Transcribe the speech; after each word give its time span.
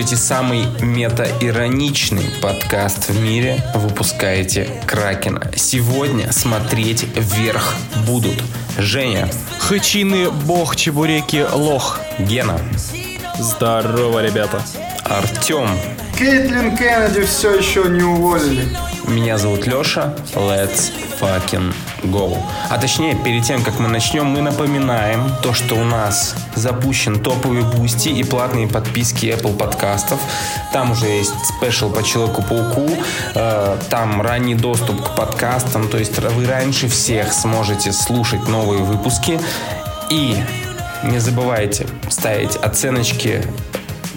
слушаете 0.00 0.16
самый 0.16 0.64
мета-ироничный 0.80 2.24
подкаст 2.40 3.10
в 3.10 3.20
мире, 3.20 3.62
выпускаете 3.74 4.66
Кракена. 4.86 5.50
Сегодня 5.54 6.32
смотреть 6.32 7.04
вверх 7.14 7.74
будут 8.06 8.42
Женя. 8.78 9.28
Хычины, 9.58 10.30
бог, 10.30 10.74
чебуреки, 10.76 11.44
лох. 11.52 12.00
Гена. 12.18 12.58
Здорово, 13.38 14.24
ребята. 14.24 14.62
Артем. 15.04 15.68
Кейтлин 16.18 16.78
Кеннеди 16.78 17.26
все 17.26 17.56
еще 17.56 17.84
не 17.84 18.02
уволили. 18.02 18.64
Меня 19.06 19.36
зовут 19.36 19.66
Леша. 19.66 20.14
Let's 20.34 20.92
fucking 21.20 21.74
go. 22.02 22.38
А 22.68 22.78
точнее, 22.78 23.14
перед 23.14 23.44
тем, 23.44 23.62
как 23.62 23.78
мы 23.78 23.88
начнем, 23.88 24.26
мы 24.26 24.40
напоминаем 24.40 25.32
то, 25.42 25.52
что 25.52 25.74
у 25.74 25.84
нас 25.84 26.34
запущен 26.54 27.22
топовый 27.22 27.62
бусти 27.62 28.08
и 28.08 28.24
платные 28.24 28.66
подписки 28.68 29.26
Apple 29.26 29.56
подкастов. 29.56 30.20
Там 30.72 30.92
уже 30.92 31.06
есть 31.06 31.34
спешл 31.44 31.90
по 31.90 32.02
Человеку-пауку, 32.02 32.88
э, 33.34 33.78
там 33.88 34.22
ранний 34.22 34.54
доступ 34.54 35.02
к 35.02 35.14
подкастам, 35.14 35.88
то 35.88 35.98
есть 35.98 36.18
вы 36.18 36.46
раньше 36.46 36.88
всех 36.88 37.32
сможете 37.32 37.92
слушать 37.92 38.48
новые 38.48 38.82
выпуски. 38.82 39.40
И 40.10 40.36
не 41.04 41.18
забывайте 41.18 41.86
ставить 42.08 42.56
оценочки 42.56 43.42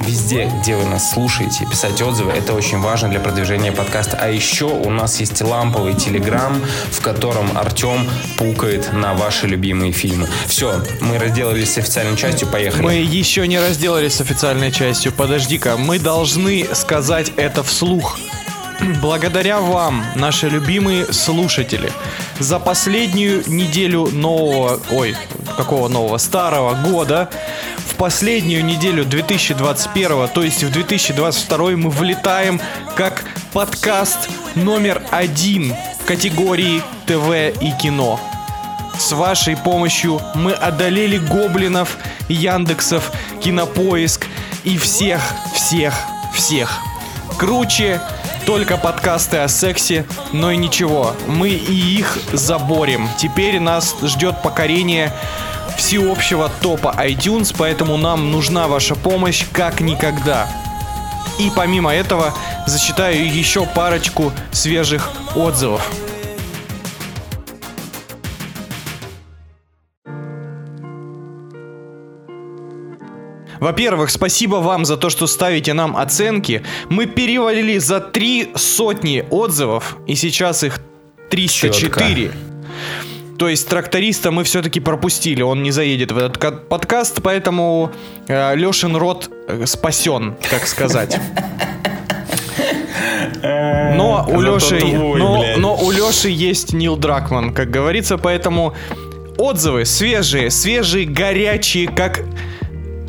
везде, 0.03 0.51
где 0.61 0.75
вы 0.75 0.85
нас 0.85 1.11
слушаете, 1.11 1.65
писать 1.65 2.01
отзывы. 2.01 2.31
Это 2.31 2.53
очень 2.53 2.79
важно 2.79 3.09
для 3.09 3.19
продвижения 3.19 3.71
подкаста. 3.71 4.17
А 4.21 4.29
еще 4.29 4.65
у 4.65 4.89
нас 4.89 5.19
есть 5.19 5.41
ламповый 5.41 5.93
телеграм, 5.93 6.61
в 6.91 7.01
котором 7.01 7.57
Артем 7.57 8.09
пукает 8.37 8.93
на 8.93 9.13
ваши 9.13 9.47
любимые 9.47 9.91
фильмы. 9.91 10.27
Все, 10.47 10.83
мы 11.01 11.17
разделались 11.17 11.73
с 11.73 11.77
официальной 11.77 12.17
частью, 12.17 12.47
поехали. 12.47 12.83
Мы 12.83 12.95
еще 12.95 13.47
не 13.47 13.59
разделались 13.59 14.15
с 14.15 14.21
официальной 14.21 14.71
частью. 14.71 15.11
Подожди-ка, 15.11 15.77
мы 15.77 15.99
должны 15.99 16.67
сказать 16.73 17.31
это 17.37 17.63
вслух. 17.63 18.17
Благодаря 19.01 19.59
вам, 19.59 20.03
наши 20.15 20.49
любимые 20.49 21.11
слушатели, 21.13 21.91
за 22.39 22.59
последнюю 22.59 23.43
неделю 23.47 24.07
нового, 24.07 24.79
ой, 24.91 25.15
какого 25.55 25.87
нового, 25.87 26.17
старого 26.17 26.73
года, 26.73 27.29
в 27.77 27.95
последнюю 27.95 28.65
неделю 28.65 29.05
2021, 29.05 30.27
то 30.29 30.43
есть 30.43 30.63
в 30.63 30.71
2022 30.71 31.71
мы 31.71 31.89
влетаем 31.89 32.59
как 32.95 33.23
подкаст 33.53 34.29
номер 34.55 35.01
один 35.11 35.75
в 36.01 36.05
категории 36.05 36.81
ТВ 37.05 37.61
и 37.61 37.71
кино. 37.81 38.19
С 38.97 39.11
вашей 39.11 39.55
помощью 39.55 40.21
мы 40.35 40.53
одолели 40.53 41.17
гоблинов, 41.17 41.97
Яндексов, 42.29 43.11
Кинопоиск 43.41 44.27
и 44.63 44.77
всех, 44.77 45.21
всех, 45.55 45.93
всех. 46.33 46.79
Круче 47.37 47.99
только 48.45 48.77
подкасты 48.77 49.37
о 49.37 49.47
сексе, 49.47 50.05
но 50.31 50.51
и 50.51 50.57
ничего, 50.57 51.15
мы 51.27 51.49
и 51.49 51.97
их 51.97 52.17
заборем. 52.33 53.07
Теперь 53.17 53.59
нас 53.59 53.95
ждет 54.03 54.41
покорение 54.41 55.11
всеобщего 55.77 56.49
топа 56.61 56.95
iTunes, 56.99 57.55
поэтому 57.57 57.97
нам 57.97 58.31
нужна 58.31 58.67
ваша 58.67 58.95
помощь 58.95 59.45
как 59.51 59.81
никогда. 59.81 60.47
И 61.39 61.51
помимо 61.55 61.93
этого 61.93 62.33
зачитаю 62.67 63.33
еще 63.33 63.65
парочку 63.65 64.31
свежих 64.51 65.09
отзывов. 65.35 65.89
Во-первых, 73.63 74.09
спасибо 74.09 74.55
вам 74.55 74.83
за 74.83 74.97
то, 74.97 75.09
что 75.09 75.25
ставите 75.25 75.73
нам 75.73 75.95
оценки. 75.95 76.63
Мы 76.89 77.05
перевалили 77.05 77.77
за 77.77 78.01
три 78.01 78.51
сотни 78.55 79.25
отзывов, 79.29 79.95
и 80.05 80.15
сейчас 80.15 80.65
их 80.65 80.81
304. 81.29 82.25
Четко. 82.25 82.37
То 83.39 83.47
есть 83.47 83.69
тракториста 83.69 84.31
мы 84.31 84.43
все-таки 84.43 84.81
пропустили, 84.81 85.43
он 85.43 85.63
не 85.63 85.71
заедет 85.71 86.11
в 86.11 86.17
этот 86.17 86.67
подкаст, 86.67 87.21
поэтому 87.23 87.93
э, 88.27 88.53
Лешин 88.57 88.97
рот 88.97 89.31
э, 89.47 89.65
спасен, 89.65 90.35
так 90.51 90.67
сказать. 90.67 91.17
Но 93.41 94.25
у 94.27 94.41
Леши, 94.41 94.79
но, 94.83 95.45
но 95.57 95.75
у 95.75 95.91
Леши 95.91 96.29
есть 96.29 96.73
Нил 96.73 96.97
Дракман, 96.97 97.53
как 97.53 97.69
говорится, 97.69 98.17
поэтому 98.17 98.73
отзывы 99.37 99.85
свежие, 99.85 100.49
свежие, 100.49 101.05
горячие, 101.05 101.87
как 101.87 102.21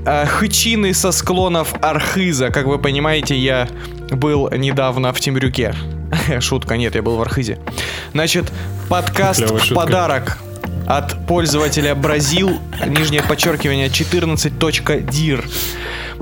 хычины 0.04 0.94
со 0.94 1.12
склонов 1.12 1.74
Архиза. 1.80 2.50
Как 2.50 2.66
вы 2.66 2.78
понимаете, 2.78 3.36
я 3.36 3.68
был 4.10 4.50
недавно 4.50 5.12
в 5.12 5.20
Темрюке. 5.20 5.74
Шутка, 6.40 6.76
нет, 6.76 6.94
я 6.94 7.02
был 7.02 7.16
в 7.16 7.22
Архизе. 7.22 7.58
Значит, 8.12 8.52
подкаст 8.88 9.40
в 9.40 9.74
подарок 9.74 10.38
от 10.86 11.26
пользователя 11.26 11.94
Бразил, 11.94 12.60
нижнее 12.86 13.22
подчеркивание 13.22 13.88
14.dir. 13.88 15.44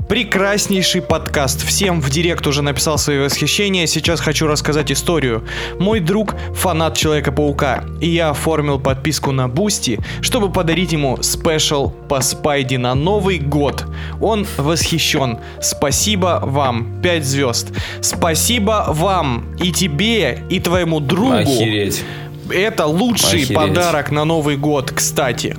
Прекраснейший 0.07 1.01
подкаст. 1.01 1.65
Всем 1.65 2.01
в 2.01 2.09
директ 2.09 2.45
уже 2.45 2.61
написал 2.61 2.97
свои 2.97 3.19
восхищения. 3.19 3.85
Сейчас 3.87 4.19
хочу 4.19 4.47
рассказать 4.47 4.91
историю. 4.91 5.43
Мой 5.79 6.01
друг 6.01 6.35
фанат 6.53 6.97
Человека-паука, 6.97 7.85
и 8.01 8.09
я 8.09 8.31
оформил 8.31 8.79
подписку 8.79 9.31
на 9.31 9.47
Бусти, 9.47 9.99
чтобы 10.21 10.51
подарить 10.51 10.91
ему 10.91 11.23
special 11.23 11.89
по 12.09 12.19
Спайди 12.21 12.75
на 12.75 12.95
Новый 12.95 13.39
год. 13.39 13.85
Он 14.19 14.45
восхищен. 14.57 15.39
Спасибо 15.61 16.41
вам. 16.43 17.01
5 17.01 17.25
звезд. 17.25 17.67
Спасибо 18.01 18.85
вам 18.89 19.55
и 19.59 19.71
тебе, 19.71 20.43
и 20.49 20.59
твоему 20.59 20.99
другу. 20.99 21.33
Охереть. 21.37 22.03
Это 22.49 22.85
лучший 22.85 23.43
Охереть. 23.43 23.53
подарок 23.55 24.11
на 24.11 24.25
Новый 24.25 24.57
год, 24.57 24.91
кстати. 24.91 25.55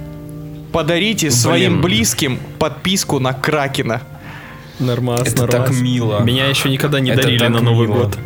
Подарите 0.70 1.28
Блин. 1.28 1.36
своим 1.38 1.80
близким 1.80 2.38
подписку 2.58 3.18
на 3.20 3.32
Кракена. 3.32 4.02
Нормас, 4.78 5.22
Это 5.22 5.42
нормас. 5.42 5.68
так 5.68 5.80
мило. 5.80 6.20
Меня 6.20 6.46
еще 6.46 6.68
никогда 6.68 7.00
не 7.00 7.10
Это 7.10 7.22
дарили 7.22 7.46
на 7.46 7.60
Новый 7.60 7.86
мило. 7.86 8.04
год. 8.04 8.18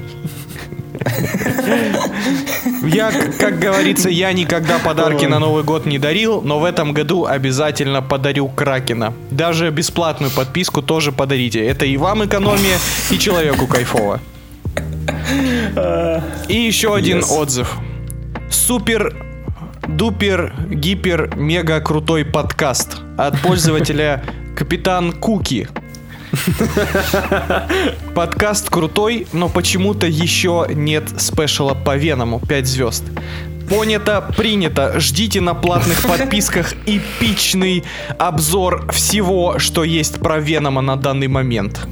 Я, 2.85 3.13
как 3.39 3.59
говорится, 3.59 4.09
я 4.09 4.33
никогда 4.33 4.79
подарки 4.79 5.25
на 5.27 5.39
Новый 5.39 5.63
год 5.65 5.87
не 5.87 5.99
дарил, 5.99 6.41
но 6.43 6.59
в 6.59 6.65
этом 6.65 6.93
году 6.93 7.27
обязательно 7.27 8.03
подарю 8.03 8.49
Кракена. 8.49 9.13
Даже 9.31 9.71
бесплатную 9.71 10.31
подписку 10.31 10.83
тоже 10.83 11.13
подарите. 11.13 11.65
Это 11.65 11.87
и 11.87 11.97
вам 11.97 12.25
экономия, 12.25 12.79
и 13.11 13.19
человеку 13.19 13.67
кайфово. 13.67 14.21
И 16.49 16.57
еще 16.57 16.95
один 16.95 17.19
yes. 17.19 17.33
отзыв. 17.33 17.77
Супер 18.51 19.15
дупер 19.89 20.55
гипер 20.71 21.35
мега 21.37 21.81
крутой 21.81 22.25
подкаст 22.25 22.99
от 23.17 23.41
пользователя 23.41 24.23
Капитан 24.57 25.13
Куки. 25.13 25.69
Подкаст 28.15 28.71
крутой, 28.71 29.27
но 29.33 29.49
почему-то 29.49 30.07
еще 30.07 30.67
нет 30.69 31.09
спешала 31.19 31.75
по 31.75 31.97
Веному 31.97 32.41
5 32.41 32.67
звезд. 32.67 33.05
Понято, 33.69 34.25
принято. 34.37 34.99
Ждите 34.99 35.41
на 35.41 35.55
платных 35.55 36.03
подписках 36.09 36.75
эпичный 36.87 37.85
обзор 38.19 38.91
всего, 38.93 39.59
что 39.59 39.85
есть 39.85 40.19
про 40.21 40.39
Венома 40.39 40.81
на 40.81 40.97
данный 40.97 41.29
момент. 41.29 41.87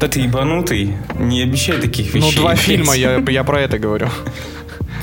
Да 0.00 0.08
ты 0.08 0.20
ебанутый. 0.20 0.94
Не 1.18 1.42
обещай 1.42 1.80
таких 1.80 2.12
вещей. 2.12 2.30
Ну, 2.36 2.42
два 2.42 2.56
фильма, 2.56 2.94
я, 2.94 3.22
я 3.28 3.44
про 3.44 3.60
это 3.60 3.78
говорю. 3.78 4.08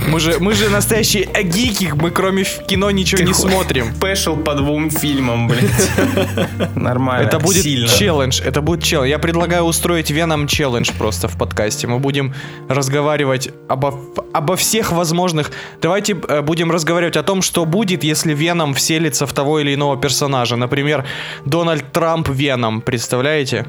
Мы 0.07 0.19
же, 0.19 0.39
мы 0.39 0.53
же 0.53 0.69
настоящие 0.69 1.29
гики, 1.43 1.91
мы 1.95 2.11
кроме 2.11 2.43
кино 2.43 2.91
ничего 2.91 3.17
Ты 3.19 3.23
не 3.23 3.33
смотрим. 3.33 3.93
Спешл 3.95 4.35
по 4.35 4.55
двум 4.55 4.89
фильмам, 4.89 5.47
блядь. 5.47 6.75
Нормально. 6.75 7.27
Это 7.27 7.39
будет 7.39 7.63
сильно. 7.63 7.87
челлендж, 7.87 8.41
это 8.41 8.61
будет 8.61 8.83
челлендж. 8.83 9.09
Я 9.09 9.19
предлагаю 9.19 9.63
устроить 9.63 10.11
Веном 10.11 10.47
челлендж 10.47 10.91
просто 10.97 11.27
в 11.27 11.37
подкасте. 11.37 11.87
Мы 11.87 11.99
будем 11.99 12.33
разговаривать 12.67 13.49
обо, 13.69 13.99
обо 14.33 14.55
всех 14.55 14.91
возможных... 14.91 15.51
Давайте 15.81 16.17
э, 16.27 16.41
будем 16.41 16.71
разговаривать 16.71 17.17
о 17.17 17.23
том, 17.23 17.41
что 17.41 17.65
будет, 17.65 18.03
если 18.03 18.33
Веном 18.33 18.73
вселится 18.73 19.25
в 19.25 19.33
того 19.33 19.59
или 19.59 19.73
иного 19.73 19.97
персонажа. 19.97 20.55
Например, 20.55 21.05
Дональд 21.45 21.91
Трамп 21.91 22.29
Веном, 22.29 22.81
представляете? 22.81 23.65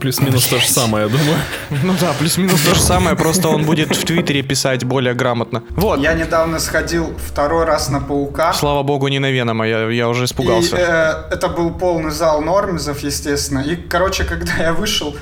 Плюс-минус 0.00 0.46
то 0.46 0.58
же 0.58 0.68
самое, 0.68 1.06
я 1.06 1.10
думаю. 1.10 1.38
Ну 1.84 1.94
да, 2.00 2.12
плюс-минус 2.18 2.60
то 2.62 2.74
же 2.74 2.80
самое, 2.80 3.16
просто 3.16 3.48
он 3.48 3.64
будет 3.64 3.94
в 3.96 4.04
Твиттере 4.04 4.42
писать 4.42 4.84
более 4.84 5.14
грамотно. 5.14 5.62
Вот. 5.70 6.00
Я 6.00 6.14
недавно 6.14 6.58
сходил 6.58 7.14
второй 7.18 7.64
раз 7.64 7.88
на 7.88 8.00
Паука. 8.00 8.52
Слава 8.52 8.82
богу, 8.82 9.08
не 9.08 9.18
на 9.18 9.30
Венома, 9.30 9.66
я, 9.66 9.88
я 9.90 10.08
уже 10.08 10.24
испугался. 10.24 10.76
И, 10.76 10.80
э, 10.80 11.34
это 11.34 11.48
был 11.48 11.70
полный 11.70 12.10
зал 12.10 12.40
Нормизов, 12.42 13.00
естественно. 13.00 13.60
И, 13.60 13.76
короче, 13.76 14.24
когда 14.28 14.52
я 14.54 14.72
вышел, 14.72 15.16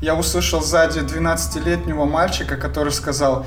я 0.00 0.14
услышал 0.14 0.60
сзади 0.62 1.00
12-летнего 1.00 2.04
мальчика, 2.04 2.56
который 2.56 2.92
сказал, 2.92 3.46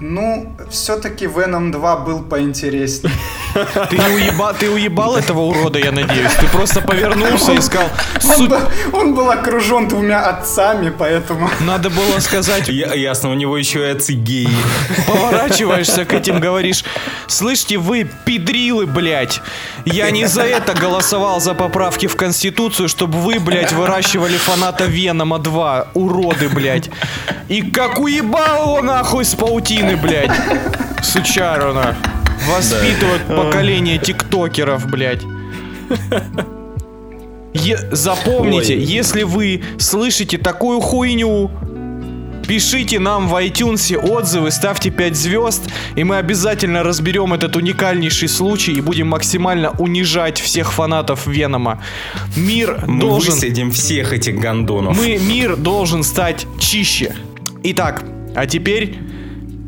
ну, 0.00 0.52
все-таки 0.70 1.26
Веном 1.26 1.70
2 1.70 1.96
был 1.98 2.22
поинтереснее. 2.22 3.12
Ты 3.88 3.96
уеба... 3.96 4.52
ты 4.58 4.68
уебал 4.68 5.16
этого 5.16 5.42
урода, 5.42 5.78
я 5.78 5.92
надеюсь? 5.92 6.32
Ты 6.32 6.46
просто 6.48 6.80
повернулся 6.80 7.52
и 7.52 7.60
сказал, 7.60 7.88
Он, 8.24 8.36
«Су- 8.36 8.48
был, 8.48 8.58
он 8.92 9.14
был 9.14 9.30
окружен 9.30 9.86
двумя 9.86 10.26
отцами, 10.28 10.92
поэтому... 10.96 11.48
надо 11.60 11.88
было 11.90 12.18
сказать, 12.18 12.68
Я- 12.68 12.94
ясно, 12.94 13.30
у 13.30 13.34
него 13.34 13.56
еще 13.56 13.86
и 13.86 13.90
отцы 13.92 14.14
геи. 14.14 14.48
поворачиваешься 15.06 16.04
к 16.04 16.12
этим, 16.12 16.40
говоришь, 16.40 16.84
слышите, 17.28 17.78
вы 17.78 18.10
педрилы, 18.24 18.86
блядь, 18.86 19.40
я 19.84 20.10
не 20.10 20.26
за 20.26 20.42
это 20.42 20.74
голосовал 20.74 21.40
за 21.40 21.54
поправки 21.54 22.06
в 22.08 22.16
Конституцию, 22.16 22.88
чтобы 22.88 23.18
вы, 23.20 23.38
блядь, 23.38 23.72
выращивали 23.72 24.36
фаната 24.36 24.86
Венома 24.86 25.38
2, 25.38 25.88
уроды, 25.94 26.48
блядь. 26.48 26.90
И 27.48 27.62
как 27.70 28.00
уебал 28.00 28.62
его 28.78 28.82
нахуй 28.82 29.24
с 29.24 29.34
паутины, 29.36 29.83
блядь. 29.94 30.30
Сучару, 31.02 31.72
на. 31.74 31.94
Воспитывают 32.48 33.22
поколение 33.26 33.98
тиктокеров, 33.98 34.86
блядь. 34.88 35.22
Е- 37.52 37.88
запомните, 37.92 38.74
Ой. 38.74 38.82
если 38.82 39.22
вы 39.22 39.62
слышите 39.78 40.38
такую 40.38 40.80
хуйню, 40.80 41.50
Пишите 42.46 42.98
нам 42.98 43.28
в 43.28 43.34
iTunes 43.42 43.96
отзывы, 43.96 44.50
ставьте 44.50 44.90
5 44.90 45.16
звезд, 45.16 45.70
и 45.96 46.04
мы 46.04 46.18
обязательно 46.18 46.82
разберем 46.82 47.32
этот 47.32 47.56
уникальнейший 47.56 48.28
случай 48.28 48.72
и 48.72 48.82
будем 48.82 49.08
максимально 49.08 49.70
унижать 49.78 50.38
всех 50.40 50.72
фанатов 50.72 51.26
Венома. 51.26 51.82
Мир 52.36 52.84
Мы 52.86 53.00
должен... 53.00 53.32
высадим 53.32 53.70
всех 53.70 54.12
этих 54.12 54.38
гондонов. 54.38 54.96
Мы, 54.96 55.16
мир 55.16 55.56
должен 55.56 56.02
стать 56.02 56.46
чище. 56.60 57.14
Итак, 57.62 58.04
а 58.34 58.46
теперь 58.46 58.98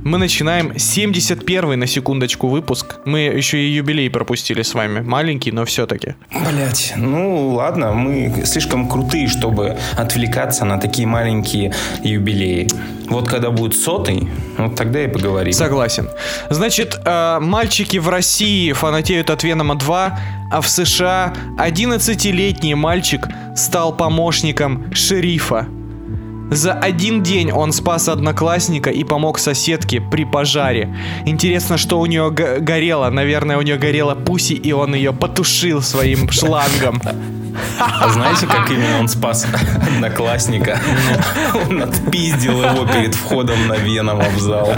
мы 0.06 0.19
начинаем 0.19 0.79
71 0.79 1.79
на 1.79 1.87
секундочку 1.87 2.47
выпуск. 2.47 2.97
Мы 3.05 3.20
еще 3.23 3.58
и 3.58 3.73
юбилей 3.73 4.08
пропустили 4.08 4.62
с 4.62 4.73
вами. 4.73 5.00
Маленький, 5.00 5.50
но 5.50 5.64
все-таки. 5.64 6.14
Блять, 6.31 6.93
ну 6.97 7.55
ладно, 7.55 7.93
мы 7.93 8.44
слишком 8.44 8.88
крутые, 8.88 9.26
чтобы 9.26 9.76
отвлекаться 9.97 10.64
на 10.64 10.79
такие 10.79 11.08
маленькие 11.08 11.75
юбилеи. 12.05 12.69
Вот 13.08 13.29
когда 13.29 13.50
будет 13.50 13.75
сотый, 13.75 14.29
вот 14.56 14.76
тогда 14.76 15.03
и 15.03 15.08
поговорим. 15.08 15.53
Согласен. 15.53 16.09
Значит, 16.50 17.00
э, 17.05 17.38
мальчики 17.41 17.99
в 17.99 18.09
России 18.09 18.73
фанатеют 18.73 19.31
от 19.31 19.43
Венома 19.43 19.75
2, 19.75 20.20
а 20.52 20.61
в 20.61 20.69
США 20.69 21.32
11-летний 21.59 22.76
мальчик 22.76 23.26
стал 23.56 23.97
помощником 23.97 24.93
шерифа. 24.94 25.67
За 26.51 26.73
один 26.73 27.23
день 27.23 27.51
он 27.51 27.73
спас 27.73 28.09
одноклассника 28.09 28.91
и 28.91 29.03
помог 29.05 29.39
соседке 29.39 30.01
при 30.01 30.25
пожаре. 30.25 30.95
Интересно, 31.25 31.77
что 31.77 31.99
у 31.99 32.07
нее 32.07 32.31
горело. 32.31 33.11
Наверное, 33.11 33.59
у 33.59 33.63
нее 33.63 33.77
горела 33.77 34.15
пуси, 34.15 34.53
и 34.53 34.73
он 34.73 34.95
ее 34.95 35.13
потушил 35.13 35.83
своим 35.83 36.31
шлангом. 36.31 37.01
А 37.79 38.08
знаете, 38.08 38.47
как 38.47 38.70
именно 38.70 38.99
он 39.00 39.08
спас 39.08 39.47
одноклассника? 39.81 40.81
Он 41.69 41.82
отпиздил 41.82 42.62
его 42.62 42.87
перед 42.87 43.14
входом 43.14 43.67
на 43.67 43.75
Венома 43.75 44.25
в 44.35 44.41
зал. 44.41 44.73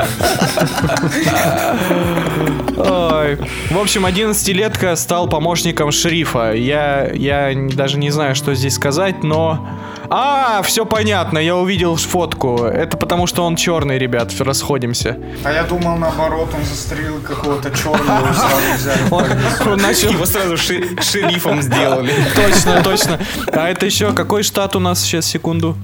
Ой. 2.77 3.39
В 3.71 3.79
общем, 3.79 4.07
11-летка 4.07 4.97
стал 4.97 5.29
помощником 5.29 5.93
шерифа. 5.93 6.53
Я, 6.53 7.11
я 7.13 7.53
даже 7.55 7.99
не 7.99 8.11
знаю, 8.11 8.35
что 8.35 8.55
здесь 8.55 8.75
сказать, 8.75 9.23
но... 9.23 9.67
А, 10.11 10.63
все 10.63 10.87
понятно, 10.87 11.39
я 11.39 11.55
увидел 11.57 11.97
фотку. 11.97 12.65
Это 12.65 12.97
потому, 12.97 13.27
что 13.27 13.45
он 13.45 13.57
черный, 13.57 13.99
ребят, 13.99 14.33
расходимся. 14.41 15.19
А 15.45 15.53
я 15.53 15.65
думал, 15.65 15.99
наоборот, 15.99 16.49
он 16.55 16.65
застрелил 16.65 17.21
какого-то 17.21 17.71
черного 17.71 18.33
сразу 18.33 18.75
взяли. 18.75 19.01
Он, 19.11 19.25
он 19.73 19.79
начал... 19.79 20.11
Его 20.11 20.25
сразу 20.25 20.57
шерифом 20.57 21.61
сделали. 21.61 22.13
Точно, 22.35 22.68
точно. 22.83 23.19
А 23.53 23.69
это 23.69 23.87
еще 23.87 24.13
какой 24.13 24.43
штат 24.43 24.77
у 24.77 24.81
нас 24.81 25.01
сейчас, 25.03 25.27
секунду? 25.27 25.77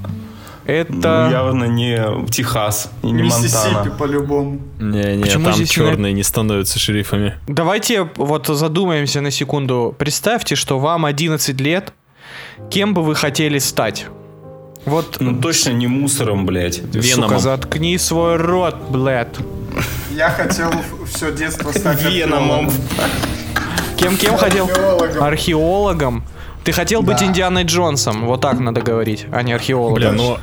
Ну, 0.66 0.72
Это... 0.72 1.28
явно 1.30 1.64
не 1.64 2.26
Техас 2.30 2.90
и 3.02 3.08
не 3.10 3.22
Миссисипи 3.24 3.74
Монтана. 3.74 3.90
по-любому. 3.96 4.60
Не-не, 4.80 5.22
Почему 5.22 5.44
там 5.44 5.54
здесь 5.54 5.68
черные 5.70 6.12
не 6.14 6.22
становятся 6.22 6.78
шерифами. 6.78 7.34
Давайте 7.46 8.08
вот 8.16 8.46
задумаемся 8.46 9.20
на 9.20 9.30
секунду. 9.30 9.94
Представьте, 9.98 10.54
что 10.54 10.78
вам 10.78 11.04
11 11.04 11.60
лет. 11.60 11.92
Кем 12.70 12.94
бы 12.94 13.02
вы 13.02 13.14
хотели 13.14 13.58
стать? 13.58 14.06
Вот, 14.86 15.16
Ну 15.20 15.38
точно 15.40 15.70
не 15.70 15.86
мусором, 15.86 16.46
блядь. 16.46 16.76
сука, 16.76 16.98
Веномом. 16.98 17.38
заткни 17.38 17.98
свой 17.98 18.36
рот, 18.36 18.76
блядь. 18.90 19.36
Я 20.14 20.30
хотел 20.30 20.70
все 21.06 21.30
детство 21.32 21.72
стать 21.72 22.02
Веномом. 22.02 22.66
археологом. 22.68 22.72
Кем 23.96 24.16
кем 24.16 24.36
хотел? 24.36 24.70
Археологом. 25.20 26.24
Ты 26.64 26.72
хотел 26.72 27.02
быть 27.02 27.18
Да. 27.18 27.26
Индианой 27.26 27.64
Джонсом, 27.64 28.24
вот 28.26 28.40
так 28.40 28.58
надо 28.58 28.80
говорить, 28.80 29.26
а 29.30 29.42
не 29.42 29.52
археологом. 29.52 29.94
Бля, 29.96 30.12
ну... 30.12 30.38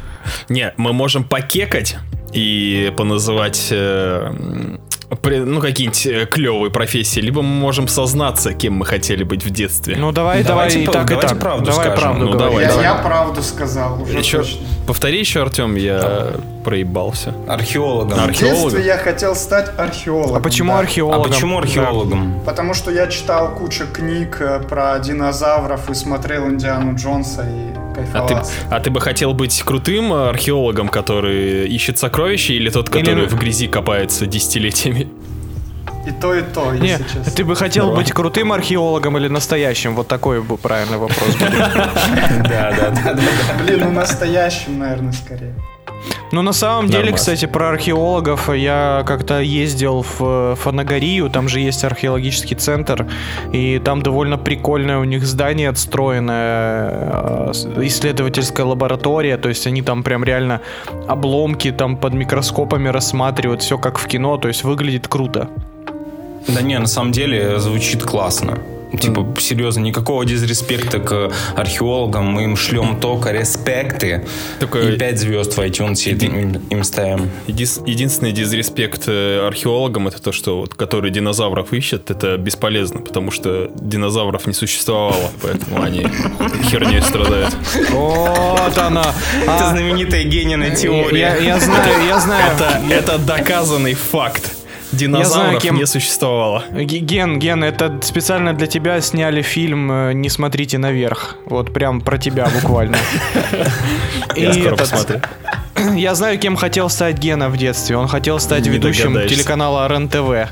Не, 0.49 0.73
мы 0.77 0.93
можем 0.93 1.23
покекать 1.23 1.97
и 2.31 2.93
поназывать... 2.95 3.69
э, 3.71 4.77
ну, 5.23 5.59
какие-нибудь 5.61 6.29
клевые 6.29 6.71
профессии, 6.71 7.19
либо 7.19 7.41
мы 7.41 7.49
можем 7.49 7.87
сознаться, 7.87 8.53
кем 8.53 8.73
мы 8.75 8.85
хотели 8.85 9.23
быть 9.23 9.43
в 9.43 9.49
детстве. 9.49 9.95
Ну 9.97 10.11
давай, 10.11 10.43
давай, 10.43 10.69
Давайте 10.69 10.81
и 10.81 10.85
по- 10.85 10.91
так, 10.93 11.05
и 11.05 11.09
давайте 11.09 11.29
так. 11.33 11.39
правду 11.39 11.65
давай 11.65 11.85
скажем. 11.87 11.99
правду 12.01 12.25
Ну, 12.29 12.37
давай, 12.37 12.63
Я, 12.63 12.69
давай. 12.69 12.83
я 12.85 12.93
правду 12.95 13.41
сказал, 13.43 14.01
уже 14.01 14.17
еще, 14.17 14.37
точно. 14.37 14.59
повтори 14.87 15.19
еще, 15.19 15.41
Артем, 15.41 15.75
я 15.75 16.27
проебался. 16.63 17.33
Археологом. 17.47 18.17
В 18.19 18.23
Археологом? 18.23 18.63
детстве 18.69 18.85
я 18.85 18.97
хотел 18.97 19.35
стать 19.35 19.71
археологом. 19.77 20.37
А 20.37 20.39
почему 20.39 20.71
да. 20.73 20.77
А 20.77 20.79
археологом? 20.81 21.31
почему 21.31 21.57
археологом? 21.57 22.39
Потому 22.45 22.73
что 22.73 22.91
я 22.91 23.07
читал 23.07 23.49
кучу 23.55 23.85
книг 23.91 24.37
э, 24.39 24.59
про 24.67 24.97
динозавров 24.99 25.89
и 25.89 25.93
смотрел 25.93 26.47
Индиану 26.47 26.95
Джонса 26.95 27.43
и 27.49 27.80
А 27.91 27.95
кайфовал. 27.95 28.27
ты, 28.27 28.35
а 28.69 28.79
ты 28.79 28.89
бы 28.89 29.01
хотел 29.01 29.33
быть 29.33 29.61
крутым 29.63 30.13
археологом, 30.13 30.87
который 30.89 31.67
ищет 31.67 31.97
сокровища, 31.99 32.53
или 32.53 32.69
тот, 32.69 32.89
Или- 32.95 32.99
который 32.99 33.27
в 33.27 33.35
грязи 33.35 33.67
копается 33.67 34.25
десятилетиями? 34.25 35.07
И 36.07 36.11
то, 36.19 36.33
и 36.33 36.41
то, 36.41 36.71
Не, 36.73 36.87
если 36.93 37.03
честно. 37.03 37.31
ты 37.31 37.43
бы 37.43 37.55
хотел 37.55 37.87
Давай. 37.89 38.03
быть 38.03 38.11
крутым 38.11 38.51
археологом 38.53 39.17
или 39.17 39.27
настоящим? 39.27 39.95
Вот 39.95 40.07
такой 40.07 40.41
бы 40.41 40.57
правильный 40.57 40.97
вопрос 40.97 41.35
да, 41.39 42.71
да, 42.75 42.91
да. 43.13 43.17
Блин, 43.63 43.81
ну 43.83 43.91
настоящим, 43.91 44.79
наверное, 44.79 45.11
скорее. 45.11 45.53
Ну, 46.31 46.41
на 46.41 46.53
самом 46.53 46.87
деле, 46.87 47.03
Нормас. 47.03 47.21
кстати, 47.21 47.45
про 47.45 47.69
археологов 47.69 48.49
я 48.53 49.03
как-то 49.05 49.41
ездил 49.41 50.05
в 50.17 50.55
Фанагорию, 50.55 51.29
там 51.29 51.49
же 51.49 51.59
есть 51.59 51.83
археологический 51.83 52.55
центр, 52.55 53.07
и 53.51 53.79
там 53.79 54.01
довольно 54.01 54.37
прикольное 54.37 54.97
у 54.97 55.03
них 55.03 55.25
здание 55.25 55.69
отстроенное, 55.69 57.51
э, 57.53 57.83
исследовательская 57.83 58.65
лаборатория, 58.65 59.37
то 59.37 59.49
есть 59.49 59.67
они 59.67 59.81
там 59.81 60.03
прям 60.03 60.23
реально 60.23 60.61
обломки 61.07 61.71
там 61.71 61.97
под 61.97 62.13
микроскопами 62.13 62.87
рассматривают, 62.87 63.61
все 63.61 63.77
как 63.77 63.97
в 63.97 64.07
кино, 64.07 64.37
то 64.37 64.47
есть 64.47 64.63
выглядит 64.63 65.07
круто. 65.07 65.49
Да 66.47 66.61
не, 66.61 66.79
на 66.79 66.87
самом 66.87 67.11
деле 67.11 67.59
звучит 67.59 68.03
классно. 68.03 68.57
Типа, 68.99 69.25
серьезно, 69.39 69.81
никакого 69.81 70.25
дизреспекта 70.25 70.99
к 70.99 71.31
археологам. 71.55 72.25
Мы 72.25 72.43
им 72.43 72.57
шлем 72.57 72.99
только 72.99 73.31
респекты. 73.31 74.25
Такой- 74.59 74.95
И 74.95 74.97
5 74.97 75.19
звезд 75.19 75.57
в 75.57 75.59
iTunes 75.59 76.03
им, 76.09 76.61
им 76.69 76.83
ставим. 76.83 77.29
Едис- 77.47 77.81
единственный 77.87 78.31
дизреспект 78.31 79.03
э, 79.07 79.45
археологам 79.47 80.07
это 80.07 80.21
то, 80.21 80.31
что 80.31 80.59
вот, 80.59 80.73
которые 80.75 81.11
динозавров 81.11 81.73
ищут, 81.73 82.11
это 82.11 82.37
бесполезно, 82.37 82.99
потому 83.01 83.31
что 83.31 83.71
динозавров 83.79 84.45
не 84.47 84.53
существовало, 84.53 85.31
поэтому 85.41 85.81
они 85.81 86.05
херней 86.69 87.01
страдают. 87.01 87.55
Вот 87.91 88.77
она! 88.77 89.13
Это 89.43 89.67
А, 89.67 89.71
знаменитая 89.71 90.23
гениная 90.23 90.75
теория. 90.75 91.37
я 91.41 91.59
знаю, 91.59 92.05
я 92.07 92.19
знаю. 92.19 92.51
Это, 92.55 92.81
это 92.89 93.17
доказанный 93.19 93.93
факт. 93.93 94.57
Динозавров 94.91 95.61
кем- 95.61 95.77
не 95.77 95.85
существовало. 95.85 96.63
Ген, 96.71 97.39
Ген, 97.39 97.63
это 97.63 97.99
специально 98.01 98.53
для 98.53 98.67
тебя 98.67 98.99
сняли 99.01 99.41
фильм 99.41 99.91
э, 99.91 100.13
«Не 100.13 100.29
смотрите 100.29 100.77
наверх». 100.77 101.37
Вот 101.45 101.73
прям 101.73 102.01
про 102.01 102.17
тебя 102.17 102.47
буквально. 102.53 102.97
Я 104.35 104.53
скоро 104.53 104.75
посмотрю. 104.75 105.21
Я 105.95 106.15
знаю, 106.15 106.37
кем 106.39 106.55
хотел 106.55 106.89
стать 106.89 107.17
Гена 107.17 107.49
в 107.49 107.57
детстве. 107.57 107.95
Он 107.97 108.07
хотел 108.07 108.39
стать 108.39 108.67
ведущим 108.67 109.13
телеканала 109.27 109.87
РЕН-ТВ. 109.87 110.49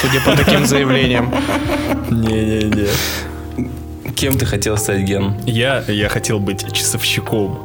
Судя 0.00 0.20
по 0.24 0.36
таким 0.36 0.66
заявлениям. 0.66 1.32
Не-не-не. 2.10 2.88
Кем 4.14 4.36
ты 4.36 4.44
хотел 4.44 4.76
стать, 4.76 5.00
Ген? 5.00 5.34
Я, 5.46 5.82
я 5.88 6.08
хотел 6.08 6.38
быть 6.38 6.70
часовщиком. 6.72 7.58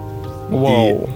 Вау. 0.50 1.10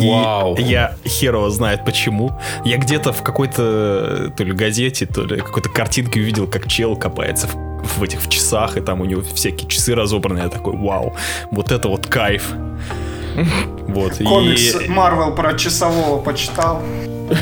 И 0.00 0.08
Вау. 0.08 0.56
я 0.58 0.96
херово 1.06 1.50
знает 1.50 1.84
почему. 1.84 2.32
Я 2.64 2.78
где-то 2.78 3.12
в 3.12 3.22
какой-то 3.22 4.32
то 4.36 4.44
ли 4.44 4.52
газете, 4.52 5.06
то 5.06 5.22
ли 5.24 5.38
какой-то 5.40 5.68
картинке 5.68 6.20
увидел, 6.20 6.46
как 6.46 6.68
чел 6.68 6.96
копается 6.96 7.48
в, 7.48 7.98
в 7.98 8.02
этих 8.02 8.20
в 8.20 8.28
часах, 8.28 8.76
и 8.76 8.80
там 8.80 9.00
у 9.00 9.04
него 9.04 9.22
всякие 9.34 9.68
часы 9.68 9.94
разобраны. 9.94 10.38
Я 10.40 10.48
такой, 10.48 10.76
вау, 10.76 11.14
вот 11.50 11.72
это 11.72 11.88
вот 11.88 12.06
кайф. 12.06 12.52
Вот. 13.88 14.20
и- 14.20 14.24
Комикс 14.24 14.88
Марвел 14.88 15.34
про 15.34 15.54
часового 15.54 16.20
почитал. 16.20 16.82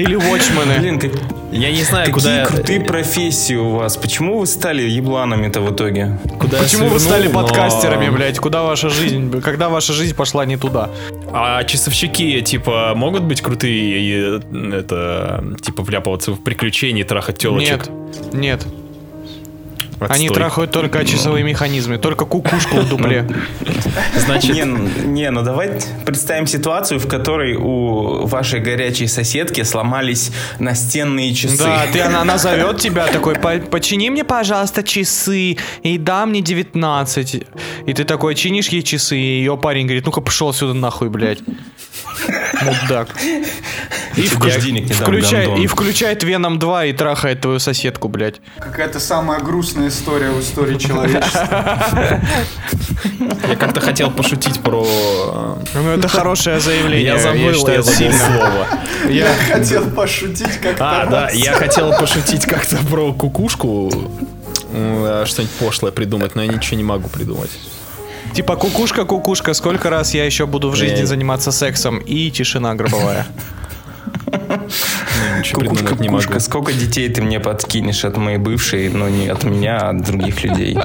Или 0.00 0.16
Watchmen. 0.16 0.78
Блин, 0.80 0.98
как- 0.98 1.12
Я 1.52 1.70
не 1.72 1.82
знаю, 1.82 2.06
какие 2.12 2.42
куда, 2.42 2.46
крутые 2.46 2.80
профессии 2.80 3.54
у 3.56 3.70
вас. 3.70 3.96
Почему 3.96 4.38
вы 4.38 4.46
стали 4.46 4.82
ебланами-то 4.82 5.60
в 5.60 5.74
итоге? 5.74 6.18
куда 6.38 6.58
Почему 6.58 6.88
вы 6.88 6.98
свернул, 6.98 7.00
стали 7.00 7.28
но- 7.28 7.40
подкастерами, 7.42 8.08
блядь? 8.08 8.38
Куда 8.38 8.62
ваша 8.62 8.88
жизнь, 8.88 9.40
когда 9.40 9.68
ваша 9.68 9.92
жизнь 9.92 10.14
пошла 10.14 10.44
не 10.46 10.56
туда? 10.56 10.90
А 11.32 11.62
часовщики, 11.64 12.40
типа, 12.42 12.92
могут 12.94 13.22
быть 13.24 13.40
крутые 13.42 14.00
и, 14.00 14.40
э, 14.52 14.72
это, 14.78 15.44
типа, 15.62 15.82
вляпываться 15.82 16.32
в 16.32 16.40
приключения 16.42 17.02
и 17.02 17.06
трахать 17.06 17.38
телочек? 17.38 17.88
Нет, 18.32 18.32
нет. 18.32 18.66
Они 20.00 20.26
Отстой. 20.28 20.34
трахают 20.34 20.70
только 20.70 21.04
часовые 21.04 21.44
механизмы, 21.44 21.98
только 21.98 22.24
кукушку 22.24 22.78
в 22.78 22.88
дупле. 22.88 23.28
Значит, 24.16 24.54
Не, 24.54 24.64
ну- 24.64 24.88
не, 25.04 25.30
ну 25.30 25.42
давай 25.42 25.72
представим 26.06 26.46
ситуацию, 26.46 26.98
в 26.98 27.06
которой 27.06 27.54
у 27.56 28.24
вашей 28.26 28.60
горячей 28.60 29.06
соседки 29.08 29.62
сломались 29.62 30.32
настенные 30.58 31.34
часы. 31.34 31.58
Да, 31.58 31.86
ты, 31.92 32.00
она, 32.00 32.22
она 32.22 32.38
зовет 32.38 32.78
тебя 32.78 33.06
такой, 33.08 33.34
«По- 33.34 33.58
почини 33.58 34.08
мне, 34.08 34.24
пожалуйста, 34.24 34.82
часы, 34.82 35.58
и 35.82 35.98
да 35.98 36.24
мне 36.24 36.40
19. 36.40 37.46
И 37.86 37.92
ты 37.92 38.04
такой 38.04 38.34
чинишь 38.34 38.68
ей 38.68 38.82
часы, 38.82 39.16
и 39.18 39.38
ее 39.38 39.58
парень 39.58 39.84
говорит, 39.84 40.06
ну-ка 40.06 40.22
пошел 40.22 40.52
сюда 40.54 40.72
нахуй, 40.72 41.10
блядь. 41.10 41.40
Мудак. 42.62 43.08
И, 44.16 44.22
вклю- 44.22 44.60
денег 44.60 44.88
не 44.88 44.92
включай- 44.94 45.60
и 45.62 45.66
включает 45.66 46.22
Веном 46.24 46.58
2 46.58 46.86
и 46.86 46.92
трахает 46.92 47.40
твою 47.40 47.58
соседку, 47.58 48.08
блядь. 48.08 48.40
Какая-то 48.58 49.00
самая 49.00 49.40
грустная 49.40 49.88
история 49.88 50.30
в 50.30 50.40
истории 50.40 50.76
человечества. 50.78 52.20
я 53.48 53.56
как-то 53.56 53.80
хотел 53.80 54.10
пошутить 54.10 54.60
про... 54.60 54.84
э, 54.86 55.56
Ну, 55.74 55.90
это 55.90 56.08
хорошее 56.08 56.60
заявление. 56.60 57.06
Я 57.14 57.18
забыл, 57.18 57.54
считаю, 57.54 57.76
я 57.78 57.82
забыл 57.82 57.98
сильно. 57.98 58.18
слово. 58.18 58.66
Я- 59.08 59.34
Хотел 59.52 59.90
пошутить 59.90 60.58
как-то 60.62 61.02
А, 61.02 61.06
да, 61.06 61.30
я 61.30 61.52
хотел 61.52 61.92
пошутить 61.98 62.44
как-то 62.46 62.76
про 62.90 63.12
кукушку, 63.12 63.90
э, 64.72 65.24
что-нибудь 65.26 65.54
пошлое 65.56 65.92
придумать, 65.92 66.34
но 66.34 66.42
я 66.42 66.52
ничего 66.52 66.76
не 66.76 66.84
могу 66.84 67.08
придумать. 67.08 67.50
Типа 68.34 68.56
кукушка, 68.56 69.04
кукушка, 69.04 69.54
сколько 69.54 69.90
раз 69.90 70.14
я 70.14 70.24
еще 70.24 70.46
буду 70.46 70.70
в 70.70 70.76
жизни 70.76 71.04
заниматься 71.04 71.52
сексом 71.52 71.98
и 71.98 72.30
тишина 72.30 72.74
гробовая. 72.74 73.26
Ничего 75.38 75.60
Кукушка, 75.62 75.94
не 76.00 76.08
могу. 76.08 76.40
сколько 76.40 76.72
детей 76.72 77.08
ты 77.08 77.22
мне 77.22 77.40
подкинешь 77.40 78.04
от 78.04 78.16
моей 78.16 78.38
бывшей, 78.38 78.88
но 78.88 79.08
не 79.08 79.28
от 79.28 79.44
меня, 79.44 79.78
а 79.78 79.90
от 79.90 80.02
других 80.04 80.42
людей. 80.44 80.78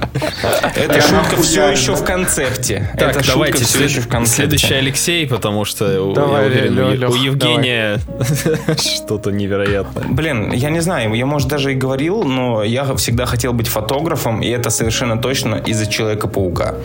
Эта 0.76 1.02
шутка 1.02 1.38
все 1.42 1.70
еще 1.70 1.96
в 1.96 2.04
концепте. 2.04 2.92
Так, 2.98 3.26
давайте 3.26 3.64
следующий 3.66 4.74
Алексей, 4.74 5.28
потому 5.28 5.66
что 5.66 5.86
у- 6.02 6.14
я 6.16 6.24
уверен, 6.48 6.76
Евгения 7.24 8.00
что-то 8.78 9.32
невероятное. 9.32 10.06
Блин, 10.10 10.52
я 10.52 10.70
не 10.70 10.80
знаю, 10.82 11.14
я, 11.14 11.26
может, 11.26 11.48
даже 11.48 11.72
и 11.72 11.76
говорил, 11.76 12.24
но 12.24 12.64
я 12.64 12.96
всегда 12.96 13.26
хотел 13.26 13.54
быть 13.54 13.68
фотографом, 13.68 14.42
и 14.42 14.50
это 14.50 14.70
совершенно 14.70 15.18
точно 15.18 15.56
из-за 15.56 15.86
Человека-паука. 15.86 16.76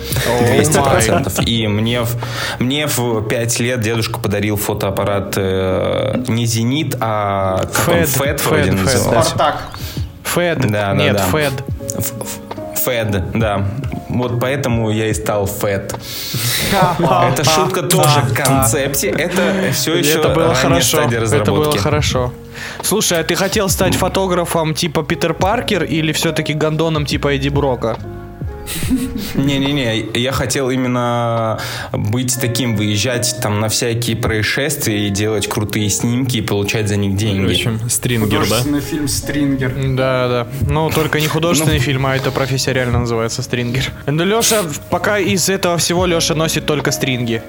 200%. 0.57 1.45
И 1.45 1.67
мне 1.67 2.03
в, 2.03 2.17
мне 2.59 2.87
в 2.87 3.23
5 3.27 3.61
лет 3.61 3.81
дедушка 3.81 4.19
подарил 4.21 4.57
фотоаппарат 4.57 5.35
э, 5.37 6.23
не 6.29 6.47
«Зенит», 6.47 6.97
а 7.01 7.40
Фэд, 7.73 8.41
вроде 8.45 8.63
Фэд, 8.71 8.73
назывался. 8.73 9.31
Спартак. 9.31 9.63
Фэд. 10.25 10.59
Да, 10.61 10.69
да, 10.69 10.95
Нет, 10.95 11.17
да. 11.17 11.23
Фэд. 11.25 11.53
Ф- 11.99 12.13
Ф- 12.23 12.83
Фэд, 12.85 13.33
да. 13.33 13.67
Вот 14.09 14.41
поэтому 14.41 14.91
я 14.91 15.07
и 15.07 15.15
стал 15.15 15.47
Фэд. 15.47 15.95
Это 16.73 17.45
шутка 17.45 17.83
тоже 17.83 18.21
в 18.21 18.35
концепте. 18.35 19.09
Это 19.11 19.73
все 19.73 19.95
еще 19.95 20.19
Это 20.19 20.29
было 20.31 20.55
хорошо. 20.55 21.03
Это 21.03 21.53
было 21.53 21.79
хорошо. 21.79 22.33
Слушай, 22.83 23.21
а 23.21 23.25
ты 23.25 23.35
хотел 23.35 23.69
стать 23.69 23.95
фотографом 23.95 24.75
типа 24.75 25.03
Питер 25.03 25.35
Паркер 25.35 25.85
или 25.85 26.13
все-таки 26.13 26.53
гондоном 26.53 27.07
типа 27.07 27.35
Эдди 27.37 27.49
Брока? 27.49 27.97
Не-не-не, 29.35 30.07
я 30.15 30.33
хотел 30.33 30.71
именно 30.71 31.59
быть 31.93 32.37
таким, 32.41 32.77
выезжать 32.77 33.37
там 33.43 33.61
на 33.61 33.69
всякие 33.69 34.17
происшествия 34.17 35.07
и 35.07 35.11
делать 35.11 35.49
крутые 35.49 35.89
снимки 35.91 36.39
и 36.39 36.41
получать 36.43 36.89
за 36.89 36.97
них 36.97 37.13
В 37.13 37.17
деньги. 37.17 37.51
общем, 37.53 37.81
стрингер, 37.89 38.31
да? 38.41 38.45
Художественный 38.45 38.81
фильм 38.81 39.09
«Стрингер». 39.09 39.73
Да, 39.97 40.29
да. 40.29 40.49
Ну, 40.69 40.91
только 40.91 41.21
не 41.21 41.27
художественный 41.29 41.77
Ну. 41.79 41.83
фильм, 41.83 42.07
а 42.07 42.17
эта 42.17 42.31
профессия 42.31 42.73
реально 42.73 43.01
называется 43.01 43.43
стрингер. 43.43 43.85
Но 44.07 44.25
Леша, 44.25 44.63
пока 44.91 45.19
из 45.19 45.49
этого 45.49 45.79
всего 45.79 46.07
Леша 46.07 46.35
носит 46.35 46.67
только 46.67 46.91
стринги. 46.93 47.43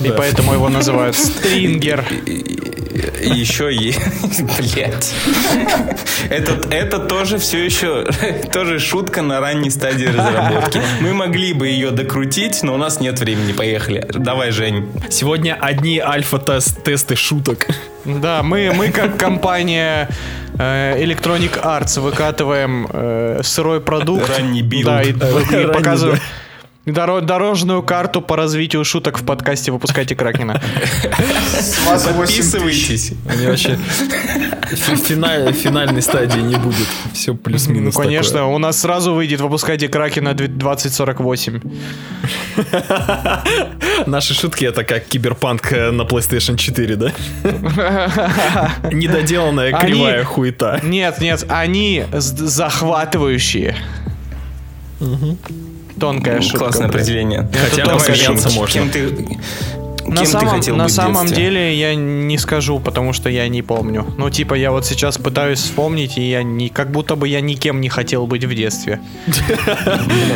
И 0.00 0.08
Да. 0.08 0.14
поэтому 0.14 0.52
его 0.52 0.68
называют 0.68 1.16
стрингер. 1.16 2.04
Еще 2.94 3.74
и... 3.74 3.92
Блять. 4.58 5.12
Это, 6.30 6.68
это 6.70 6.98
тоже 7.00 7.38
все 7.38 7.64
еще... 7.64 8.06
Тоже 8.52 8.78
шутка 8.78 9.22
на 9.22 9.40
ранней 9.40 9.70
стадии 9.70 10.06
разработки. 10.06 10.80
Мы 11.00 11.12
могли 11.12 11.52
бы 11.52 11.68
ее 11.68 11.90
докрутить, 11.90 12.62
но 12.62 12.74
у 12.74 12.76
нас 12.76 13.00
нет 13.00 13.18
времени. 13.18 13.52
Поехали. 13.52 14.06
Давай, 14.12 14.52
Жень. 14.52 14.88
Сегодня 15.10 15.58
одни 15.60 15.98
альфа-тесты 15.98 17.16
шуток. 17.16 17.66
Да, 18.04 18.42
мы, 18.42 18.72
мы 18.72 18.90
как 18.90 19.16
компания 19.16 20.08
э, 20.58 21.02
Electronic 21.02 21.60
Arts 21.62 22.00
выкатываем 22.00 22.86
э, 22.92 23.40
сырой 23.42 23.80
продукт. 23.80 24.28
Ранний 24.28 24.62
build. 24.62 24.84
Да, 24.84 25.02
и, 25.02 25.10
и 25.10 25.66
показываем 25.72 26.20
доро- 26.86 27.20
дорожную 27.20 27.82
карту 27.82 28.20
по 28.22 28.36
развитию 28.36 28.84
шуток 28.84 29.18
в 29.20 29.24
подкасте 29.24 29.72
«Выпускайте 29.72 30.14
Кракена». 30.14 30.60
С 31.58 31.78
вас 31.86 32.06
8 32.06 32.26
тысяч. 32.26 32.52
Подписывайтесь. 32.52 33.12
Они 33.28 33.46
вообще 33.46 33.78
фи- 34.70 34.96
финаль- 34.96 35.52
финальной 35.52 36.02
стадии 36.02 36.40
не 36.40 36.56
будет. 36.56 36.86
Все 37.12 37.32
Ну, 37.32 37.38
плюс-минус 37.38 37.94
конечно, 37.96 38.32
такое. 38.40 38.54
у 38.54 38.58
нас 38.58 38.78
сразу 38.80 39.14
выйдет 39.14 39.40
«Выпускайте 39.40 39.88
Кракена 39.88 40.30
2048». 40.34 41.62
Наши 44.06 44.34
шутки 44.34 44.64
это 44.64 44.84
как 44.84 45.04
киберпанк 45.04 45.72
э, 45.72 45.90
на 45.90 46.02
PlayStation 46.02 46.56
4, 46.56 46.96
да? 46.96 47.12
Недоделанная 48.92 49.72
кривая 49.78 50.24
хуета. 50.24 50.80
Нет, 50.82 51.20
нет, 51.20 51.44
они 51.48 52.04
захватывающие. 52.12 53.76
Тонкая 56.04 56.42
шутка. 56.42 56.58
Классное 56.58 56.88
определение. 56.88 57.48
Хотя 57.70 57.86
можно. 58.50 58.66
Кем 58.66 58.90
ты, 58.90 59.08
На, 60.14 60.20
кем 60.20 60.26
ты 60.26 60.32
самом, 60.32 60.48
хотел 60.50 60.76
на 60.76 60.84
быть 60.84 60.92
в 60.92 60.96
самом 60.96 61.26
деле 61.26 61.74
я 61.74 61.94
не 61.94 62.38
скажу, 62.38 62.78
потому 62.80 63.12
что 63.12 63.28
я 63.28 63.48
не 63.48 63.62
помню. 63.62 64.06
Ну, 64.16 64.30
типа, 64.30 64.54
я 64.54 64.70
вот 64.70 64.86
сейчас 64.86 65.18
пытаюсь 65.18 65.58
вспомнить, 65.58 66.16
и 66.18 66.22
я 66.30 66.42
не, 66.42 66.68
как 66.68 66.90
будто 66.90 67.16
бы 67.16 67.28
я 67.28 67.40
никем 67.40 67.80
не 67.80 67.88
хотел 67.88 68.26
быть 68.26 68.44
в 68.44 68.54
детстве. 68.54 69.00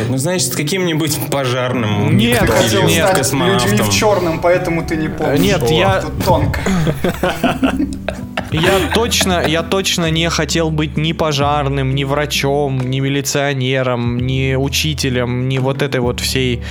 Ну, 0.09 0.17
значит, 0.17 0.55
каким-нибудь 0.55 1.17
пожарным. 1.31 2.17
Нет, 2.17 2.39
Хотел 2.49 2.83
Нет, 2.83 3.05
стать 3.05 3.17
космонавтом. 3.17 3.71
людьми 3.71 3.87
в 3.89 3.93
черном, 3.93 4.39
поэтому 4.39 4.85
ты 4.85 4.97
не 4.97 5.07
помнишь. 5.07 5.39
Нет, 5.39 5.69
я- 5.69 6.03
тонко. 6.25 6.59
Я 8.51 8.71
точно, 8.95 9.43
я 9.47 9.61
точно 9.61 10.09
не 10.09 10.29
хотел 10.29 10.71
быть 10.71 10.97
ни 10.97 11.13
пожарным, 11.13 11.93
ни 11.93 12.03
врачом, 12.03 12.79
ни 12.89 12.99
милиционером, 12.99 14.17
ни 14.17 14.55
учителем, 14.55 15.47
ни 15.47 15.59
вот 15.59 15.81
этой 15.83 15.99
вот 16.01 16.19
всей 16.19 16.63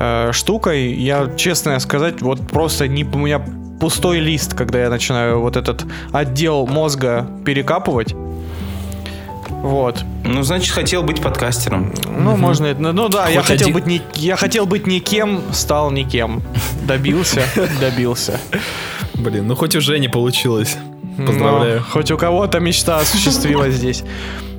э, 0.00 0.32
штукой. 0.32 0.92
Я, 0.94 1.30
честно 1.36 1.78
сказать, 1.78 2.20
вот 2.22 2.40
просто 2.48 2.88
не, 2.88 3.04
у 3.04 3.18
меня 3.18 3.40
пустой 3.80 4.18
лист, 4.18 4.54
когда 4.54 4.80
я 4.82 4.90
начинаю 4.90 5.40
вот 5.40 5.56
этот 5.56 5.84
отдел 6.12 6.66
мозга 6.66 7.26
перекапывать. 7.46 8.14
Вот. 9.48 10.04
Ну, 10.24 10.42
значит, 10.42 10.72
хотел 10.72 11.02
быть 11.02 11.20
подкастером. 11.20 11.92
Ну, 12.18 12.36
можно 12.36 12.66
это. 12.66 12.80
Ну, 12.80 12.92
ну 12.92 13.08
да, 13.08 13.28
я 13.28 13.40
Хоть 13.40 13.48
хотел 13.48 13.68
один- 13.68 13.74
быть 13.74 13.86
не, 13.86 14.02
я 14.14 14.36
хотел 14.36 14.66
быть 14.66 14.86
никем, 14.86 15.42
стал 15.52 15.90
никем. 15.90 16.42
Добился, 16.86 17.42
добился. 17.80 18.40
Блин, 19.14 19.46
ну 19.46 19.54
хоть 19.54 19.76
уже 19.76 19.98
не 19.98 20.08
получилось. 20.08 20.76
Но 21.18 21.26
Поздравляю. 21.26 21.84
хоть 21.90 22.10
у 22.10 22.16
кого-то 22.16 22.58
мечта 22.60 22.98
осуществилась 22.98 23.74
здесь. 23.74 24.02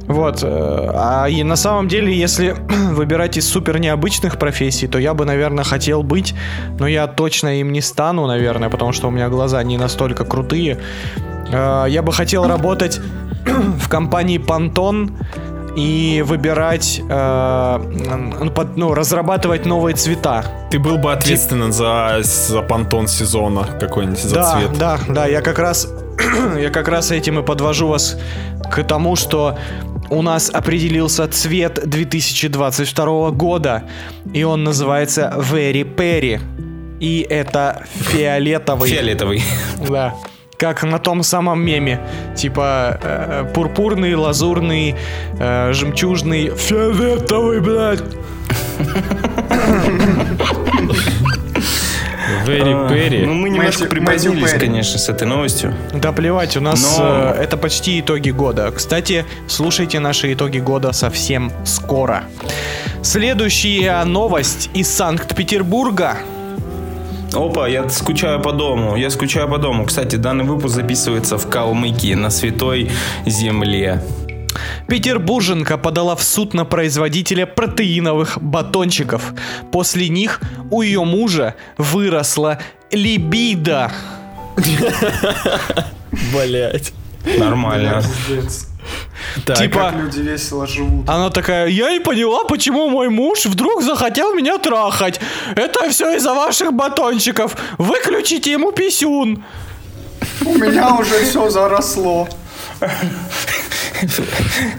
Вот. 0.08 0.39
э, 0.43 0.91
А 0.93 1.27
и 1.29 1.43
на 1.43 1.55
самом 1.55 1.88
деле, 1.88 2.13
если 2.17 2.55
выбирать 2.91 3.38
из 3.38 3.48
супер 3.48 3.79
необычных 3.79 4.38
профессий, 4.38 4.88
то 4.88 4.98
я 5.00 5.13
бы, 5.13 5.25
наверное, 5.25 5.63
хотел 5.63 6.03
быть, 6.03 6.34
но 6.79 6.88
я 6.88 7.08
точно 7.08 7.60
им 7.60 7.72
не 7.72 7.81
стану, 7.81 8.27
наверное, 8.27 8.70
потому 8.70 8.91
что 8.91 9.08
у 9.08 9.12
меня 9.12 9.29
глаза 9.29 9.63
не 9.63 9.77
настолько 9.77 10.25
крутые. 10.25 10.77
Э, 11.51 11.86
Я 11.88 12.01
бы 12.01 12.12
хотел 12.12 12.48
работать 12.48 13.00
в 13.46 13.88
компании 13.89 14.39
Pantone 14.39 15.12
и 15.75 16.22
выбирать, 16.27 17.01
э, 17.10 17.77
ну, 18.41 18.51
под- 18.51 18.75
ну, 18.75 18.93
разрабатывать 18.93 19.65
новые 19.65 19.96
цвета. 19.96 20.43
Ты 20.70 20.79
был 20.79 20.98
бы 20.98 21.13
ответственен 21.13 21.72
за, 21.72 22.17
за 22.24 22.62
понтон 22.62 23.08
сезона 23.08 23.65
какой-нибудь, 23.79 24.20
за 24.22 24.36
да, 24.36 24.51
цвет. 24.51 24.77
Да, 24.77 25.00
да, 25.08 25.25
я 25.27 25.39
как 25.41 25.60
раз 25.60 25.88
я 26.60 26.70
как 26.72 26.89
раз 26.89 27.12
этим 27.12 27.39
и 27.39 27.43
подвожу 27.43 27.88
вас 27.88 28.17
к 28.70 28.84
тому, 28.84 29.15
что 29.15 29.58
у 30.12 30.22
нас 30.22 30.50
определился 30.50 31.27
цвет 31.27 31.80
2022 31.89 33.32
года, 33.32 33.84
и 34.34 34.44
он 34.44 34.63
называется 34.63 35.34
Very 35.38 35.84
Perry. 35.84 36.39
И 37.00 37.25
это 37.27 37.86
фиолетовый. 37.96 38.89
Фиолетовый. 38.89 39.41
Да. 39.89 40.13
как 40.58 40.84
на 40.84 41.00
том 41.00 41.24
самом 41.24 41.65
меме. 41.65 42.00
Типа 42.36 43.00
э, 43.01 43.51
пурпурный, 43.56 44.13
лазурный, 44.13 44.96
э, 45.39 45.74
жемчужный, 45.74 46.51
фиолетовый, 46.56 47.62
блядь. 47.62 48.03
Very 52.45 52.74
А, 52.74 52.89
Perry. 52.91 53.25
Ну, 53.25 53.33
мы 53.33 53.50
немножко 53.50 53.86
припозднились, 53.86 54.51
конечно, 54.53 55.00
с 55.00 55.10
этой 55.10 55.27
новостью. 55.27 55.74
Да 55.93 56.12
плевать, 56.12 56.57
у 56.57 56.62
нас 56.62 56.98
Но- 56.98 57.33
э, 57.36 57.43
это 57.43 57.57
почти 57.57 58.00
итоги 58.00 58.31
года. 58.31 58.71
Кстати, 58.71 59.25
слушайте 59.48 60.00
наши 60.00 60.33
итоги 60.33 60.60
года 60.60 60.91
совсем 60.91 61.51
скоро. 61.65 62.24
Следующая 63.03 64.03
новость 64.05 64.69
из 64.74 64.89
Санкт-Петербурга. 64.89 66.17
Опа, 67.33 67.67
я 67.67 67.88
скучаю 67.89 68.41
по 68.41 68.51
дому. 68.51 68.98
Я 68.98 69.10
скучаю 69.10 69.48
по 69.48 69.57
дому. 69.57 69.86
Кстати, 69.86 70.17
данный 70.17 70.43
выпуск 70.43 70.75
записывается 70.75 71.38
в 71.38 71.48
Калмыкии, 71.50 72.13
на 72.13 72.29
святой 72.29 72.91
земле. 73.25 74.01
Петербурженка 74.91 75.77
подала 75.77 76.17
в 76.17 76.21
суд 76.21 76.53
на 76.53 76.65
производителя 76.65 77.45
протеиновых 77.45 78.38
батончиков. 78.41 79.24
После 79.71 80.10
них 80.10 80.41
у 80.69 80.81
ее 80.81 81.05
мужа 81.05 81.55
выросла 81.77 82.60
либидо. 82.91 83.89
Блять. 86.33 86.91
Нормально. 87.38 88.03
Так, 89.45 89.60
Типа- 89.60 89.91
Как 89.91 89.95
люди 89.95 90.19
весело 90.19 90.67
живут. 90.67 91.07
Она 91.10 91.29
такая, 91.29 91.67
я 91.67 91.91
не 91.93 92.01
поняла, 92.01 92.43
почему 92.43 92.89
мой 92.89 93.07
муж 93.07 93.45
вдруг 93.45 93.83
захотел 93.83 94.33
меня 94.36 94.57
трахать. 94.57 95.21
Это 95.55 95.89
все 95.89 96.17
из-за 96.17 96.33
ваших 96.33 96.74
батончиков. 96.74 97.55
Выключите 97.77 98.51
ему 98.51 98.74
писюн. 98.74 99.41
У 100.45 100.53
меня 100.57 100.95
уже 100.95 101.24
все 101.24 101.50
заросло. 101.50 102.27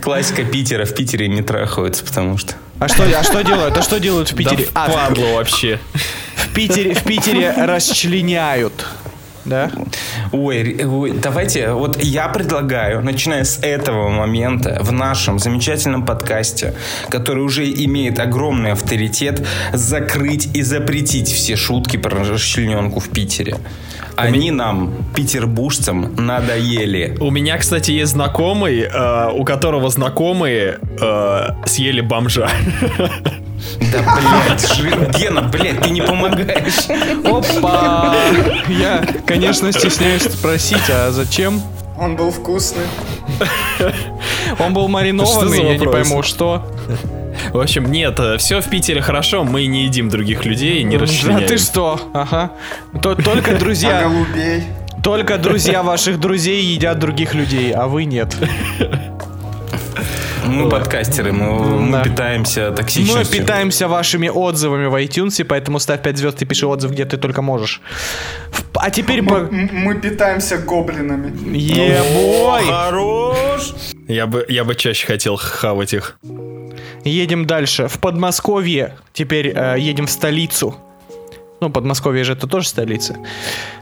Классика 0.00 0.44
Питера. 0.44 0.84
В 0.84 0.94
Питере 0.94 1.28
не 1.28 1.42
трахаются, 1.42 2.04
потому 2.04 2.38
что... 2.38 2.54
А 2.78 2.88
что, 2.88 3.04
а 3.04 3.22
что 3.22 3.42
делают? 3.44 3.76
А 3.76 3.82
что 3.82 4.00
делают 4.00 4.30
в 4.32 4.34
да 4.34 4.38
Питере? 4.50 4.68
А, 4.74 4.88
в- 4.88 4.92
впадло 4.92 5.34
вообще. 5.36 5.78
в 6.36 6.48
Питере, 6.54 6.94
в 6.94 7.04
Питере 7.04 7.52
расчленяют. 7.56 8.72
Да? 9.44 9.70
Ой, 10.30 10.84
ой, 10.84 11.12
давайте, 11.12 11.72
вот 11.72 12.02
я 12.02 12.28
предлагаю, 12.28 13.02
начиная 13.02 13.44
с 13.44 13.58
этого 13.62 14.08
момента, 14.08 14.78
в 14.80 14.92
нашем 14.92 15.38
замечательном 15.38 16.04
подкасте, 16.04 16.74
который 17.08 17.42
уже 17.42 17.64
имеет 17.70 18.20
огромный 18.20 18.72
авторитет, 18.72 19.46
закрыть 19.72 20.54
и 20.54 20.62
запретить 20.62 21.28
все 21.28 21.56
шутки 21.56 21.96
про 21.96 22.24
расчлененку 22.24 23.00
в 23.00 23.08
Питере. 23.08 23.56
Они 24.16 24.50
нам, 24.50 24.94
петербуржцам, 25.16 26.14
надоели. 26.16 27.16
У 27.20 27.30
меня, 27.30 27.56
кстати, 27.58 27.90
есть 27.90 28.12
знакомый, 28.12 28.80
э, 28.80 29.30
у 29.32 29.44
которого 29.44 29.88
знакомые 29.88 30.78
э, 31.00 31.48
съели 31.66 32.00
бомжа. 32.00 32.48
Да, 33.92 34.18
блядь, 34.48 35.18
Гена, 35.18 35.42
блядь, 35.42 35.80
ты 35.80 35.90
не 35.90 36.00
помогаешь. 36.02 36.88
Опа! 37.24 38.14
Я, 38.68 39.04
конечно, 39.26 39.70
стесняюсь 39.72 40.22
спросить, 40.22 40.88
а 40.90 41.10
зачем? 41.10 41.60
Он 41.98 42.16
был 42.16 42.30
вкусный. 42.30 42.84
Он 44.58 44.72
был 44.74 44.88
маринованный, 44.88 45.32
Что 45.40 45.48
за 45.48 45.56
я 45.56 45.62
не 45.72 45.78
вопрос? 45.78 45.94
пойму, 46.08 46.22
что. 46.22 46.66
В 47.52 47.58
общем, 47.60 47.90
нет, 47.90 48.18
все 48.38 48.60
в 48.60 48.68
Питере 48.68 49.00
хорошо, 49.00 49.44
мы 49.44 49.66
не 49.66 49.84
едим 49.84 50.08
других 50.08 50.44
людей, 50.44 50.82
не 50.82 50.96
Да 50.96 51.02
расчленяем. 51.04 51.46
ты 51.46 51.58
что? 51.58 52.00
Ага. 52.12 52.52
То- 53.02 53.14
Только 53.14 53.52
А 53.56 53.58
друзья, 53.58 54.02
голубей. 54.02 54.64
только 55.02 55.38
друзья 55.38 55.82
ваших 55.82 56.20
друзей 56.20 56.62
едят 56.62 56.98
других 56.98 57.34
людей, 57.34 57.72
а 57.72 57.86
вы 57.88 58.04
нет. 58.04 58.36
Мы 60.46 60.68
подкастеры, 60.68 61.32
мы, 61.32 61.78
мы 61.80 61.92
Да. 61.92 62.02
питаемся 62.02 62.70
Мы 62.70 62.76
токсичностью. 62.76 63.40
питаемся 63.40 63.88
вашими 63.88 64.28
отзывами 64.28 64.86
в 64.86 64.94
iTunes, 65.02 65.44
поэтому 65.44 65.78
ставь 65.78 66.02
5 66.02 66.16
звезд 66.18 66.42
и 66.42 66.44
пиши 66.44 66.66
отзыв, 66.66 66.90
где 66.92 67.04
ты 67.04 67.16
только 67.16 67.42
можешь. 67.42 67.80
А 68.74 68.90
теперь 68.90 69.22
по... 69.22 69.40
Мы, 69.40 69.68
мы 69.72 69.94
питаемся 69.94 70.58
гоблинами. 70.58 71.56
Ебой! 71.56 72.64
Хорош! 72.66 73.74
Я 74.08 74.26
бы, 74.26 74.44
я 74.48 74.64
бы 74.64 74.74
чаще 74.74 75.06
хотел 75.06 75.36
хавать 75.36 75.94
их. 75.94 76.18
Едем 77.04 77.46
дальше. 77.46 77.88
В 77.88 77.98
Подмосковье. 77.98 78.96
Теперь 79.12 79.52
э, 79.54 79.76
едем 79.78 80.06
в 80.06 80.10
столицу. 80.10 80.74
Ну, 81.62 81.70
Подмосковье 81.70 82.24
же 82.24 82.32
это 82.32 82.48
тоже 82.48 82.66
столица. 82.66 83.16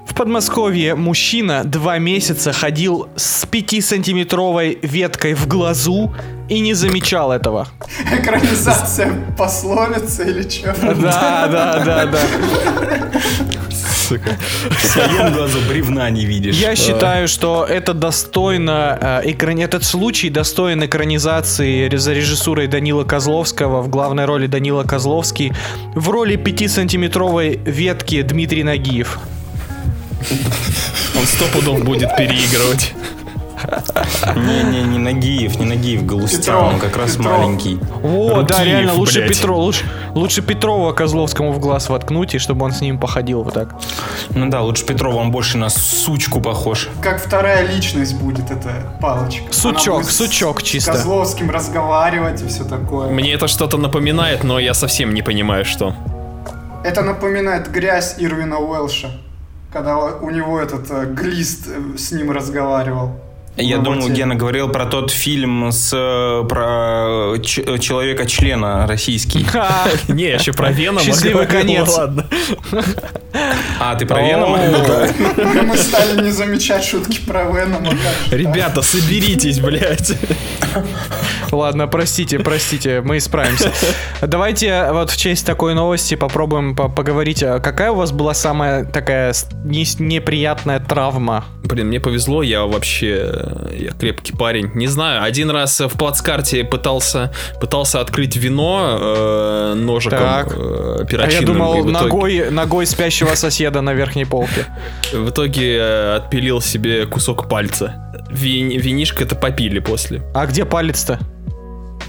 В 0.06 0.14
Подмосковье 0.14 0.94
мужчина 0.94 1.64
два 1.64 1.96
месяца 1.96 2.52
ходил 2.52 3.08
с 3.16 3.46
5-сантиметровой 3.46 4.78
веткой 4.82 5.32
в 5.32 5.48
глазу 5.48 6.14
и 6.50 6.60
не 6.60 6.74
замечал 6.74 7.32
этого. 7.32 7.68
Экранизация 8.12 9.14
пословицы 9.38 10.28
или 10.28 10.46
что? 10.46 10.74
Да, 10.94 11.48
да, 11.48 11.82
да, 11.82 12.04
да. 12.04 12.18
Сука. 14.10 14.36
В 14.70 14.86
своем 14.86 15.32
глазу 15.32 15.58
бревна 15.68 16.10
не 16.10 16.24
видишь. 16.24 16.56
Я 16.56 16.74
считаю, 16.74 17.28
что 17.28 17.64
это 17.64 17.94
достойно, 17.94 19.22
э, 19.24 19.30
этот 19.60 19.84
случай 19.84 20.30
достоин 20.30 20.84
экранизации 20.84 21.88
за 21.96 22.12
режиссурой 22.12 22.66
Данила 22.66 23.04
Козловского, 23.04 23.82
в 23.82 23.88
главной 23.88 24.24
роли 24.24 24.48
Данила 24.48 24.82
Козловский, 24.82 25.52
в 25.94 26.08
роли 26.10 26.36
5-сантиметровой 26.36 27.60
ветки 27.64 28.20
Дмитрий 28.22 28.64
Нагиев. 28.64 29.20
Он 31.16 31.26
сто 31.26 31.44
пудов 31.52 31.84
будет 31.84 32.16
переигрывать. 32.16 32.94
Не-не, 34.36 34.82
не 34.82 34.98
Нагиев, 34.98 35.58
не 35.58 35.66
Нагиев, 35.66 36.04
Галустян, 36.04 36.56
он 36.56 36.78
как 36.78 36.96
раз 36.96 37.16
Петров. 37.16 37.38
маленький. 37.38 37.78
О, 38.02 38.42
да, 38.42 38.64
реально, 38.64 38.94
лучше, 38.94 39.20
блядь. 39.20 39.30
Петро, 39.30 39.58
лучше, 39.58 39.84
лучше 40.14 40.42
Петрова 40.42 40.92
Козловскому 40.92 41.52
в 41.52 41.58
глаз 41.58 41.88
воткнуть, 41.88 42.34
и 42.34 42.38
чтобы 42.38 42.64
он 42.64 42.72
с 42.72 42.80
ним 42.80 42.98
походил 42.98 43.42
вот 43.42 43.54
так. 43.54 43.74
Ну 44.30 44.48
да, 44.48 44.62
лучше 44.62 44.86
Петров, 44.86 45.14
он 45.14 45.30
больше 45.30 45.58
на 45.58 45.68
сучку 45.68 46.40
похож. 46.40 46.88
Как 47.02 47.20
вторая 47.22 47.66
личность 47.66 48.14
будет 48.16 48.50
эта 48.50 48.70
палочка. 49.00 49.52
Сучок, 49.52 50.04
сучок 50.04 50.62
чисто. 50.62 50.92
С 50.92 50.96
Козловским 50.96 51.50
разговаривать 51.50 52.42
и 52.42 52.46
все 52.46 52.64
такое. 52.64 53.08
Мне 53.10 53.32
это 53.32 53.48
что-то 53.48 53.76
напоминает, 53.76 54.44
но 54.44 54.58
я 54.58 54.74
совсем 54.74 55.14
не 55.14 55.22
понимаю, 55.22 55.64
что. 55.64 55.94
Это 56.84 57.02
напоминает 57.02 57.70
грязь 57.70 58.14
Ирвина 58.18 58.58
Уэлша. 58.58 59.10
Когда 59.72 59.98
у 59.98 60.30
него 60.30 60.58
этот 60.58 60.90
э, 60.90 61.06
глист 61.06 61.68
э, 61.68 61.96
с 61.96 62.10
ним 62.10 62.30
разговаривал. 62.32 63.12
Я 63.56 63.78
думаю. 63.78 64.10
Гена 64.12 64.34
говорил 64.36 64.68
про 64.68 64.86
тот 64.86 65.10
фильм 65.10 65.70
с 65.70 65.90
э, 65.92 66.46
про 66.48 67.36
ч- 67.42 67.78
человека-члена 67.78 68.86
российский. 68.86 69.44
Не, 70.08 70.34
еще 70.34 70.52
про 70.52 70.70
Венома 70.70 71.00
Счастливый 71.04 71.46
конец. 71.46 71.88
Ладно. 71.94 72.26
А, 73.78 73.94
ты 73.96 74.06
про 74.06 74.22
Венома? 74.22 74.58
Мы 75.62 75.76
стали 75.76 76.22
не 76.22 76.30
замечать 76.30 76.84
шутки 76.84 77.20
про 77.26 77.44
Венома. 77.44 77.92
Ребята, 78.30 78.82
соберитесь, 78.82 79.60
блядь. 79.60 80.12
Ладно, 81.52 81.88
простите, 81.88 82.38
простите, 82.38 83.00
мы 83.00 83.18
исправимся. 83.18 83.72
Давайте 84.22 84.88
вот 84.92 85.10
в 85.10 85.16
честь 85.16 85.44
такой 85.44 85.74
новости 85.74 86.14
попробуем 86.14 86.76
по- 86.76 86.88
поговорить. 86.88 87.42
а 87.42 87.58
Какая 87.58 87.90
у 87.90 87.96
вас 87.96 88.12
была 88.12 88.34
самая 88.34 88.84
такая 88.84 89.34
неприятная 89.64 90.78
травма? 90.78 91.44
Блин, 91.64 91.88
мне 91.88 91.98
повезло, 92.00 92.42
я 92.42 92.64
вообще 92.64 93.30
э, 93.32 93.39
я 93.78 93.90
крепкий 93.92 94.32
парень. 94.36 94.70
Не 94.74 94.86
знаю, 94.86 95.22
один 95.22 95.50
раз 95.50 95.80
в 95.80 95.96
плацкарте 95.98 96.64
пытался 96.64 97.32
пытался 97.60 98.00
открыть 98.00 98.36
вино 98.36 98.98
э, 99.00 99.74
ножиком 99.76 100.18
Так. 100.18 100.52
э, 100.56 100.96
А 100.98 101.00
я 101.00 101.04
перочинным, 101.06 101.44
думал, 101.46 101.74
итоге- 101.80 101.92
ногой, 101.92 102.50
ногой 102.50 102.86
спящего 102.86 103.34
соседа 103.34 103.80
на 103.80 103.92
верхней 103.94 104.24
полке. 104.24 104.66
В 105.12 105.30
итоге 105.30 105.76
э, 105.78 106.16
отпилил 106.16 106.60
себе 106.60 107.06
кусок 107.06 107.48
пальца. 107.48 107.94
Вин- 108.30 108.78
винишко 108.78 109.24
это 109.24 109.34
попили 109.34 109.80
после. 109.80 110.22
А 110.34 110.46
где 110.46 110.64
палец-то? 110.64 111.18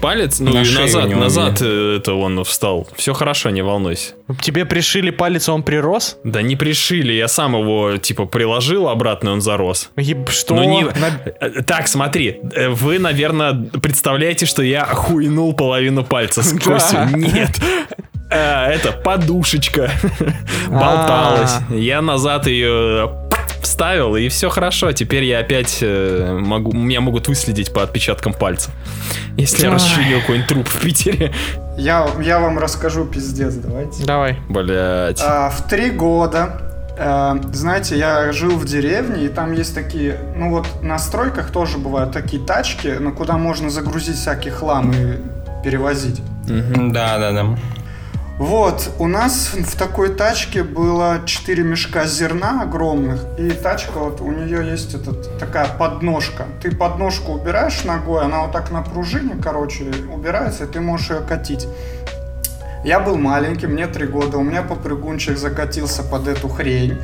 Палец, 0.02 0.40
ну 0.40 0.52
На 0.52 0.62
и 0.62 0.74
назад, 0.74 1.08
назад 1.10 1.58
э, 1.62 1.96
это 1.98 2.12
он 2.14 2.42
встал. 2.44 2.88
Все 2.96 3.14
хорошо, 3.14 3.50
не 3.50 3.62
волнуйся. 3.62 4.14
Тебе 4.40 4.64
пришили 4.64 5.10
палец, 5.10 5.48
он 5.48 5.62
прирос? 5.62 6.18
Да 6.24 6.42
не 6.42 6.56
пришили, 6.56 7.12
я 7.12 7.28
сам 7.28 7.54
его 7.56 7.96
типа 7.98 8.26
приложил 8.26 8.88
обратно, 8.88 9.28
и 9.28 9.32
он 9.32 9.40
зарос. 9.40 9.90
Еб- 9.96 10.28
что? 10.30 10.56
Ну 10.56 10.64
не... 10.64 10.84
На- 10.84 11.20
Э, 11.40 11.62
Так, 11.62 11.86
смотри, 11.88 12.40
э, 12.54 12.68
вы, 12.68 12.98
наверное, 12.98 13.52
представляете, 13.80 14.44
что 14.44 14.62
я 14.62 14.84
хуйнул 14.84 15.54
половину 15.54 16.02
пальца 16.04 16.42
с. 16.42 16.52
Нет. 17.14 17.50
Это 18.30 18.92
подушечка 18.92 19.90
болталась. 20.68 21.52
Я 21.70 22.00
назад 22.00 22.46
ее 22.46 23.10
вставил, 23.62 24.16
и 24.16 24.28
все 24.28 24.48
хорошо. 24.48 24.92
Теперь 24.92 25.24
я 25.24 25.38
опять 25.38 25.78
э, 25.80 26.38
могу, 26.40 26.72
меня 26.72 27.00
могут 27.00 27.28
выследить 27.28 27.72
по 27.72 27.82
отпечаткам 27.82 28.34
пальца. 28.34 28.70
Если 29.36 29.64
я 29.64 29.72
расчленил 29.72 30.20
какой-нибудь 30.20 30.48
труп 30.48 30.68
в 30.68 30.80
Питере. 30.80 31.32
Я, 31.78 32.06
я 32.20 32.38
вам 32.38 32.58
расскажу 32.58 33.06
пиздец, 33.06 33.54
давайте. 33.54 34.04
Давай. 34.04 34.36
Блять. 34.48 35.20
А, 35.22 35.48
в 35.50 35.68
три 35.68 35.90
года 35.90 36.60
Э, 36.96 37.34
знаете, 37.52 37.98
я 37.98 38.32
жил 38.32 38.56
в 38.56 38.64
деревне, 38.64 39.24
и 39.24 39.28
там 39.28 39.52
есть 39.52 39.74
такие, 39.74 40.18
ну 40.36 40.50
вот 40.50 40.66
на 40.82 40.98
стройках 40.98 41.50
тоже 41.50 41.78
бывают 41.78 42.12
такие 42.12 42.44
тачки, 42.44 42.88
на 42.88 43.12
куда 43.12 43.38
можно 43.38 43.70
загрузить 43.70 44.16
всякий 44.16 44.50
хлам 44.50 44.92
и 44.92 45.16
перевозить. 45.64 46.20
Да, 46.46 47.18
да, 47.18 47.32
да. 47.32 47.58
Вот, 48.38 48.90
у 48.98 49.06
нас 49.06 49.52
в 49.54 49.76
такой 49.76 50.14
тачке 50.14 50.64
было 50.64 51.20
4 51.26 51.62
мешка 51.62 52.06
зерна 52.06 52.62
огромных, 52.62 53.24
и 53.38 53.50
тачка 53.50 53.98
вот, 53.98 54.20
у 54.20 54.32
нее 54.32 54.68
есть 54.68 54.94
этот, 54.94 55.38
такая 55.38 55.68
подножка. 55.68 56.46
Ты 56.60 56.74
подножку 56.74 57.32
убираешь 57.32 57.84
ногой, 57.84 58.24
она 58.24 58.42
вот 58.42 58.52
так 58.52 58.70
на 58.72 58.82
пружине, 58.82 59.36
короче, 59.40 59.92
убирается, 60.12 60.64
и 60.64 60.66
ты 60.66 60.80
можешь 60.80 61.10
ее 61.10 61.20
катить. 61.20 61.68
Я 62.84 62.98
был 62.98 63.16
маленький, 63.16 63.68
мне 63.68 63.86
3 63.86 64.06
года, 64.06 64.38
у 64.38 64.42
меня 64.42 64.62
попрыгунчик 64.62 65.38
закатился 65.38 66.02
под 66.02 66.26
эту 66.26 66.48
хрень. 66.48 66.98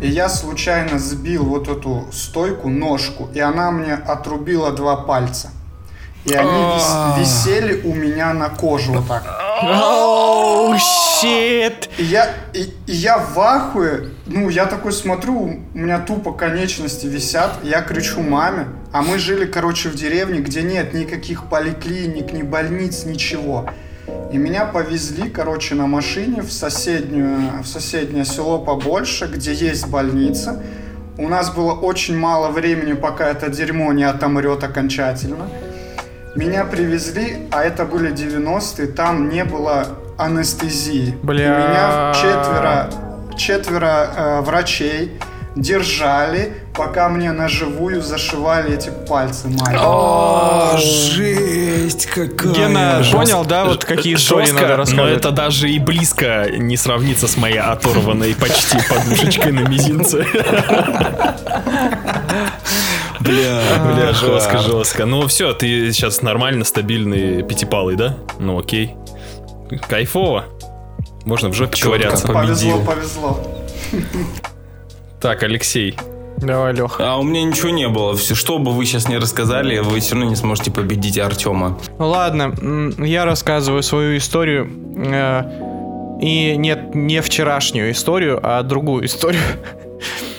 И 0.00 0.08
я 0.08 0.30
случайно 0.30 0.98
сбил 0.98 1.44
вот 1.44 1.68
эту 1.68 2.06
стойку, 2.10 2.70
ножку, 2.70 3.28
и 3.34 3.40
она 3.40 3.70
мне 3.70 3.92
отрубила 3.92 4.72
два 4.72 4.96
пальца. 4.96 5.50
И 6.24 6.32
они 6.32 6.50
вис- 6.50 7.18
висели 7.20 7.82
у 7.82 7.94
меня 7.94 8.32
на 8.32 8.48
коже 8.48 8.92
вот 8.92 9.08
так. 9.08 9.22
Оу, 9.62 10.74
щит! 10.78 11.90
Я, 11.98 12.30
и 12.54 12.72
я 12.86 13.18
в 13.18 13.38
ахуе, 13.38 14.10
ну, 14.26 14.48
я 14.48 14.66
такой 14.66 14.92
смотрю, 14.92 15.60
у 15.74 15.78
меня 15.78 15.98
тупо 15.98 16.32
конечности 16.32 17.06
висят, 17.06 17.58
я 17.62 17.82
кричу 17.82 18.22
маме, 18.22 18.68
а 18.92 19.02
мы 19.02 19.18
жили, 19.18 19.44
короче, 19.44 19.90
в 19.90 19.96
деревне, 19.96 20.40
где 20.40 20.62
нет 20.62 20.94
никаких 20.94 21.48
поликлиник, 21.48 22.32
ни 22.32 22.42
больниц, 22.42 23.04
ничего. 23.04 23.68
И 24.32 24.38
меня 24.38 24.64
повезли, 24.64 25.28
короче, 25.28 25.74
на 25.74 25.86
машине 25.86 26.42
в, 26.42 26.50
соседнюю, 26.52 27.62
в 27.62 27.66
соседнее 27.66 28.24
село 28.24 28.58
побольше, 28.58 29.26
где 29.26 29.52
есть 29.52 29.88
больница. 29.88 30.62
У 31.18 31.28
нас 31.28 31.50
было 31.54 31.72
очень 31.72 32.16
мало 32.16 32.48
времени, 32.48 32.94
пока 32.94 33.28
это 33.28 33.50
дерьмо 33.50 33.92
не 33.92 34.04
отомрет 34.04 34.64
окончательно. 34.64 35.48
Меня 36.36 36.64
привезли, 36.64 37.48
а 37.50 37.62
это 37.64 37.84
были 37.84 38.12
90-е, 38.12 38.86
там 38.86 39.28
не 39.30 39.44
было 39.44 39.86
анестезии. 40.16 41.16
Бля. 41.22 41.44
И 41.44 41.48
меня 41.48 42.12
четверо, 42.14 42.90
четверо 43.36 44.08
э, 44.16 44.40
врачей 44.42 45.18
держали, 45.56 46.52
пока 46.74 47.08
мне 47.08 47.32
на 47.32 47.48
живую 47.48 48.00
зашивали 48.02 48.74
эти 48.74 48.90
пальцы 49.08 49.48
маленькие. 49.48 49.80
О, 49.80 50.76
жесть 50.78 52.06
какая. 52.06 52.54
Гена, 52.54 53.02
понял, 53.10 53.44
да, 53.44 53.64
вот 53.64 53.84
какие 53.84 54.14
истории 54.14 54.46
Жестко, 54.46 54.62
надо 54.62 54.74
но 54.74 54.78
рассказывать? 54.78 55.16
это 55.16 55.30
даже 55.32 55.68
и 55.68 55.80
близко 55.80 56.46
не 56.52 56.76
сравнится 56.76 57.26
с 57.26 57.36
моей 57.36 57.58
оторванной 57.58 58.36
почти 58.36 58.78
подушечкой 58.88 59.52
на 59.52 59.68
мизинце. 59.68 60.24
Бля, 63.30 63.62
Бля, 63.94 64.12
жестко, 64.12 64.58
жестко. 64.58 65.06
Ну 65.06 65.26
все, 65.26 65.52
ты 65.52 65.92
сейчас 65.92 66.22
нормально, 66.22 66.64
стабильный 66.64 67.42
пятипалый, 67.42 67.96
да? 67.96 68.16
Ну 68.38 68.58
окей. 68.58 68.94
Кайфово. 69.88 70.44
Можно 71.24 71.48
в 71.50 71.54
жопе 71.54 71.80
ковыряться. 71.80 72.26
повезло, 72.26 72.80
повезло. 72.80 73.38
Так, 75.20 75.42
Алексей. 75.42 75.96
Давай, 76.38 76.72
Лех. 76.72 76.96
А 76.98 77.18
у 77.18 77.22
меня 77.22 77.42
ничего 77.42 77.68
не 77.70 77.86
было. 77.88 78.16
Все, 78.16 78.34
что 78.34 78.58
бы 78.58 78.72
вы 78.72 78.86
сейчас 78.86 79.08
не 79.08 79.18
рассказали, 79.18 79.78
вы 79.80 80.00
все 80.00 80.14
равно 80.14 80.30
не 80.30 80.36
сможете 80.36 80.70
победить 80.70 81.18
Артема. 81.18 81.78
Ну 81.98 82.08
ладно, 82.08 82.54
я 83.04 83.26
рассказываю 83.26 83.82
свою 83.82 84.16
историю. 84.16 84.70
э, 84.96 86.18
И 86.22 86.56
нет, 86.56 86.94
не 86.94 87.20
вчерашнюю 87.20 87.92
историю, 87.92 88.40
а 88.42 88.62
другую 88.62 89.04
историю. 89.04 89.42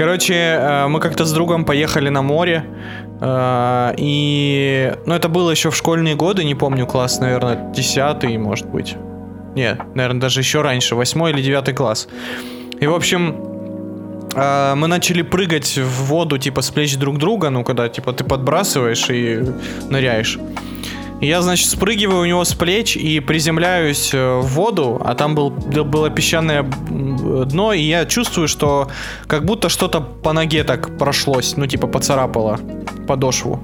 Короче, 0.00 0.34
э, 0.34 0.86
мы 0.88 0.98
как-то 0.98 1.26
с 1.26 1.32
другом 1.32 1.66
поехали 1.66 2.08
на 2.08 2.22
море. 2.22 2.64
э, 3.20 3.94
И... 3.98 4.94
Ну, 5.04 5.14
это 5.14 5.28
было 5.28 5.50
еще 5.50 5.68
в 5.68 5.76
школьные 5.76 6.14
годы, 6.14 6.42
не 6.42 6.54
помню, 6.54 6.86
класс, 6.86 7.20
наверное, 7.20 7.70
10 7.74 8.38
может 8.38 8.66
быть. 8.66 8.96
Нет, 9.54 9.78
наверное, 9.94 10.20
даже 10.22 10.40
еще 10.40 10.62
раньше, 10.62 10.94
8 10.94 11.28
или 11.28 11.42
9 11.42 11.74
класс. 11.74 12.08
И, 12.80 12.86
в 12.86 12.94
общем, 12.94 13.34
а, 14.34 14.74
мы 14.74 14.88
начали 14.88 15.20
прыгать 15.20 15.76
в 15.76 16.04
воду, 16.06 16.38
типа, 16.38 16.62
с 16.62 16.70
плеч 16.70 16.96
друг 16.96 17.18
друга, 17.18 17.50
ну, 17.50 17.62
когда, 17.62 17.86
типа, 17.90 18.14
ты 18.14 18.24
подбрасываешь 18.24 19.10
и 19.10 19.44
ныряешь. 19.90 20.38
Я, 21.20 21.42
значит, 21.42 21.68
спрыгиваю 21.68 22.22
у 22.22 22.24
него 22.24 22.44
с 22.44 22.54
плеч 22.54 22.96
и 22.96 23.20
приземляюсь 23.20 24.14
э, 24.14 24.38
в 24.38 24.46
воду, 24.46 25.00
а 25.04 25.14
там 25.14 25.34
был, 25.34 25.50
было 25.50 26.08
песчаное 26.08 26.62
дно, 26.62 27.74
и 27.74 27.82
я 27.82 28.06
чувствую, 28.06 28.48
что 28.48 28.90
как 29.26 29.44
будто 29.44 29.68
что-то 29.68 30.00
по 30.00 30.32
ноге 30.32 30.64
так 30.64 30.96
прошлось, 30.96 31.56
ну, 31.56 31.66
типа, 31.66 31.86
поцарапало 31.88 32.58
подошву. 33.06 33.62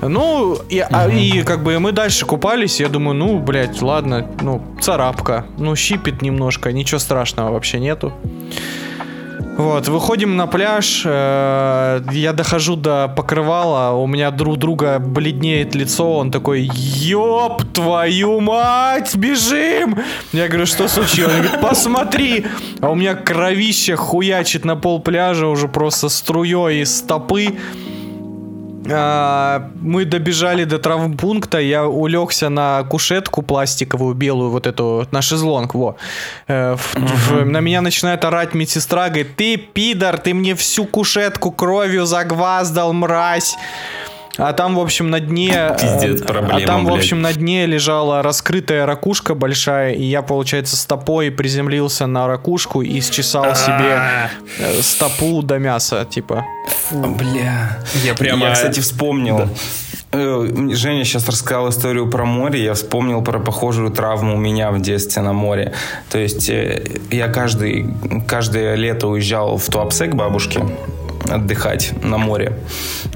Ну, 0.00 0.58
и, 0.68 0.78
а, 0.78 1.08
и 1.08 1.42
как 1.42 1.62
бы 1.62 1.78
мы 1.78 1.92
дальше 1.92 2.26
купались, 2.26 2.80
я 2.80 2.88
думаю, 2.88 3.16
ну, 3.16 3.38
блядь, 3.38 3.82
ладно, 3.82 4.26
ну, 4.40 4.62
царапка, 4.80 5.46
ну, 5.58 5.74
щипит 5.76 6.22
немножко, 6.22 6.72
ничего 6.72 6.98
страшного 6.98 7.52
вообще 7.52 7.80
нету. 7.80 8.12
Вот, 9.56 9.88
выходим 9.88 10.36
на 10.36 10.46
пляж, 10.46 11.02
э, 11.06 12.02
я 12.12 12.32
дохожу 12.34 12.76
до 12.76 13.08
покрывала, 13.08 13.96
у 13.96 14.06
меня 14.06 14.30
друг 14.30 14.58
друга 14.58 14.98
бледнеет 14.98 15.74
лицо, 15.74 16.12
он 16.18 16.30
такой, 16.30 16.68
ёб 16.74 17.62
твою 17.72 18.40
мать, 18.40 19.16
бежим! 19.16 19.98
Я 20.34 20.48
говорю, 20.48 20.66
что 20.66 20.88
случилось? 20.88 21.34
Он 21.34 21.40
говорит, 21.40 21.60
посмотри! 21.62 22.44
А 22.80 22.90
у 22.90 22.94
меня 22.94 23.14
кровище 23.14 23.96
хуячит 23.96 24.66
на 24.66 24.76
пол 24.76 25.00
пляжа 25.00 25.46
уже 25.46 25.68
просто 25.68 26.10
струей 26.10 26.82
из 26.82 26.98
стопы. 26.98 27.56
А, 28.92 29.70
мы 29.82 30.04
добежали 30.04 30.64
до 30.64 30.78
травмпункта, 30.78 31.58
я 31.60 31.84
улегся 31.86 32.48
на 32.48 32.82
кушетку 32.84 33.42
пластиковую 33.42 34.14
белую, 34.14 34.50
вот 34.50 34.66
эту, 34.66 35.06
на 35.10 35.22
шезлонг, 35.22 35.74
во. 35.74 35.96
Э, 36.48 36.76
в- 36.76 36.94
в- 36.96 37.44
на 37.44 37.60
меня 37.60 37.80
начинает 37.82 38.24
орать 38.24 38.54
медсестра, 38.54 39.06
говорит, 39.08 39.36
ты 39.36 39.56
пидор, 39.56 40.18
ты 40.18 40.34
мне 40.34 40.54
всю 40.54 40.84
кушетку 40.86 41.50
кровью 41.50 42.06
загваздал, 42.06 42.92
мразь. 42.92 43.56
А 44.38 44.52
там, 44.52 44.74
в 44.74 44.80
общем, 44.80 45.10
на 45.10 45.20
дне... 45.20 45.52
э, 45.54 45.76
Пиздец, 45.80 46.22
а 46.22 46.24
проблема, 46.26 46.60
там, 46.66 46.84
в 46.84 46.88
блядь. 46.88 46.98
общем, 46.98 47.22
на 47.22 47.32
дне 47.32 47.66
лежала 47.66 48.22
раскрытая 48.22 48.84
ракушка 48.84 49.34
большая, 49.34 49.92
и 49.92 50.02
я, 50.02 50.22
получается, 50.22 50.76
стопой 50.76 51.30
приземлился 51.30 52.06
на 52.06 52.26
ракушку 52.26 52.82
и 52.82 53.00
счесал 53.00 53.54
себе 53.54 53.98
э, 54.58 54.82
стопу 54.82 55.42
до 55.42 55.58
мяса, 55.58 56.04
типа. 56.04 56.44
Бля. 56.90 57.78
Я 58.04 58.14
прямо... 58.14 58.46
Я, 58.46 58.52
кстати, 58.52 58.80
вспомнил. 58.80 59.48
Э, 60.12 60.48
Женя 60.72 61.04
сейчас 61.04 61.28
рассказал 61.28 61.70
историю 61.70 62.08
про 62.10 62.24
море, 62.24 62.62
я 62.62 62.74
вспомнил 62.74 63.22
про 63.22 63.38
похожую 63.38 63.90
травму 63.90 64.34
у 64.34 64.38
меня 64.38 64.70
в 64.70 64.80
детстве 64.80 65.22
на 65.22 65.32
море. 65.32 65.72
То 66.10 66.18
есть 66.18 66.50
я 67.10 67.28
каждый, 67.28 67.86
каждое 68.28 68.74
лето 68.74 69.08
уезжал 69.08 69.56
в 69.56 69.66
Туапсе 69.66 70.06
к 70.06 70.14
бабушке 70.14 70.64
отдыхать 71.28 71.92
на 72.02 72.18
море 72.18 72.58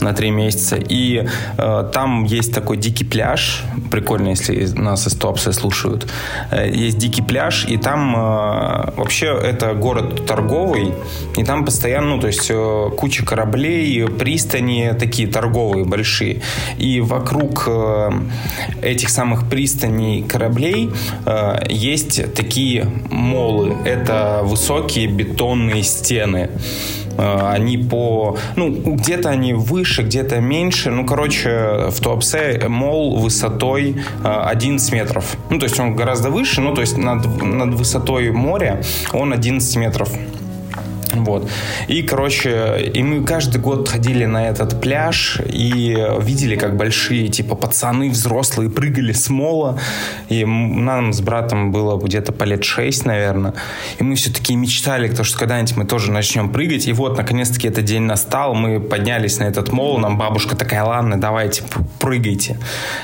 на 0.01 0.13
три 0.13 0.31
месяца. 0.31 0.77
И 0.77 1.27
э, 1.59 1.91
там 1.93 2.25
есть 2.25 2.55
такой 2.55 2.77
дикий 2.77 3.05
пляж. 3.05 3.65
Прикольно, 3.91 4.29
если 4.29 4.67
нас 4.79 5.07
из 5.07 5.15
Туапсе 5.15 5.53
слушают. 5.53 6.11
Э, 6.51 6.71
есть 6.71 6.99
дикий 6.99 7.23
пляж, 7.23 7.67
и 7.69 7.77
там 7.77 8.15
э, 8.15 8.93
вообще 8.97 9.27
это 9.27 9.75
город 9.75 10.27
торговый, 10.27 10.95
и 11.37 11.45
там 11.45 11.65
постоянно, 11.65 12.17
ну, 12.17 12.21
то 12.21 12.27
есть 12.27 12.51
э, 12.51 12.91
куча 12.97 13.25
кораблей, 13.25 14.07
пристани 14.09 14.95
такие 14.99 15.29
торговые, 15.29 15.85
большие. 15.85 16.43
И 16.79 17.01
вокруг 17.01 17.65
э, 17.67 18.11
этих 18.83 19.11
самых 19.11 19.49
пристаней 19.49 20.23
кораблей 20.23 20.91
э, 21.27 21.67
есть 21.69 22.35
такие 22.35 22.87
молы. 23.11 23.77
Это 23.85 24.41
высокие 24.45 25.07
бетонные 25.07 25.83
стены. 25.83 26.51
Э, 27.21 27.53
Они 27.53 27.77
по... 27.77 28.37
Ну, 28.57 28.71
где-то 28.71 29.29
они 29.29 29.53
выше, 29.53 30.03
где-то 30.03 30.41
меньше. 30.41 30.91
Ну, 30.91 31.05
короче, 31.05 31.91
в 31.91 32.01
Туапсе 32.01 32.63
мол 32.69 33.19
высотой 33.19 33.97
э, 34.25 34.29
11 34.29 34.93
метров. 34.93 35.37
Ну, 35.51 35.59
то 35.59 35.67
есть 35.67 35.79
он 35.79 35.97
гораздо 35.97 36.31
выше, 36.31 36.61
ну, 36.61 36.75
то 36.75 36.81
есть 36.81 36.97
над, 36.97 37.43
над 37.43 37.75
высотой 37.75 38.31
моря 38.31 38.83
он 39.13 39.33
11 39.33 39.77
метров. 39.77 40.11
Вот. 41.13 41.49
И, 41.89 42.03
короче, 42.03 42.91
и 42.95 43.03
мы 43.03 43.25
каждый 43.25 43.61
год 43.61 43.89
ходили 43.89 44.25
на 44.25 44.49
этот 44.49 44.81
пляж 44.81 45.39
и 45.47 45.97
видели, 46.21 46.57
как 46.57 46.77
большие, 46.77 47.29
типа, 47.29 47.55
пацаны 47.55 48.11
взрослые 48.11 48.71
прыгали 48.71 49.13
с 49.13 49.29
мола. 49.29 49.79
И 50.29 50.45
нам 50.45 51.13
с 51.13 51.21
братом 51.21 51.73
было 51.73 52.01
где-то 52.01 52.33
по 52.33 52.45
лет 52.45 52.65
6, 52.65 53.07
наверное. 53.07 53.55
И 53.99 54.05
мы 54.05 54.15
все-таки 54.15 54.55
мечтали, 54.55 55.09
то, 55.09 55.25
что 55.25 55.39
когда-нибудь 55.39 55.77
мы 55.77 55.85
тоже 55.85 56.11
начнем 56.13 56.51
прыгать. 56.51 56.87
И 56.87 56.93
вот, 56.93 57.17
наконец-таки, 57.17 57.69
этот 57.69 57.85
день 57.85 58.03
настал. 58.03 58.55
Мы 58.55 58.81
поднялись 58.81 59.39
на 59.39 59.45
этот 59.45 59.73
мол. 59.73 59.99
Нам 59.99 60.19
бабушка 60.19 60.57
такая, 60.57 60.85
ладно, 60.85 61.21
давайте, 61.21 61.63
прыгайте. 61.99 62.59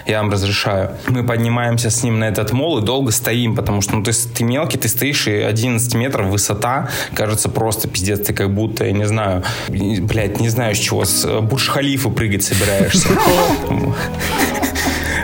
Я 0.07 0.23
вам 0.23 0.31
разрешаю. 0.31 0.91
Мы 1.09 1.25
поднимаемся 1.25 1.91
с 1.91 2.03
ним 2.03 2.19
на 2.19 2.25
этот 2.25 2.53
мол 2.53 2.79
и 2.79 2.83
долго 2.83 3.13
стоим, 3.13 3.55
потому 3.57 3.83
что, 3.83 3.97
ну, 3.97 4.03
ты, 4.03 4.13
ты 4.13 4.45
мелкий, 4.45 4.79
ты 4.79 4.89
стоишь, 4.89 5.27
и 5.27 5.33
11 5.33 5.95
метров 5.95 6.27
высота, 6.29 6.89
кажется, 7.15 7.49
просто 7.49 7.89
пиздец, 7.97 8.27
ты 8.27 8.33
как 8.33 8.53
будто, 8.53 8.85
я 8.85 8.93
не 8.93 9.07
знаю, 9.07 9.43
блядь, 9.69 10.41
не 10.41 10.51
знаю 10.51 10.75
с 10.75 10.79
чего, 10.79 11.05
с 11.05 11.25
э, 11.25 11.41
Бурж-Халифа 11.41 12.11
прыгать 12.11 12.43
собираешься. 12.43 13.09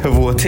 Вот. 0.05 0.45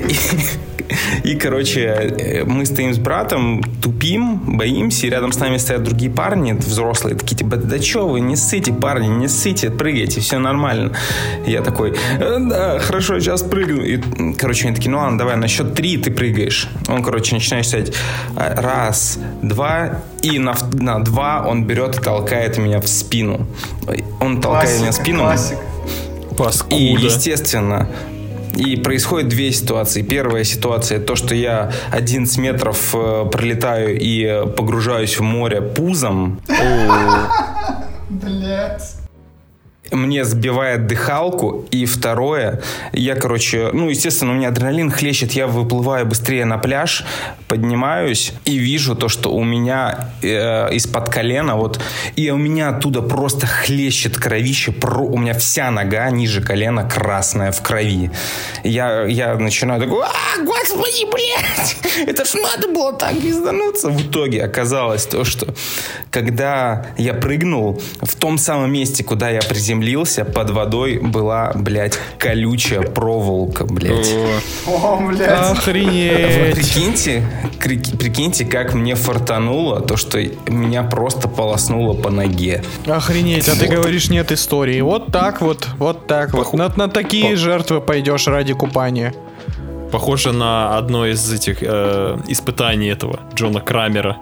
И, 1.24 1.34
короче, 1.34 1.80
э, 1.80 2.44
мы 2.44 2.66
стоим 2.66 2.94
с 2.94 2.98
братом, 2.98 3.62
тупим, 3.82 4.56
боимся, 4.56 5.06
и 5.06 5.10
рядом 5.10 5.32
с 5.32 5.38
нами 5.38 5.58
стоят 5.58 5.82
другие 5.82 6.10
парни, 6.10 6.52
взрослые, 6.52 7.16
такие, 7.16 7.36
типа, 7.36 7.56
да 7.56 7.80
что 7.80 8.08
вы, 8.08 8.20
не 8.20 8.36
ссыте, 8.36 8.72
парни, 8.72 9.06
не 9.06 9.28
ссыте, 9.28 9.70
прыгайте, 9.70 10.20
все 10.20 10.38
нормально. 10.38 10.92
Я 11.46 11.62
такой, 11.62 11.94
«Э, 12.18 12.38
да, 12.40 12.78
хорошо, 12.78 13.20
сейчас 13.20 13.42
прыгну. 13.42 13.82
И, 13.82 14.00
короче, 14.34 14.66
они 14.66 14.76
такие, 14.76 14.90
ну 14.90 14.98
ладно, 14.98 15.18
давай, 15.18 15.36
на 15.36 15.48
счет 15.48 15.74
три 15.74 15.96
ты 15.96 16.10
прыгаешь. 16.10 16.68
Он, 16.88 17.02
короче, 17.02 17.34
начинает 17.34 17.66
считать 17.66 17.92
раз, 18.36 19.18
два, 19.42 20.02
и 20.22 20.38
на, 20.38 20.54
на 20.72 20.98
два 21.00 21.44
он 21.46 21.64
берет 21.64 21.98
и 21.98 22.00
толкает 22.00 22.58
меня 22.58 22.80
в 22.80 22.86
спину. 22.86 23.46
Он 24.20 24.40
толкает 24.40 24.68
классика, 24.68 24.82
меня 24.82 24.90
в 24.90 24.94
спину. 24.94 25.18
Классика. 25.20 25.60
Паскуда. 26.36 26.76
И, 26.76 26.94
естественно, 26.94 27.88
и 28.56 28.76
происходит 28.76 29.28
две 29.28 29.52
ситуации. 29.52 30.02
Первая 30.02 30.44
ситуация 30.44 31.00
то, 31.00 31.16
что 31.16 31.34
я 31.34 31.72
11 31.90 32.38
метров 32.38 32.94
э, 32.94 33.26
пролетаю 33.30 33.98
и 34.00 34.46
погружаюсь 34.56 35.18
в 35.18 35.22
море 35.22 35.60
пузом. 35.60 36.40
Блять 38.08 39.03
мне 39.94 40.24
сбивает 40.24 40.86
дыхалку, 40.86 41.66
и 41.70 41.86
второе, 41.86 42.62
я, 42.92 43.14
короче, 43.14 43.70
ну, 43.72 43.88
естественно, 43.88 44.32
у 44.32 44.34
меня 44.34 44.48
адреналин 44.48 44.90
хлещет, 44.90 45.32
я 45.32 45.46
выплываю 45.46 46.06
быстрее 46.06 46.44
на 46.44 46.58
пляж, 46.58 47.04
поднимаюсь 47.48 48.32
и 48.44 48.58
вижу 48.58 48.94
то, 48.94 49.08
что 49.08 49.32
у 49.32 49.44
меня 49.44 50.10
э, 50.22 50.74
из-под 50.74 51.08
колена, 51.08 51.56
вот, 51.56 51.80
и 52.16 52.30
у 52.30 52.36
меня 52.36 52.70
оттуда 52.70 53.02
просто 53.02 53.46
хлещет 53.46 54.16
кровище, 54.16 54.72
про, 54.72 55.00
у 55.00 55.16
меня 55.16 55.34
вся 55.34 55.70
нога 55.70 56.10
ниже 56.10 56.42
колена 56.42 56.88
красная 56.88 57.52
в 57.52 57.62
крови. 57.62 58.10
Я, 58.64 59.04
я 59.04 59.34
начинаю 59.36 59.80
такой, 59.80 60.04
а, 60.04 60.42
господи, 60.42 61.06
блядь, 61.10 61.76
это 62.08 62.24
ж 62.24 62.34
надо 62.34 62.68
было 62.68 62.92
так 62.92 63.12
пиздануться. 63.20 63.88
В 63.90 64.00
итоге 64.00 64.44
оказалось 64.44 65.06
то, 65.06 65.24
что 65.24 65.54
когда 66.10 66.86
я 66.98 67.14
прыгнул 67.14 67.80
в 68.00 68.14
том 68.16 68.38
самом 68.38 68.72
месте, 68.72 69.04
куда 69.04 69.30
я 69.30 69.40
приземлился, 69.40 69.83
приземлился, 69.84 70.24
под 70.24 70.50
водой 70.50 70.98
была, 70.98 71.52
блядь, 71.54 71.98
колючая 72.18 72.82
проволока, 72.82 73.64
блядь. 73.64 74.12
О, 74.66 75.00
блядь. 75.06 75.50
Охренеть. 75.50 76.54
Прикиньте, 76.54 77.22
прикиньте, 77.98 78.44
как 78.44 78.74
мне 78.74 78.94
фартануло 78.94 79.80
то, 79.80 79.96
что 79.96 80.18
меня 80.46 80.82
просто 80.82 81.28
полоснуло 81.28 81.94
по 81.94 82.10
ноге. 82.10 82.62
Охренеть, 82.86 83.48
а 83.48 83.56
ты 83.56 83.66
говоришь, 83.66 84.10
нет 84.10 84.32
истории. 84.32 84.80
Вот 84.80 85.12
так 85.12 85.40
вот, 85.40 85.68
вот 85.78 86.06
так 86.06 86.32
вот. 86.32 86.52
На, 86.54 86.72
на 86.76 86.88
такие 86.88 87.36
жертвы 87.36 87.80
пойдешь 87.80 88.26
ради 88.26 88.54
купания. 88.54 89.14
Похоже 89.92 90.32
на 90.32 90.76
одно 90.76 91.06
из 91.06 91.32
этих 91.32 91.58
э, 91.60 92.18
испытаний 92.26 92.88
этого 92.88 93.20
Джона 93.34 93.60
Крамера. 93.60 94.16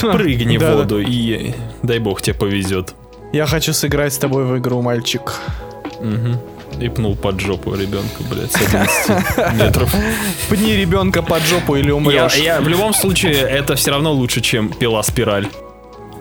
Прыгни 0.00 0.58
в 0.58 0.76
воду 0.76 1.00
и 1.00 1.52
дай 1.82 1.98
бог 1.98 2.20
тебе 2.20 2.34
повезет. 2.34 2.94
Я 3.34 3.46
хочу 3.46 3.72
сыграть 3.72 4.14
с 4.14 4.18
тобой 4.18 4.44
в 4.44 4.56
игру, 4.58 4.80
мальчик. 4.80 5.34
Угу. 5.98 6.80
И 6.80 6.88
пнул 6.88 7.16
под 7.16 7.40
жопу 7.40 7.74
ребенка, 7.74 8.22
блядь, 8.30 8.52
с 8.52 8.54
11 8.54 9.60
метров. 9.60 9.92
Пни 10.48 10.76
ребенка 10.76 11.20
под 11.20 11.42
жопу 11.42 11.74
или 11.74 11.90
умрешь. 11.90 12.36
Я, 12.36 12.54
я, 12.54 12.60
в 12.60 12.68
любом 12.68 12.94
случае, 12.94 13.34
это 13.34 13.74
все 13.74 13.90
равно 13.90 14.12
лучше, 14.12 14.40
чем 14.40 14.68
пила 14.68 15.02
спираль. 15.02 15.48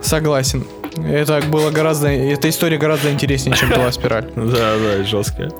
Согласен. 0.01 0.65
Это 1.07 1.43
было 1.47 1.69
гораздо, 1.69 2.07
эта 2.07 2.49
история 2.49 2.79
гораздо 2.79 3.11
интереснее, 3.11 3.55
чем 3.55 3.69
пила 3.69 3.91
спираль. 3.91 4.31
Да, 4.35 4.73
да, 4.77 5.03
жесткая. 5.03 5.51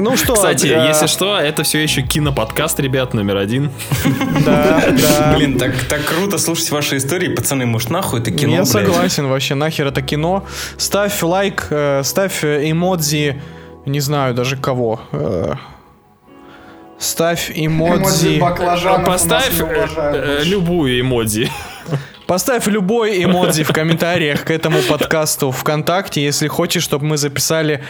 Ну 0.00 0.16
что, 0.16 0.34
Кстати, 0.34 0.66
для... 0.66 0.88
если 0.88 1.06
что, 1.06 1.38
это 1.38 1.62
все 1.62 1.78
еще 1.78 2.02
киноподкаст, 2.02 2.80
ребят, 2.80 3.14
номер 3.14 3.36
один. 3.36 3.70
Да, 4.44 4.84
да. 4.90 5.34
Блин, 5.36 5.58
так, 5.58 5.72
так 5.88 6.02
круто 6.04 6.38
слушать 6.38 6.70
ваши 6.70 6.96
истории, 6.96 7.28
пацаны, 7.28 7.66
может, 7.66 7.90
нахуй 7.90 8.20
это 8.20 8.30
кино, 8.30 8.52
Я 8.52 8.64
согласен, 8.64 9.28
вообще, 9.28 9.54
нахер 9.54 9.86
это 9.86 10.00
кино. 10.00 10.44
Ставь 10.78 11.22
лайк, 11.22 11.66
э, 11.70 12.02
ставь 12.02 12.42
эмодзи, 12.42 13.40
не 13.84 14.00
знаю 14.00 14.34
даже 14.34 14.56
кого. 14.56 15.00
Э, 15.12 15.54
ставь 16.98 17.52
эмодзи. 17.54 18.38
эмодзи 18.38 19.04
Поставь 19.04 19.60
э, 19.60 20.42
любую 20.44 21.00
эмодзи. 21.00 21.50
Поставь 22.26 22.66
любой 22.68 23.24
эмодзи 23.24 23.64
в 23.64 23.72
комментариях 23.72 24.44
к 24.44 24.50
этому 24.50 24.80
подкасту 24.82 25.50
ВКонтакте, 25.50 26.22
если 26.22 26.46
хочешь, 26.46 26.84
чтобы 26.84 27.04
мы 27.04 27.16
записали 27.16 27.82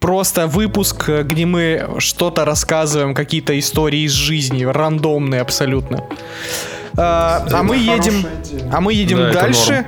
просто 0.00 0.46
выпуск, 0.46 1.08
э, 1.08 1.22
где 1.22 1.46
мы 1.46 1.88
что-то 1.98 2.44
рассказываем, 2.44 3.14
какие-то 3.14 3.56
истории 3.58 4.00
из 4.00 4.12
жизни, 4.12 4.64
рандомные 4.64 5.40
абсолютно. 5.40 6.04
А, 6.96 7.46
а 7.52 7.62
мы 7.62 7.76
едем, 7.76 8.26
а 8.72 8.80
мы 8.80 8.94
едем 8.94 9.18
да, 9.18 9.32
дальше. 9.32 9.86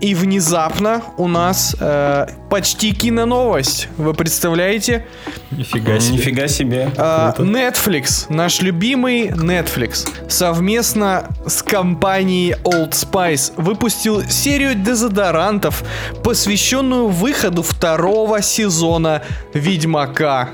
И 0.00 0.14
внезапно 0.14 1.02
у 1.16 1.26
нас 1.26 1.74
э, 1.80 2.26
почти 2.50 2.92
киноновость. 2.92 3.88
Вы 3.96 4.12
представляете? 4.12 5.06
Нифига 5.50 5.98
себе. 5.98 6.16
Нифига 6.16 6.48
себе. 6.48 6.90
Э, 6.96 7.32
Netflix, 7.38 8.26
наш 8.28 8.60
любимый 8.60 9.28
Netflix, 9.28 10.06
совместно 10.28 11.28
с 11.46 11.62
компанией 11.62 12.56
Old 12.64 12.90
Spice 12.90 13.52
выпустил 13.56 14.22
серию 14.28 14.74
дезодорантов, 14.74 15.82
посвященную 16.22 17.08
выходу 17.08 17.62
второго 17.62 18.42
сезона 18.42 19.22
Ведьмака. 19.54 20.50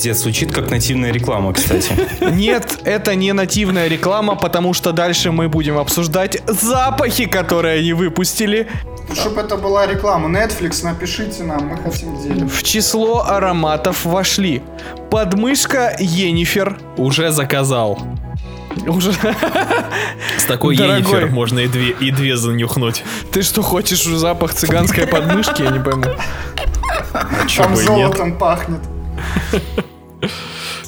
Пиздец, 0.00 0.22
звучит 0.22 0.50
как 0.50 0.70
нативная 0.70 1.12
реклама, 1.12 1.52
кстати. 1.52 1.92
Нет, 2.32 2.78
это 2.84 3.14
не 3.14 3.34
нативная 3.34 3.86
реклама, 3.86 4.34
потому 4.34 4.72
что 4.72 4.92
дальше 4.92 5.30
мы 5.30 5.50
будем 5.50 5.76
обсуждать 5.76 6.40
запахи, 6.46 7.26
которые 7.26 7.80
они 7.80 7.92
выпустили. 7.92 8.66
Чтобы 9.12 9.42
это 9.42 9.58
была 9.58 9.86
реклама. 9.86 10.30
Netflix, 10.30 10.82
напишите 10.84 11.42
нам, 11.42 11.66
мы 11.66 11.76
хотим 11.76 12.18
денег. 12.22 12.50
В 12.50 12.62
число 12.62 13.26
ароматов 13.26 14.06
вошли 14.06 14.62
подмышка 15.10 15.94
Енифер. 15.98 16.78
Уже 16.96 17.30
заказал. 17.30 17.98
Уже. 18.86 19.12
С 20.38 20.44
такой 20.44 20.76
Енифер 20.76 21.26
можно 21.26 21.58
и 21.58 21.66
две, 21.66 21.90
и 21.90 22.10
две 22.10 22.38
занюхнуть. 22.38 23.04
Ты 23.32 23.42
что, 23.42 23.60
хочешь 23.60 24.04
запах 24.04 24.54
цыганской 24.54 25.06
подмышки? 25.06 25.60
Я 25.60 25.72
не 25.72 25.80
пойму. 25.80 26.04
А 27.12 27.46
Там 27.54 27.76
золотом 27.76 28.28
нет? 28.30 28.38
пахнет. 28.38 28.80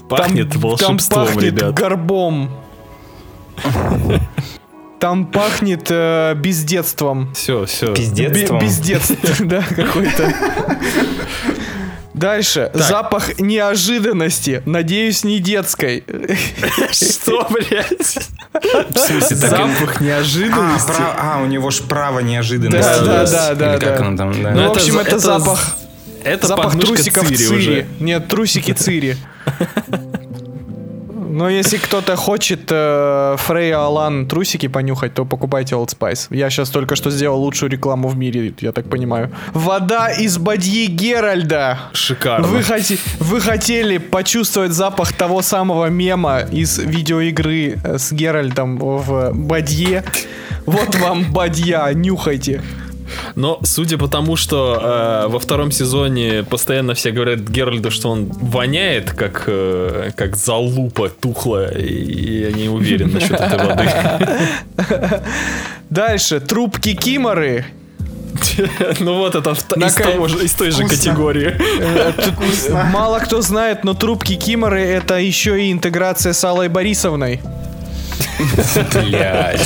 Пахнет 0.09 0.53
там, 0.53 0.61
волшебством, 0.61 0.99
там 0.99 1.27
пахнет 1.27 1.45
ребят. 1.45 1.75
горбом. 1.75 2.51
Там 4.99 5.27
пахнет 5.27 5.87
э, 5.91 6.35
бездетством. 6.37 7.33
Все, 7.35 7.65
все. 7.67 7.93
Бездетством? 7.93 8.61
Бездетство, 8.61 9.17
да, 9.41 9.63
какой-то. 9.63 10.33
Дальше. 12.15 12.71
Так. 12.73 12.83
Запах 12.83 13.41
неожиданности. 13.41 14.63
Надеюсь, 14.65 15.25
не 15.25 15.41
детской. 15.41 16.05
Что, 16.93 17.49
блядь? 17.51 18.19
В 18.91 18.99
смысле, 18.99 19.37
Запах 19.37 20.01
неожиданности. 20.01 20.93
А, 21.01 21.41
у 21.43 21.47
него 21.47 21.71
ж 21.71 21.81
право 21.81 22.21
неожиданности. 22.21 23.05
Да, 23.05 23.27
да, 23.27 23.55
да, 23.55 23.79
да. 23.79 24.53
Ну, 24.55 24.69
в 24.69 24.71
общем, 24.73 24.99
это 24.99 25.19
запах 25.19 25.77
это 26.25 26.47
запах 26.47 26.79
трусиков 26.79 27.27
Цири, 27.27 27.37
Цири. 27.37 27.59
Уже. 27.59 27.87
Нет, 28.01 28.29
трусики 28.29 28.73
Цири. 28.73 29.17
Но 31.35 31.49
если 31.49 31.79
кто-то 31.79 32.15
хочет 32.15 32.69
э, 32.71 33.37
Фрейя 33.39 33.79
Алан 33.87 34.27
трусики 34.27 34.69
понюхать, 34.69 35.15
то 35.15 35.25
покупайте 35.25 35.75
Old 35.77 35.89
Spice. 35.89 36.27
Я 36.29 36.51
сейчас 36.51 36.69
только 36.69 36.95
что 36.95 37.11
сделал 37.11 37.41
лучшую 37.41 37.71
рекламу 37.71 38.09
в 38.09 38.17
мире, 38.19 38.53
я 38.61 38.73
так 38.73 38.85
понимаю. 38.91 39.31
Вода 39.55 40.11
из 40.13 40.37
бадьи 40.37 40.87
Геральда. 40.89 41.79
Шикарно. 41.95 42.47
Вы, 42.47 42.63
хоти- 42.63 42.99
вы 43.19 43.41
хотели 43.41 43.97
почувствовать 43.97 44.73
запах 44.73 45.15
того 45.15 45.41
самого 45.41 45.87
мема 45.87 46.41
из 46.41 46.79
видеоигры 46.79 47.79
э, 47.83 47.97
с 47.99 48.13
Геральдом 48.13 48.77
в 48.79 49.31
бадье. 49.33 50.05
Вот 50.67 50.95
вам 50.97 51.33
бадья, 51.33 51.91
нюхайте. 51.95 52.61
Но 53.35 53.59
судя 53.63 53.99
по 53.99 54.09
тому, 54.09 54.37
что 54.37 54.79
э, 54.83 55.29
во 55.29 55.39
втором 55.39 55.71
сезоне 55.73 56.43
постоянно 56.45 56.95
все 56.95 57.11
говорят 57.11 57.41
Геральду, 57.41 57.91
что 57.91 58.11
он 58.11 58.27
воняет, 58.27 59.11
как, 59.13 59.45
э, 59.47 60.11
как 60.17 60.37
залупа 60.37 61.09
тухлая, 61.09 61.71
и 61.79 62.41
я 62.41 62.53
не 62.53 62.69
уверен 62.69 63.13
насчет 63.13 63.33
этой 63.41 63.59
воды. 63.59 63.89
Дальше, 65.91 66.41
трубки 66.41 66.95
Киморы. 66.95 67.65
Ну 69.01 69.19
вот 69.19 69.35
это 69.35 69.51
из 69.53 69.95
того 69.95 70.27
же- 70.29 70.45
из 70.45 70.53
той 70.55 70.71
же 70.71 70.85
категории. 70.87 71.55
Мало 72.93 73.19
кто 73.19 73.43
знает, 73.43 73.85
но 73.85 73.95
трубки 73.95 74.35
Киморы 74.37 74.81
это 74.81 75.19
еще 75.19 75.63
и 75.63 75.71
интеграция 75.73 76.33
с 76.33 76.43
Аллой 76.45 76.69
Борисовной. 76.69 77.41
Блядь. 78.95 79.61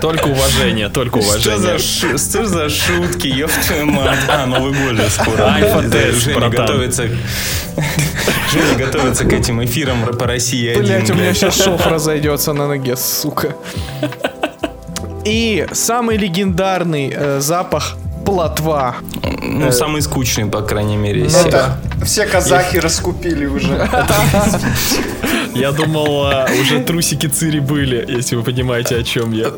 Только 0.00 0.26
уважение, 0.28 0.88
только 0.88 1.18
уважение. 1.18 1.78
что 1.78 2.46
за 2.46 2.68
шутки, 2.68 3.26
ёб 3.26 3.50
твою 3.66 3.86
мать. 3.86 4.18
А, 4.28 4.46
Новый 4.46 4.72
год 4.72 4.96
же 4.96 5.08
скоро. 5.10 5.44
Альфа-тест, 5.44 6.24
Женя 6.24 6.48
готовится... 6.48 7.04
Женя 8.52 8.74
готовится 8.78 9.24
к 9.24 9.32
этим 9.32 9.62
эфирам 9.64 10.06
по 10.06 10.26
России 10.26 10.68
один. 10.68 10.82
Блять, 10.82 11.10
у 11.10 11.14
меня 11.14 11.34
сейчас 11.34 11.62
шов 11.62 11.86
разойдется 11.86 12.52
на 12.52 12.66
ноге, 12.66 12.96
сука. 12.96 13.54
И 15.24 15.66
самый 15.72 16.16
легендарный 16.16 17.12
э, 17.14 17.40
запах 17.40 17.96
плотва. 18.28 18.96
Ну, 19.42 19.72
самый 19.72 20.02
скучный, 20.02 20.46
по 20.46 20.60
крайней 20.60 20.96
мере, 20.96 21.24
из 21.24 21.32
Ну 21.32 21.48
всех. 21.48 21.78
Все 22.04 22.26
казахи 22.26 22.76
раскупили 22.76 23.46
уже. 23.46 23.68
Я 25.54 25.72
думал, 25.72 26.26
а, 26.26 26.46
уже 26.60 26.80
трусики 26.80 27.26
Цири 27.26 27.60
были, 27.60 28.04
если 28.06 28.36
вы 28.36 28.42
понимаете, 28.42 28.96
о 28.96 29.02
чем 29.02 29.32
я. 29.32 29.46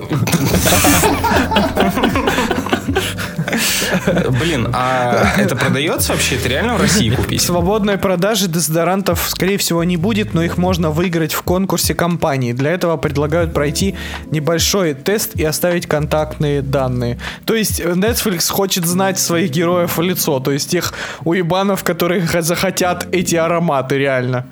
Блин, 4.41 4.69
а 4.73 5.35
это 5.39 5.57
продается 5.57 6.13
вообще? 6.13 6.37
Это 6.37 6.49
реально 6.49 6.75
в 6.77 6.81
России 6.81 7.11
купить? 7.11 7.43
Свободной 7.43 7.99
продажи 7.99 8.49
дезодорантов, 8.49 9.29
скорее 9.29 9.59
всего, 9.59 9.85
не 9.85 9.97
будет, 9.97 10.35
но 10.35 10.43
их 10.43 10.59
можно 10.59 10.91
выиграть 10.91 11.33
в 11.33 11.43
конкурсе 11.43 11.95
компании. 11.95 12.53
Для 12.53 12.71
этого 12.73 12.97
предлагают 12.97 13.53
пройти 13.53 13.97
небольшой 14.31 14.95
тест 14.95 15.35
и 15.35 15.45
оставить 15.45 15.87
контактные 15.87 16.63
данные. 16.63 17.19
То 17.45 17.55
есть 17.55 17.81
э, 17.81 17.85
Netflix 17.85 18.51
хочет 18.51 18.87
знать 18.87 19.19
своих 19.19 19.51
героев 19.51 19.97
в 19.97 20.03
лицо, 20.03 20.41
то 20.41 20.51
есть 20.51 20.71
тех 20.71 20.93
уебанов, 21.25 21.85
которые 21.85 22.27
захотят 22.41 23.07
эти 23.13 23.37
ароматы 23.37 23.99
реально. 23.99 24.47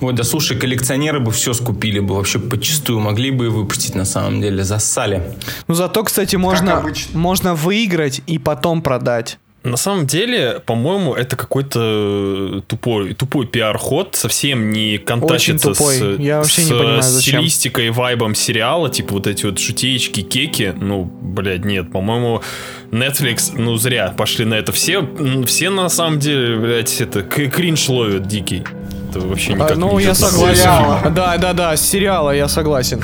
Ой, 0.00 0.12
да 0.12 0.24
слушай, 0.24 0.56
коллекционеры 0.56 1.20
бы 1.20 1.30
все 1.32 1.52
скупили 1.52 2.00
бы 2.00 2.14
вообще 2.16 2.38
почистую, 2.38 3.00
могли 3.00 3.30
бы 3.30 3.46
и 3.46 3.48
выпустить 3.48 3.94
на 3.94 4.04
самом 4.04 4.40
деле, 4.40 4.64
зассали. 4.64 5.22
Ну 5.68 5.74
зато, 5.74 6.02
кстати, 6.04 6.36
можно, 6.36 6.84
можно 7.12 7.54
выиграть 7.54 8.22
и 8.26 8.38
потом 8.38 8.82
продать. 8.82 9.38
На 9.64 9.78
самом 9.78 10.06
деле, 10.06 10.60
по-моему, 10.66 11.14
это 11.14 11.36
какой-то 11.36 12.62
тупой, 12.66 13.14
тупой 13.14 13.46
пиар-ход, 13.46 14.14
совсем 14.14 14.72
не 14.72 14.98
контачится 14.98 15.72
с, 15.72 16.18
Я 16.18 16.38
вообще 16.38 16.60
с 16.60 16.66
не 16.66 16.72
понимаю, 16.72 17.02
зачем. 17.02 17.40
стилистикой, 17.40 17.90
вайбом 17.90 18.34
сериала, 18.34 18.90
типа 18.90 19.14
вот 19.14 19.26
эти 19.26 19.46
вот 19.46 19.58
шутеечки, 19.58 20.20
кеки. 20.20 20.74
Ну, 20.78 21.04
блядь, 21.04 21.64
нет, 21.64 21.90
по-моему, 21.90 22.42
Netflix, 22.90 23.52
ну, 23.54 23.76
зря 23.78 24.12
пошли 24.14 24.44
на 24.44 24.52
это. 24.52 24.70
Все, 24.70 25.08
все 25.46 25.70
на 25.70 25.88
самом 25.88 26.18
деле, 26.18 26.58
блядь, 26.58 27.00
это 27.00 27.22
кринж 27.22 27.88
ловят 27.88 28.26
дикий. 28.26 28.64
Это 29.14 29.26
вообще 29.26 29.52
никак 29.54 29.70
А, 29.70 29.74
ну, 29.76 29.98
не 29.98 30.04
я 30.06 30.14
согласен. 30.14 31.14
Да, 31.14 31.36
да, 31.38 31.52
да, 31.52 31.76
с 31.76 31.82
сериала 31.82 32.32
я 32.34 32.48
согласен. 32.48 33.00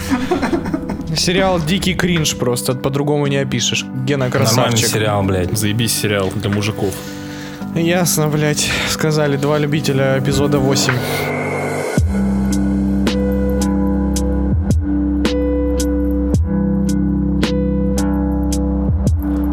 Сериал 1.17 1.61
дикий 1.61 1.95
кринж 1.95 2.37
просто, 2.37 2.75
по-другому 2.75 3.27
не 3.29 3.37
опишешь. 3.37 3.85
Гена 3.85 4.29
Нормальный 4.29 4.31
красавчик. 4.31 4.89
сериал, 4.89 5.23
блядь. 5.23 5.57
Заебись 5.57 5.97
сериал 5.97 6.31
для 6.35 6.51
мужиков. 6.51 6.95
Ясно, 7.75 8.29
блядь. 8.29 8.69
Сказали 8.89 9.37
два 9.37 9.59
любителя 9.59 10.19
эпизода 10.19 10.59
8. 10.59 10.93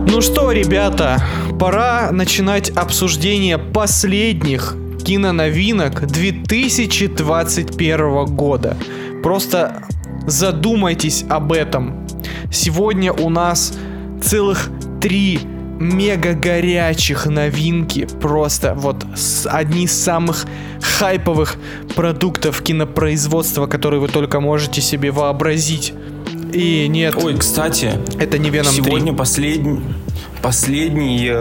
Ну 0.09 0.21
что, 0.21 0.51
ребята, 0.51 1.21
пора 1.59 2.11
начинать 2.11 2.69
обсуждение 2.71 3.57
последних 3.57 4.75
киноновинок 5.07 6.05
2021 6.05 8.25
года. 8.25 8.75
Просто 9.23 9.83
задумайтесь 10.25 11.23
об 11.29 11.53
этом. 11.53 12.05
Сегодня 12.51 13.13
у 13.13 13.29
нас 13.29 13.73
целых 14.21 14.69
три 14.99 15.39
мега 15.79 16.33
горячих 16.33 17.25
новинки. 17.25 18.05
Просто 18.19 18.73
вот 18.75 19.05
с- 19.15 19.47
одни 19.49 19.85
из 19.85 19.93
самых 19.93 20.45
хайповых 20.81 21.55
продуктов 21.95 22.61
кинопроизводства, 22.61 23.67
которые 23.67 24.01
вы 24.01 24.09
только 24.09 24.41
можете 24.41 24.81
себе 24.81 25.11
вообразить. 25.11 25.93
И 26.53 26.87
нет, 26.87 27.15
Ой, 27.15 27.35
кстати, 27.37 27.91
это 28.19 28.37
не 28.37 28.49
Веном 28.49 28.73
3. 28.73 28.83
сегодня 28.83 29.13
последний, 29.13 29.81
последний 30.41 31.27
э, 31.27 31.33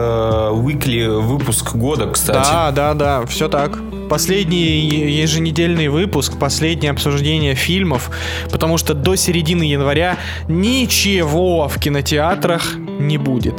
weekly 0.52 1.20
выпуск 1.20 1.74
года, 1.76 2.08
кстати. 2.10 2.48
Да, 2.50 2.70
да, 2.72 2.94
да, 2.94 3.26
все 3.26 3.48
так. 3.48 3.78
Последний 4.08 4.86
еженедельный 5.20 5.88
выпуск, 5.88 6.38
последнее 6.38 6.92
обсуждение 6.92 7.54
фильмов, 7.54 8.10
потому 8.52 8.78
что 8.78 8.94
до 8.94 9.16
середины 9.16 9.64
января 9.64 10.16
ничего 10.48 11.66
в 11.68 11.78
кинотеатрах 11.80 12.76
не 12.76 13.18
будет. 13.18 13.54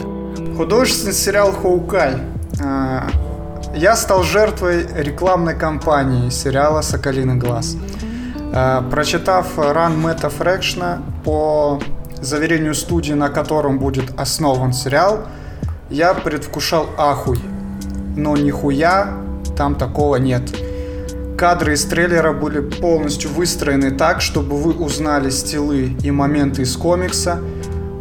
Художественный 0.56 1.14
сериал 1.14 1.52
«Хоукай». 1.52 2.14
А, 2.62 3.08
Я 3.76 3.96
стал 3.96 4.24
жертвой 4.24 4.86
рекламной 4.98 5.56
кампании 5.56 6.30
сериала 6.30 6.82
«Соколиный 6.82 7.36
глаз». 7.36 7.76
А, 8.54 8.82
Прочитав 8.90 9.58
ран 9.58 10.00
Мэтта 10.00 10.30
Фрэкшна 10.30 11.02
по 11.24 11.80
заверению 12.22 12.74
студии, 12.74 13.14
на 13.14 13.30
котором 13.30 13.80
будет 13.80 14.12
основан 14.20 14.74
сериал, 14.74 15.28
я 15.90 16.14
предвкушал 16.14 16.88
ахуй. 16.98 17.40
Но 18.16 18.36
нихуя 18.36 19.14
там 19.56 19.76
такого 19.76 20.16
нет. 20.16 20.44
Кадры 21.38 21.74
из 21.74 21.86
трейлера 21.86 22.34
были 22.34 22.60
полностью 22.60 23.30
выстроены 23.30 23.92
так, 23.92 24.22
чтобы 24.22 24.58
вы 24.58 24.74
узнали 24.74 25.30
стилы 25.30 25.96
и 26.02 26.10
моменты 26.10 26.64
из 26.64 26.76
комикса, 26.76 27.40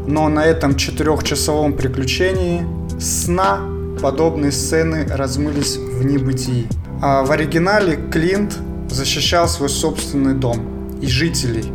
но 0.06 0.28
на 0.28 0.44
этом 0.44 0.76
четырехчасовом 0.76 1.74
приключении 1.74 2.66
сна 2.98 3.60
подобные 4.00 4.52
сцены 4.52 5.06
размылись 5.10 5.76
в 5.76 6.04
небытии. 6.04 6.66
А 7.02 7.24
в 7.24 7.30
оригинале 7.30 7.96
Клинт 8.10 8.56
защищал 8.90 9.48
свой 9.48 9.68
собственный 9.68 10.34
дом 10.34 10.98
и 11.00 11.06
жителей 11.06 11.72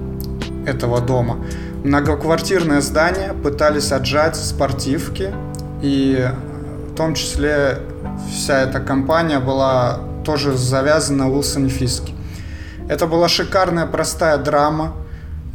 этого 0.65 1.02
дома. 1.02 1.38
Многоквартирное 1.84 2.82
здание 2.82 3.34
пытались 3.34 3.91
отжать 3.91 4.36
спортивки, 4.36 5.34
и 5.82 6.30
в 6.91 6.95
том 6.95 7.15
числе 7.15 7.80
вся 8.32 8.62
эта 8.62 8.80
компания 8.80 9.39
была 9.39 10.00
тоже 10.24 10.56
завязана 10.56 11.26
на 11.26 11.32
Уилсоне 11.32 11.69
Фиске. 11.69 12.13
Это 12.88 13.08
была 13.08 13.28
шикарная 13.28 13.88
простая 13.88 14.38
драма, 14.38 14.93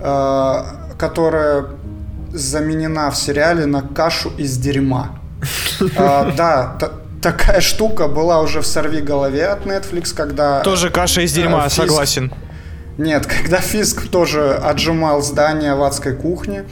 э, 0.00 0.62
которая 0.98 1.66
заменена 2.32 3.10
в 3.10 3.16
сериале 3.16 3.66
на 3.66 3.82
кашу 3.82 4.30
из 4.36 4.56
дерьма. 4.56 5.18
А, 5.96 6.32
Да, 6.36 6.76
такая 7.26 7.60
штука 7.60 8.06
была 8.06 8.40
уже 8.40 8.60
в 8.60 8.66
«Сорви 8.66 9.00
голове» 9.00 9.46
от 9.46 9.66
Netflix, 9.66 10.14
когда... 10.14 10.60
Тоже 10.60 10.90
каша 10.90 11.22
из 11.22 11.32
дерьма, 11.32 11.64
Фиск- 11.68 11.74
согласен. 11.74 12.32
Нет, 12.98 13.26
когда 13.26 13.58
Фиск 13.58 14.08
тоже 14.08 14.54
отжимал 14.54 15.22
здание 15.22 15.74
в 15.74 15.82
адской 15.82 16.14
кухне. 16.14 16.66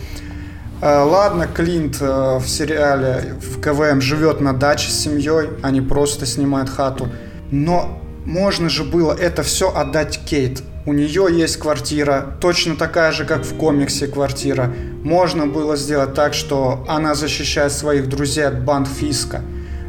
Э, 0.80 1.02
Ладно, 1.02 1.48
Клинт 1.48 1.96
э, 2.00 2.38
в 2.38 2.46
сериале 2.46 3.34
в 3.40 3.60
КВМ 3.60 4.00
живет 4.00 4.40
на 4.40 4.52
даче 4.52 4.90
с 4.90 5.00
семьей, 5.00 5.48
не 5.72 5.80
просто 5.80 6.24
снимает 6.24 6.70
хату. 6.70 7.08
Но 7.50 8.00
можно 8.24 8.68
же 8.68 8.84
было 8.84 9.12
это 9.12 9.42
все 9.42 9.74
отдать 9.74 10.20
Кейт. 10.24 10.62
У 10.86 10.92
нее 10.92 11.26
есть 11.32 11.56
квартира, 11.56 12.36
точно 12.40 12.76
такая 12.76 13.10
же, 13.10 13.24
как 13.24 13.42
в 13.42 13.56
комиксе 13.56 14.06
квартира. 14.06 14.72
Можно 15.02 15.46
было 15.46 15.76
сделать 15.76 16.14
так, 16.14 16.32
что 16.32 16.84
она 16.88 17.16
защищает 17.16 17.72
своих 17.72 18.08
друзей 18.08 18.46
от 18.46 18.62
банд 18.62 18.86
Фиска. 18.86 19.40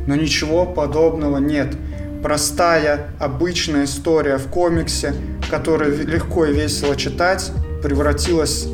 Но 0.07 0.15
ничего 0.15 0.65
подобного 0.65 1.37
нет. 1.37 1.75
простая, 2.23 3.07
обычная 3.19 3.85
история 3.85 4.37
в 4.37 4.47
комиксе, 4.47 5.13
которую 5.51 6.07
легко 6.07 6.45
и 6.45 6.53
весело 6.53 6.95
читать, 6.95 7.51
превратилась 7.83 8.65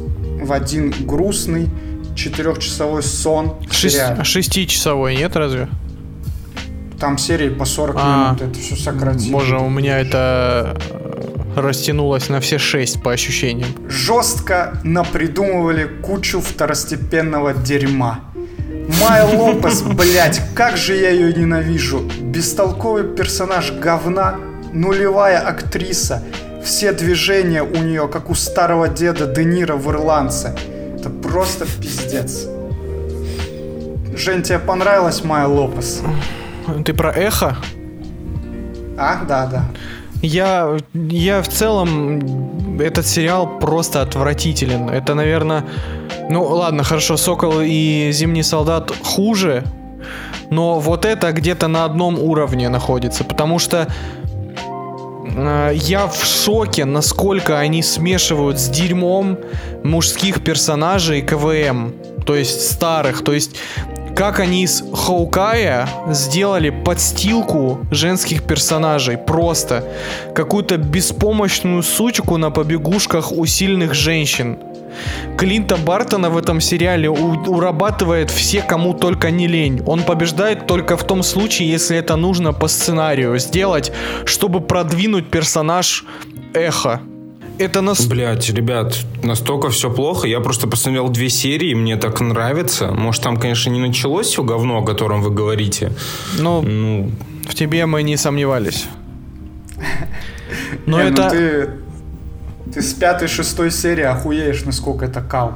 в 0.42 0.54
один 0.54 0.94
грустный 1.06 1.68
четырехчасовой 2.16 3.04
сон 3.04 3.56
Шесть- 3.70 3.96
сериале. 3.96 4.24
шестичасовой, 4.24 5.16
нет 5.18 5.36
разве? 5.36 5.68
Там 7.00 7.18
серии 7.18 7.50
по 7.50 7.66
40 7.66 7.96
А, 8.00 8.28
минут, 8.36 8.42
это 8.42 8.60
все 8.60 8.76
сократили. 8.76 9.32
Боже, 9.34 9.58
у 9.58 9.70
меня 9.70 10.00
это 10.00 10.78
э, 10.90 11.60
растянулось 11.60 12.30
на 12.30 12.40
все 12.40 12.58
шесть 12.58 13.02
по 13.04 13.12
ощущениям. 13.12 13.68
Жестко 13.90 14.80
напридумывали 14.84 15.86
кучу 16.02 16.40
второстепенного 16.40 17.54
дерьма. 17.54 18.22
Майя 19.00 19.26
Лопес, 19.26 19.82
блять, 19.84 20.42
как 20.54 20.76
же 20.76 20.96
я 20.96 21.12
ее 21.12 21.34
ненавижу. 21.34 22.02
Бестолковый 22.22 23.04
персонаж 23.04 23.72
говна, 23.72 24.36
нулевая 24.74 25.40
актриса. 25.40 26.24
Все 26.64 26.92
движения 26.92 27.64
у 27.64 27.78
нее, 27.78 28.08
как 28.08 28.30
у 28.30 28.36
старого 28.36 28.88
деда 28.88 29.26
Де 29.28 29.44
Ниро 29.44 29.76
в 29.76 29.90
«Ирландце». 29.90 30.56
Это 31.00 31.10
просто 31.10 31.66
пиздец. 31.66 32.48
Жень, 34.16 34.44
тебе 34.44 34.60
понравилась 34.60 35.24
Майя 35.24 35.48
Лопес? 35.48 36.02
Ты 36.86 36.94
про 36.94 37.12
эхо? 37.12 37.58
А, 38.98 39.24
да, 39.26 39.48
да. 39.48 39.66
Я, 40.22 40.78
я 40.94 41.42
в 41.42 41.48
целом 41.48 42.80
этот 42.80 43.08
сериал 43.08 43.60
просто 43.60 44.02
отвратителен. 44.02 44.90
Это, 44.90 45.16
наверное, 45.16 45.66
ну 46.30 46.44
ладно, 46.44 46.84
хорошо, 46.84 47.18
Сокол 47.18 47.62
и 47.62 48.12
Зимний 48.12 48.44
солдат 48.44 48.92
хуже, 49.04 49.64
но 50.52 50.80
вот 50.80 51.06
это 51.06 51.32
где-то 51.32 51.68
на 51.68 51.86
одном 51.86 52.20
уровне 52.20 52.70
находится, 52.70 53.24
потому 53.24 53.58
что 53.58 53.88
э, 55.36 55.72
я 55.76 56.08
в 56.08 56.24
шоке, 56.24 56.86
насколько 56.86 57.58
они 57.58 57.82
смешивают 57.82 58.60
с 58.60 58.70
дерьмом 58.70 59.40
мужских 59.84 60.44
персонажей 60.44 61.22
КВМ, 61.22 61.94
то 62.26 62.36
есть 62.36 62.72
старых, 62.72 63.24
то 63.24 63.34
есть 63.34 63.56
как 64.16 64.40
они 64.40 64.64
из 64.64 64.84
Хоукая 64.94 65.88
сделали 66.10 66.70
подстилку 66.70 67.80
женских 67.92 68.44
персонажей. 68.44 69.18
Просто. 69.18 69.84
Какую-то 70.36 70.78
беспомощную 70.78 71.84
сучку 71.84 72.38
на 72.38 72.52
побегушках 72.52 73.32
у 73.32 73.46
сильных 73.46 73.94
женщин. 73.94 74.60
Клинта 75.38 75.78
Бартона 75.78 76.30
в 76.30 76.38
этом 76.38 76.62
сериале 76.62 77.10
урабатывает 77.10 78.30
все, 78.30 78.62
кому 78.62 78.94
только 78.94 79.32
не 79.32 79.48
лень. 79.48 79.82
Он 79.86 80.04
побеждает 80.04 80.68
только 80.68 80.98
в 80.98 81.04
том 81.04 81.24
случае, 81.24 81.70
если 81.70 81.98
это 81.98 82.16
нужно 82.16 82.54
по 82.54 82.68
сценарию 82.68 83.38
сделать, 83.40 83.92
чтобы 84.26 84.62
продвинуть 84.62 85.30
персонаж 85.30 86.06
Эхо. 86.54 87.02
Это 87.62 87.82
нас... 87.82 88.08
Блять, 88.08 88.50
ребят, 88.50 88.98
настолько 89.24 89.70
все 89.70 89.92
плохо. 89.92 90.28
Я 90.28 90.40
просто 90.40 90.68
посмотрел 90.68 91.10
две 91.10 91.30
серии, 91.30 91.76
мне 91.76 91.96
так 91.96 92.20
нравится. 92.20 92.88
Может, 92.88 93.22
там, 93.22 93.38
конечно, 93.38 93.70
не 93.70 93.80
началось 93.80 94.28
все 94.28 94.44
говно, 94.44 94.80
о 94.80 94.86
котором 94.86 95.22
вы 95.22 95.30
говорите. 95.30 95.92
Ну, 96.40 96.62
Ну, 96.64 97.12
в 97.48 97.54
тебе 97.54 97.86
мы 97.86 98.02
не 98.02 98.18
сомневались. 98.18 98.88
Но 100.88 100.98
ну 100.98 101.04
это... 101.04 101.30
ты, 101.30 101.70
ты 102.74 102.82
с 102.82 102.94
пятой, 102.94 103.28
шестой 103.28 103.70
серии 103.70 104.06
охуеешь, 104.06 104.66
насколько 104.66 105.06
это 105.06 105.22
кал. 105.22 105.54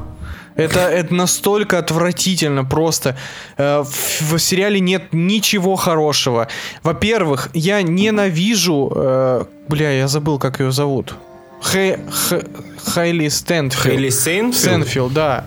Это, 0.55 0.79
это 0.79 1.13
настолько 1.13 1.79
отвратительно 1.79 2.63
просто. 2.63 3.17
Э, 3.57 3.83
В, 3.83 4.33
в 4.33 4.39
сериале 4.39 4.79
нет 4.79 5.11
ничего 5.11 5.75
хорошего. 5.75 6.47
Во-первых, 6.83 7.49
я 7.53 7.81
ненавижу... 7.81 8.91
э, 8.95 9.45
бля, 9.67 9.91
я 9.91 10.07
забыл, 10.07 10.37
как 10.37 10.59
ее 10.59 10.71
зовут. 10.71 11.15
Хэ, 11.71 11.99
Хэ- 12.29 12.45
Хейли 12.85 13.27
Стейнфилд. 13.29 14.13
Сейнфилд? 14.13 14.55
Стейнфилд, 14.55 15.13
да. 15.13 15.45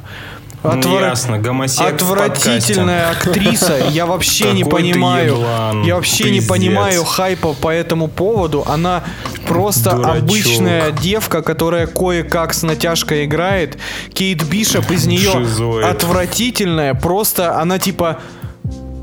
Ну, 0.64 0.70
Отвра- 0.70 1.10
ясно, 1.10 1.38
гомосек 1.38 1.94
Отвратительная 1.94 3.10
актриса. 3.10 3.76
Я 3.90 4.06
вообще 4.06 4.52
не 4.52 4.64
понимаю. 4.64 5.34
еблан, 5.36 5.82
Я 5.84 5.94
вообще 5.94 6.30
не 6.32 6.40
понимаю 6.40 7.04
хайпа 7.04 7.52
по 7.54 7.68
этому 7.68 8.08
поводу. 8.08 8.64
Она 8.66 9.04
просто 9.46 9.92
Дурачок. 9.92 10.16
обычная 10.24 10.90
девка, 10.90 11.42
которая 11.42 11.86
кое-как 11.86 12.52
с 12.54 12.64
натяжкой 12.64 13.24
играет. 13.24 13.78
Кейт 14.12 14.42
Бишоп 14.42 14.90
из 14.90 15.06
нее 15.06 15.30
Шизоид. 15.32 15.86
отвратительная. 15.86 16.94
Просто 16.94 17.56
она 17.60 17.78
типа 17.78 18.18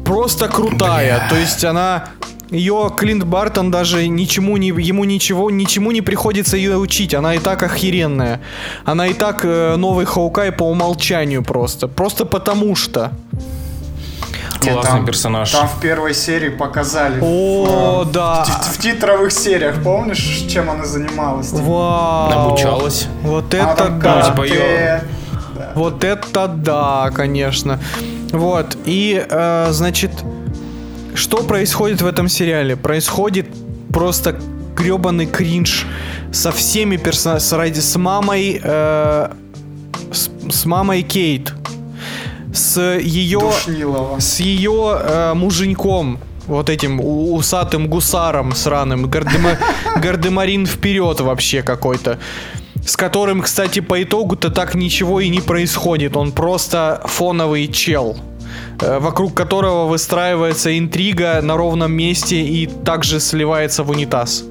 просто 0.03 0.49
крутая. 0.49 1.25
То 1.29 1.37
есть 1.37 1.63
она 1.63 2.09
ее 2.49 2.91
Клинт 2.95 3.23
Бартон 3.23 3.71
даже 3.71 4.07
ничему 4.07 4.57
не, 4.57 4.67
ему 4.67 5.03
ничего, 5.03 5.49
ничему 5.49 5.91
не 5.91 6.01
приходится 6.01 6.57
ее 6.57 6.77
учить. 6.77 7.13
Она 7.13 7.35
и 7.35 7.39
так 7.39 7.63
охеренная. 7.63 8.41
Она 8.83 9.07
и 9.07 9.13
так 9.13 9.41
э, 9.43 9.75
новый 9.75 10.05
Хоукай 10.05 10.51
по 10.51 10.63
умолчанию 10.63 11.43
просто. 11.43 11.87
Просто 11.87 12.25
потому 12.25 12.75
что. 12.75 13.11
Классный 14.59 14.83
там- 14.83 15.05
персонаж. 15.05 15.51
Там 15.51 15.67
в 15.67 15.79
первой 15.79 16.13
серии 16.13 16.49
показали. 16.49 17.19
О, 17.21 18.03
в, 18.03 18.09
э, 18.09 18.11
да. 18.11 18.43
В, 18.45 18.75
в 18.75 18.77
титровых 18.79 19.31
сериях, 19.31 19.83
помнишь, 19.83 20.45
чем 20.49 20.69
она 20.69 20.85
занималась? 20.85 21.51
Вау. 21.51 22.47
Обучалась. 22.47 23.07
Вот 23.21 23.53
это 23.53 23.75
там 23.75 23.99
да. 23.99 24.21
типа, 24.21 24.47
карате. 24.47 25.03
Вот 25.75 26.03
это 26.03 26.47
да, 26.47 27.11
конечно. 27.13 27.79
Вот, 28.31 28.77
и, 28.85 29.25
э, 29.29 29.67
значит, 29.71 30.11
что 31.15 31.37
происходит 31.37 32.01
в 32.01 32.05
этом 32.05 32.29
сериале? 32.29 32.75
Происходит 32.75 33.47
просто 33.91 34.39
гребаный 34.75 35.25
кринж 35.25 35.85
со 36.31 36.51
всеми 36.51 36.97
персонажами, 36.97 37.73
с, 37.73 37.95
мамой, 37.95 38.59
э, 38.61 39.29
с, 40.11 40.29
с 40.51 40.65
мамой 40.65 41.01
Кейт, 41.03 41.53
с 42.53 42.97
ее, 42.97 43.39
Душнилова. 43.39 44.19
с 44.19 44.39
ее 44.39 44.97
э, 44.99 45.33
муженьком, 45.33 46.19
вот 46.47 46.69
этим 46.69 46.99
усатым 47.01 47.87
гусаром 47.87 48.53
сраным, 48.53 49.05
Гардема- 49.05 49.57
Гардемарин 50.01 50.65
вперед 50.65 51.19
вообще 51.21 51.63
какой-то. 51.63 52.19
С 52.85 52.97
которым, 52.97 53.41
кстати, 53.41 53.79
по 53.79 54.03
итогу-то 54.03 54.51
так 54.51 54.75
ничего 54.75 55.19
и 55.19 55.29
не 55.29 55.39
происходит. 55.41 56.15
Он 56.15 56.31
просто 56.31 57.01
фоновый 57.05 57.67
чел, 57.67 58.15
вокруг 58.79 59.33
которого 59.33 59.87
выстраивается 59.87 60.77
интрига 60.77 61.41
на 61.41 61.55
ровном 61.57 61.91
месте 61.91 62.41
и 62.41 62.67
также 62.67 63.19
сливается 63.19 63.83
в 63.83 63.89
унитаз. 63.89 64.43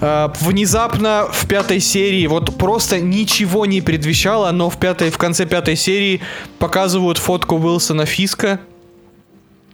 Э, 0.00 0.28
Внезапно 0.40 1.28
в 1.30 1.46
пятой 1.46 1.80
серии 1.80 2.26
вот 2.26 2.56
просто 2.56 3.00
ничего 3.00 3.66
не 3.66 3.80
предвещало, 3.80 4.50
но 4.50 4.70
в 4.70 4.78
пятой, 4.78 5.10
в 5.10 5.18
конце 5.18 5.46
пятой 5.46 5.76
серии 5.76 6.20
показывают 6.58 7.18
фотку 7.18 7.56
Уилсона 7.56 8.06
Фиска 8.06 8.60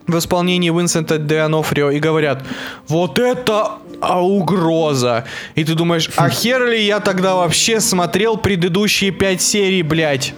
в 0.07 0.19
исполнении 0.19 0.71
Винсента 0.71 1.19
Де 1.19 1.47
и 1.47 1.99
говорят, 1.99 2.45
вот 2.89 3.19
это 3.19 3.79
а, 4.01 4.23
угроза. 4.23 5.25
И 5.55 5.65
ты 5.65 5.75
думаешь, 5.75 6.11
а 6.17 6.29
хер 6.29 6.67
ли 6.67 6.85
я 6.85 7.01
тогда 7.01 7.35
вообще 7.35 7.81
смотрел 7.81 8.37
предыдущие 8.37 9.13
пять 9.13 9.41
серий, 9.41 9.83
блядь? 9.83 10.35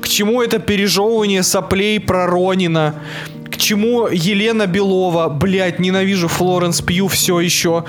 К 0.00 0.08
чему 0.08 0.42
это 0.42 0.58
пережевывание 0.58 1.42
соплей 1.42 1.98
про 2.00 2.26
Ронина? 2.26 2.94
К 3.50 3.56
чему 3.56 4.06
Елена 4.08 4.66
Белова? 4.66 5.28
Блядь, 5.28 5.78
ненавижу 5.78 6.28
Флоренс 6.28 6.80
Пью 6.80 7.08
все 7.08 7.40
еще. 7.40 7.84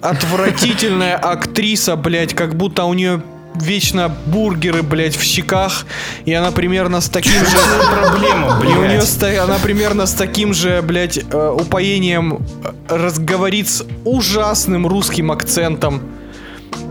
Отвратительная 0.00 1.16
актриса, 1.32 1.96
блядь, 1.96 2.34
как 2.34 2.54
будто 2.54 2.84
у 2.84 2.94
нее 2.94 3.22
вечно 3.54 4.14
бургеры, 4.26 4.82
блядь, 4.82 5.16
в 5.16 5.22
щеках, 5.22 5.86
и 6.24 6.32
она 6.32 6.50
примерно 6.50 7.00
с 7.00 7.08
таким 7.08 7.32
же... 7.32 7.56
Проблема, 7.90 8.60
И 8.62 8.66
у 8.66 8.80
нее 8.80 8.88
блядь. 8.98 9.04
ста- 9.04 9.44
она 9.44 9.58
примерно 9.58 10.06
с 10.06 10.12
таким 10.12 10.52
же, 10.52 10.82
блядь, 10.82 11.18
э, 11.18 11.56
упоением 11.60 12.44
э, 12.88 12.96
разговорит 12.96 13.68
с 13.68 13.84
ужасным 14.04 14.86
русским 14.88 15.30
акцентом. 15.30 16.02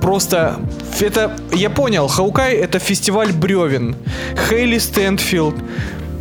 Просто 0.01 0.59
это, 0.99 1.36
я 1.53 1.69
понял, 1.69 2.07
Хаукай 2.07 2.53
это 2.55 2.79
фестиваль 2.79 3.31
бревен. 3.31 3.95
Хейли 4.49 4.77
Стэнфилд, 4.77 5.55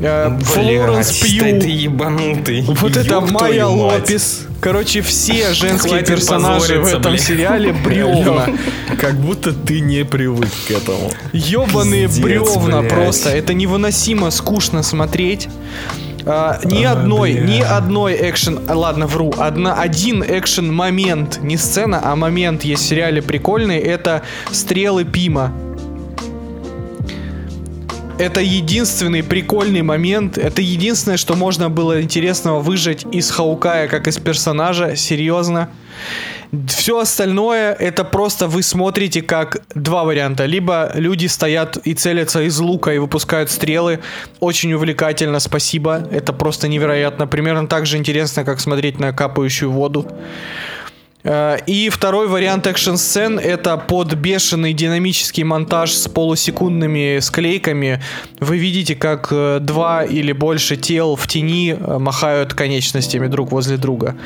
э, 0.00 0.38
Флоренс 0.40 1.08
да 1.08 1.12
ты 1.14 1.26
Пью, 1.26 1.46
ебанутый. 1.68 2.62
вот 2.62 2.96
это 2.96 3.14
Ёб 3.14 3.30
Майя 3.30 3.38
твою 3.64 3.76
мать. 3.76 4.00
Лопес. 4.02 4.46
Короче, 4.60 5.02
все 5.02 5.52
женские 5.54 6.04
персонажи 6.04 6.78
в 6.78 6.86
этом 6.86 7.12
блядь. 7.12 7.20
сериале 7.20 7.72
бревна. 7.84 8.46
Как 9.00 9.14
будто 9.16 9.52
ты 9.52 9.80
не 9.80 10.04
привык 10.04 10.50
к 10.68 10.70
этому. 10.70 11.10
Ебаные 11.32 12.06
Пиздец, 12.06 12.22
бревна 12.22 12.80
блядь. 12.80 12.92
просто. 12.92 13.30
Это 13.30 13.54
невыносимо 13.54 14.30
скучно 14.30 14.84
смотреть. 14.84 15.48
А, 16.25 16.61
ни 16.64 16.85
одной, 16.85 17.33
ни 17.35 17.61
одной 17.61 18.31
экшен, 18.31 18.61
а, 18.68 18.75
ладно, 18.75 19.07
вру, 19.07 19.33
одна, 19.39 19.75
один 19.75 20.23
экшен 20.23 20.73
момент, 20.73 21.41
не 21.43 21.57
сцена, 21.57 22.01
а 22.05 22.14
момент 22.14 22.64
есть 22.64 22.83
в 22.83 22.87
сериале 22.87 23.23
прикольный, 23.23 23.79
это 23.79 24.23
стрелы 24.51 25.05
Пима. 25.05 25.53
это 28.18 28.41
единственный 28.41 29.23
прикольный 29.23 29.83
момент. 29.83 30.39
Это 30.39 30.62
единственное, 30.62 31.16
что 31.16 31.35
можно 31.35 31.68
было 31.68 32.01
интересного 32.01 32.61
выжать 32.61 33.05
из 33.11 33.31
Хаукая, 33.31 33.89
как 33.89 34.07
из 34.07 34.18
персонажа. 34.18 34.95
Серьезно. 34.95 35.70
Все 36.66 36.98
остальное 36.98 37.72
это 37.72 38.05
просто 38.05 38.46
вы 38.46 38.62
смотрите 38.62 39.22
как 39.22 39.62
два 39.74 40.05
варианта. 40.05 40.44
Либо 40.44 40.92
люди 40.94 41.26
стоят 41.26 41.78
и 41.78 41.94
целятся 41.94 42.42
из 42.42 42.59
лука 42.59 42.92
и 42.92 42.98
выпускают 42.98 43.50
стрелы. 43.50 44.00
Очень 44.38 44.74
увлекательно, 44.74 45.40
спасибо. 45.40 46.07
Это 46.11 46.34
просто 46.34 46.68
невероятно. 46.68 47.26
Примерно 47.26 47.66
так 47.66 47.86
же 47.86 47.96
интересно, 47.96 48.44
как 48.44 48.61
смотреть 48.61 48.98
на 49.00 49.14
капающую 49.14 49.70
воду. 49.70 50.07
Э, 51.24 51.57
И 51.66 51.88
второй 51.88 52.28
вариант 52.28 52.66
экшн-сцен 52.66 53.38
это 53.38 53.78
под 53.78 54.12
бешеный 54.12 54.74
динамический 54.74 55.44
монтаж 55.44 55.92
с 55.92 56.07
полусекундными 56.09 57.20
склейками. 57.20 58.03
Вы 58.40 58.59
видите, 58.59 58.94
как 58.94 59.28
э, 59.30 59.59
два 59.61 60.05
или 60.05 60.32
больше 60.32 60.76
тел 60.76 61.16
в 61.16 61.26
тени 61.26 61.74
э, 61.78 61.98
махают 61.98 62.53
конечностями 62.53 63.28
друг 63.28 63.53
возле 63.53 63.78
друга. 63.78 64.16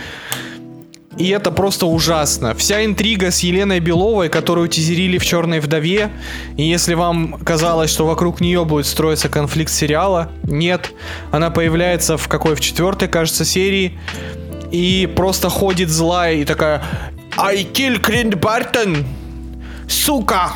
И 1.19 1.29
это 1.31 1.51
просто 1.51 1.87
ужасно. 1.87 2.55
Вся 2.55 2.85
интрига 2.85 3.31
с 3.31 3.41
Еленой 3.41 3.81
Беловой, 3.81 4.29
которую 4.29 4.69
тизерили 4.69 5.17
в 5.17 5.25
«Черной 5.25 5.61
вдове», 5.61 6.11
и 6.57 6.63
если 6.63 6.95
вам 6.95 7.39
казалось, 7.43 7.91
что 7.91 8.07
вокруг 8.07 8.41
нее 8.41 8.65
будет 8.65 8.87
строиться 8.87 9.29
конфликт 9.29 9.73
сериала, 9.73 10.31
нет. 10.43 10.93
Она 11.31 11.51
появляется 11.51 12.19
в 12.19 12.29
какой? 12.29 12.55
В 12.55 12.61
четвертой, 12.61 13.09
кажется, 13.09 13.45
серии, 13.45 13.99
и 14.71 15.11
просто 15.17 15.49
ходит 15.49 15.89
злая 15.89 16.35
и 16.35 16.45
такая 16.45 16.83
«I 17.39 17.65
kill 17.65 17.99
Клинт 17.99 18.35
Бартон! 18.35 19.05
Сука!» 19.89 20.53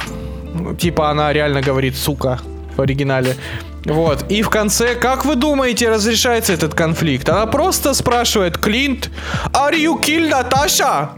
Ну, 0.53 0.75
Типа 0.75 1.11
она 1.11 1.33
реально 1.33 1.63
говорит 1.63 1.97
«сука» 1.97 2.39
в 2.77 2.81
оригинале. 2.81 3.37
Вот. 3.85 4.25
И 4.31 4.43
в 4.43 4.51
конце, 4.51 4.95
как 4.95 5.25
вы 5.25 5.37
думаете, 5.37 5.89
разрешается 5.89 6.53
этот 6.53 6.75
конфликт? 6.75 7.29
Она 7.29 7.47
просто 7.47 7.95
спрашивает 7.95 8.59
Клинт, 8.59 9.11
are 9.53 9.73
you 9.75 10.01
kill 10.01 10.29
Наташа? 10.29 11.11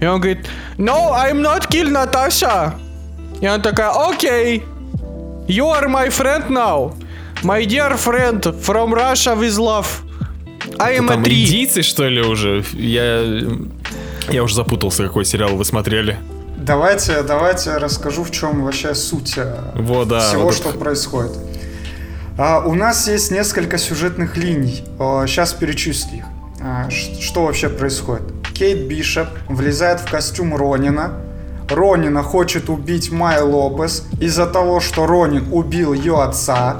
И 0.00 0.06
он 0.06 0.20
говорит, 0.20 0.46
no, 0.78 1.12
I'm 1.12 1.40
not 1.42 1.68
kill 1.68 1.90
Наташа. 1.90 2.74
И 3.40 3.46
она 3.46 3.62
такая, 3.62 3.90
окей, 3.90 4.64
you 5.46 5.66
are 5.70 5.86
my 5.88 6.08
friend 6.08 6.48
now. 6.48 6.94
My 7.42 7.64
dear 7.64 7.96
friend 7.96 8.42
from 8.62 8.92
Russia 8.92 9.34
with 9.34 9.56
love. 9.56 9.86
I 10.78 10.96
am 10.98 11.08
a 11.10 11.16
tree. 11.22 11.44
индийцы, 11.44 11.82
что 11.82 12.06
ли, 12.08 12.20
уже? 12.20 12.64
Я... 12.72 13.22
Я 14.28 14.42
уже 14.44 14.54
запутался, 14.54 15.04
какой 15.04 15.24
сериал 15.24 15.56
вы 15.56 15.64
смотрели. 15.64 16.18
Давайте, 16.58 17.22
давайте 17.22 17.78
расскажу, 17.78 18.22
в 18.22 18.30
чем 18.30 18.62
вообще 18.62 18.94
суть 18.94 19.34
э, 19.38 19.72
Вот, 19.74 20.08
да, 20.08 20.20
всего, 20.28 20.42
вот 20.44 20.54
что 20.54 20.68
это- 20.68 20.78
происходит. 20.78 21.32
А, 22.42 22.60
у 22.64 22.72
нас 22.74 23.06
есть 23.06 23.30
несколько 23.30 23.76
сюжетных 23.76 24.38
линий. 24.38 24.82
Сейчас 25.26 25.52
перечислю 25.52 26.20
их. 26.20 26.24
А, 26.62 26.88
что 26.88 27.44
вообще 27.44 27.68
происходит? 27.68 28.32
Кейт 28.54 28.88
Бишоп 28.88 29.28
влезает 29.50 30.00
в 30.00 30.10
костюм 30.10 30.56
Ронина. 30.56 31.20
Ронина 31.68 32.22
хочет 32.22 32.70
убить 32.70 33.12
Майя 33.12 33.42
Лопес 33.42 34.04
из-за 34.20 34.46
того, 34.46 34.80
что 34.80 35.06
Ронин 35.06 35.48
убил 35.52 35.92
ее 35.92 36.22
отца. 36.22 36.78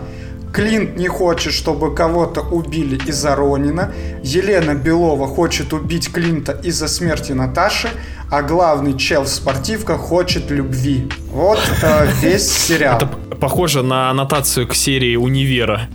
Клинт 0.51 0.97
не 0.97 1.09
хочет, 1.09 1.53
чтобы 1.53 1.95
кого-то 1.95 2.41
убили 2.41 2.99
из-за 3.07 3.37
Ронина. 3.37 3.93
Елена 4.23 4.75
Белова 4.75 5.27
хочет 5.27 5.75
убить 5.75 6.11
Клинта 6.11 6.53
из-за 6.53 6.89
смерти 6.89 7.33
Наташи. 7.33 7.91
А 8.31 8.41
главный 8.41 8.97
чел 8.97 9.25
в 9.25 9.29
спортивках 9.29 10.01
хочет 10.01 10.51
любви. 10.51 11.11
Вот 11.31 11.61
э, 11.83 12.07
весь 12.23 12.51
сериал. 12.67 12.97
Это 12.97 13.09
похоже 13.41 13.83
на 13.83 14.11
аннотацию 14.11 14.67
к 14.69 14.75
серии 14.75 15.17
«Универа». 15.17 15.89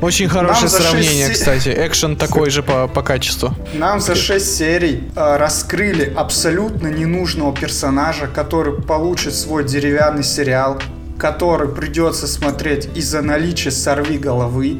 Очень 0.00 0.28
хорошее 0.28 0.68
сравнение, 0.68 1.26
шесть 1.28 1.44
се- 1.44 1.56
кстати. 1.56 1.86
Экшен 1.86 2.16
такой 2.16 2.50
же 2.50 2.62
по, 2.62 2.86
по 2.88 3.02
качеству. 3.02 3.54
Нам 3.74 4.00
за 4.00 4.14
6 4.14 4.56
серий 4.56 5.02
э, 5.16 5.36
раскрыли 5.36 6.12
абсолютно 6.16 6.88
ненужного 6.88 7.54
персонажа, 7.54 8.28
который 8.28 8.74
получит 8.80 9.34
свой 9.34 9.64
деревянный 9.64 10.22
сериал, 10.22 10.80
который 11.18 11.68
придется 11.68 12.26
смотреть 12.28 12.88
из-за 12.94 13.22
наличия 13.22 13.72
сорви 13.72 14.18
головы, 14.18 14.78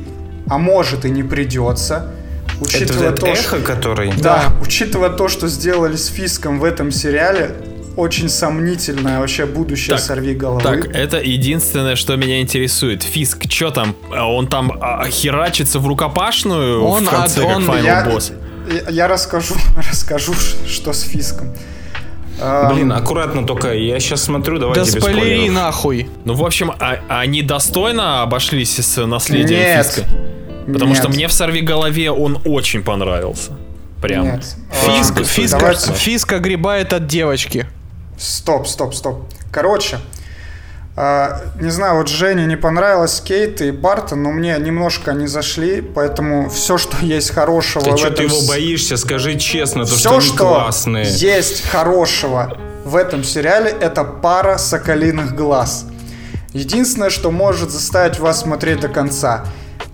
а 0.48 0.58
может 0.58 1.04
и 1.04 1.10
не 1.10 1.24
придется. 1.24 2.12
Это 2.60 2.64
Учитывая 2.64 3.10
вот 3.10 3.20
то, 3.20 3.26
эхо, 3.26 3.56
что... 3.56 3.60
который... 3.60 4.12
Да, 4.18 4.52
учитывая 4.62 5.10
то, 5.10 5.28
что 5.28 5.48
сделали 5.48 5.96
с 5.96 6.06
Фиском 6.06 6.60
в 6.60 6.64
этом 6.64 6.90
сериале, 6.92 7.54
очень 7.98 8.28
сомнительное 8.28 9.18
вообще 9.20 9.44
будущее 9.46 9.96
Так, 9.96 10.04
сорви 10.04 10.34
головы. 10.34 10.62
Так, 10.62 10.86
это 10.94 11.18
единственное, 11.20 11.96
что 11.96 12.16
меня 12.16 12.40
интересует. 12.40 13.02
Фиск, 13.02 13.50
что 13.50 13.70
там? 13.70 13.94
А 14.14 14.30
Он 14.30 14.46
там 14.46 14.72
а, 14.80 15.08
херачится 15.10 15.78
в 15.80 15.86
рукопашную 15.86 16.82
Он 16.84 17.04
в 17.04 17.10
конце, 17.10 17.40
от- 17.42 17.46
как 17.48 17.56
он- 17.56 17.64
файнал 17.64 17.84
я, 17.84 18.04
босс? 18.10 18.32
я- 18.72 18.90
я 18.90 19.08
расскажу, 19.08 19.54
расскажу, 19.90 20.34
что 20.66 20.92
с 20.92 21.02
Фиском. 21.02 21.54
А, 22.40 22.72
Блин, 22.72 22.92
аккуратно 22.92 23.44
только. 23.46 23.72
Я 23.74 23.98
сейчас 23.98 24.22
смотрю, 24.22 24.58
давайте 24.60 24.82
Да 24.82 24.86
без 24.96 25.02
спойлери 25.02 25.50
нахуй. 25.50 26.08
Ну, 26.24 26.34
в 26.34 26.44
общем, 26.44 26.70
а- 26.78 27.00
они 27.08 27.42
достойно 27.42 28.22
обошлись 28.22 28.78
с 28.78 29.04
наследием 29.06 29.60
Нет. 29.60 29.84
Фиска? 29.86 30.02
Потому 30.72 30.94
что 30.94 31.08
Нет. 31.08 31.16
мне 31.16 31.26
в 31.28 31.32
«Сорви 31.32 31.62
голове» 31.62 32.10
он 32.12 32.38
очень 32.44 32.82
понравился. 32.84 33.52
Прям. 34.00 34.24
Нет. 34.26 34.44
Фиск, 34.70 35.18
А, 35.20 35.24
фиск, 35.24 35.58
давайте- 35.58 35.92
фиск 35.94 36.32
огребает 36.32 36.92
от 36.92 37.06
девочки. 37.08 37.66
Стоп, 38.18 38.66
стоп, 38.66 38.94
стоп. 38.94 39.24
Короче, 39.52 39.98
а, 40.96 41.42
не 41.60 41.70
знаю, 41.70 41.98
вот 41.98 42.08
Жене 42.08 42.44
не 42.46 42.56
понравилось 42.56 43.20
Кейт 43.20 43.60
и 43.60 43.70
Бартон, 43.70 44.24
но 44.24 44.32
мне 44.32 44.58
немножко 44.58 45.12
они 45.12 45.28
зашли, 45.28 45.80
поэтому 45.80 46.50
все, 46.50 46.76
что 46.76 46.96
есть 47.04 47.30
хорошего 47.30 47.84
Ты 47.84 47.92
в 47.92 47.98
что, 47.98 48.08
этом 48.08 48.16
ты 48.16 48.34
его 48.34 48.48
боишься? 48.48 48.96
Скажи 48.96 49.38
честно, 49.38 49.84
то, 49.84 49.90
что 49.90 49.96
все, 49.96 50.10
они 50.10 50.20
что 50.20 50.36
классные. 50.38 51.06
есть 51.08 51.64
хорошего 51.68 52.58
в 52.84 52.96
этом 52.96 53.22
сериале, 53.22 53.70
это 53.70 54.02
пара 54.02 54.58
соколиных 54.58 55.36
глаз. 55.36 55.86
Единственное, 56.52 57.10
что 57.10 57.30
может 57.30 57.70
заставить 57.70 58.18
вас 58.18 58.40
смотреть 58.40 58.80
до 58.80 58.88
конца. 58.88 59.44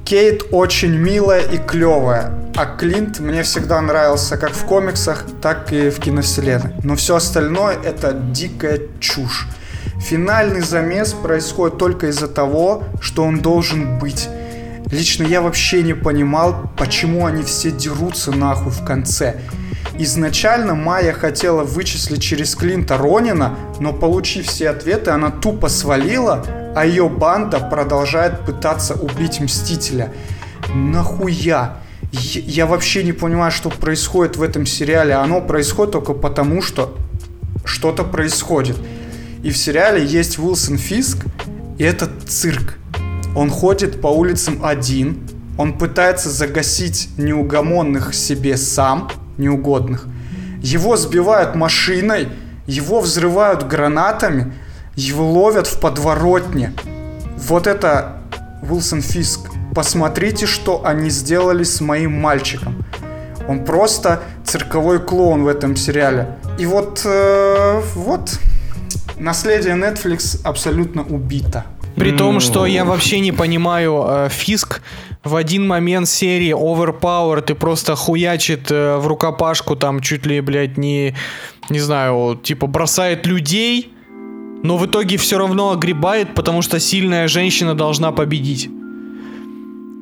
Кейт 0.04 0.42
очень 0.50 0.94
милая 0.94 1.40
и 1.40 1.56
клевая, 1.56 2.30
а 2.54 2.66
Клинт 2.66 3.20
мне 3.20 3.42
всегда 3.42 3.80
нравился 3.80 4.36
как 4.36 4.50
в 4.52 4.66
комиксах, 4.66 5.24
так 5.40 5.72
и 5.72 5.88
в 5.88 5.98
киновселенной. 5.98 6.74
Но 6.82 6.94
все 6.94 7.16
остальное 7.16 7.78
это 7.82 8.12
дикая 8.12 8.82
чушь. 9.00 9.48
Финальный 9.98 10.60
замес 10.60 11.14
происходит 11.14 11.78
только 11.78 12.08
из-за 12.08 12.28
того, 12.28 12.84
что 13.00 13.24
он 13.24 13.40
должен 13.40 13.98
быть. 13.98 14.28
Лично 14.90 15.24
я 15.24 15.40
вообще 15.40 15.82
не 15.82 15.94
понимал, 15.94 16.70
почему 16.76 17.24
они 17.24 17.42
все 17.42 17.70
дерутся 17.70 18.30
нахуй 18.30 18.72
в 18.72 18.84
конце. 18.84 19.40
Изначально 19.98 20.74
Майя 20.74 21.12
хотела 21.12 21.62
вычислить 21.62 22.22
через 22.22 22.54
Клинта 22.56 22.96
Ронина, 22.96 23.56
но 23.78 23.92
получив 23.92 24.46
все 24.46 24.70
ответы, 24.70 25.10
она 25.10 25.30
тупо 25.30 25.68
свалила, 25.68 26.44
а 26.74 26.84
ее 26.84 27.08
банда 27.08 27.60
продолжает 27.60 28.40
пытаться 28.40 28.94
убить 28.94 29.40
Мстителя. 29.40 30.12
Нахуя? 30.74 31.76
Я, 32.10 32.66
вообще 32.66 33.02
не 33.02 33.12
понимаю, 33.12 33.50
что 33.50 33.70
происходит 33.70 34.36
в 34.36 34.42
этом 34.42 34.66
сериале. 34.66 35.14
Оно 35.14 35.40
происходит 35.40 35.92
только 35.92 36.12
потому, 36.12 36.62
что 36.62 36.96
что-то 37.64 38.04
происходит. 38.04 38.76
И 39.42 39.50
в 39.50 39.56
сериале 39.56 40.04
есть 40.04 40.38
Уилсон 40.38 40.78
Фиск, 40.78 41.18
и 41.78 41.84
это 41.84 42.08
цирк. 42.26 42.78
Он 43.36 43.50
ходит 43.50 44.00
по 44.00 44.08
улицам 44.08 44.64
один, 44.64 45.28
он 45.58 45.76
пытается 45.76 46.30
загасить 46.30 47.10
неугомонных 47.16 48.14
себе 48.14 48.56
сам, 48.56 49.10
неугодных. 49.38 50.06
Его 50.62 50.96
сбивают 50.96 51.54
машиной, 51.54 52.28
его 52.66 53.00
взрывают 53.00 53.66
гранатами, 53.66 54.52
его 54.96 55.30
ловят 55.30 55.66
в 55.66 55.80
подворотне. 55.80 56.72
Вот 57.36 57.66
это 57.66 58.18
Уилсон 58.62 59.02
Фиск. 59.02 59.50
Посмотрите, 59.74 60.46
что 60.46 60.84
они 60.84 61.10
сделали 61.10 61.64
с 61.64 61.80
моим 61.80 62.20
мальчиком. 62.20 62.84
Он 63.48 63.64
просто 63.64 64.22
цирковой 64.44 65.00
клоун 65.00 65.44
в 65.44 65.48
этом 65.48 65.76
сериале. 65.76 66.38
И 66.58 66.66
вот, 66.66 67.02
э, 67.04 67.82
вот, 67.94 68.38
наследие 69.18 69.74
Netflix 69.74 70.40
абсолютно 70.44 71.02
убито. 71.02 71.64
При 71.96 72.10
том, 72.12 72.40
что 72.40 72.66
я 72.66 72.84
вообще 72.84 73.20
не 73.20 73.32
понимаю, 73.32 74.04
э, 74.08 74.28
Фиск 74.30 74.82
в 75.22 75.36
один 75.36 75.66
момент 75.66 76.08
серии 76.08 76.52
Overpowered 76.54 77.50
и 77.52 77.54
просто 77.54 77.94
хуячит 77.94 78.70
э, 78.70 78.96
в 78.96 79.06
рукопашку 79.06 79.76
там 79.76 80.00
чуть 80.00 80.26
ли, 80.26 80.40
блядь, 80.40 80.76
не, 80.76 81.14
не 81.70 81.80
знаю, 81.80 82.38
типа 82.42 82.66
бросает 82.66 83.26
людей, 83.26 83.92
но 84.62 84.76
в 84.76 84.86
итоге 84.86 85.16
все 85.16 85.38
равно 85.38 85.70
огребает, 85.70 86.34
потому 86.34 86.62
что 86.62 86.80
сильная 86.80 87.28
женщина 87.28 87.74
должна 87.74 88.12
победить. 88.12 88.68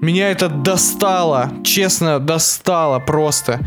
Меня 0.00 0.30
это 0.30 0.48
достало, 0.48 1.52
честно, 1.62 2.18
достало 2.18 2.98
просто. 2.98 3.60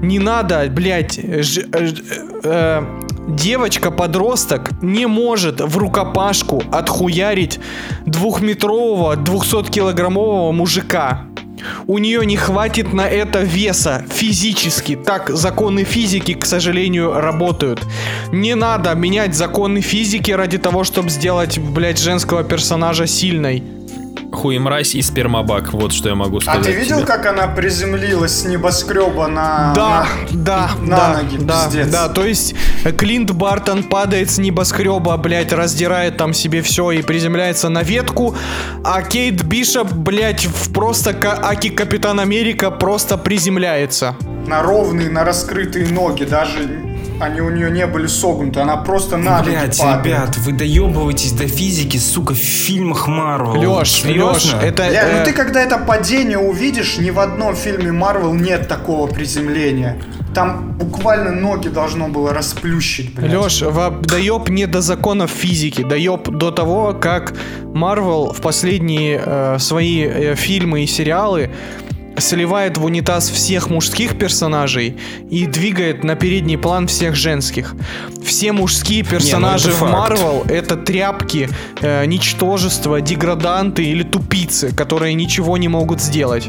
Не 0.00 0.18
надо, 0.20 0.66
блядь, 0.70 1.14
ж- 1.14 1.64
э, 1.72 1.88
э, 2.44 2.82
девочка-подросток 3.28 4.70
не 4.82 5.06
может 5.06 5.60
в 5.60 5.76
рукопашку 5.78 6.62
отхуярить 6.72 7.60
двухметрового, 8.06 9.16
200-килограммового 9.16 10.52
мужика. 10.52 11.26
У 11.86 11.98
нее 11.98 12.26
не 12.26 12.36
хватит 12.36 12.92
на 12.92 13.08
это 13.08 13.40
веса 13.40 14.04
физически. 14.10 14.96
Так 14.96 15.30
законы 15.30 15.84
физики, 15.84 16.34
к 16.34 16.44
сожалению, 16.44 17.12
работают. 17.12 17.84
Не 18.32 18.54
надо 18.54 18.94
менять 18.94 19.34
законы 19.34 19.80
физики 19.80 20.30
ради 20.32 20.58
того, 20.58 20.84
чтобы 20.84 21.10
сделать, 21.10 21.58
блядь, 21.58 22.00
женского 22.00 22.42
персонажа 22.42 23.06
сильной. 23.06 23.62
Хуемразь 24.32 24.94
и 24.94 25.02
спермобак, 25.02 25.72
вот 25.72 25.92
что 25.92 26.08
я 26.08 26.14
могу 26.14 26.38
А 26.38 26.40
сказать. 26.40 26.62
ты 26.64 26.72
видел, 26.72 26.98
тебе. 26.98 27.06
как 27.06 27.26
она 27.26 27.46
приземлилась 27.48 28.40
с 28.40 28.44
небоскреба 28.44 29.26
на... 29.26 29.72
Да, 29.74 30.06
на- 30.32 30.38
да, 30.44 30.70
на 30.80 30.96
да, 30.96 31.12
ноги, 31.22 31.36
да, 31.38 31.64
пиздец. 31.66 31.88
да, 31.88 32.08
то 32.08 32.24
есть 32.24 32.54
Клинт 32.96 33.30
Бартон 33.32 33.82
падает 33.84 34.30
с 34.30 34.38
небоскреба, 34.38 35.16
блядь, 35.18 35.52
раздирает 35.52 36.16
там 36.16 36.32
себе 36.32 36.62
все 36.62 36.90
и 36.92 37.02
приземляется 37.02 37.68
на 37.68 37.82
ветку, 37.82 38.34
а 38.84 39.02
Кейт 39.02 39.42
Бишоп, 39.44 39.92
блядь, 39.92 40.46
в 40.46 40.72
просто 40.72 41.10
Аки 41.42 41.68
Капитан 41.68 42.18
Америка 42.18 42.70
просто 42.70 43.18
приземляется. 43.18 44.16
на 44.46 44.62
ровные, 44.62 45.10
на 45.10 45.24
раскрытые 45.24 45.88
ноги. 45.88 46.24
Даже 46.24 46.82
они 47.22 47.40
у 47.40 47.50
нее 47.50 47.70
не 47.70 47.86
были 47.86 48.06
согнуты. 48.06 48.60
Она 48.60 48.76
просто 48.76 49.16
на 49.16 49.38
ноги 49.38 49.50
Блять, 49.50 49.78
падает. 49.78 50.04
ребят, 50.06 50.36
вы 50.38 50.52
доебываетесь 50.52 51.32
до 51.32 51.46
физики, 51.46 51.96
сука, 51.96 52.34
в 52.34 52.38
фильмах 52.38 53.06
Марвел. 53.06 53.78
Леш, 53.78 54.04
Леш, 54.04 54.54
это... 54.60 54.88
Бля, 54.88 55.08
э, 55.08 55.18
ну 55.18 55.24
ты 55.24 55.32
когда 55.32 55.62
это 55.62 55.78
падение 55.78 56.38
увидишь, 56.38 56.98
ни 56.98 57.10
в 57.10 57.20
одном 57.20 57.54
фильме 57.54 57.92
Марвел 57.92 58.34
нет 58.34 58.66
такого 58.68 59.06
приземления. 59.06 59.98
Там 60.34 60.72
буквально 60.72 61.30
ноги 61.30 61.68
должно 61.68 62.08
было 62.08 62.32
расплющить, 62.32 63.14
блядь. 63.14 63.32
Леш, 63.32 63.60
доеб 63.60 64.48
не 64.48 64.66
до 64.66 64.80
законов 64.80 65.30
физики, 65.30 65.82
доеб 65.82 66.28
до 66.28 66.50
того, 66.50 66.92
как 66.94 67.34
Марвел 67.62 68.32
в 68.32 68.40
последние 68.40 69.22
э, 69.24 69.58
свои 69.58 70.04
э, 70.04 70.34
фильмы 70.34 70.82
и 70.82 70.86
сериалы 70.86 71.50
сливает 72.18 72.78
в 72.78 72.84
унитаз 72.84 73.30
всех 73.30 73.70
мужских 73.70 74.18
персонажей 74.18 74.96
и 75.30 75.46
двигает 75.46 76.04
на 76.04 76.14
передний 76.14 76.58
план 76.58 76.86
всех 76.86 77.14
женских. 77.14 77.74
Все 78.24 78.52
мужские 78.52 79.02
персонажи 79.02 79.68
это 79.68 79.76
в 79.76 79.80
факт. 79.80 79.92
Марвел 79.92 80.44
это 80.48 80.76
тряпки, 80.76 81.48
э, 81.80 82.04
ничтожества, 82.06 83.00
деграданты 83.00 83.84
или 83.84 84.02
тупицы, 84.02 84.74
которые 84.74 85.14
ничего 85.14 85.56
не 85.56 85.68
могут 85.68 86.00
сделать. 86.00 86.48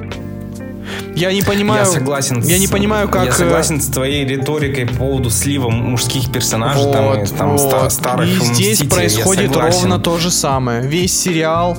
Я 1.16 1.32
не 1.32 1.41
понимаю. 1.41 1.86
Я 1.86 1.91
согласен. 1.91 2.41
Я 2.43 2.57
с- 2.57 2.59
не 2.59 2.68
понимаю, 2.68 3.07
как. 3.07 3.26
Я 3.26 3.30
э, 3.32 3.34
согласен 3.34 3.80
с 3.82 3.88
твоей 3.88 4.26
риторикой 4.26 4.86
по 4.86 4.95
поводу 4.95 5.30
слива 5.30 5.70
мужских 5.70 6.32
персонажей, 6.32 6.91
там, 6.91 7.24
и, 7.24 7.26
там, 7.28 7.57
вот. 7.57 7.91
старых 7.91 8.28
И 8.28 8.32
здесь 8.32 8.80
Мстителей, 8.82 8.89
происходит 8.89 9.55
ровно 9.55 9.99
то 9.99 10.18
же 10.18 10.30
самое. 10.30 10.82
Весь 10.82 11.18
сериал 11.18 11.78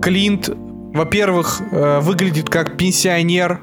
Клинт, 0.00 0.50
во-первых, 0.96 1.60
э, 1.70 2.00
выглядит 2.00 2.48
как 2.48 2.76
пенсионер. 2.76 3.60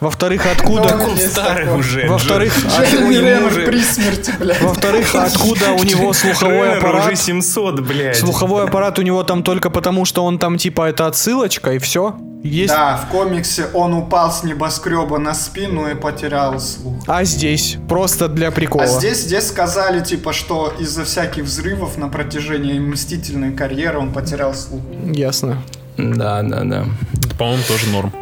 Во-вторых, 0.00 0.46
откуда... 0.50 0.96
Ну, 0.96 1.10
Он 1.10 1.18
старый 1.18 1.74
уже. 1.74 2.06
Во-вторых, 2.08 2.54
при 2.54 3.82
смерти, 3.82 4.32
блядь. 4.38 4.60
во-вторых, 4.62 5.14
откуда 5.14 5.72
у 5.72 5.82
него 5.82 6.12
слуховой 6.12 6.78
аппарат? 6.78 7.06
уже 7.08 7.16
700, 7.16 7.80
блядь. 7.80 8.16
Слуховой 8.16 8.64
аппарат 8.64 8.98
у 8.98 9.02
него 9.02 9.22
там 9.24 9.42
только 9.42 9.68
потому, 9.70 10.04
что 10.04 10.24
он 10.24 10.38
там 10.38 10.56
типа 10.56 10.88
это 10.88 11.06
отсылочка 11.06 11.72
и 11.72 11.78
все. 11.78 12.16
Есть. 12.42 12.72
Да, 12.72 12.96
в 12.96 13.10
комиксе 13.10 13.66
он 13.74 13.94
упал 13.94 14.30
с 14.30 14.44
небоскреба 14.44 15.18
на 15.18 15.34
спину 15.34 15.88
и 15.90 15.94
потерял 15.94 16.60
слух. 16.60 16.94
А 17.06 17.24
здесь 17.24 17.76
просто 17.88 18.28
для 18.28 18.50
прикола. 18.52 18.84
А 18.84 18.86
здесь, 18.86 19.22
здесь 19.22 19.48
сказали, 19.48 20.00
типа, 20.02 20.32
что 20.32 20.72
из-за 20.78 21.04
всяких 21.04 21.42
взрывов 21.44 21.98
на 21.98 22.08
протяжении 22.08 22.78
мстительной 22.78 23.52
карьеры 23.52 23.98
он 23.98 24.12
потерял 24.12 24.54
слух. 24.54 24.82
Ясно. 25.06 25.60
Да, 25.96 26.42
да, 26.42 26.64
да. 26.64 26.84
Это, 27.24 27.34
по-моему, 27.36 27.62
тоже 27.68 27.88
норм. 27.88 28.12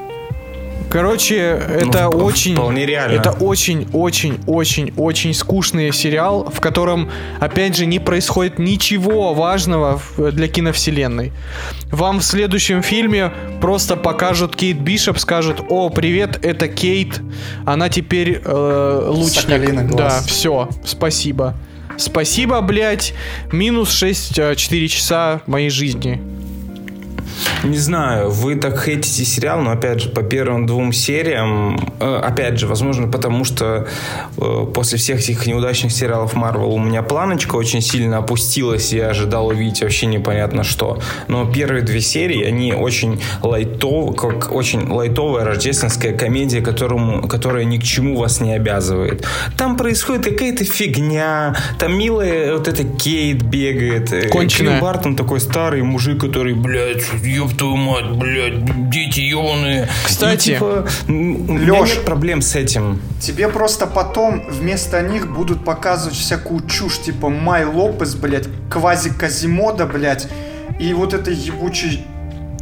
Короче, 0.91 1.37
это 1.37 2.05
вп- 2.05 2.23
очень, 2.23 2.55
вполне 2.55 2.87
реально. 2.87 3.19
это 3.19 3.33
очень, 3.33 3.89
очень, 3.93 4.39
очень, 4.47 4.93
очень 4.97 5.35
скучный 5.35 5.93
сериал, 5.93 6.49
в 6.55 6.61
котором, 6.61 7.11
опять 7.41 7.77
же, 7.77 7.85
не 7.85 7.99
происходит 7.99 8.61
ничего 8.61 9.35
важного 9.35 10.01
для 10.17 10.47
киновселенной. 10.47 11.33
Вам 11.91 12.21
в 12.21 12.25
следующем 12.25 12.83
фильме 12.83 13.33
просто 13.61 13.97
покажут 13.97 14.55
Кейт 14.55 14.79
Бишоп, 14.79 15.19
скажут: 15.19 15.63
«О, 15.69 15.89
привет, 15.89 16.45
это 16.45 16.69
Кейт, 16.69 17.21
она 17.67 17.89
теперь 17.89 18.41
э, 18.45 19.07
лучник». 19.09 19.47
Да, 19.97 20.21
все, 20.29 20.69
спасибо. 20.85 21.55
Спасибо, 21.97 22.61
блядь. 22.61 23.15
Минус 23.51 23.91
6-4 24.01 24.87
часа 24.89 25.41
моей 25.47 25.71
жизни. 25.71 26.21
Не 27.63 27.79
знаю, 27.79 28.31
вы 28.31 28.57
так 28.57 28.83
хейтите 28.85 29.25
сериал, 29.25 29.61
но 29.61 29.71
опять 29.71 30.01
же, 30.01 30.09
по 30.11 30.23
первым 30.23 30.67
двум 30.67 30.93
сериям, 30.93 31.79
э, 32.01 32.21
опять 32.23 32.59
же, 32.59 32.67
возможно, 32.67 33.09
потому 33.09 33.45
что 33.45 33.87
э, 34.37 34.67
после 34.75 34.99
всех 34.99 35.21
этих 35.21 35.47
неудачных 35.47 35.93
сериалов 35.93 36.35
Marvel 36.35 36.67
у 36.75 36.79
меня 36.79 37.03
планочка 37.03 37.57
очень 37.57 37.81
сильно 37.81 38.19
опустилась, 38.19 38.93
и 38.93 38.97
я 38.97 39.09
ожидал 39.09 39.47
увидеть 39.49 39.83
вообще 39.83 40.07
непонятно 40.07 40.63
что. 40.65 41.01
Но 41.29 41.51
первые 41.51 41.83
две 41.83 42.01
серии, 42.01 42.45
они 42.45 42.73
очень 42.75 43.21
лайтов, 43.43 44.17
как 44.17 44.53
очень 44.53 44.89
лайтовая 44.89 45.45
рождественская 45.45 46.17
комедия, 46.17 46.61
которому, 46.61 47.27
которая 47.27 47.65
ни 47.65 47.79
к 47.79 47.83
чему 47.83 48.17
вас 48.19 48.41
не 48.41 48.55
обязывает. 48.55 49.27
Там 49.57 49.77
происходит 49.77 50.25
какая-то 50.25 50.65
фигня, 50.65 51.57
там 51.79 51.97
милая 51.97 52.55
вот 52.55 52.69
эта 52.69 52.85
Кейт 52.85 53.43
бегает. 53.43 54.13
э, 54.13 54.29
Конченая. 54.29 54.81
Бартон 54.81 55.17
такой 55.17 55.41
старый 55.41 55.83
мужик, 55.83 56.21
который, 56.21 56.55
блядь, 56.55 57.05
ёб 57.25 57.55
твою 57.57 57.77
мать, 57.77 58.11
блядь, 58.13 58.91
дети 58.91 59.21
ебаные. 59.21 59.89
Кстати, 60.05 60.55
типа, 60.55 60.87
Лёш, 61.09 61.97
нет 61.97 62.05
проблем 62.05 62.43
с 62.43 62.55
этим. 62.55 63.01
Тебе 63.21 63.49
просто 63.49 63.87
потом 63.87 64.43
вместо 64.51 65.01
них 65.03 65.33
будут 65.33 65.65
показывать 65.65 66.17
всякую 66.17 66.67
чушь, 66.67 67.01
типа 67.01 67.29
Май 67.29 67.65
Лопес, 67.65 68.15
блядь, 68.15 68.49
Квази 68.71 69.11
Казимода, 69.11 69.87
блядь, 69.87 70.29
и 70.79 70.93
вот 70.95 71.15
этой 71.15 71.35
ебучей 71.35 72.05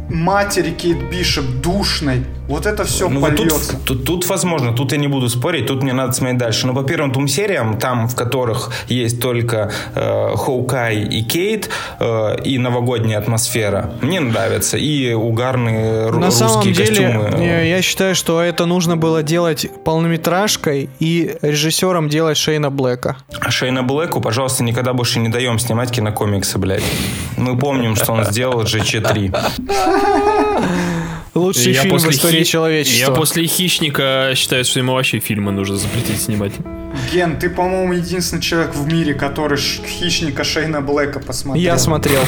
матери 0.09 0.71
Кейт 0.71 0.97
Бишоп 1.09 1.45
душной. 1.61 2.23
Вот 2.49 2.65
это 2.65 2.83
все 2.83 3.07
Ну, 3.07 3.21
вот 3.21 3.37
польется. 3.37 3.71
тут, 3.77 3.85
тут, 3.85 4.05
тут 4.05 4.29
возможно, 4.29 4.73
тут 4.73 4.91
я 4.91 4.97
не 4.97 5.07
буду 5.07 5.29
спорить, 5.29 5.65
тут 5.67 5.81
мне 5.81 5.93
надо 5.93 6.11
смотреть 6.11 6.37
дальше. 6.39 6.67
Но 6.67 6.73
по 6.73 6.83
первым 6.83 7.13
двум 7.13 7.29
сериям, 7.29 7.77
там, 7.79 8.09
в 8.09 8.15
которых 8.17 8.69
есть 8.89 9.21
только 9.21 9.71
э, 9.95 10.35
Хоукай 10.35 11.03
и 11.03 11.23
Кейт, 11.23 11.69
э, 12.01 12.35
и 12.43 12.57
новогодняя 12.57 13.17
атмосфера, 13.19 13.91
мне 14.01 14.19
нравится. 14.19 14.77
И 14.77 15.13
угарные 15.13 16.09
ру- 16.09 16.19
На 16.19 16.25
русские 16.27 16.49
самом 16.49 16.73
деле, 16.73 16.85
костюмы. 16.87 17.29
э, 17.45 17.69
я 17.69 17.81
считаю, 17.81 18.13
что 18.13 18.41
это 18.41 18.65
нужно 18.65 18.97
было 18.97 19.23
делать 19.23 19.67
полнометражкой 19.85 20.89
и 20.99 21.37
режиссером 21.41 22.09
делать 22.09 22.35
Шейна 22.37 22.69
Блэка. 22.69 23.15
Шейна 23.47 23.83
Блэку, 23.83 24.19
пожалуйста, 24.19 24.65
никогда 24.65 24.91
больше 24.91 25.19
не 25.19 25.29
даем 25.29 25.59
снимать 25.59 25.91
кинокомиксы, 25.91 26.57
блядь. 26.57 26.83
Мы 27.37 27.57
помним, 27.57 27.95
что 27.95 28.11
он 28.11 28.25
сделал 28.25 28.63
GG3. 28.63 29.92
Лучший 31.33 31.73
Я 31.73 31.81
фильм 31.81 31.97
в 31.97 32.09
истории 32.11 32.43
хи- 32.43 32.45
человечества. 32.45 33.11
Я 33.11 33.15
после 33.15 33.47
«Хищника» 33.47 34.33
считаю, 34.35 34.63
что 34.65 34.79
ему 34.79 34.93
вообще 34.93 35.19
фильмы 35.19 35.51
нужно 35.51 35.77
запретить 35.77 36.21
снимать. 36.21 36.51
Ген, 37.11 37.39
ты, 37.39 37.49
по-моему, 37.49 37.93
единственный 37.93 38.41
человек 38.41 38.75
в 38.75 38.85
мире, 38.91 39.15
который 39.15 39.57
ш- 39.57 39.81
хищника 39.83 40.43
Шейна 40.43 40.81
Блэка 40.81 41.19
посмотрел. 41.19 41.63
Я 41.63 41.77
смотрел. 41.79 42.21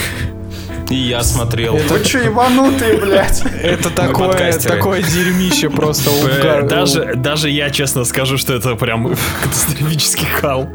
И 0.89 0.95
я 0.95 1.21
смотрел. 1.23 1.75
Это- 1.75 2.03
что, 2.03 2.17
ебанутые, 2.19 2.97
блядь? 2.97 3.43
Это 3.61 3.89
такое, 3.91 4.53
такое 4.59 5.03
дерьмище 5.03 5.69
просто. 5.69 6.09
Э, 6.09 6.39
угар- 6.41 6.67
Даже, 6.67 7.13
даже 7.15 7.49
я 7.51 7.69
честно 7.69 8.05
скажу, 8.05 8.37
что 8.37 8.53
это 8.53 8.75
прям 8.75 9.15
катастрофический 9.43 10.27
хал. 10.27 10.67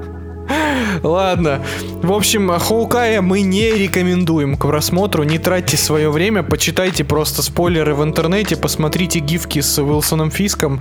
Ладно. 1.02 1.62
В 2.02 2.12
общем, 2.12 2.50
Хоукая 2.58 3.20
мы 3.20 3.42
не 3.42 3.70
рекомендуем 3.70 4.56
к 4.56 4.66
просмотру. 4.66 5.22
Не 5.22 5.38
тратьте 5.38 5.76
свое 5.76 6.10
время, 6.10 6.42
почитайте 6.42 7.04
просто 7.04 7.42
спойлеры 7.42 7.94
в 7.94 8.02
интернете, 8.02 8.56
посмотрите 8.56 9.20
гифки 9.20 9.60
с 9.60 9.78
Уилсоном 9.78 10.30
Фиском 10.30 10.80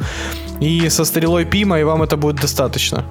и 0.60 0.90
со 0.90 1.06
Стрелой 1.06 1.46
Пима, 1.46 1.80
и 1.80 1.84
вам 1.84 2.04
это 2.04 2.18
будет 2.18 2.38
достаточно. 2.38 3.06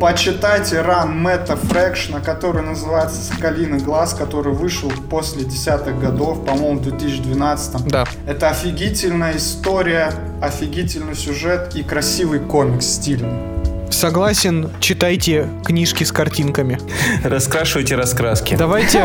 Почитайте 0.00 0.80
ран 0.80 1.18
Мэтта 1.18 1.56
Фрэкшна, 1.56 2.20
который 2.20 2.62
называется 2.62 3.20
«Соколиный 3.22 3.80
глаз», 3.80 4.14
который 4.14 4.54
вышел 4.54 4.90
после 5.10 5.44
десятых 5.44 6.00
годов, 6.00 6.46
по-моему, 6.46 6.78
в 6.78 6.82
2012 6.82 7.86
Да. 7.86 8.06
Это 8.26 8.48
офигительная 8.48 9.36
история, 9.36 10.10
офигительный 10.40 11.14
сюжет 11.14 11.72
и 11.74 11.82
красивый 11.82 12.40
комикс 12.40 12.86
стильный. 12.86 13.59
Согласен, 13.90 14.70
читайте 14.80 15.48
книжки 15.64 16.04
с 16.04 16.12
картинками. 16.12 16.78
Раскрашивайте 17.24 17.96
раскраски. 17.96 18.54
Давайте, 18.56 19.02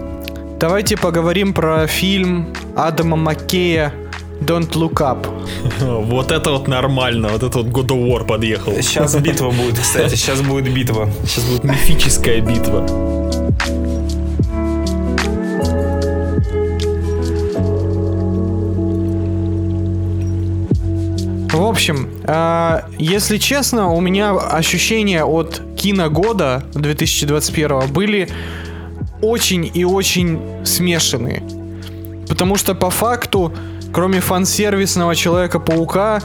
давайте 0.58 0.96
поговорим 0.96 1.54
про 1.54 1.86
фильм 1.86 2.52
Адама 2.76 3.16
Маккея 3.16 3.92
Don't 4.40 4.70
Look 4.72 4.94
Up. 5.00 5.26
Вот 5.80 6.30
это 6.30 6.50
вот 6.50 6.68
нормально, 6.68 7.28
вот 7.28 7.42
это 7.42 7.58
вот 7.58 7.66
God 7.68 7.88
of 7.88 8.06
War 8.08 8.26
подъехал. 8.26 8.72
Сейчас 8.74 9.14
битва 9.16 9.50
будет, 9.50 9.78
кстати, 9.78 10.14
сейчас 10.14 10.40
будет 10.42 10.72
битва. 10.72 11.08
Сейчас 11.24 11.44
будет 11.44 11.64
мифическая 11.64 12.40
битва. 12.40 12.86
В 21.58 21.64
общем, 21.64 22.08
э, 22.22 22.82
если 22.98 23.36
честно, 23.36 23.88
у 23.88 24.00
меня 24.00 24.30
ощущения 24.30 25.24
от 25.24 25.60
киногода 25.76 26.62
2021 26.74 27.92
были 27.92 28.28
очень 29.22 29.68
и 29.74 29.82
очень 29.82 30.38
смешанные. 30.64 31.42
Потому 32.28 32.54
что 32.54 32.76
по 32.76 32.90
факту, 32.90 33.52
кроме 33.92 34.20
фан-сервисного 34.20 35.16
Человека-паука, 35.16 36.22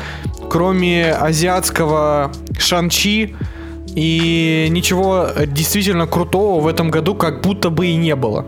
кроме 0.52 1.12
азиатского 1.12 2.32
Шанчи, 2.60 3.36
и 3.96 4.68
ничего 4.70 5.30
действительно 5.48 6.06
крутого 6.06 6.62
в 6.62 6.68
этом 6.68 6.92
году 6.92 7.16
как 7.16 7.42
будто 7.42 7.72
бы 7.72 7.88
и 7.88 7.96
не 7.96 8.16
было. 8.16 8.46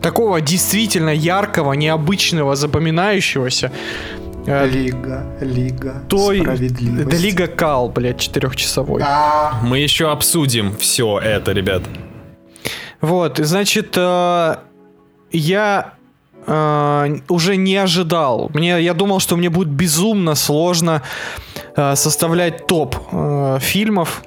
Такого 0.00 0.40
действительно 0.40 1.10
яркого, 1.10 1.72
необычного, 1.72 2.56
запоминающегося. 2.56 3.72
Э, 4.46 4.66
Лига, 4.66 5.24
Лига 5.40 6.02
той, 6.08 6.40
справедливости. 6.40 7.10
да 7.10 7.16
Лига 7.16 7.46
Кал, 7.46 7.88
блядь, 7.88 8.18
четырехчасовой. 8.18 9.00
Да. 9.00 9.54
Мы 9.62 9.78
еще 9.78 10.10
обсудим 10.10 10.76
все 10.76 11.18
это, 11.18 11.52
ребят. 11.52 11.82
Вот, 13.00 13.38
значит, 13.38 13.94
э, 13.96 14.56
я 15.30 15.92
э, 16.46 17.16
уже 17.28 17.56
не 17.56 17.76
ожидал. 17.76 18.50
Мне, 18.54 18.80
я 18.82 18.94
думал, 18.94 19.20
что 19.20 19.36
мне 19.36 19.50
будет 19.50 19.68
безумно 19.68 20.34
сложно 20.34 21.02
э, 21.76 21.96
составлять 21.96 22.66
топ 22.66 22.96
э, 23.12 23.58
фильмов 23.60 24.22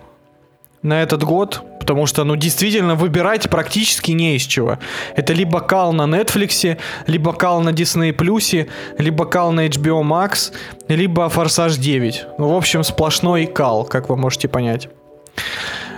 на 0.84 1.02
этот 1.02 1.24
год, 1.24 1.64
потому 1.88 2.06
что, 2.06 2.26
ну, 2.26 2.36
действительно, 2.36 2.96
выбирать 2.96 3.50
практически 3.50 4.12
не 4.12 4.36
из 4.36 4.42
чего. 4.42 4.78
Это 5.16 5.32
либо 5.32 5.62
кал 5.62 5.94
на 5.94 6.04
Netflix, 6.04 6.78
либо 7.08 7.32
кал 7.32 7.62
на 7.62 7.70
Disney+, 7.70 8.68
либо 8.98 9.26
кал 9.26 9.54
на 9.54 9.68
HBO 9.68 10.04
Max, 10.04 10.52
либо 10.90 11.30
Форсаж 11.30 11.78
9. 11.78 12.26
Ну, 12.40 12.50
в 12.50 12.58
общем, 12.58 12.84
сплошной 12.84 13.46
кал, 13.46 13.86
как 13.86 14.10
вы 14.10 14.18
можете 14.18 14.50
понять. 14.50 14.90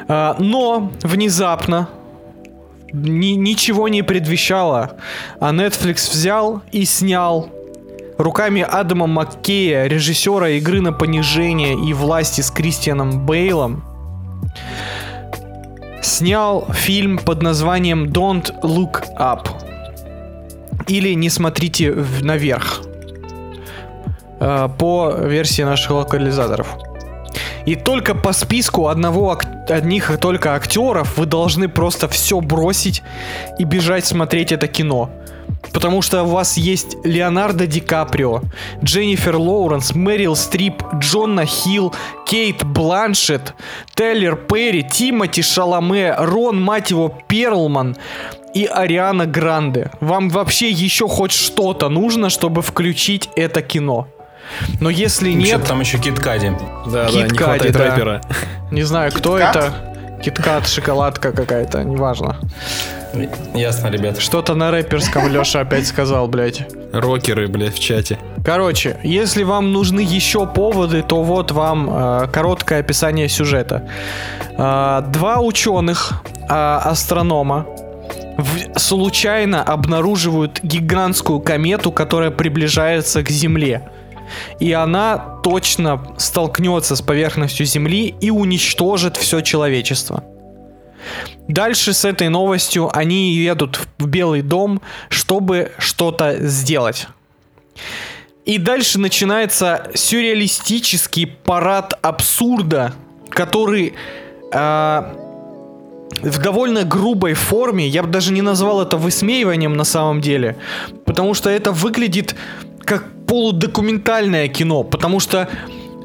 А, 0.08 0.36
Но 0.38 0.92
внезапно 1.02 1.90
ни- 2.94 3.36
ничего 3.36 3.88
не 3.88 4.04
предвещало, 4.04 4.92
а 5.40 5.52
Netflix 5.52 6.12
взял 6.12 6.62
и 6.72 6.86
снял 6.86 7.50
руками 8.20 8.62
Адама 8.62 9.08
Маккея, 9.08 9.88
режиссера 9.88 10.50
игры 10.50 10.82
на 10.82 10.94
понижение 10.94 11.74
и 11.74 11.94
власти 11.94 12.42
с 12.42 12.52
Кристианом 12.52 13.26
Бейлом, 13.26 13.84
снял 16.10 16.68
фильм 16.74 17.18
под 17.18 17.42
названием 17.42 18.06
Don't 18.06 18.52
Look 18.62 19.06
Up. 19.18 19.48
Или 20.88 21.14
Не 21.14 21.30
смотрите 21.30 21.94
наверх. 22.22 22.82
Э, 24.40 24.68
По 24.78 25.12
версии 25.12 25.62
наших 25.62 25.92
локализаторов. 25.92 26.78
И 27.66 27.76
только 27.76 28.16
по 28.16 28.34
списку 28.34 28.88
одного 28.88 29.38
одних 29.68 30.18
только 30.20 30.56
актеров 30.56 31.18
вы 31.18 31.26
должны 31.26 31.68
просто 31.68 32.08
все 32.08 32.40
бросить 32.40 33.04
и 33.60 33.64
бежать 33.64 34.06
смотреть 34.06 34.52
это 34.52 34.68
кино. 34.68 35.12
Потому 35.74 36.02
что 36.02 36.24
у 36.24 36.28
вас 36.28 36.58
есть 36.58 36.98
Леонардо 37.04 37.68
Ди 37.68 37.80
Каприо, 37.80 38.42
Дженнифер 38.84 39.36
Лоуренс, 39.38 39.94
Мэрил 39.94 40.36
Стрип, 40.36 40.84
Джонна 40.96 41.46
Хилл, 41.46 41.94
Кейт 42.26 42.64
Бланшет, 42.64 43.54
Тейлер 43.94 44.36
Перри, 44.36 44.84
Тимоти 44.84 45.42
Шаломе, 45.42 46.16
Рон, 46.18 46.62
мать 46.62 46.92
его, 46.92 47.14
Перлман 47.28 47.98
и 48.54 48.66
Ариана 48.66 49.26
Гранде. 49.26 49.92
Вам 50.00 50.30
вообще 50.30 50.70
еще 50.70 51.08
хоть 51.08 51.32
что-то 51.32 51.90
нужно, 51.90 52.30
чтобы 52.30 52.62
включить 52.62 53.30
это 53.36 53.62
кино. 53.62 54.08
Но 54.80 54.90
если 54.90 55.32
нет, 55.32 55.48
Что-то 55.48 55.68
там 55.68 55.80
еще 55.82 56.00
Кит 56.00 56.20
Кади. 56.20 56.52
Да, 56.88 57.04
да, 57.04 57.08
Кит 57.08 57.32
не 57.32 57.38
Кади, 57.38 57.44
хватает 57.44 57.74
да. 57.74 57.84
рэпера. 57.92 58.22
не 58.72 58.82
знаю, 58.84 59.12
кто 59.12 59.38
Кит-кат? 59.38 59.56
это. 59.56 60.22
Киткат, 60.24 60.68
шоколадка 60.68 61.32
какая-то, 61.32 61.84
неважно. 61.84 62.38
Ясно, 63.54 63.88
ребят. 63.88 64.20
Что-то 64.20 64.56
на 64.56 64.72
рэперском 64.72 65.28
Леша 65.32 65.62
опять 65.62 65.88
сказал, 65.88 66.28
блядь. 66.28 66.68
Рокеры, 66.94 67.48
блядь, 67.48 67.76
в 67.76 67.80
чате. 67.80 68.18
Короче, 68.46 68.98
если 69.04 69.44
вам 69.44 69.72
нужны 69.74 70.00
еще 70.02 70.46
поводы, 70.48 71.02
то 71.02 71.24
вот 71.24 71.52
вам 71.52 71.90
э, 71.92 72.28
короткое 72.32 72.80
описание 72.80 73.28
сюжета. 73.30 73.88
Э, 74.58 75.02
два 75.12 75.40
ученых, 75.40 76.14
э, 76.42 76.46
астронома, 76.50 77.66
в- 78.38 78.80
случайно 78.80 79.62
обнаруживают 79.64 80.60
гигантскую 80.64 81.40
комету, 81.42 81.92
которая 81.92 82.32
приближается 82.32 83.22
к 83.24 83.30
Земле. 83.30 83.90
И 84.60 84.72
она 84.72 85.18
точно 85.44 86.02
столкнется 86.18 86.96
с 86.96 87.02
поверхностью 87.02 87.66
Земли 87.66 88.16
и 88.22 88.30
уничтожит 88.32 89.18
все 89.18 89.42
человечество. 89.42 90.24
Дальше 91.48 91.94
с 91.94 92.06
этой 92.06 92.30
новостью 92.30 92.90
они 92.96 93.34
едут 93.34 93.80
в 93.98 94.08
Белый 94.08 94.42
дом, 94.42 94.82
чтобы 95.10 95.72
что-то 95.78 96.38
сделать. 96.48 97.08
И 98.46 98.58
дальше 98.58 99.00
начинается 99.00 99.90
сюрреалистический 99.94 101.28
парад 101.28 101.94
абсурда, 102.02 102.94
который 103.30 103.94
э, 104.52 105.04
в 106.22 106.38
довольно 106.40 106.84
грубой 106.84 107.34
форме, 107.34 107.88
я 107.88 108.04
бы 108.04 108.10
даже 108.10 108.34
не 108.34 108.42
назвал 108.42 108.82
это 108.82 108.98
высмеиванием 108.98 109.74
на 109.74 109.84
самом 109.84 110.22
деле, 110.22 110.58
потому 111.06 111.34
что 111.34 111.50
это 111.50 111.72
выглядит 111.72 112.36
как 112.84 113.06
полудокументальное 113.28 114.48
кино, 114.48 114.84
потому 114.84 115.20
что 115.20 115.48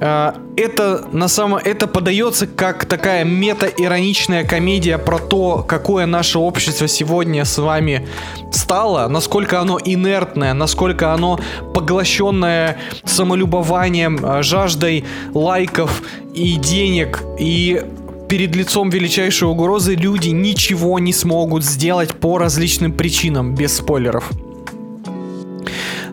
это 0.04 1.08
на 1.12 1.28
самом 1.28 1.60
это 1.64 1.86
подается 1.86 2.46
как 2.46 2.84
такая 2.84 3.24
мета-ироничная 3.24 4.44
комедия 4.44 4.98
про 4.98 5.18
то, 5.18 5.64
какое 5.66 6.04
наше 6.04 6.38
общество 6.38 6.86
сегодня 6.88 7.46
с 7.46 7.56
вами 7.56 8.06
стало, 8.52 9.08
насколько 9.08 9.60
оно 9.60 9.78
инертное, 9.82 10.52
насколько 10.52 11.14
оно 11.14 11.40
поглощенное 11.72 12.76
самолюбованием, 13.04 14.18
э, 14.22 14.42
жаждой 14.42 15.06
лайков 15.32 16.02
и 16.34 16.56
денег 16.56 17.22
и 17.38 17.82
перед 18.28 18.54
лицом 18.54 18.90
величайшей 18.90 19.48
угрозы 19.48 19.94
люди 19.94 20.28
ничего 20.28 20.98
не 20.98 21.14
смогут 21.14 21.64
сделать 21.64 22.12
по 22.12 22.36
различным 22.36 22.92
причинам, 22.92 23.54
без 23.54 23.78
спойлеров. 23.78 24.30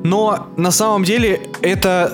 Но 0.04 0.48
на 0.56 0.72
самом 0.72 1.04
деле 1.04 1.42
это 1.62 2.14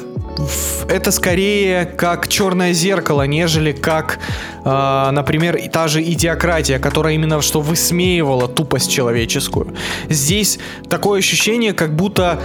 это 0.90 1.12
скорее 1.12 1.86
как 1.86 2.28
черное 2.28 2.74
зеркало, 2.74 3.28
нежели 3.28 3.72
как, 3.72 4.20
э, 4.64 5.10
например, 5.12 5.60
та 5.72 5.88
же 5.88 6.02
идиократия, 6.02 6.80
которая 6.80 7.14
именно 7.14 7.42
что 7.42 7.62
высмеивала 7.62 8.48
тупость 8.48 8.92
человеческую. 8.92 9.76
Здесь 10.10 10.60
такое 10.90 11.20
ощущение, 11.20 11.74
как 11.74 11.96
будто 11.96 12.40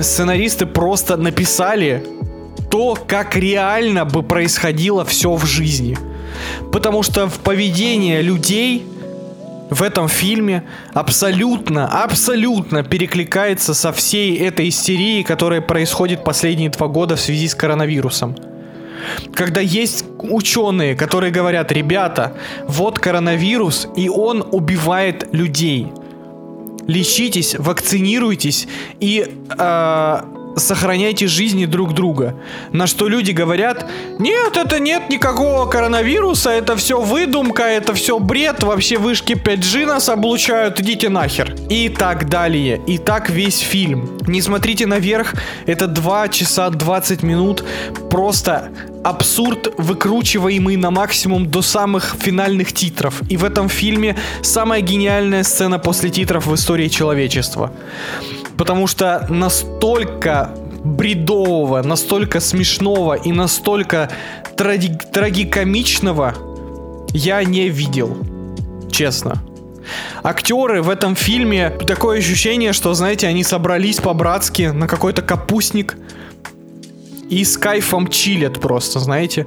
сценаристы 0.00 0.66
просто 0.66 1.16
написали 1.16 2.04
то, 2.70 2.96
как 3.06 3.36
реально 3.36 4.04
бы 4.04 4.22
происходило 4.22 5.04
все 5.04 5.34
в 5.34 5.44
жизни. 5.44 5.98
Потому 6.72 7.02
что 7.02 7.28
в 7.28 7.38
поведении 7.40 8.20
людей 8.20 8.86
в 9.72 9.82
этом 9.82 10.08
фильме 10.08 10.64
абсолютно, 10.92 12.04
абсолютно 12.04 12.82
перекликается 12.82 13.74
со 13.74 13.92
всей 13.92 14.36
этой 14.38 14.68
истерией, 14.68 15.22
которая 15.24 15.60
происходит 15.60 16.24
последние 16.24 16.70
два 16.70 16.88
года 16.88 17.16
в 17.16 17.20
связи 17.20 17.48
с 17.48 17.54
коронавирусом. 17.54 18.36
Когда 19.34 19.60
есть 19.60 20.04
ученые, 20.18 20.94
которые 20.94 21.32
говорят, 21.32 21.72
ребята, 21.72 22.36
вот 22.68 22.98
коронавирус, 22.98 23.88
и 23.96 24.08
он 24.08 24.44
убивает 24.52 25.28
людей. 25.32 25.88
Лечитесь, 26.86 27.54
вакцинируйтесь 27.58 28.68
и 29.00 29.26
э, 29.58 30.20
сохраняйте 30.56 31.26
жизни 31.26 31.66
друг 31.66 31.94
друга. 31.94 32.34
На 32.72 32.86
что 32.86 33.08
люди 33.08 33.32
говорят, 33.32 33.86
нет, 34.18 34.56
это 34.56 34.78
нет 34.78 35.08
никакого 35.08 35.66
коронавируса, 35.66 36.50
это 36.50 36.76
все 36.76 37.00
выдумка, 37.00 37.62
это 37.62 37.94
все 37.94 38.18
бред, 38.18 38.62
вообще 38.62 38.96
вышки 38.98 39.32
5G 39.32 39.86
нас 39.86 40.08
облучают, 40.08 40.80
идите 40.80 41.08
нахер. 41.08 41.54
И 41.68 41.88
так 41.88 42.28
далее. 42.28 42.80
И 42.86 42.98
так 42.98 43.30
весь 43.30 43.58
фильм. 43.58 44.18
Не 44.26 44.40
смотрите 44.40 44.86
наверх, 44.86 45.34
это 45.66 45.86
2 45.86 46.28
часа 46.28 46.70
20 46.70 47.22
минут, 47.22 47.64
просто 48.10 48.70
абсурд, 49.02 49.74
выкручиваемый 49.78 50.76
на 50.76 50.90
максимум 50.90 51.46
до 51.46 51.62
самых 51.62 52.16
финальных 52.20 52.72
титров. 52.72 53.22
И 53.28 53.36
в 53.36 53.44
этом 53.44 53.68
фильме 53.68 54.16
самая 54.42 54.80
гениальная 54.80 55.42
сцена 55.42 55.78
после 55.78 56.10
титров 56.10 56.46
в 56.46 56.54
истории 56.54 56.88
человечества. 56.88 57.72
Потому 58.62 58.86
что 58.86 59.26
настолько 59.28 60.50
бредового, 60.84 61.82
настолько 61.82 62.38
смешного 62.38 63.14
и 63.14 63.32
настолько 63.32 64.08
траги- 64.56 65.00
трагикомичного 65.12 66.32
я 67.12 67.42
не 67.42 67.68
видел. 67.68 68.16
Честно. 68.88 69.42
Актеры 70.22 70.80
в 70.80 70.90
этом 70.90 71.16
фильме, 71.16 71.70
такое 71.70 72.20
ощущение, 72.20 72.72
что, 72.72 72.94
знаете, 72.94 73.26
они 73.26 73.42
собрались 73.42 73.96
по-братски 73.98 74.70
на 74.72 74.86
какой-то 74.86 75.22
капустник 75.22 75.96
и 77.30 77.44
с 77.44 77.56
кайфом 77.56 78.06
чилят 78.06 78.60
просто, 78.60 79.00
знаете. 79.00 79.44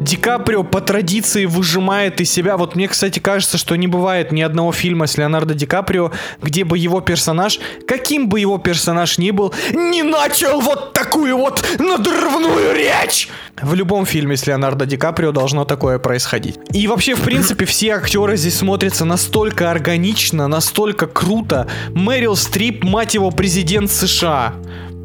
Ди 0.00 0.16
Каприо 0.16 0.62
по 0.62 0.80
традиции 0.80 1.46
выжимает 1.46 2.20
из 2.20 2.30
себя. 2.30 2.56
Вот 2.56 2.76
мне, 2.76 2.86
кстати, 2.86 3.18
кажется, 3.18 3.58
что 3.58 3.76
не 3.76 3.86
бывает 3.86 4.30
ни 4.30 4.42
одного 4.42 4.70
фильма 4.72 5.06
с 5.06 5.16
Леонардо 5.16 5.54
Ди 5.54 5.66
Каприо, 5.66 6.12
где 6.42 6.64
бы 6.64 6.78
его 6.78 7.00
персонаж, 7.00 7.58
каким 7.88 8.28
бы 8.28 8.38
его 8.38 8.58
персонаж 8.58 9.18
ни 9.18 9.30
был, 9.30 9.54
не 9.72 10.02
начал 10.02 10.60
вот 10.60 10.92
такую 10.92 11.36
вот 11.36 11.64
надрывную 11.78 12.74
речь. 12.74 13.28
В 13.60 13.72
любом 13.74 14.04
фильме 14.04 14.36
с 14.36 14.46
Леонардо 14.46 14.84
Ди 14.84 14.98
Каприо 14.98 15.32
должно 15.32 15.64
такое 15.64 15.98
происходить. 15.98 16.58
И 16.72 16.86
вообще, 16.86 17.14
в 17.14 17.22
принципе, 17.22 17.64
все 17.64 17.92
актеры 17.92 18.36
здесь 18.36 18.58
смотрятся 18.58 19.06
настолько 19.06 19.70
органично, 19.70 20.46
настолько 20.46 21.06
круто. 21.06 21.66
Мэрил 21.94 22.36
Стрип, 22.36 22.84
мать 22.84 23.14
его, 23.14 23.30
президент 23.30 23.90
США. 23.90 24.54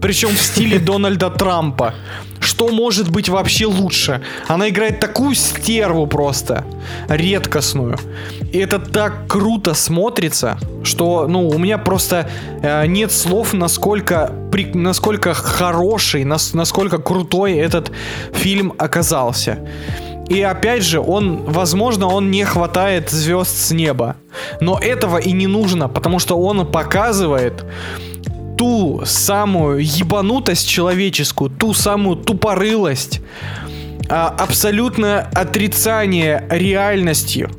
Причем 0.02 0.30
в 0.30 0.42
стиле 0.42 0.80
Дональда 0.80 1.30
Трампа. 1.30 1.94
Что 2.40 2.70
может 2.70 3.10
быть 3.12 3.30
вообще 3.30 3.68
лучше? 3.68 4.22
Она 4.48 4.70
играет 4.70 5.00
такую 5.00 5.36
стерву 5.36 6.08
просто. 6.08 6.66
Редкостную. 7.08 7.98
И 8.52 8.58
это 8.58 8.80
так 8.80 9.28
круто 9.28 9.76
смотрится, 9.76 10.58
что, 10.84 11.28
ну, 11.28 11.48
у 11.48 11.58
меня 11.60 11.78
просто 11.78 12.28
э, 12.64 12.88
нет 12.88 13.12
слов, 13.12 13.54
насколько, 13.54 14.34
при, 14.52 14.66
насколько 14.74 15.36
хороший, 15.36 16.24
нас, 16.24 16.54
насколько 16.54 16.98
крутой 16.98 17.54
этот 17.54 17.92
фильм 18.34 18.74
оказался. 18.80 19.60
И 20.28 20.42
опять 20.42 20.84
же, 20.84 21.00
он, 21.00 21.44
возможно, 21.44 22.08
он 22.08 22.32
не 22.32 22.46
хватает 22.46 23.10
звезд 23.10 23.56
с 23.56 23.72
неба. 23.72 24.16
Но 24.62 24.80
этого 24.80 25.18
и 25.18 25.32
не 25.32 25.46
нужно, 25.46 25.90
потому 25.90 26.20
что 26.20 26.40
он 26.40 26.66
показывает 26.66 27.66
ту 28.62 29.02
самую 29.06 29.84
ебанутость 29.84 30.70
человеческую, 30.70 31.50
ту 31.50 31.74
самую 31.74 32.16
тупорылость, 32.16 33.20
а, 34.08 34.28
абсолютное 34.28 35.22
отрицание 35.34 36.46
реальностью. 36.48 37.50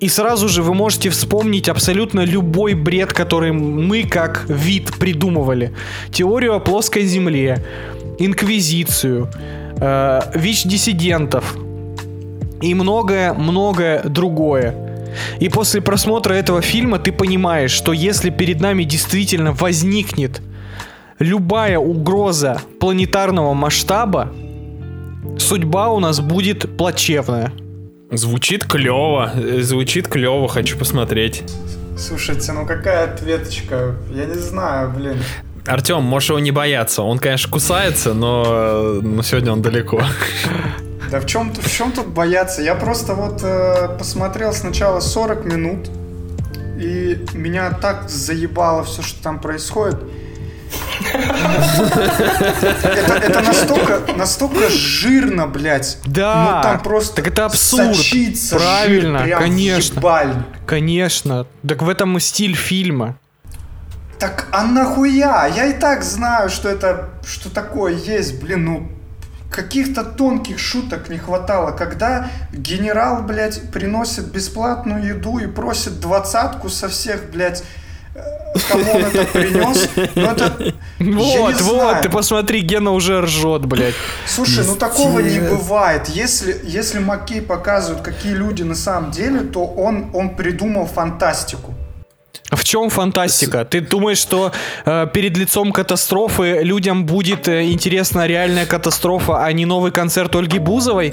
И 0.00 0.08
сразу 0.08 0.48
же 0.48 0.64
вы 0.64 0.74
можете 0.74 1.10
вспомнить 1.10 1.68
абсолютно 1.68 2.22
любой 2.24 2.74
бред, 2.74 3.12
который 3.12 3.52
мы 3.52 4.02
как 4.02 4.46
вид 4.48 4.98
придумывали. 4.98 5.76
Теорию 6.10 6.56
о 6.56 6.58
плоской 6.58 7.04
земле, 7.04 7.64
инквизицию, 8.18 9.30
э, 9.80 10.20
ВИЧ-диссидентов 10.34 11.54
и 12.60 12.74
многое-многое 12.74 14.02
другое. 14.02 14.85
И 15.40 15.48
после 15.48 15.80
просмотра 15.80 16.34
этого 16.34 16.62
фильма 16.62 16.98
ты 16.98 17.12
понимаешь, 17.12 17.70
что 17.70 17.92
если 17.92 18.30
перед 18.30 18.60
нами 18.60 18.84
действительно 18.84 19.52
возникнет 19.52 20.40
любая 21.18 21.78
угроза 21.78 22.60
планетарного 22.80 23.54
масштаба, 23.54 24.32
судьба 25.38 25.90
у 25.90 26.00
нас 26.00 26.20
будет 26.20 26.76
плачевная. 26.76 27.52
Звучит 28.10 28.64
клево, 28.64 29.32
э, 29.34 29.60
звучит 29.62 30.06
клево, 30.08 30.48
хочу 30.48 30.78
посмотреть. 30.78 31.42
Слушайте, 31.98 32.52
ну 32.52 32.66
какая 32.66 33.12
ответочка? 33.12 33.96
Я 34.14 34.26
не 34.26 34.34
знаю, 34.34 34.92
блин. 34.92 35.16
Артем, 35.66 36.02
можешь 36.02 36.28
его 36.28 36.38
не 36.38 36.52
бояться. 36.52 37.02
Он, 37.02 37.18
конечно, 37.18 37.50
кусается, 37.50 38.14
но, 38.14 39.00
но 39.02 39.22
сегодня 39.22 39.52
он 39.52 39.62
далеко. 39.62 40.00
Да 41.10 41.20
в 41.20 41.26
чем, 41.26 41.52
в 41.52 41.70
чем 41.70 41.92
тут 41.92 42.08
бояться? 42.08 42.62
Я 42.62 42.74
просто 42.74 43.14
вот 43.14 43.40
э, 43.42 43.96
посмотрел 43.98 44.52
сначала 44.52 45.00
40 45.00 45.44
минут, 45.44 45.88
и 46.78 47.24
меня 47.32 47.70
так 47.70 48.08
заебало 48.08 48.84
все, 48.84 49.02
что 49.02 49.22
там 49.22 49.40
происходит. 49.40 49.98
Это, 52.82 53.14
это 53.14 53.40
настолько, 53.40 54.00
настолько 54.16 54.68
жирно, 54.68 55.46
блядь. 55.46 55.98
Да, 56.06 56.56
Ну 56.56 56.62
там 56.62 56.82
просто 56.82 57.16
так 57.16 57.28
это 57.28 57.44
абсурд. 57.46 57.94
сочится 57.94 58.56
Правильно, 58.56 59.18
жир 59.20 59.26
прям 59.28 59.40
конечно. 59.40 59.98
ебальник. 59.98 60.44
Конечно. 60.66 61.46
Так 61.66 61.82
в 61.82 61.88
этом 61.88 62.16
и 62.16 62.20
стиль 62.20 62.54
фильма. 62.56 63.16
Так 64.18 64.48
а 64.50 64.64
нахуя? 64.64 65.46
Я 65.46 65.66
и 65.66 65.74
так 65.74 66.02
знаю, 66.02 66.48
что 66.48 66.68
это, 66.68 67.10
что 67.24 67.50
такое 67.50 67.94
есть, 67.94 68.40
блин, 68.42 68.64
ну 68.64 68.90
каких-то 69.50 70.04
тонких 70.04 70.58
шуток 70.58 71.08
не 71.08 71.18
хватало, 71.18 71.72
когда 71.72 72.30
генерал, 72.52 73.22
блядь, 73.22 73.70
приносит 73.70 74.26
бесплатную 74.26 75.04
еду 75.04 75.38
и 75.38 75.46
просит 75.46 76.00
двадцатку 76.00 76.68
со 76.68 76.88
всех, 76.88 77.30
блядь, 77.30 77.62
э, 78.14 78.20
кому 78.68 78.92
он 78.92 79.04
это 79.04 79.24
принес. 79.32 79.88
Ну 80.14 80.22
это... 80.22 80.74
Вот, 80.98 81.60
вот, 81.60 81.74
знаю. 81.76 82.02
ты 82.02 82.08
посмотри, 82.08 82.62
Гена 82.62 82.90
уже 82.92 83.20
ржет, 83.20 83.66
блядь. 83.66 83.94
Слушай, 84.26 84.64
ну 84.66 84.76
такого 84.76 85.20
не 85.20 85.40
бывает. 85.40 86.08
Если, 86.08 86.58
если 86.64 87.00
Маккей 87.00 87.42
показывает, 87.42 88.02
какие 88.02 88.32
люди 88.32 88.62
на 88.62 88.74
самом 88.74 89.10
деле, 89.10 89.40
то 89.40 89.66
он, 89.66 90.10
он 90.14 90.34
придумал 90.36 90.86
фантастику. 90.86 91.75
В 92.50 92.62
чем 92.64 92.90
фантастика? 92.90 93.64
Ты 93.64 93.80
думаешь, 93.80 94.18
что 94.18 94.52
э, 94.84 95.06
перед 95.12 95.36
лицом 95.36 95.72
катастрофы 95.72 96.60
людям 96.62 97.04
будет 97.04 97.48
э, 97.48 97.70
интересна 97.72 98.26
реальная 98.26 98.66
катастрофа, 98.66 99.44
а 99.44 99.52
не 99.52 99.66
новый 99.66 99.90
концерт 99.90 100.34
Ольги 100.36 100.58
Бузовой? 100.58 101.12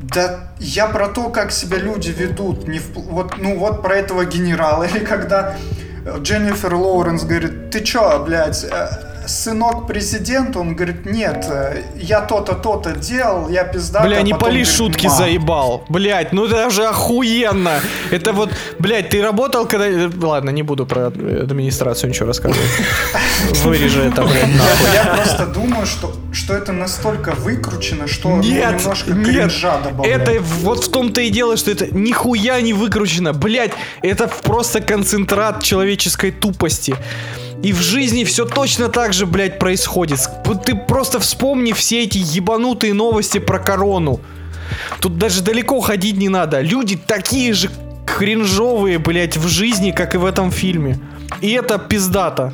Да 0.00 0.50
я 0.60 0.86
про 0.86 1.08
то, 1.08 1.30
как 1.30 1.50
себя 1.52 1.78
люди 1.78 2.10
ведут. 2.16 2.68
Не 2.68 2.78
в- 2.78 2.94
вот, 2.94 3.34
ну 3.38 3.58
вот 3.58 3.82
про 3.82 3.96
этого 3.96 4.24
генерала. 4.24 4.84
Или 4.94 5.04
когда 5.04 5.56
э, 6.04 6.18
Дженнифер 6.20 6.74
Лоуренс 6.74 7.24
говорит, 7.24 7.70
ты 7.70 7.80
чё, 7.82 8.22
блядь, 8.24 8.64
э, 8.64 8.88
сынок 9.26 9.86
президента? 9.86 10.60
Он 10.60 10.74
говорит, 10.74 11.06
нет, 11.06 11.46
э, 11.50 11.82
я 11.96 12.20
то-то, 12.20 12.54
то-то 12.54 12.92
делал, 12.92 13.48
я 13.48 13.64
пизда. 13.64 14.02
Бля, 14.02 14.22
не 14.22 14.34
пали 14.34 14.64
шутки 14.64 15.08
заебал. 15.08 15.84
Блять, 15.88 16.32
ну 16.32 16.46
это 16.46 16.70
же 16.70 16.84
охуенно. 16.84 17.80
Это 18.10 18.32
вот, 18.32 18.50
блять, 18.78 19.10
ты 19.10 19.22
работал 19.22 19.66
когда... 19.66 20.10
Ладно, 20.26 20.50
не 20.50 20.62
буду 20.62 20.86
про 20.86 21.06
администрацию 21.06 22.10
ничего 22.10 22.26
рассказывать. 22.26 22.68
Вырежи 23.64 24.02
это, 24.02 24.22
блядь. 24.22 24.48
Я 24.94 25.14
просто 25.16 25.46
думаю, 25.46 25.86
что, 25.86 26.14
что 26.32 26.54
это 26.54 26.72
настолько 26.72 27.32
выкручено, 27.32 28.06
что 28.06 28.36
Нет, 28.36 28.80
немножко 28.80 29.10
нет, 29.12 29.26
кринжа 29.26 29.78
добавляет. 29.78 30.28
это 30.28 30.40
вот 30.40 30.84
в 30.84 30.90
том-то 30.90 31.20
и 31.20 31.30
дело, 31.30 31.56
что 31.56 31.70
это 31.70 31.94
нихуя 31.94 32.60
не 32.60 32.72
выкручено, 32.72 33.32
блять, 33.32 33.72
это 34.02 34.28
просто 34.42 34.80
концентрат 34.80 35.62
человеческой 35.62 36.30
тупости. 36.30 36.96
И 37.62 37.72
в 37.72 37.80
жизни 37.80 38.24
все 38.24 38.44
точно 38.44 38.88
так 38.88 39.12
же, 39.12 39.26
блядь, 39.26 39.58
происходит. 39.58 40.20
Ты 40.64 40.74
просто 40.74 41.18
вспомни 41.20 41.72
все 41.72 42.04
эти 42.04 42.18
ебанутые 42.18 42.94
новости 42.94 43.38
про 43.38 43.58
корону. 43.58 44.20
Тут 45.00 45.18
даже 45.18 45.42
далеко 45.42 45.80
ходить 45.80 46.16
не 46.16 46.28
надо. 46.28 46.60
Люди 46.60 46.96
такие 46.96 47.52
же 47.54 47.70
кринжовые, 48.06 48.98
блядь, 48.98 49.36
в 49.36 49.48
жизни, 49.48 49.90
как 49.90 50.14
и 50.14 50.18
в 50.18 50.24
этом 50.24 50.50
фильме. 50.50 50.98
И 51.40 51.50
это 51.52 51.78
пиздато. 51.78 52.52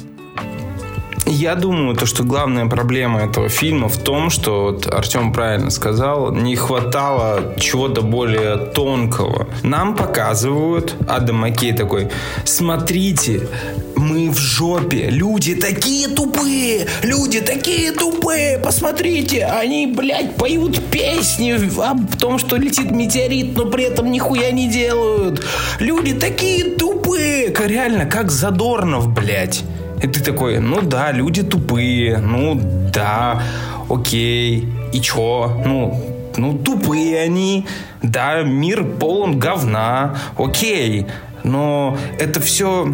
Я 1.26 1.54
думаю, 1.54 1.94
то, 1.94 2.04
что 2.04 2.24
главная 2.24 2.66
проблема 2.66 3.20
этого 3.20 3.48
фильма 3.48 3.88
в 3.88 3.96
том, 3.96 4.28
что 4.28 4.64
вот 4.64 4.92
Артем 4.92 5.32
правильно 5.32 5.70
сказал, 5.70 6.32
не 6.32 6.56
хватало 6.56 7.54
чего-то 7.58 8.02
более 8.02 8.56
тонкого. 8.56 9.46
Нам 9.62 9.94
показывают, 9.94 10.96
Адам 11.08 11.36
Маккей 11.36 11.72
такой, 11.72 12.08
смотрите, 12.44 13.48
мы 13.94 14.30
в 14.30 14.38
жопе, 14.38 15.10
люди 15.10 15.54
такие 15.54 16.08
тупые, 16.08 16.88
люди 17.02 17.40
такие 17.40 17.92
тупые, 17.92 18.58
посмотрите, 18.58 19.44
они, 19.44 19.86
блядь, 19.86 20.34
поют 20.34 20.80
песни 20.90 21.52
о 21.80 21.96
том, 22.18 22.38
что 22.38 22.56
летит 22.56 22.90
метеорит, 22.90 23.56
но 23.56 23.66
при 23.66 23.84
этом 23.84 24.10
нихуя 24.10 24.50
не 24.50 24.68
делают. 24.68 25.44
Люди 25.78 26.14
такие 26.14 26.64
тупые, 26.64 27.54
реально, 27.64 28.06
как 28.06 28.32
Задорнов, 28.32 29.08
блядь. 29.08 29.62
И 30.02 30.08
ты 30.08 30.20
такой, 30.20 30.58
ну 30.58 30.82
да, 30.82 31.12
люди 31.12 31.42
тупые, 31.42 32.18
ну 32.18 32.60
да, 32.92 33.40
окей, 33.88 34.66
и 34.92 35.00
чё? 35.00 35.62
Ну, 35.64 36.32
ну 36.36 36.58
тупые 36.58 37.20
они, 37.20 37.66
да, 38.02 38.42
мир 38.42 38.84
полон 38.84 39.38
говна, 39.38 40.16
окей, 40.36 41.06
но 41.44 41.96
это 42.18 42.40
все... 42.40 42.92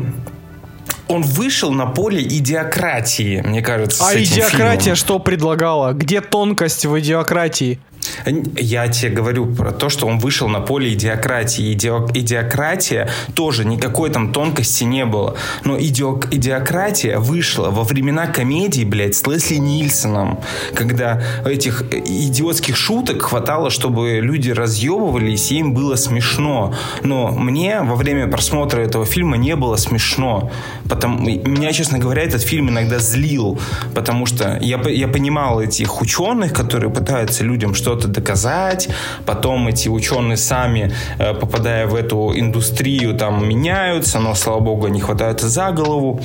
Он 1.09 1.22
вышел 1.22 1.72
на 1.72 1.86
поле 1.86 2.22
идиократии, 2.22 3.40
мне 3.42 3.62
кажется. 3.62 4.04
А 4.06 4.14
идиократия 4.14 4.78
фильмом. 4.78 4.96
что 4.96 5.18
предлагала? 5.18 5.94
Где 5.94 6.20
тонкость 6.20 6.84
в 6.84 7.00
идиократии? 7.00 7.80
Я 8.26 8.88
тебе 8.88 9.11
говорю 9.11 9.46
про 9.46 9.72
то, 9.72 9.88
что 9.88 10.07
он 10.07 10.18
вышел 10.18 10.49
на 10.49 10.61
поле 10.61 10.92
идиократии. 10.94 11.72
Идио, 11.72 12.09
идиократия 12.14 13.09
тоже 13.34 13.64
никакой 13.64 14.11
там 14.11 14.32
тонкости 14.32 14.84
не 14.84 15.05
было. 15.05 15.36
Но 15.64 15.78
идио, 15.78 16.20
идиократия 16.30 17.18
вышла 17.18 17.70
во 17.70 17.84
времена 17.84 18.26
комедии, 18.26 18.84
блядь, 18.84 19.14
с 19.14 19.26
Лесли 19.26 19.57
Нильсоном, 19.57 20.40
когда 20.74 21.22
этих 21.44 21.84
идиотских 21.92 22.76
шуток 22.76 23.22
хватало, 23.22 23.70
чтобы 23.70 24.20
люди 24.20 24.51
разъебывались, 24.51 25.51
и 25.53 25.59
им 25.59 25.74
было 25.74 25.96
смешно. 25.96 26.74
Но 27.03 27.28
мне 27.28 27.80
во 27.80 27.94
время 27.94 28.28
просмотра 28.28 28.80
этого 28.80 29.05
фильма 29.07 29.36
не 29.36 29.57
было 29.57 29.76
смешно. 29.76 30.51
Потому, 30.88 31.18
меня, 31.20 31.72
честно 31.72 31.99
говоря, 31.99 32.22
этот 32.22 32.42
фильм 32.42 32.70
иногда 32.70 32.99
злил, 32.99 33.59
потому 33.94 34.26
что 34.26 34.59
я, 34.61 34.80
я 34.88 35.09
понимал 35.09 35.61
этих 35.61 36.01
ученых, 36.01 36.53
которые 36.53 36.90
пытаются 36.90 37.44
людям 37.44 37.74
что-то 37.74 37.88
что-то 37.89 38.09
доказать, 38.09 38.89
потом 39.24 39.68
эти 39.68 39.89
ученые 39.89 40.36
сами, 40.36 40.93
э, 41.18 41.34
попадая 41.34 41.86
в 41.86 41.95
эту 41.95 42.39
индустрию, 42.39 43.14
там 43.14 43.49
меняются, 43.49 44.20
но, 44.20 44.34
слава 44.34 44.61
богу, 44.61 44.86
они 44.86 45.01
хватаются 45.01 45.49
за 45.49 45.70
голову. 45.70 46.20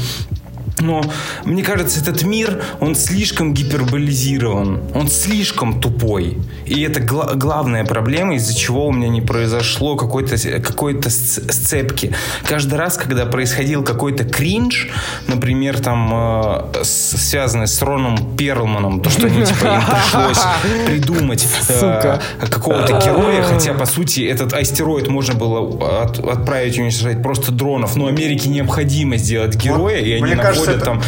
Но 0.79 1.01
мне 1.45 1.63
кажется, 1.63 1.99
этот 1.99 2.23
мир, 2.23 2.61
он 2.79 2.95
слишком 2.95 3.53
гиперболизирован, 3.53 4.79
он 4.95 5.07
слишком 5.07 5.79
тупой. 5.79 6.37
И 6.65 6.81
это 6.81 6.99
гла- 6.99 7.33
главная 7.35 7.85
проблема, 7.85 8.35
из-за 8.35 8.55
чего 8.55 8.87
у 8.87 8.91
меня 8.91 9.07
не 9.07 9.21
произошло 9.21 9.95
какой-то 9.95 10.37
какой 10.59 10.99
сцепки. 11.03 12.13
Каждый 12.47 12.75
раз, 12.75 12.97
когда 12.97 13.25
происходил 13.25 13.83
какой-то 13.83 14.23
кринж, 14.23 14.89
например, 15.27 15.79
там 15.79 16.11
э, 16.13 16.83
связанный 16.83 17.67
с 17.67 17.81
Роном 17.81 18.35
Перлманом, 18.35 18.99
то, 19.01 19.09
что 19.09 19.27
они, 19.27 19.45
типа, 19.45 19.65
им 19.65 19.81
пришлось 19.85 20.41
придумать 20.85 21.47
э, 21.69 22.19
какого-то 22.39 22.99
героя, 23.03 23.43
хотя, 23.43 23.73
по 23.73 23.85
сути, 23.85 24.21
этот 24.21 24.53
астероид 24.53 25.07
можно 25.07 25.35
было 25.35 26.03
от, 26.03 26.19
отправить 26.19 26.77
уничтожать 26.79 27.21
просто 27.21 27.51
дронов, 27.51 27.95
но 27.95 28.07
Америке 28.07 28.49
необходимо 28.49 29.17
сделать 29.17 29.55
героя, 29.55 29.99
вот, 29.99 30.05
и 30.05 30.13
они 30.13 30.35
находят 30.35 30.62
это, 30.71 30.85
там... 30.85 31.01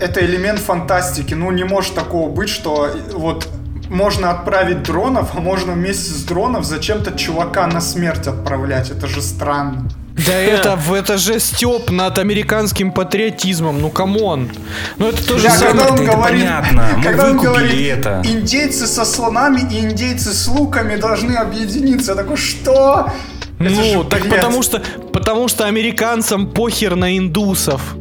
Это 0.00 0.24
элемент 0.24 0.58
фантастики. 0.60 1.34
Ну, 1.34 1.50
не 1.50 1.64
может 1.64 1.94
такого 1.94 2.30
быть, 2.30 2.48
что 2.48 2.90
вот 3.12 3.48
можно 3.88 4.30
отправить 4.30 4.82
дронов, 4.82 5.30
а 5.34 5.40
можно 5.40 5.72
вместе 5.72 6.10
с 6.10 6.24
дронов 6.24 6.64
зачем-то 6.64 7.12
чувака 7.12 7.66
на 7.66 7.80
смерть 7.80 8.26
отправлять. 8.26 8.90
Это 8.90 9.06
же 9.06 9.22
странно. 9.22 9.88
Да 10.16 10.32
это, 10.32 10.78
это 10.94 11.18
же 11.18 11.40
стёб 11.40 11.90
над 11.90 12.18
американским 12.18 12.92
патриотизмом, 12.92 13.80
ну 13.80 13.90
come 13.90 14.23
on. 14.23 14.48
Ну 14.96 15.08
это 15.08 15.26
тоже 15.26 15.48
да, 15.48 15.58
когда 15.58 15.88
он 15.88 15.94
это 15.94 16.04
говорит, 16.04 16.40
понятно, 16.40 16.88
мы 16.96 17.02
когда 17.02 17.30
он 17.30 17.36
говорит, 17.38 17.98
это. 17.98 18.22
индейцы 18.24 18.86
со 18.86 19.04
слонами 19.04 19.62
и 19.72 19.80
индейцы 19.80 20.32
с 20.32 20.46
луками 20.46 20.96
должны 20.96 21.32
объединиться. 21.32 22.12
Я 22.12 22.16
такой, 22.16 22.36
что? 22.36 23.10
Это 23.58 23.70
ну, 23.70 23.82
же, 23.82 24.04
так 24.04 24.28
потому 24.28 24.62
что, 24.62 24.82
потому 25.12 25.48
что 25.48 25.66
американцам 25.66 26.48
похер 26.48 26.94
на 26.94 27.16
индусов. 27.18 27.96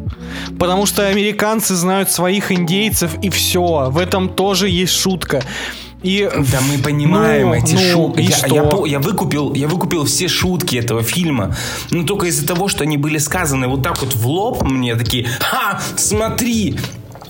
Потому 0.60 0.86
что 0.86 1.08
американцы 1.08 1.76
знают 1.76 2.12
своих 2.12 2.52
индейцев 2.52 3.16
и 3.22 3.30
все. 3.30 3.90
В 3.90 3.98
этом 3.98 4.30
тоже 4.30 4.70
есть 4.70 4.94
шутка. 4.94 5.44
И, 6.04 6.30
да 6.52 6.60
мы 6.62 6.78
понимаем 6.80 7.50
ну, 7.50 7.54
эти 7.54 7.74
ну, 7.74 7.80
шутки. 7.80 8.22
Я, 8.22 8.36
что? 8.36 8.86
я, 8.86 8.92
я, 8.92 9.00
выкупил, 9.00 9.54
я 9.54 9.68
выкупил 9.70 10.04
все 10.04 10.28
шутки 10.28 10.76
этого 10.76 11.02
фильма. 11.02 11.56
Но 11.92 12.04
только 12.04 12.28
из-за 12.28 12.46
того, 12.46 12.68
что 12.68 12.84
они 12.84 12.98
были 12.98 13.18
сказаны 13.18 13.68
вот 13.68 13.84
так 13.84 14.02
вот 14.02 14.14
в 14.14 14.28
лоб 14.28 14.64
мне 14.64 14.96
такие, 14.96 15.28
ха, 15.40 15.82
смотри, 15.96 16.78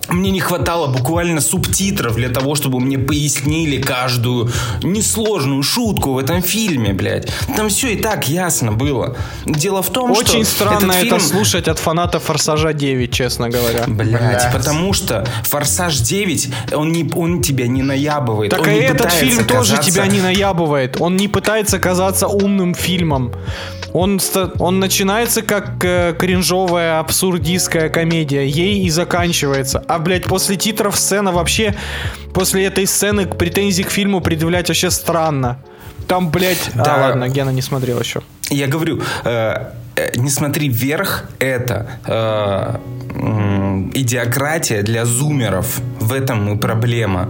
мне 0.10 0.32
не 0.32 0.39
хватало 0.39 0.88
буквально 0.88 1.41
субтитров 1.41 2.16
для 2.16 2.30
того, 2.30 2.56
чтобы 2.56 2.80
мне 2.80 2.97
пояснили 2.97 3.82
каждую 3.82 4.51
несложную 4.82 5.64
шутку 5.64 6.14
в 6.14 6.18
этом 6.18 6.41
фильме, 6.41 6.93
блядь. 6.93 7.32
Там 7.56 7.70
все 7.70 7.93
и 7.93 7.95
так 7.95 8.28
ясно 8.28 8.72
было. 8.72 9.16
Дело 9.45 9.82
в 9.82 9.89
том, 9.91 10.12
Очень 10.12 10.24
что... 10.26 10.34
Очень 10.34 10.45
странно 10.45 10.91
это 10.91 11.04
фильм... 11.04 11.20
слушать 11.20 11.68
от 11.68 11.80
фанатов 11.80 12.24
Форсажа 12.24 12.74
9, 12.74 13.14
честно 13.14 13.49
говоря. 13.49 13.84
Блядь, 13.88 14.10
блядь. 14.10 14.51
потому 14.51 14.93
что 14.93 15.28
Форсаж 15.43 15.97
9, 15.99 16.49
он, 16.74 16.91
не, 16.91 17.10
он 17.16 17.41
тебя 17.41 17.68
не 17.68 17.84
наябывает. 17.84 18.51
Так 18.51 18.62
он 18.62 18.70
и 18.70 18.74
не 18.74 18.80
этот 18.80 19.12
фильм 19.12 19.45
казаться... 19.45 19.76
тоже 19.78 19.91
тебя 19.91 20.08
не 20.08 20.22
наябывает. 20.22 20.97
Он 20.99 21.16
не 21.16 21.28
пытается 21.28 21.80
казаться 21.80 22.28
умным 22.28 22.74
фильмом. 22.74 23.34
Он, 23.94 24.20
он 24.60 24.80
начинается 24.80 25.44
как 25.44 25.84
э, 25.86 26.16
кринжовая 26.18 27.00
абсурдистская 27.00 27.89
комедия. 27.89 28.48
Ей 28.48 28.84
и 28.84 28.89
заканчивается. 28.89 29.84
А, 29.88 30.00
блядь, 30.00 30.26
после 30.26 30.56
титров 30.56 30.98
сцена 30.98 31.32
вообще... 31.32 31.76
После 32.34 32.66
этой 32.66 32.88
сцены 32.88 33.28
претензий 33.28 33.84
к 33.84 33.91
фильму 33.91 34.20
предъявлять 34.20 34.68
вообще 34.68 34.89
странно. 34.89 35.60
Там, 36.08 36.32
блядь... 36.32 36.72
Да. 36.74 36.96
А, 36.96 37.02
ладно, 37.02 37.30
Гена 37.30 37.52
не 37.52 37.62
смотрел 37.62 38.00
еще. 38.00 38.22
Я 38.50 38.68
говорю, 38.68 39.02
э, 39.24 39.72
э, 39.96 40.12
не 40.16 40.30
смотри 40.30 40.70
вверх, 40.70 41.26
это 41.39 42.00
э, 42.06 42.76
идиократия 43.94 44.82
для 44.82 45.06
зумеров. 45.06 45.80
В 46.00 46.14
этом 46.14 46.54
и 46.54 46.58
проблема 46.58 47.30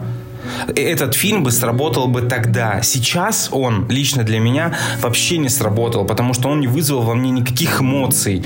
этот 0.75 1.15
фильм 1.15 1.43
бы 1.43 1.51
сработал 1.51 2.07
бы 2.07 2.21
тогда. 2.21 2.81
Сейчас 2.81 3.49
он, 3.51 3.87
лично 3.89 4.23
для 4.23 4.39
меня, 4.39 4.75
вообще 5.01 5.37
не 5.37 5.49
сработал, 5.49 6.05
потому 6.05 6.33
что 6.33 6.49
он 6.49 6.59
не 6.59 6.67
вызвал 6.67 7.01
во 7.01 7.15
мне 7.15 7.31
никаких 7.31 7.81
эмоций. 7.81 8.43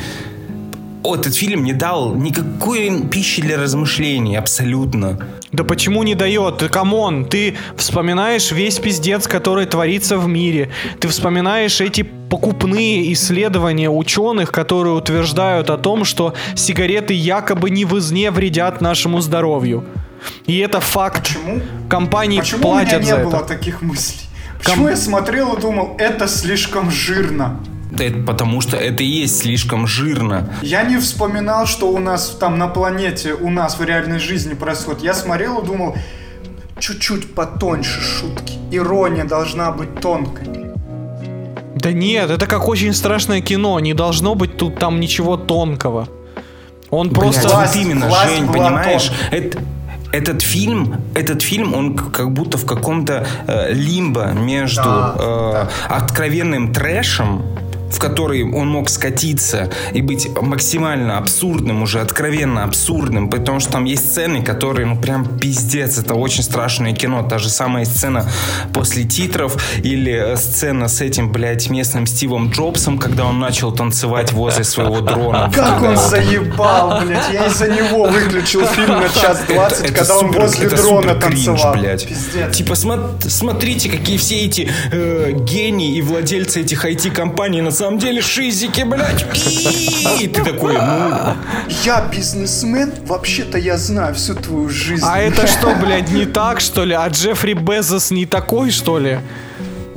Этот 1.03 1.35
фильм 1.35 1.63
не 1.63 1.73
дал 1.73 2.15
никакой 2.15 3.07
пищи 3.07 3.41
для 3.41 3.57
размышлений, 3.57 4.35
абсолютно. 4.35 5.19
Да 5.53 5.63
почему 5.63 6.03
не 6.03 6.15
дает? 6.15 6.57
Ты, 6.57 6.67
come 6.67 7.00
on, 7.00 7.25
ты 7.25 7.55
вспоминаешь 7.77 8.51
весь 8.51 8.79
пиздец, 8.79 9.27
который 9.27 9.65
творится 9.65 10.17
в 10.17 10.27
мире. 10.27 10.69
Ты 10.99 11.07
вспоминаешь 11.07 11.79
эти 11.79 12.01
покупные 12.01 13.13
исследования 13.13 13.89
ученых, 13.89 14.51
которые 14.51 14.95
утверждают 14.95 15.69
о 15.69 15.77
том, 15.77 16.03
что 16.03 16.33
сигареты 16.55 17.13
якобы 17.13 17.69
не 17.69 17.85
вредят 17.85 18.81
нашему 18.81 19.21
здоровью. 19.21 19.85
И 20.45 20.57
это 20.59 20.79
факт. 20.79 21.23
Почему? 21.23 21.61
Компании 21.89 22.39
Почему 22.39 22.61
платят 22.61 22.93
у 22.93 22.99
меня 22.99 23.05
не 23.05 23.21
за 23.21 23.29
было 23.29 23.35
это. 23.37 23.45
таких 23.45 23.81
мыслей? 23.81 24.27
Почему 24.59 24.83
Ком... 24.83 24.89
я 24.89 24.95
смотрел 24.95 25.53
и 25.53 25.61
думал, 25.61 25.95
это 25.97 26.27
слишком 26.27 26.89
жирно? 26.91 27.59
Да 27.91 28.03
это 28.03 28.19
потому 28.23 28.61
что 28.61 28.75
это 28.77 29.03
и 29.03 29.07
есть 29.07 29.39
слишком 29.39 29.87
жирно. 29.87 30.53
Я 30.61 30.83
не 30.83 30.97
вспоминал, 30.97 31.65
что 31.65 31.89
у 31.89 31.99
нас 31.99 32.35
там 32.39 32.57
на 32.57 32.67
планете, 32.67 33.33
у 33.33 33.49
нас 33.49 33.79
в 33.79 33.83
реальной 33.83 34.19
жизни 34.19 34.53
происходит. 34.53 35.03
Я 35.03 35.13
смотрел 35.13 35.59
и 35.59 35.65
думал, 35.65 35.95
чуть-чуть 36.79 37.33
потоньше 37.33 38.01
шутки. 38.01 38.53
Ирония 38.71 39.23
должна 39.23 39.71
быть 39.71 40.01
тонкой. 40.01 40.47
Да 41.75 41.91
нет, 41.91 42.29
это 42.29 42.47
как 42.47 42.67
очень 42.67 42.93
страшное 42.93 43.41
кино. 43.41 43.79
Не 43.79 43.93
должно 43.93 44.35
быть 44.35 44.57
тут 44.57 44.79
там 44.79 44.99
ничего 44.99 45.37
тонкого. 45.37 46.07
Он 46.89 47.09
Блядь, 47.09 47.19
просто... 47.19 47.47
Власть, 47.49 47.75
вот 47.75 47.81
именно, 47.81 48.07
власть 48.07 48.35
Жень, 48.35 48.47
понимаешь? 48.47 49.11
Это, 49.31 49.59
этот 50.11 50.41
фильм, 50.41 50.95
этот 51.15 51.41
фильм, 51.41 51.73
он 51.73 51.95
как 51.95 52.31
будто 52.31 52.57
в 52.57 52.65
каком-то 52.65 53.25
э, 53.47 53.73
лимбо 53.73 54.31
между 54.31 54.83
да, 54.83 55.15
э, 55.17 55.51
да. 55.53 55.69
откровенным 55.89 56.73
трэшем 56.73 57.41
в 57.91 57.99
который 57.99 58.43
он 58.43 58.67
мог 58.67 58.89
скатиться 58.89 59.69
и 59.93 60.01
быть 60.01 60.29
максимально 60.41 61.17
абсурдным, 61.17 61.81
уже 61.81 62.01
откровенно 62.01 62.63
абсурдным, 62.63 63.29
потому 63.29 63.59
что 63.59 63.73
там 63.73 63.85
есть 63.85 64.11
сцены, 64.11 64.43
которые, 64.43 64.85
ну, 64.85 64.97
прям 64.97 65.39
пиздец, 65.39 65.97
это 65.97 66.15
очень 66.15 66.43
страшное 66.43 66.93
кино. 66.93 67.25
Та 67.27 67.37
же 67.37 67.49
самая 67.49 67.85
сцена 67.85 68.29
после 68.73 69.03
титров 69.03 69.57
или 69.83 70.33
э, 70.33 70.37
сцена 70.37 70.87
с 70.87 71.01
этим, 71.01 71.31
блядь, 71.31 71.69
местным 71.69 72.05
Стивом 72.05 72.49
Джобсом, 72.49 72.97
когда 72.97 73.25
он 73.25 73.39
начал 73.39 73.71
танцевать 73.71 74.31
возле 74.31 74.63
своего 74.63 75.01
дрона. 75.01 75.51
Как 75.55 75.81
он 75.81 75.97
заебал, 75.97 77.01
блядь, 77.01 77.33
я 77.33 77.47
из-за 77.47 77.67
него 77.67 78.05
выключил 78.05 78.65
фильм 78.65 78.99
на 78.99 79.09
час 79.09 79.43
двадцать, 79.47 79.93
когда 79.93 80.17
он 80.17 80.31
возле 80.31 80.69
дрона 80.69 81.15
танцевал. 81.15 81.73
блядь. 81.73 82.07
Типа, 82.51 82.75
смотрите, 82.75 83.89
какие 83.89 84.17
все 84.17 84.45
эти 84.45 84.69
э, 84.91 85.31
гении 85.31 85.97
и 85.97 86.01
владельцы 86.01 86.61
этих 86.61 86.85
IT-компаний 86.85 87.61
на 87.61 87.71
самом 87.77 87.99
деле 87.99 88.21
шизики, 88.21 88.81
блядь. 88.83 89.25
И 90.21 90.27
ты 90.27 90.43
такой, 90.43 90.73
ну... 90.73 91.35
Я 91.83 92.07
бизнесмен, 92.11 92.91
вообще-то 93.05 93.57
я 93.57 93.77
знаю 93.77 94.15
всю 94.15 94.35
твою 94.35 94.69
жизнь. 94.69 95.05
А 95.05 95.19
это 95.19 95.47
что, 95.47 95.75
блядь, 95.75 96.09
не 96.11 96.25
так, 96.25 96.59
что 96.59 96.83
ли? 96.83 96.93
А 96.93 97.07
Джеффри 97.07 97.53
Безос 97.53 98.11
не 98.11 98.25
такой, 98.25 98.71
что 98.71 98.99
ли? 98.99 99.19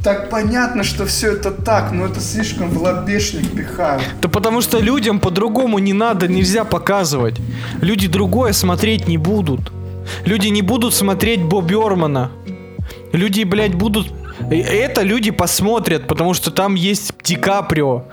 Так 0.03 0.31
понятно, 0.31 0.83
что 0.83 1.05
все 1.05 1.33
это 1.33 1.51
так, 1.51 1.93
но 1.93 2.07
это 2.07 2.20
слишком 2.20 2.70
в 2.70 2.83
лобешник 2.83 3.51
пихают. 3.53 4.03
Да 4.22 4.28
потому 4.28 4.62
что 4.62 4.78
людям 4.78 5.20
по-другому 5.20 5.78
не 5.78 5.93
надо, 5.93 6.26
нельзя 6.26 6.64
показывать. 6.64 7.37
Люди 7.83 8.09
другое 8.09 8.53
смотреть 8.53 9.09
не 9.09 9.18
будут. 9.18 9.72
Люди 10.24 10.49
не 10.49 10.62
будут 10.62 10.95
смотреть 10.95 11.43
Боб 11.43 11.66
Бёрмана. 11.66 12.31
Люди, 13.12 13.43
блядь, 13.43 13.74
будут 13.74 14.11
это 14.49 15.03
люди 15.03 15.30
посмотрят, 15.30 16.07
потому 16.07 16.34
что 16.34 16.51
там 16.51 16.74
есть 16.74 17.12
Ди 17.22 17.36
Каприо. 17.36 18.05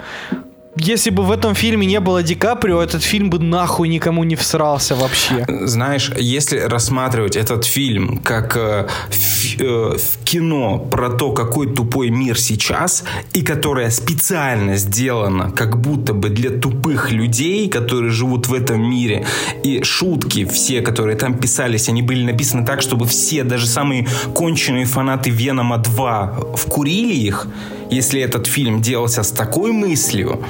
Если 0.80 1.10
бы 1.10 1.24
в 1.24 1.32
этом 1.32 1.56
фильме 1.56 1.88
не 1.88 2.00
было 2.00 2.24
Ди 2.24 2.36
Каприо, 2.36 2.82
этот 2.82 3.04
фильм 3.04 3.30
бы 3.30 3.40
нахуй 3.40 3.88
никому 3.88 4.24
не 4.24 4.36
всрался 4.36 4.96
вообще. 4.96 5.46
Знаешь, 5.66 6.12
если 6.18 6.60
рассматривать 6.60 7.36
этот 7.36 7.66
фильм 7.66 8.18
как 8.24 8.58
э, 8.58 8.88
ф- 9.10 9.56
э, 9.60 9.98
кино 10.24 10.80
про 10.80 11.10
то, 11.10 11.32
какой 11.32 11.74
тупой 11.74 12.10
мир 12.10 12.40
сейчас, 12.40 13.04
и 13.34 13.42
которое 13.42 13.90
специально 13.90 14.76
сделано 14.78 15.52
как 15.52 15.80
будто 15.80 16.14
бы 16.14 16.30
для 16.30 16.50
тупых 16.50 17.12
людей, 17.12 17.70
которые 17.70 18.12
живут 18.12 18.48
в 18.48 18.54
этом 18.54 18.82
мире, 18.82 19.26
и 19.64 19.84
шутки 19.84 20.46
все, 20.46 20.82
которые 20.82 21.18
там 21.18 21.38
писались, 21.38 21.90
они 21.90 22.02
были 22.02 22.24
написаны 22.24 22.66
так, 22.66 22.82
чтобы 22.82 23.06
все, 23.06 23.44
даже 23.44 23.68
самые 23.68 24.08
конченые 24.34 24.86
фанаты 24.86 25.30
Венома 25.30 25.78
2 25.78 26.56
вкурили 26.56 27.14
их, 27.14 27.48
если 27.90 28.22
этот 28.22 28.48
фильм 28.48 28.82
делался 28.82 29.24
с 29.24 29.32
такой 29.32 29.72
мыслью, 29.72 30.44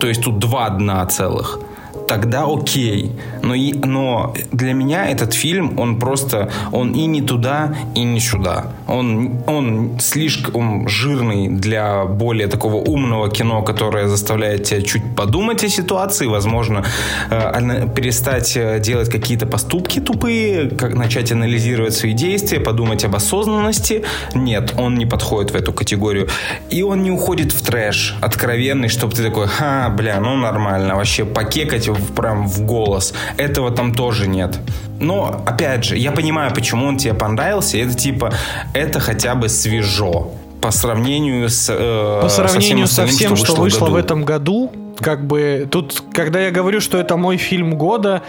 то 0.00 0.06
есть 0.06 0.22
тут 0.22 0.38
два 0.38 0.68
дна 0.70 1.04
целых, 1.06 1.58
тогда 2.06 2.44
окей. 2.46 3.12
Но, 3.42 3.54
и, 3.54 3.72
но 3.72 4.34
для 4.52 4.72
меня 4.72 5.06
этот 5.06 5.34
фильм, 5.34 5.78
он 5.78 5.98
просто, 5.98 6.50
он 6.72 6.92
и 6.92 7.06
не 7.06 7.22
туда, 7.22 7.74
и 7.94 8.02
не 8.02 8.20
сюда. 8.20 8.72
Он, 8.88 9.42
он 9.46 9.98
слишком 10.00 10.88
жирный 10.88 11.48
для 11.48 12.04
более 12.04 12.48
такого 12.48 12.76
умного 12.76 13.30
кино, 13.30 13.62
которое 13.62 14.08
заставляет 14.08 14.64
тебя 14.64 14.82
чуть 14.82 15.14
подумать 15.16 15.64
о 15.64 15.68
ситуации, 15.68 16.26
возможно, 16.26 16.84
э, 17.30 17.88
перестать 17.94 18.56
э, 18.56 18.80
делать 18.80 19.10
какие-то 19.10 19.46
поступки 19.46 20.00
тупые, 20.00 20.70
как 20.70 20.94
начать 20.94 21.32
анализировать 21.32 21.94
свои 21.94 22.12
действия, 22.12 22.60
подумать 22.60 23.04
об 23.04 23.14
осознанности. 23.14 24.04
Нет, 24.34 24.74
он 24.76 24.96
не 24.96 25.06
подходит 25.06 25.52
в 25.52 25.56
эту 25.56 25.72
категорию. 25.72 26.28
И 26.70 26.82
он 26.82 27.02
не 27.02 27.10
уходит 27.10 27.52
в 27.52 27.64
трэш 27.64 28.16
откровенный, 28.20 28.88
чтобы 28.88 29.14
ты 29.14 29.22
такой, 29.22 29.46
ха, 29.46 29.88
бля, 29.88 30.20
ну 30.20 30.36
нормально, 30.36 30.96
вообще 30.96 31.24
покекать 31.24 31.88
в, 31.96 32.12
прям 32.12 32.46
в 32.46 32.62
голос. 32.62 33.14
Этого 33.36 33.70
там 33.70 33.94
тоже 33.94 34.28
нет. 34.28 34.58
Но, 35.00 35.42
опять 35.46 35.84
же, 35.84 35.96
я 35.96 36.12
понимаю, 36.12 36.54
почему 36.54 36.86
он 36.86 36.96
тебе 36.96 37.14
понравился. 37.14 37.78
Это 37.78 37.94
типа, 37.94 38.32
это 38.72 39.00
хотя 39.00 39.34
бы 39.34 39.48
свежо 39.48 40.32
по 40.60 40.70
сравнению 40.70 41.48
с 41.48 41.68
э, 41.70 42.20
по 42.22 42.28
сравнению 42.28 42.86
со 42.86 43.06
всем, 43.06 43.36
что, 43.36 43.52
что 43.52 43.60
вышло, 43.60 43.86
в, 43.86 43.90
в 43.92 43.96
этом 43.96 44.24
году. 44.24 44.72
Как 44.98 45.26
бы 45.26 45.68
тут, 45.70 46.02
когда 46.12 46.40
я 46.40 46.50
говорю, 46.50 46.80
что 46.80 46.98
это 46.98 47.16
мой 47.16 47.36
фильм 47.36 47.76
года, 47.76 48.22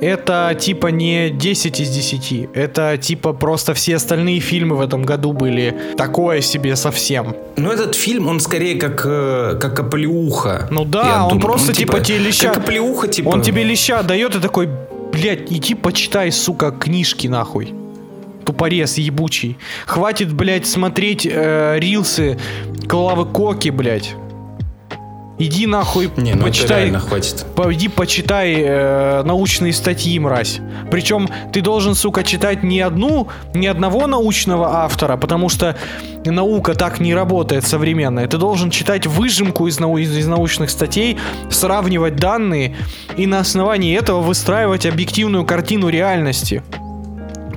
это 0.00 0.56
типа 0.58 0.88
не 0.88 1.30
10 1.30 1.80
из 1.80 1.90
10. 1.90 2.50
Это 2.54 2.96
типа 2.96 3.32
просто 3.32 3.74
все 3.74 3.96
остальные 3.96 4.40
фильмы 4.40 4.76
в 4.76 4.80
этом 4.80 5.02
году 5.02 5.32
были 5.32 5.74
такое 5.96 6.40
себе 6.40 6.76
совсем. 6.76 7.34
Но 7.56 7.72
этот 7.72 7.94
фильм, 7.94 8.28
он 8.28 8.40
скорее 8.40 8.76
как, 8.76 9.02
э, 9.04 9.58
как 9.60 9.80
оплеуха. 9.80 10.68
Ну 10.70 10.84
да, 10.84 11.24
он 11.24 11.30
думаю. 11.30 11.46
просто 11.46 11.68
он, 11.68 11.74
типа, 11.74 11.92
типа 11.94 12.04
тебе 12.04 12.18
леща... 12.18 12.48
Как 12.48 12.58
оплеуха, 12.58 13.08
типа... 13.08 13.28
Он 13.28 13.42
тебе 13.42 13.64
леща 13.64 14.02
дает 14.02 14.34
и 14.34 14.40
такой, 14.40 14.68
блядь, 15.12 15.52
иди 15.52 15.74
почитай, 15.74 16.32
сука, 16.32 16.70
книжки 16.70 17.26
нахуй 17.26 17.74
тупорез 18.44 18.98
ебучий. 18.98 19.58
Хватит, 19.86 20.32
блядь, 20.32 20.66
смотреть 20.66 21.24
э, 21.30 21.76
рилсы 21.78 22.38
Клавы 22.88 23.26
Коки, 23.26 23.68
блядь. 23.68 24.14
Иди 25.40 25.66
нахуй, 25.66 26.10
Не, 26.18 26.34
ну 26.34 26.42
почитай. 26.44 26.90
хватит. 26.92 27.46
Пойди 27.56 27.88
почитай 27.88 28.54
э, 28.58 29.22
научные 29.24 29.72
статьи, 29.72 30.18
мразь. 30.18 30.60
Причем 30.90 31.28
ты 31.50 31.62
должен, 31.62 31.94
сука, 31.94 32.22
читать 32.22 32.62
не 32.62 32.80
одну, 32.80 33.26
не 33.54 33.66
одного 33.66 34.06
научного 34.06 34.82
автора, 34.84 35.16
потому 35.16 35.48
что 35.48 35.76
наука 36.26 36.74
так 36.74 37.00
не 37.00 37.14
работает 37.14 37.66
современная. 37.66 38.28
Ты 38.28 38.36
должен 38.36 38.70
читать 38.70 39.06
выжимку 39.06 39.66
из, 39.66 39.80
нау- 39.80 39.96
из 39.98 40.26
научных 40.26 40.68
статей, 40.68 41.16
сравнивать 41.50 42.16
данные 42.16 42.76
и 43.16 43.26
на 43.26 43.38
основании 43.38 43.96
этого 43.96 44.20
выстраивать 44.20 44.84
объективную 44.84 45.46
картину 45.46 45.88
реальности 45.88 46.62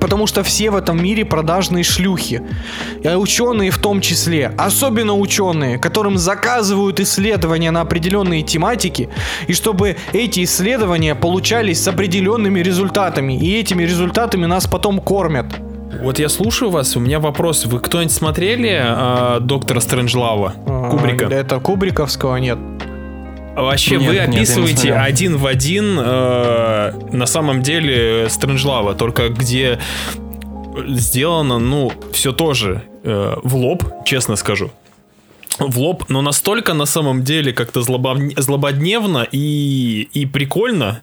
потому 0.04 0.26
что 0.26 0.42
все 0.42 0.68
в 0.68 0.76
этом 0.76 1.02
мире 1.02 1.24
продажные 1.24 1.82
шлюхи. 1.82 2.42
И 3.02 3.08
ученые 3.08 3.70
в 3.70 3.78
том 3.78 4.02
числе, 4.02 4.52
особенно 4.58 5.14
ученые, 5.14 5.78
которым 5.78 6.18
заказывают 6.18 7.00
исследования 7.00 7.70
на 7.70 7.80
определенные 7.80 8.42
тематики, 8.42 9.08
и 9.46 9.54
чтобы 9.54 9.96
эти 10.12 10.44
исследования 10.44 11.14
получались 11.14 11.82
с 11.82 11.88
определенными 11.88 12.60
результатами, 12.60 13.32
и 13.38 13.58
этими 13.58 13.82
результатами 13.82 14.44
нас 14.44 14.66
потом 14.66 14.98
кормят. 15.00 15.46
Вот 16.02 16.18
я 16.18 16.28
слушаю 16.28 16.70
вас, 16.70 16.96
у 16.96 17.00
меня 17.00 17.18
вопрос. 17.18 17.64
Вы 17.64 17.80
кто-нибудь 17.80 18.12
смотрели 18.12 18.78
э, 18.84 19.40
Доктора 19.40 19.80
Стрэнджлава? 19.80 20.52
Кубрика? 20.90 21.24
Это 21.24 21.60
Кубриковского 21.60 22.36
нет. 22.36 22.58
Вообще, 23.54 23.96
нет, 23.96 24.08
вы 24.08 24.18
описываете 24.18 24.88
нет, 24.88 24.98
один 25.00 25.36
в 25.36 25.46
один 25.46 25.98
э, 25.98 26.92
на 27.12 27.26
самом 27.26 27.62
деле 27.62 28.28
Стрэнджлава, 28.28 28.94
только 28.94 29.28
где 29.28 29.78
сделано, 30.88 31.58
ну, 31.58 31.92
все 32.12 32.32
тоже 32.32 32.82
э, 33.04 33.36
в 33.42 33.56
лоб, 33.56 33.84
честно 34.04 34.36
скажу. 34.36 34.70
В 35.58 35.78
лоб, 35.78 36.06
но 36.08 36.20
настолько 36.20 36.74
на 36.74 36.84
самом 36.84 37.22
деле 37.22 37.52
как-то 37.52 37.82
злободневно 37.82 39.24
и, 39.30 40.08
и 40.12 40.26
прикольно, 40.26 41.02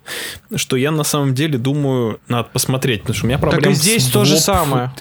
что 0.54 0.76
я 0.76 0.92
на 0.92 1.06
самом 1.06 1.34
деле 1.34 1.58
думаю, 1.58 2.20
надо 2.28 2.50
посмотреть, 2.52 3.02
потому 3.02 3.16
что 3.16 3.26
у 3.26 3.30
меня 3.30 3.38
проблема 3.40 3.64
так 3.64 3.72
и 3.72 3.76
здесь 3.76 4.08
то 4.08 4.26
же 4.26 4.38
самое. 4.38 4.92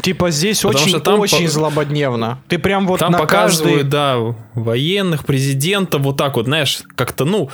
Типа 0.00 0.30
здесь 0.30 0.60
Потому 0.60 0.78
очень, 0.78 0.88
что 0.88 1.00
там 1.00 1.20
очень 1.20 1.44
по... 1.44 1.50
злободневно. 1.50 2.42
Ты 2.48 2.58
прям 2.58 2.86
вот 2.86 3.00
там 3.00 3.12
на 3.12 3.18
показывают, 3.18 3.82
каждый... 3.82 3.90
да, 3.90 4.16
военных, 4.54 5.24
президента, 5.24 5.98
вот 5.98 6.16
так 6.16 6.36
вот, 6.36 6.46
знаешь, 6.46 6.82
как-то, 6.94 7.24
ну, 7.24 7.50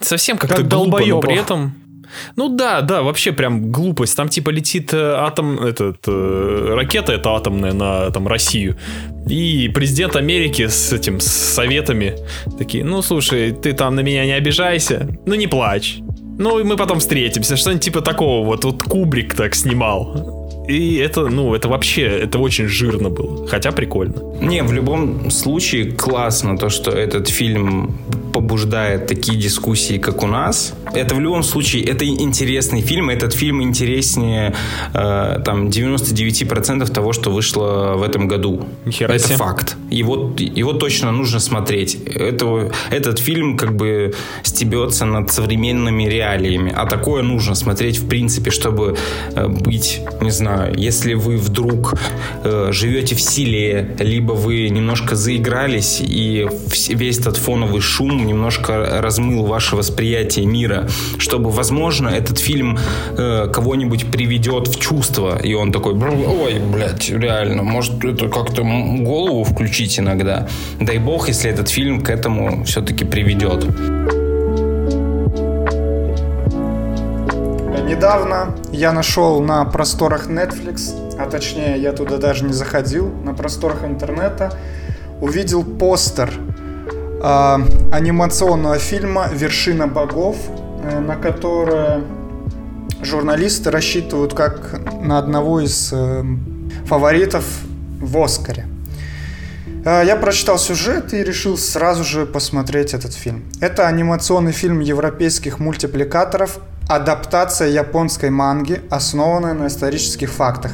совсем 0.00 0.38
как-то 0.38 0.56
как 0.56 0.68
глупо, 0.68 1.04
но 1.04 1.20
при 1.20 1.36
этом... 1.36 1.74
Ну 2.34 2.48
да, 2.48 2.80
да, 2.80 3.02
вообще 3.02 3.30
прям 3.30 3.70
глупость. 3.70 4.16
Там 4.16 4.28
типа 4.28 4.50
летит 4.50 4.92
э, 4.92 5.14
атом, 5.16 5.62
этот, 5.62 5.98
э, 6.08 6.74
ракета 6.74 7.12
это 7.12 7.36
атомная 7.36 7.72
на 7.72 8.10
там 8.10 8.26
Россию. 8.26 8.76
И 9.28 9.70
президент 9.72 10.16
Америки 10.16 10.66
с 10.66 10.92
этим, 10.92 11.20
с 11.20 11.26
советами 11.26 12.16
такие, 12.58 12.84
ну 12.84 13.00
слушай, 13.02 13.52
ты 13.52 13.74
там 13.74 13.94
на 13.94 14.00
меня 14.00 14.24
не 14.24 14.32
обижайся, 14.32 15.08
ну 15.24 15.34
не 15.36 15.46
плачь. 15.46 16.00
Ну, 16.40 16.58
и 16.58 16.64
мы 16.64 16.78
потом 16.78 17.00
встретимся. 17.00 17.54
Что-нибудь 17.54 17.84
типа 17.84 18.00
такого. 18.00 18.46
Вот, 18.46 18.64
вот 18.64 18.82
Кубрик 18.82 19.34
так 19.34 19.54
снимал. 19.54 20.39
И 20.70 20.96
это, 20.96 21.28
ну, 21.28 21.54
это 21.54 21.68
вообще, 21.68 22.02
это 22.02 22.38
очень 22.38 22.66
жирно 22.66 23.10
было. 23.10 23.46
Хотя 23.48 23.72
прикольно. 23.72 24.22
Не, 24.40 24.62
в 24.62 24.72
любом 24.72 25.30
случае 25.30 25.92
классно 25.92 26.56
то, 26.56 26.68
что 26.68 26.90
этот 26.90 27.28
фильм 27.28 27.98
побуждает 28.32 29.06
такие 29.06 29.38
дискуссии, 29.38 29.98
как 29.98 30.22
у 30.22 30.26
нас. 30.26 30.74
Это 30.92 31.14
в 31.14 31.20
любом 31.20 31.42
случае, 31.42 31.84
это 31.84 32.06
интересный 32.06 32.80
фильм. 32.80 33.10
Этот 33.10 33.32
фильм 33.32 33.62
интереснее 33.62 34.54
э, 34.94 35.40
там 35.44 35.68
99% 35.68 36.90
того, 36.90 37.12
что 37.12 37.30
вышло 37.30 37.94
в 37.96 38.02
этом 38.02 38.28
году. 38.28 38.66
Хера 38.90 39.14
это 39.14 39.28
факт. 39.36 39.76
Его, 39.90 40.34
его 40.38 40.72
точно 40.72 41.12
нужно 41.12 41.40
смотреть. 41.40 41.94
Это, 42.06 42.70
этот 42.90 43.18
фильм 43.18 43.56
как 43.56 43.74
бы 43.74 44.14
стебется 44.42 45.04
над 45.04 45.30
современными 45.30 46.04
реалиями. 46.04 46.72
А 46.74 46.86
такое 46.86 47.22
нужно 47.22 47.54
смотреть 47.54 47.98
в 47.98 48.08
принципе, 48.08 48.50
чтобы 48.50 48.96
э, 49.34 49.48
быть, 49.48 50.00
не 50.20 50.30
знаю, 50.30 50.74
если 50.76 51.14
вы 51.14 51.36
вдруг 51.36 51.94
э, 52.44 52.68
живете 52.72 53.14
в 53.14 53.20
селе, 53.20 53.96
либо 53.98 54.32
вы 54.32 54.68
немножко 54.68 55.16
заигрались, 55.16 56.00
и 56.00 56.48
весь 56.88 57.18
этот 57.18 57.36
фоновый 57.36 57.80
шум 57.80 58.19
немножко 58.26 59.00
размыл 59.00 59.46
ваше 59.46 59.76
восприятие 59.76 60.46
мира, 60.46 60.88
чтобы, 61.18 61.50
возможно, 61.50 62.08
этот 62.08 62.38
фильм 62.38 62.78
э, 63.16 63.48
кого-нибудь 63.52 64.10
приведет 64.10 64.68
в 64.68 64.78
чувство, 64.80 65.38
и 65.40 65.54
он 65.54 65.72
такой, 65.72 65.94
ой, 65.94 66.58
блядь, 66.58 67.10
реально, 67.10 67.62
может, 67.62 68.04
это 68.04 68.28
как-то 68.28 68.62
голову 68.62 69.44
включить 69.44 69.98
иногда. 69.98 70.48
Дай 70.80 70.98
бог, 70.98 71.28
если 71.28 71.50
этот 71.50 71.68
фильм 71.68 72.00
к 72.00 72.10
этому 72.10 72.64
все-таки 72.64 73.04
приведет. 73.04 73.66
Недавно 78.00 78.54
я 78.72 78.92
нашел 78.92 79.42
на 79.42 79.64
просторах 79.64 80.28
Netflix, 80.28 81.16
а 81.18 81.28
точнее 81.28 81.76
я 81.76 81.92
туда 81.92 82.16
даже 82.16 82.44
не 82.44 82.52
заходил, 82.52 83.10
на 83.24 83.34
просторах 83.34 83.84
интернета, 83.84 84.56
увидел 85.20 85.64
постер 85.64 86.30
э, 87.20 87.58
анимационного 87.92 88.78
фильма 88.78 89.28
«Вершина 89.32 89.86
богов», 89.86 90.36
э, 90.82 91.00
на 91.00 91.16
которое 91.16 92.00
журналисты 93.02 93.70
рассчитывают 93.70 94.34
как 94.34 94.80
на 95.02 95.18
одного 95.18 95.60
из 95.60 95.92
э, 95.92 96.24
фаворитов 96.86 97.44
в 98.00 98.18
Оскаре. 98.18 98.66
Э, 99.84 100.02
я 100.04 100.16
прочитал 100.16 100.58
сюжет 100.58 101.14
и 101.14 101.22
решил 101.22 101.56
сразу 101.56 102.04
же 102.04 102.26
посмотреть 102.26 102.94
этот 102.94 103.14
фильм. 103.14 103.44
Это 103.60 103.86
анимационный 103.86 104.52
фильм 104.52 104.80
европейских 104.80 105.58
мультипликаторов 105.58 106.58
адаптация 106.88 107.68
японской 107.68 108.30
манги, 108.30 108.82
основанная 108.90 109.54
на 109.54 109.68
исторических 109.68 110.30
фактах. 110.30 110.72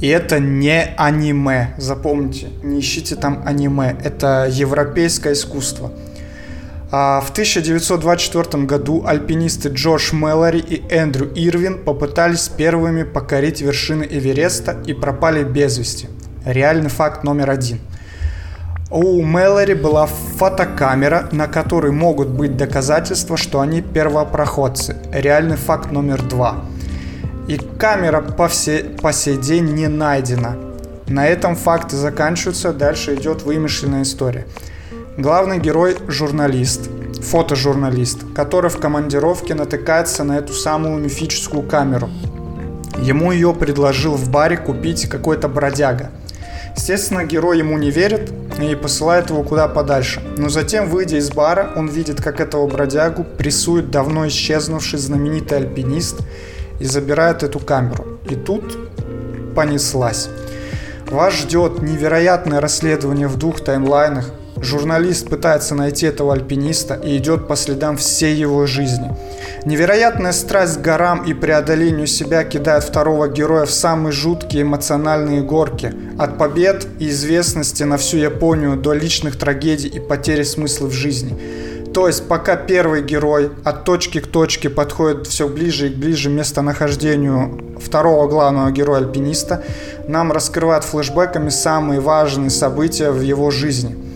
И 0.00 0.06
это 0.06 0.38
не 0.38 0.94
аниме, 0.96 1.74
запомните, 1.76 2.48
не 2.62 2.80
ищите 2.80 3.16
там 3.16 3.42
аниме, 3.44 3.96
это 4.04 4.48
европейское 4.50 5.32
искусство. 5.32 5.92
А 6.90 7.20
в 7.20 7.30
1924 7.30 8.64
году 8.64 9.04
альпинисты 9.06 9.68
Джордж 9.68 10.14
Мэллори 10.14 10.60
и 10.60 10.82
Эндрю 10.88 11.30
Ирвин 11.34 11.84
попытались 11.84 12.48
первыми 12.48 13.02
покорить 13.02 13.60
вершины 13.60 14.06
Эвереста 14.08 14.76
и 14.86 14.94
пропали 14.94 15.44
без 15.44 15.76
вести. 15.76 16.08
Реальный 16.46 16.88
факт 16.88 17.24
номер 17.24 17.50
один. 17.50 17.80
У 18.90 19.20
Мэллори 19.20 19.74
была 19.74 20.06
фотокамера, 20.06 21.28
на 21.30 21.46
которой 21.46 21.92
могут 21.92 22.28
быть 22.28 22.56
доказательства, 22.56 23.36
что 23.36 23.60
они 23.60 23.82
первопроходцы. 23.82 24.96
Реальный 25.12 25.56
факт 25.56 25.92
номер 25.92 26.22
два. 26.22 26.64
И 27.48 27.56
камера 27.56 28.20
по, 28.20 28.46
все, 28.46 28.84
по 29.00 29.10
сей 29.10 29.38
день 29.38 29.72
не 29.72 29.88
найдена. 29.88 30.56
На 31.06 31.26
этом 31.26 31.56
факты 31.56 31.96
заканчиваются, 31.96 32.74
дальше 32.74 33.14
идет 33.14 33.42
вымышленная 33.42 34.02
история. 34.02 34.46
Главный 35.16 35.58
герой– 35.58 35.96
журналист, 36.08 36.90
фотожурналист, 37.22 38.18
который 38.34 38.68
в 38.68 38.78
командировке 38.78 39.54
натыкается 39.54 40.24
на 40.24 40.36
эту 40.36 40.52
самую 40.52 41.02
мифическую 41.02 41.62
камеру. 41.62 42.10
Ему 42.98 43.32
ее 43.32 43.54
предложил 43.54 44.12
в 44.12 44.30
баре 44.30 44.58
купить 44.58 45.08
какой-то 45.08 45.48
бродяга. 45.48 46.10
Естественно, 46.76 47.24
герой 47.24 47.58
ему 47.58 47.78
не 47.78 47.90
верит 47.90 48.30
и 48.60 48.74
посылает 48.74 49.30
его 49.30 49.42
куда 49.42 49.68
подальше. 49.68 50.20
Но 50.36 50.50
затем, 50.50 50.90
выйдя 50.90 51.16
из 51.16 51.30
бара, 51.30 51.70
он 51.74 51.88
видит, 51.88 52.20
как 52.20 52.40
этого 52.40 52.66
бродягу 52.66 53.24
прессует 53.24 53.90
давно 53.90 54.28
исчезнувший 54.28 54.98
знаменитый 54.98 55.58
альпинист 55.58 56.20
и 56.78 56.84
забирает 56.84 57.42
эту 57.42 57.58
камеру. 57.58 58.18
И 58.28 58.34
тут 58.34 58.76
понеслась. 59.54 60.28
Вас 61.10 61.34
ждет 61.34 61.82
невероятное 61.82 62.60
расследование 62.60 63.28
в 63.28 63.36
двух 63.36 63.60
таймлайнах, 63.60 64.30
Журналист 64.60 65.28
пытается 65.28 65.74
найти 65.74 66.06
этого 66.06 66.32
альпиниста 66.32 66.94
и 66.94 67.16
идет 67.16 67.46
по 67.46 67.56
следам 67.56 67.96
всей 67.96 68.34
его 68.34 68.66
жизни. 68.66 69.14
Невероятная 69.64 70.32
страсть 70.32 70.78
к 70.78 70.80
горам 70.80 71.24
и 71.24 71.34
преодолению 71.34 72.06
себя 72.06 72.44
кидает 72.44 72.82
второго 72.82 73.28
героя 73.28 73.66
в 73.66 73.70
самые 73.70 74.12
жуткие 74.12 74.62
эмоциональные 74.62 75.42
горки. 75.42 75.92
От 76.18 76.38
побед 76.38 76.86
и 76.98 77.08
известности 77.08 77.84
на 77.84 77.98
всю 77.98 78.16
Японию 78.16 78.76
до 78.76 78.92
личных 78.92 79.36
трагедий 79.36 79.88
и 79.88 80.00
потери 80.00 80.42
смысла 80.42 80.86
в 80.86 80.92
жизни. 80.92 81.38
То 81.98 82.06
есть 82.06 82.28
пока 82.28 82.54
первый 82.54 83.02
герой 83.02 83.50
от 83.64 83.82
точки 83.84 84.20
к 84.20 84.28
точке 84.28 84.70
подходит 84.70 85.26
все 85.26 85.48
ближе 85.48 85.88
и 85.88 85.92
ближе 85.92 86.30
местонахождению 86.30 87.76
второго 87.84 88.28
главного 88.28 88.70
героя-альпиниста, 88.70 89.64
нам 90.06 90.30
раскрывают 90.30 90.84
флешбеками 90.84 91.48
самые 91.48 91.98
важные 91.98 92.50
события 92.50 93.10
в 93.10 93.20
его 93.20 93.50
жизни– 93.50 93.96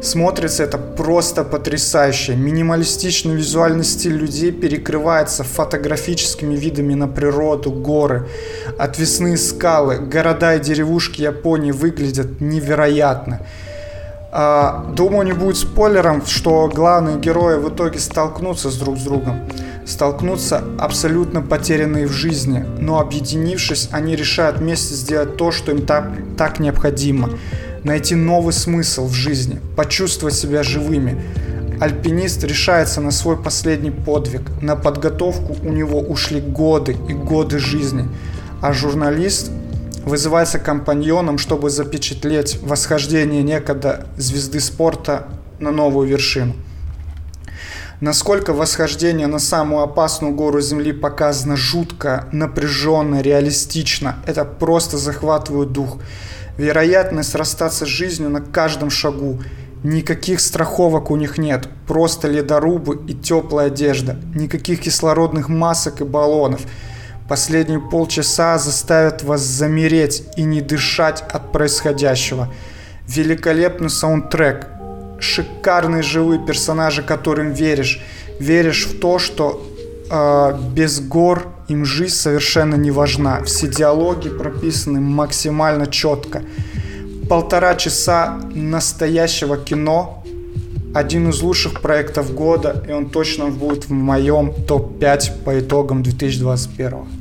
Смотрится 0.00 0.62
это 0.62 0.78
просто 0.78 1.42
потрясающе. 1.42 2.36
Минималистичный 2.36 3.34
визуальный 3.34 3.82
стиль 3.82 4.12
людей 4.12 4.52
перекрывается 4.52 5.42
фотографическими 5.42 6.54
видами 6.54 6.94
на 6.94 7.08
природу, 7.08 7.72
горы, 7.72 8.28
отвесные 8.78 9.36
скалы, 9.36 9.96
города 9.96 10.54
и 10.54 10.60
деревушки 10.60 11.22
Японии 11.22 11.72
выглядят 11.72 12.40
невероятно. 12.40 13.40
А, 14.30 14.84
думаю, 14.94 15.24
не 15.24 15.32
будет 15.32 15.56
спойлером, 15.56 16.24
что 16.26 16.70
главные 16.72 17.18
герои 17.18 17.58
в 17.58 17.68
итоге 17.68 17.98
столкнутся 17.98 18.70
с 18.70 18.76
друг 18.76 18.98
с 18.98 19.02
другом. 19.02 19.40
Столкнутся 19.86 20.62
абсолютно 20.78 21.40
потерянные 21.40 22.06
в 22.06 22.12
жизни, 22.12 22.64
но 22.78 23.00
объединившись, 23.00 23.88
они 23.90 24.16
решают 24.16 24.58
вместе 24.58 24.94
сделать 24.94 25.36
то, 25.36 25.50
что 25.50 25.72
им 25.72 25.86
так, 25.86 26.10
так 26.36 26.58
необходимо 26.58 27.30
найти 27.84 28.14
новый 28.14 28.52
смысл 28.52 29.06
в 29.06 29.12
жизни, 29.12 29.60
почувствовать 29.76 30.34
себя 30.34 30.62
живыми. 30.62 31.20
Альпинист 31.80 32.42
решается 32.44 33.00
на 33.00 33.10
свой 33.10 33.36
последний 33.36 33.90
подвиг. 33.92 34.42
На 34.60 34.74
подготовку 34.74 35.56
у 35.62 35.72
него 35.72 36.00
ушли 36.00 36.40
годы 36.40 36.96
и 37.08 37.14
годы 37.14 37.58
жизни. 37.58 38.08
А 38.60 38.72
журналист 38.72 39.52
вызывается 40.08 40.58
компаньоном, 40.58 41.38
чтобы 41.38 41.70
запечатлеть 41.70 42.58
восхождение 42.62 43.42
некогда 43.42 44.06
звезды 44.16 44.60
спорта 44.60 45.28
на 45.60 45.70
новую 45.70 46.08
вершину. 46.08 46.54
Насколько 48.00 48.52
восхождение 48.52 49.26
на 49.26 49.40
самую 49.40 49.82
опасную 49.82 50.32
гору 50.32 50.60
Земли 50.60 50.92
показано 50.92 51.56
жутко, 51.56 52.28
напряженно, 52.32 53.20
реалистично, 53.20 54.16
это 54.26 54.44
просто 54.44 54.96
захватывает 54.98 55.72
дух 55.72 55.98
вероятность 56.58 57.34
расстаться 57.34 57.86
с 57.86 57.88
жизнью 57.88 58.28
на 58.28 58.40
каждом 58.40 58.90
шагу. 58.90 59.40
Никаких 59.84 60.40
страховок 60.40 61.10
у 61.10 61.16
них 61.16 61.38
нет, 61.38 61.68
просто 61.86 62.28
ледорубы 62.28 63.00
и 63.06 63.14
теплая 63.14 63.68
одежда, 63.68 64.18
никаких 64.34 64.80
кислородных 64.80 65.48
масок 65.48 66.00
и 66.00 66.04
баллонов. 66.04 66.62
Последние 67.28 67.78
полчаса 67.78 68.56
заставят 68.56 69.22
вас 69.22 69.42
замереть 69.42 70.22
и 70.36 70.44
не 70.44 70.62
дышать 70.62 71.22
от 71.30 71.52
происходящего. 71.52 72.48
Великолепный 73.06 73.90
саундтрек, 73.90 74.66
шикарные 75.20 76.02
живые 76.02 76.40
персонажи, 76.40 77.02
которым 77.02 77.52
веришь. 77.52 78.02
Веришь 78.40 78.86
в 78.86 78.98
то, 78.98 79.18
что 79.18 79.62
э, 80.10 80.58
без 80.72 81.00
гор 81.00 81.48
им 81.68 81.84
жизнь 81.84 82.14
совершенно 82.14 82.76
не 82.76 82.90
важна. 82.90 83.42
Все 83.42 83.68
диалоги 83.68 84.30
прописаны 84.30 85.00
максимально 85.00 85.86
четко. 85.86 86.42
Полтора 87.28 87.74
часа 87.74 88.40
настоящего 88.54 89.58
кино. 89.58 90.24
Один 90.94 91.28
из 91.28 91.42
лучших 91.42 91.82
проектов 91.82 92.32
года, 92.34 92.82
и 92.88 92.92
он 92.92 93.10
точно 93.10 93.48
будет 93.48 93.84
в 93.84 93.92
моем 93.92 94.54
топ-5 94.66 95.42
по 95.44 95.60
итогам 95.60 96.02
2021. 96.02 97.17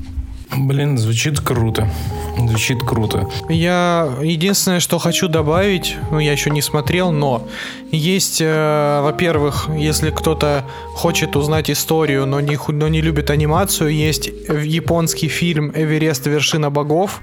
Блин, 0.55 0.97
звучит 0.97 1.39
круто. 1.39 1.89
Звучит 2.37 2.79
круто. 2.81 3.27
Я 3.49 4.09
единственное, 4.21 4.79
что 4.79 4.97
хочу 4.99 5.27
добавить, 5.27 5.95
ну 6.11 6.19
я 6.19 6.31
еще 6.31 6.49
не 6.49 6.61
смотрел, 6.61 7.11
но 7.11 7.47
есть, 7.91 8.39
э, 8.41 9.01
во-первых, 9.01 9.69
если 9.75 10.11
кто-то 10.11 10.63
хочет 10.93 11.35
узнать 11.35 11.69
историю, 11.69 12.25
но 12.25 12.39
не, 12.39 12.57
но 12.67 12.87
не 12.87 13.01
любит 13.01 13.29
анимацию, 13.29 13.89
есть 13.89 14.27
японский 14.27 15.27
фильм 15.27 15.71
«Эверест. 15.75 16.27
Вершина 16.27 16.69
богов», 16.69 17.21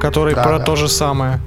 который 0.00 0.34
да, 0.34 0.42
про 0.42 0.58
да. 0.58 0.64
то 0.64 0.76
же 0.76 0.88
самое. 0.88 1.40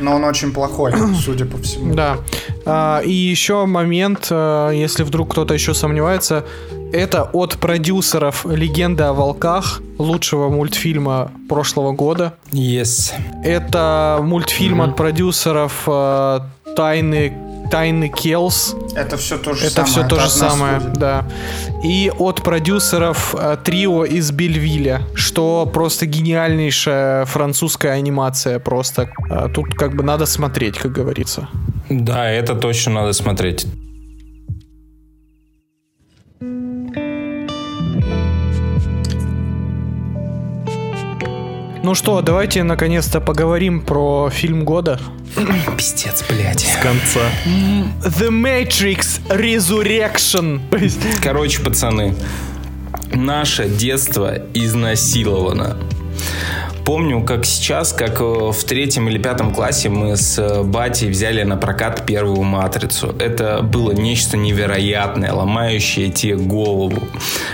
Но 0.00 0.16
он 0.16 0.24
очень 0.24 0.52
плохой, 0.52 0.92
судя 1.24 1.44
по 1.44 1.58
всему. 1.58 1.94
Да. 1.94 2.18
А, 2.64 3.00
и 3.00 3.12
еще 3.12 3.66
момент, 3.66 4.28
а, 4.30 4.70
если 4.70 5.02
вдруг 5.02 5.32
кто-то 5.32 5.54
еще 5.54 5.74
сомневается, 5.74 6.46
это 6.92 7.24
от 7.32 7.58
продюсеров 7.58 8.46
«Легенда 8.46 9.10
о 9.10 9.12
волках», 9.12 9.82
лучшего 9.98 10.48
мультфильма 10.48 11.30
прошлого 11.48 11.92
года. 11.92 12.34
Yes. 12.52 13.12
Это 13.44 14.18
мультфильм 14.22 14.82
mm-hmm. 14.82 14.90
от 14.90 14.96
продюсеров 14.96 15.82
э, 15.86 16.40
«Тайны 16.76 17.34
Тайны 17.70 18.08
Келс. 18.08 18.74
Это 18.96 19.16
все 19.16 19.38
то 19.38 19.54
же 19.54 19.66
Это 19.66 19.86
самое. 19.86 19.90
все 19.92 20.08
то 20.08 20.20
же 20.20 20.28
самое, 20.28 20.80
студия. 20.80 20.98
да. 20.98 21.24
И 21.84 22.12
от 22.18 22.42
продюсеров 22.42 23.34
э, 23.38 23.56
трио 23.62 24.04
из 24.04 24.32
Бельвиля, 24.32 25.02
что 25.14 25.70
просто 25.72 26.06
гениальнейшая 26.06 27.26
французская 27.26 27.92
анимация. 27.92 28.58
Просто 28.58 29.10
э, 29.30 29.48
тут 29.54 29.74
как 29.74 29.94
бы 29.94 30.02
надо 30.02 30.26
смотреть, 30.26 30.78
как 30.78 30.90
говорится. 30.90 31.48
Да, 31.88 32.28
это 32.28 32.56
точно 32.56 32.92
надо 32.94 33.12
смотреть. 33.12 33.66
Ну 41.82 41.94
что, 41.94 42.20
давайте 42.20 42.62
наконец-то 42.62 43.20
поговорим 43.20 43.80
про 43.80 44.28
фильм 44.30 44.64
года. 44.64 45.00
Пиздец, 45.78 46.22
блядь. 46.28 46.60
С 46.60 46.76
конца. 46.76 47.20
The 48.02 48.28
Matrix 48.28 49.20
Resurrection. 49.28 50.60
Короче, 51.22 51.62
пацаны, 51.62 52.14
наше 53.14 53.66
детство 53.68 54.34
изнасиловано 54.52 55.78
помню, 56.84 57.22
как 57.22 57.46
сейчас, 57.46 57.92
как 57.92 58.20
э, 58.20 58.24
в 58.24 58.64
третьем 58.64 59.08
или 59.08 59.18
пятом 59.18 59.52
классе 59.52 59.88
мы 59.88 60.16
с 60.16 60.38
э, 60.38 60.62
батей 60.62 61.08
взяли 61.08 61.42
на 61.42 61.56
прокат 61.56 62.06
первую 62.06 62.42
матрицу. 62.42 63.14
Это 63.18 63.62
было 63.62 63.92
нечто 63.92 64.36
невероятное, 64.36 65.32
ломающее 65.32 66.10
те 66.10 66.36
голову. 66.36 67.02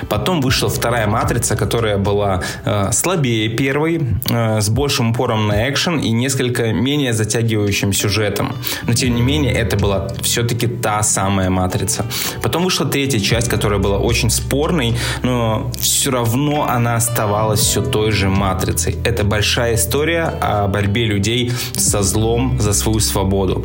Потом 0.09 0.41
вышла 0.41 0.69
вторая 0.69 1.07
матрица, 1.07 1.57
которая 1.57 1.99
была 1.99 2.43
э, 2.65 2.91
слабее 2.93 3.49
первой, 3.49 4.01
э, 4.29 4.61
с 4.61 4.69
большим 4.69 5.11
упором 5.11 5.47
на 5.47 5.69
экшен 5.69 5.99
и 5.99 6.11
несколько 6.11 6.73
менее 6.73 7.13
затягивающим 7.13 7.93
сюжетом. 7.93 8.55
Но 8.87 8.93
тем 8.93 9.15
не 9.15 9.23
менее, 9.23 9.53
это 9.53 9.77
была 9.77 10.09
все-таки 10.21 10.67
та 10.67 11.03
самая 11.03 11.51
матрица. 11.51 12.07
Потом 12.43 12.65
вышла 12.65 12.87
третья 12.87 13.21
часть, 13.21 13.49
которая 13.49 13.79
была 13.79 13.99
очень 13.99 14.31
спорной, 14.31 14.95
но 15.23 15.71
все 15.79 16.11
равно 16.11 16.67
она 16.69 16.97
оставалась 16.97 17.61
все 17.61 17.83
той 17.83 18.11
же 18.13 18.29
матрицей. 18.29 18.97
Большая 19.25 19.75
история 19.75 20.25
о 20.41 20.69
борьбе 20.69 21.07
людей 21.07 21.53
со 21.77 22.03
злом 22.03 22.59
за 22.61 22.73
свою 22.73 23.01
свободу. 23.01 23.65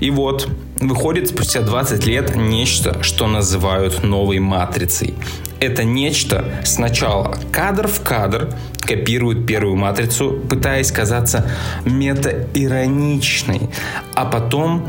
И 0.00 0.10
вот, 0.10 0.48
выходит 0.80 1.28
спустя 1.28 1.60
20 1.60 2.06
лет 2.06 2.36
нечто, 2.36 3.02
что 3.02 3.26
называют 3.26 4.02
новой 4.02 4.38
матрицей. 4.38 5.14
Это 5.60 5.84
нечто 5.84 6.44
сначала 6.64 7.36
кадр 7.52 7.86
в 7.86 8.02
кадр 8.02 8.52
копирует 8.80 9.46
первую 9.46 9.76
матрицу, 9.76 10.40
пытаясь 10.50 10.90
казаться 10.90 11.48
мета-ироничной, 11.84 13.70
а 14.14 14.24
потом 14.24 14.84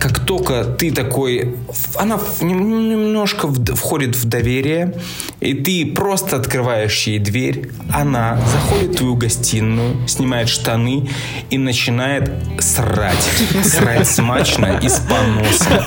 как 0.00 0.20
только 0.20 0.64
ты 0.64 0.90
такой, 0.92 1.54
она 1.94 2.18
немножко 2.40 3.48
входит 3.48 4.16
в 4.16 4.24
доверие, 4.26 4.94
и 5.40 5.54
ты 5.54 5.86
просто 5.86 6.36
открываешь 6.36 7.06
ей 7.06 7.18
дверь, 7.18 7.70
она 7.92 8.38
заходит 8.52 8.94
в 8.94 8.96
твою 8.96 9.16
гостиную, 9.16 10.06
снимает 10.08 10.48
штаны 10.48 11.08
и 11.50 11.58
начинает 11.58 12.30
срать. 12.60 13.28
Срать 13.64 14.08
смачно 14.08 14.80
и 14.82 14.88
с 14.88 15.00
поносом. 15.00 15.82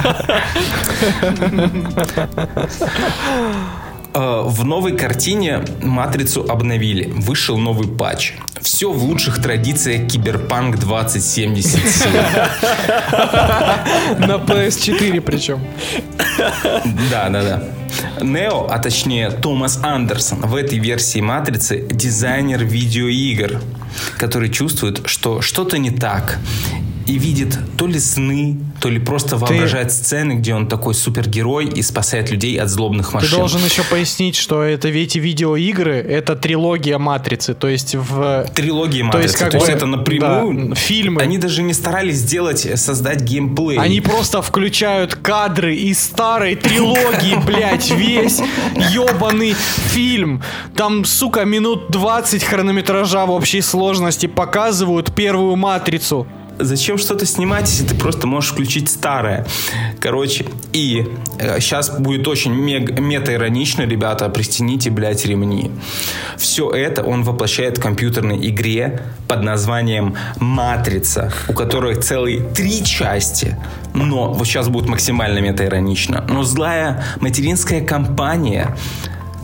Э, 4.13 4.43
в 4.45 4.65
новой 4.65 4.97
картине 4.97 5.63
«Матрицу» 5.81 6.45
обновили. 6.49 7.11
Вышел 7.15 7.57
новый 7.57 7.87
патч. 7.87 8.33
Все 8.61 8.91
в 8.91 9.03
лучших 9.03 9.41
традициях 9.41 10.09
Киберпанк 10.09 10.77
2077. 10.79 12.11
На 14.19 14.37
PS4 14.37 15.21
причем. 15.21 15.59
Да, 17.11 17.29
да, 17.29 17.43
да. 17.43 17.63
Нео, 18.23 18.67
а 18.69 18.79
точнее 18.79 19.29
Томас 19.29 19.79
Андерсон, 19.83 20.41
в 20.41 20.55
этой 20.55 20.79
версии 20.79 21.19
«Матрицы» 21.19 21.87
дизайнер 21.89 22.63
видеоигр, 22.63 23.61
который 24.17 24.49
чувствует, 24.49 25.01
что 25.05 25.41
что-то 25.41 25.77
не 25.77 25.91
так 25.91 26.39
и 27.07 27.17
видит 27.17 27.57
то 27.77 27.87
ли 27.87 27.99
сны, 27.99 28.59
то 28.79 28.89
ли 28.89 28.99
просто 28.99 29.37
воображает 29.37 29.87
ты... 29.89 29.93
сцены, 29.93 30.33
где 30.33 30.53
он 30.53 30.67
такой 30.67 30.93
супергерой 30.93 31.67
и 31.67 31.81
спасает 31.81 32.31
людей 32.31 32.59
от 32.59 32.69
злобных 32.69 33.13
машин. 33.13 33.29
Ты 33.29 33.35
должен 33.35 33.63
еще 33.63 33.83
пояснить, 33.83 34.35
что 34.35 34.63
это 34.63 34.87
эти 34.87 35.17
видеоигры, 35.17 35.95
это 35.95 36.35
трилогия 36.35 36.97
Матрицы, 36.97 37.53
то 37.53 37.67
есть 37.67 37.95
в... 37.95 38.45
Трилогия 38.55 39.03
Матрицы, 39.03 39.21
то 39.21 39.23
есть, 39.23 39.37
как 39.37 39.51
то 39.51 39.57
бы, 39.57 39.63
есть 39.63 39.75
это 39.75 39.85
напрямую... 39.85 40.69
Да, 40.69 40.75
фильмы. 40.75 41.21
Они 41.21 41.37
даже 41.37 41.61
не 41.61 41.73
старались 41.73 42.17
сделать, 42.17 42.67
создать 42.79 43.21
геймплей. 43.21 43.77
Они 43.77 44.01
просто 44.01 44.41
включают 44.41 45.15
кадры 45.15 45.75
из 45.75 46.03
старой 46.03 46.55
трилогии, 46.55 47.35
блять, 47.45 47.91
весь 47.91 48.41
ебаный 48.91 49.53
фильм. 49.53 50.41
Там, 50.75 51.05
сука, 51.05 51.45
минут 51.45 51.89
20 51.89 52.43
хронометража 52.43 53.25
в 53.25 53.31
общей 53.31 53.61
сложности 53.61 54.27
показывают 54.27 55.13
первую 55.13 55.55
Матрицу 55.55 56.27
зачем 56.59 56.97
что-то 56.97 57.25
снимать, 57.25 57.69
если 57.69 57.85
ты 57.85 57.95
просто 57.95 58.27
можешь 58.27 58.51
включить 58.51 58.89
старое? 58.89 59.45
Короче, 59.99 60.45
и 60.73 61.07
э, 61.39 61.59
сейчас 61.59 61.89
будет 61.99 62.27
очень 62.27 62.53
мета-иронично, 62.53 63.83
ребята, 63.83 64.29
пристегните, 64.29 64.89
блядь, 64.89 65.25
ремни. 65.25 65.71
Все 66.37 66.69
это 66.69 67.03
он 67.03 67.23
воплощает 67.23 67.77
в 67.77 67.81
компьютерной 67.81 68.47
игре 68.49 69.01
под 69.27 69.43
названием 69.43 70.15
«Матрица», 70.39 71.31
у 71.47 71.53
которой 71.53 71.95
целые 71.95 72.41
три 72.41 72.83
части. 72.83 73.57
Но 73.93 74.31
вот 74.33 74.47
сейчас 74.47 74.69
будет 74.69 74.87
максимально 74.87 75.39
мета-иронично. 75.39 76.25
Но 76.29 76.43
злая 76.43 77.03
материнская 77.19 77.81
компания 77.81 78.75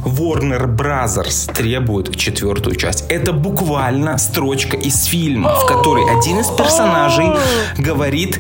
Warner 0.06 0.68
Brothers 0.68 1.52
требует 1.52 2.15
четвертую 2.15 2.76
часть. 2.76 3.06
Это 3.10 3.34
буквально 3.34 4.18
строчка 4.18 4.77
из 4.77 5.06
фильма, 5.06 5.56
в 5.56 5.65
которой 5.65 6.06
один 6.18 6.40
из 6.40 6.48
персонажей 6.48 7.27
говорит 7.77 8.40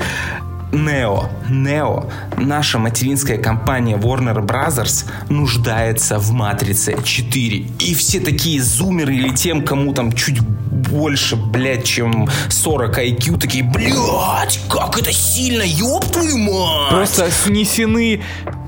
Нео, 0.71 1.29
Нео, 1.49 2.05
наша 2.37 2.77
материнская 2.77 3.37
компания 3.37 3.95
Warner 3.95 4.45
Brothers 4.45 5.05
нуждается 5.29 6.19
в 6.19 6.31
Матрице 6.31 6.97
4. 7.03 7.57
И 7.79 7.95
все 7.95 8.19
такие 8.19 8.61
зумеры 8.61 9.15
или 9.15 9.29
тем, 9.29 9.65
кому 9.65 9.93
там 9.93 10.11
чуть 10.11 10.39
больше, 10.41 11.35
блядь, 11.35 11.85
чем 11.85 12.29
40 12.49 12.99
IQ, 12.99 13.39
такие, 13.39 13.63
блядь, 13.63 14.59
как 14.69 14.99
это 14.99 15.11
сильно, 15.11 15.63
ёб 15.63 16.05
твою 16.05 16.37
мать! 16.37 16.89
Просто 16.89 17.31
снесены 17.31 18.21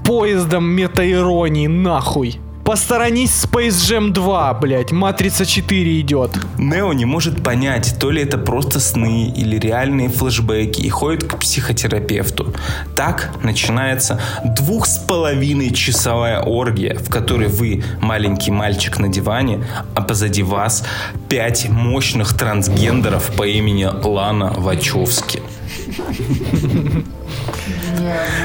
поездом 0.04 0.66
метаиронии, 0.66 1.68
нахуй. 1.68 2.40
Посторонись 2.68 3.46
Space 3.46 3.70
Jam 3.70 4.12
2, 4.12 4.54
блять, 4.56 4.92
Матрица 4.92 5.46
4 5.46 6.02
идет. 6.02 6.32
Нео 6.58 6.92
не 6.92 7.06
может 7.06 7.42
понять, 7.42 7.96
то 7.98 8.12
ли 8.12 8.22
это 8.22 8.38
просто 8.38 8.82
сны 8.82 9.30
или 9.34 9.58
реальные 9.58 10.10
флешбеки 10.10 10.82
и 10.82 10.90
ходит 10.90 11.24
к 11.24 11.38
психотерапевту. 11.38 12.54
Так 12.94 13.32
начинается 13.42 14.20
двух 14.44 14.86
с 14.86 14.98
половиной 14.98 15.74
часовая 15.74 16.42
оргия, 16.42 16.98
в 17.00 17.10
которой 17.10 17.48
вы 17.48 17.86
маленький 18.02 18.52
мальчик 18.52 19.00
на 19.00 19.08
диване, 19.08 19.64
а 19.96 20.02
позади 20.02 20.44
вас 20.44 20.84
пять 21.30 21.70
мощных 21.70 22.38
трансгендеров 22.38 23.34
по 23.38 23.48
имени 23.48 23.86
Лана 23.86 24.54
Вачовски. 24.58 25.42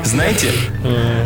Знаете, 0.05 0.51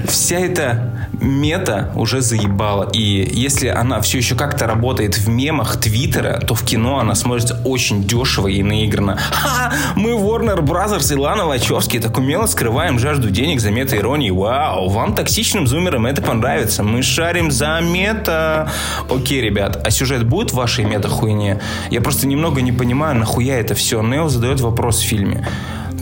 вся 0.09 0.39
эта 0.39 0.93
мета 1.21 1.93
уже 1.95 2.21
заебала. 2.21 2.89
И 2.93 3.01
если 3.33 3.69
она 3.69 4.01
все 4.01 4.19
еще 4.19 4.35
как-то 4.35 4.67
работает 4.67 5.17
в 5.17 5.29
мемах 5.29 5.79
Твиттера, 5.79 6.41
то 6.41 6.55
в 6.55 6.65
кино 6.65 6.99
она 6.99 7.15
смотрится 7.15 7.61
очень 7.65 8.05
дешево 8.05 8.49
и 8.49 8.63
наигранно. 8.63 9.17
Ха! 9.17 9.73
Мы 9.95 10.11
Warner 10.11 10.61
Brothers 10.61 11.13
и 11.13 11.17
Лана 11.17 11.47
Вачовски 11.47 11.99
так 12.01 12.17
умело 12.19 12.47
скрываем 12.47 12.99
жажду 12.99 13.31
денег 13.31 13.61
за 13.61 13.71
мета-иронии. 13.71 14.31
Вау, 14.31 14.89
вам 14.89 15.15
токсичным 15.15 15.67
зумерам 15.67 16.07
это 16.07 16.23
понравится. 16.23 16.83
Мы 16.83 17.03
шарим 17.03 17.51
за 17.51 17.81
мета. 17.81 18.71
Окей, 19.11 19.41
ребят, 19.41 19.81
а 19.85 19.91
сюжет 19.91 20.25
будет 20.25 20.51
в 20.51 20.55
вашей 20.55 20.85
мета-хуйне? 20.85 21.61
Я 21.91 22.01
просто 22.01 22.27
немного 22.27 22.61
не 22.61 22.73
понимаю, 22.73 23.17
нахуя 23.17 23.59
это 23.59 23.75
все. 23.75 24.03
Нео 24.03 24.29
задает 24.29 24.61
вопрос 24.61 25.01
в 25.01 25.05
фильме. 25.05 25.47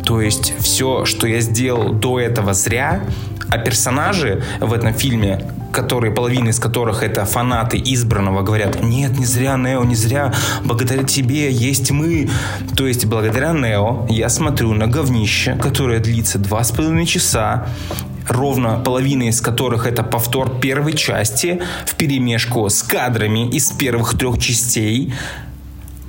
То 0.05 0.21
есть 0.21 0.55
все, 0.59 1.05
что 1.05 1.27
я 1.27 1.41
сделал 1.41 1.93
до 1.93 2.21
этого 2.21 2.55
зря, 2.55 3.03
а 3.49 3.59
персонажи 3.59 4.43
в 4.61 4.73
этом 4.73 4.93
фильме, 4.93 5.41
которые, 5.73 6.13
половина 6.13 6.51
из 6.51 6.59
которых 6.59 7.03
это 7.03 7.25
фанаты 7.25 7.81
избранного, 7.85 8.43
говорят, 8.43 8.83
нет, 8.83 9.19
не 9.19 9.27
зря, 9.27 9.57
Нео, 9.57 9.85
не 9.85 9.95
зря, 9.95 10.33
благодаря 10.65 11.05
тебе 11.05 11.51
есть 11.51 11.91
мы. 11.91 12.29
То 12.77 12.87
есть, 12.87 13.07
благодаря 13.07 13.53
Нео 13.53 14.07
я 14.09 14.29
смотрю 14.29 14.73
на 14.75 14.87
говнище, 14.87 15.57
которое 15.57 16.01
длится 16.01 16.39
два 16.39 16.63
с 16.63 16.71
половиной 16.71 17.07
часа, 17.07 17.67
ровно 18.29 18.81
половина 18.85 19.25
из 19.25 19.41
которых 19.41 19.87
это 19.87 20.03
повтор 20.03 20.59
первой 20.61 20.95
части 20.95 21.61
в 21.87 21.95
перемешку 21.95 22.69
с 22.69 22.83
кадрами 22.83 23.49
из 23.49 23.71
первых 23.71 24.17
трех 24.17 24.39
частей, 24.39 25.13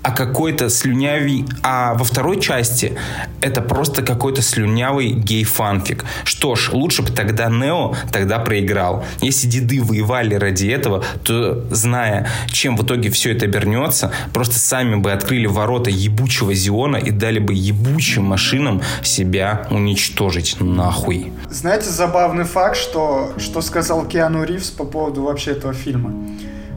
а 0.05 0.11
какой-то 0.11 0.69
слюнявый... 0.69 1.45
А 1.63 1.95
во 1.95 2.03
второй 2.03 2.39
части 2.39 2.95
это 3.41 3.63
просто 3.63 4.03
какой-то 4.03 4.43
слюнявый 4.43 5.09
гей-фанфик. 5.09 6.05
Что 6.23 6.53
ж, 6.55 6.69
лучше 6.73 7.01
бы 7.01 7.09
тогда 7.09 7.49
Нео 7.49 7.95
тогда 8.11 8.37
проиграл. 8.37 9.03
Если 9.21 9.47
деды 9.47 9.81
воевали 9.81 10.35
ради 10.35 10.67
этого, 10.67 11.03
то, 11.23 11.65
зная, 11.71 12.29
чем 12.49 12.77
в 12.77 12.85
итоге 12.85 13.09
все 13.09 13.31
это 13.31 13.45
обернется, 13.45 14.11
просто 14.31 14.59
сами 14.59 14.93
бы 14.93 15.11
открыли 15.11 15.47
ворота 15.47 15.89
ебучего 15.89 16.53
Зиона 16.53 16.97
и 16.97 17.09
дали 17.09 17.39
бы 17.39 17.55
ебучим 17.55 18.25
машинам 18.25 18.83
себя 19.01 19.65
уничтожить 19.71 20.57
нахуй. 20.59 21.33
Знаете, 21.49 21.89
забавный 21.89 22.43
факт, 22.43 22.77
что, 22.77 23.33
что 23.39 23.59
сказал 23.61 24.05
Киану 24.05 24.43
Ривз 24.43 24.69
по 24.69 24.85
поводу 24.85 25.23
вообще 25.23 25.53
этого 25.53 25.73
фильма. 25.73 26.13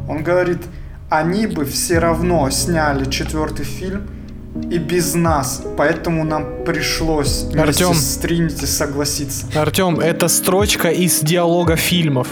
Он 0.09 0.23
говорит, 0.23 0.63
они 1.11 1.47
бы 1.47 1.65
все 1.65 1.99
равно 1.99 2.51
сняли 2.51 3.09
четвертый 3.11 3.65
фильм 3.65 4.09
и 4.71 4.79
без 4.79 5.15
нас, 5.15 5.63
поэтому 5.77 6.25
нам 6.25 6.65
пришлось 6.65 7.47
Артем, 7.55 7.95
с 7.95 8.17
Тринити 8.17 8.67
согласиться. 8.67 9.47
Артем, 9.55 10.01
это 10.01 10.29
строчка 10.29 10.89
из 10.89 11.21
диалога 11.21 11.77
фильмов. 11.77 12.29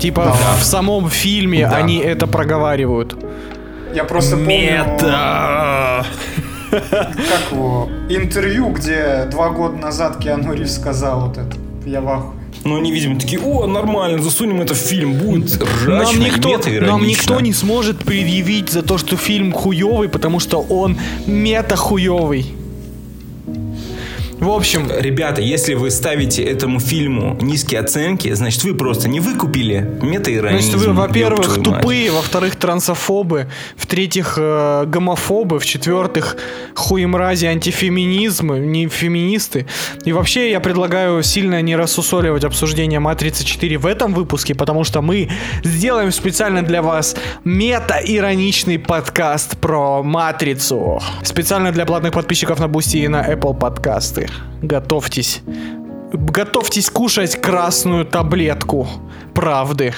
Типа 0.00 0.24
да. 0.24 0.32
в, 0.32 0.60
в 0.60 0.64
самом 0.64 1.10
фильме 1.10 1.66
да. 1.66 1.76
они 1.76 1.98
это 1.98 2.26
проговаривают. 2.26 3.16
Я 3.94 4.04
просто 4.04 4.36
помню... 4.36 4.48
Мета! 4.48 6.06
Как 6.70 7.50
его? 7.50 7.90
Интервью, 8.08 8.70
где 8.70 9.26
два 9.30 9.50
года 9.50 9.76
назад 9.76 10.18
Киану 10.18 10.54
Ривз 10.54 10.76
сказал 10.76 11.28
вот 11.28 11.36
это. 11.36 11.56
Я 11.84 12.00
в 12.00 12.08
ахуе. 12.08 12.39
Но 12.64 12.76
они, 12.76 12.92
видимо, 12.92 13.18
такие, 13.18 13.40
о, 13.40 13.66
нормально, 13.66 14.22
засунем 14.22 14.60
это 14.60 14.74
в 14.74 14.78
фильм, 14.78 15.14
будет 15.14 15.62
ржачно 15.62 16.12
нам 16.12 16.20
никто, 16.20 16.60
нам 16.80 17.06
никто 17.06 17.40
не 17.40 17.52
сможет 17.52 17.98
предъявить 17.98 18.70
за 18.70 18.82
то, 18.82 18.98
что 18.98 19.16
фильм 19.16 19.52
хуевый, 19.52 20.08
потому 20.08 20.40
что 20.40 20.60
он 20.60 20.98
мета-хуевый. 21.26 22.59
В 24.40 24.48
общем, 24.48 24.90
Ребята, 24.90 25.42
если 25.42 25.74
вы 25.74 25.90
ставите 25.90 26.42
этому 26.42 26.80
фильму 26.80 27.36
низкие 27.42 27.80
оценки, 27.80 28.32
значит 28.32 28.64
вы 28.64 28.74
просто 28.74 29.06
не 29.06 29.20
выкупили 29.20 29.98
метаиронизм. 30.00 30.70
Значит, 30.70 30.86
вы, 30.86 30.94
во-первых, 30.94 31.62
тупые, 31.62 32.10
во-вторых, 32.10 32.56
трансофобы, 32.56 33.48
в-третьих, 33.76 34.34
э, 34.38 34.84
гомофобы, 34.86 35.58
в-четвертых, 35.58 36.38
хуемрази, 36.74 37.46
антифеминизм, 37.46 38.54
не 38.54 38.88
феминисты. 38.88 39.66
И 40.06 40.12
вообще 40.12 40.50
я 40.50 40.60
предлагаю 40.60 41.22
сильно 41.22 41.60
не 41.60 41.76
рассусоливать 41.76 42.44
обсуждение 42.44 42.98
«Матрицы 42.98 43.44
4» 43.44 43.76
в 43.76 43.84
этом 43.84 44.14
выпуске, 44.14 44.54
потому 44.54 44.84
что 44.84 45.02
мы 45.02 45.28
сделаем 45.64 46.12
специально 46.12 46.62
для 46.62 46.80
вас 46.80 47.14
мета-ироничный 47.44 48.78
подкаст 48.78 49.58
про 49.58 50.02
«Матрицу». 50.02 51.02
Специально 51.22 51.72
для 51.72 51.84
платных 51.84 52.12
подписчиков 52.12 52.58
на 52.58 52.68
Бусти 52.68 52.98
и 52.98 53.08
на 53.08 53.30
Apple 53.30 53.58
подкасты. 53.58 54.29
Готовьтесь. 54.62 55.42
Готовьтесь 56.12 56.90
кушать 56.90 57.40
красную 57.40 58.04
таблетку 58.04 58.88
правды. 59.34 59.94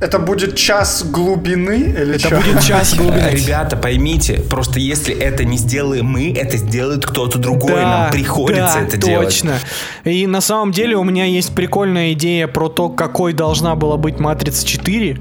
Это 0.00 0.20
будет 0.20 0.54
час 0.54 1.02
глубины 1.04 1.92
или 1.98 2.14
Это 2.14 2.28
чё? 2.28 2.36
будет 2.36 2.60
час 2.66 2.94
глубины. 2.94 3.30
Ребята, 3.32 3.76
поймите, 3.76 4.40
просто 4.48 4.78
если 4.78 5.12
это 5.14 5.44
не 5.44 5.56
сделаем 5.56 6.06
мы, 6.06 6.32
это 6.32 6.56
сделает 6.56 7.04
кто-то 7.04 7.38
другой. 7.38 7.82
Нам 7.82 8.10
приходится 8.12 8.78
да, 8.78 8.86
это 8.86 8.96
делать. 8.96 9.28
точно. 9.28 9.58
И 10.04 10.26
на 10.28 10.40
самом 10.40 10.70
деле 10.70 10.96
у 10.96 11.02
меня 11.02 11.24
есть 11.24 11.52
прикольная 11.52 12.12
идея 12.12 12.46
про 12.46 12.68
то, 12.68 12.88
какой 12.88 13.32
должна 13.32 13.74
была 13.74 13.96
быть 13.96 14.20
Матрица 14.20 14.64
4. 14.64 15.20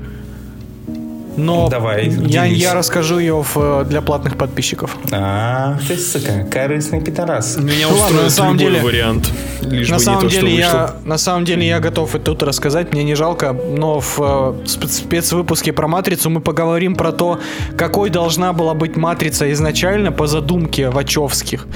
Но 1.38 1.70
Давай, 1.70 2.08
я, 2.10 2.48
делись. 2.48 2.62
я 2.62 2.74
расскажу 2.74 3.20
ее 3.20 3.44
в, 3.44 3.84
для 3.86 4.02
платных 4.02 4.38
подписчиков. 4.38 4.98
А, 5.12 5.78
ты, 5.88 5.96
сука, 5.98 6.46
корыстный 6.52 7.00
пидорас. 7.02 7.58
Меня 7.58 7.88
Ну 7.90 7.96
ладно, 7.96 8.06
устроит 8.06 8.24
на 8.24 8.30
самом 8.32 8.58
любой 8.58 8.72
деле- 8.72 8.84
вариант. 8.84 9.32
Лишь 9.62 9.90
на 9.90 9.96
бы 9.98 10.02
самом 10.02 10.18
не 10.20 10.24
то, 10.26 10.30
что 10.30 10.42
деле 10.42 10.56
вышло. 10.66 10.78
я 10.78 10.96
на 11.08 11.18
самом 11.18 11.46
деле 11.46 11.68
я 11.68 11.80
готов 11.80 12.16
и 12.16 12.20
тут 12.20 12.44
рассказать, 12.44 12.94
мне 12.94 13.04
не 13.04 13.16
жалко, 13.16 13.54
но 13.54 14.00
в 14.00 14.20
э, 14.20 14.54
спец- 14.68 14.98
спецвыпуске 14.98 15.74
про 15.74 15.88
матрицу 15.88 16.30
мы 16.30 16.42
поговорим 16.42 16.96
про 16.96 17.12
то, 17.12 17.40
какой 17.78 18.10
должна 18.10 18.54
была 18.54 18.74
быть 18.76 18.96
матрица 18.96 19.52
изначально 19.54 20.12
по 20.12 20.28
задумке 20.28 20.90
Вачовских. 20.90 21.68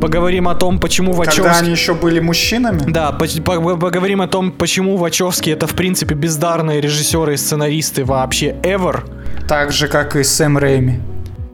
Поговорим 0.00 0.48
о 0.48 0.54
том, 0.54 0.78
почему 0.78 1.12
Когда 1.12 1.30
Вачовски 1.30 1.62
они 1.64 1.70
еще 1.72 1.94
были 1.94 2.20
мужчинами? 2.20 2.80
Да, 2.90 3.12
по- 3.12 3.26
по- 3.26 3.76
поговорим 3.76 4.20
о 4.22 4.28
том, 4.28 4.50
почему 4.50 4.96
Вачовски 4.96 5.50
это 5.50 5.66
в 5.66 5.74
принципе 5.74 6.14
бездарные 6.14 6.80
режиссеры 6.80 7.34
и 7.34 7.36
сценаристы 7.36 8.04
вообще 8.04 8.56
ever. 8.62 9.02
Так 9.48 9.72
же, 9.72 9.88
как 9.88 10.16
и 10.16 10.24
Сэм 10.24 10.58
Рэйми. 10.58 11.00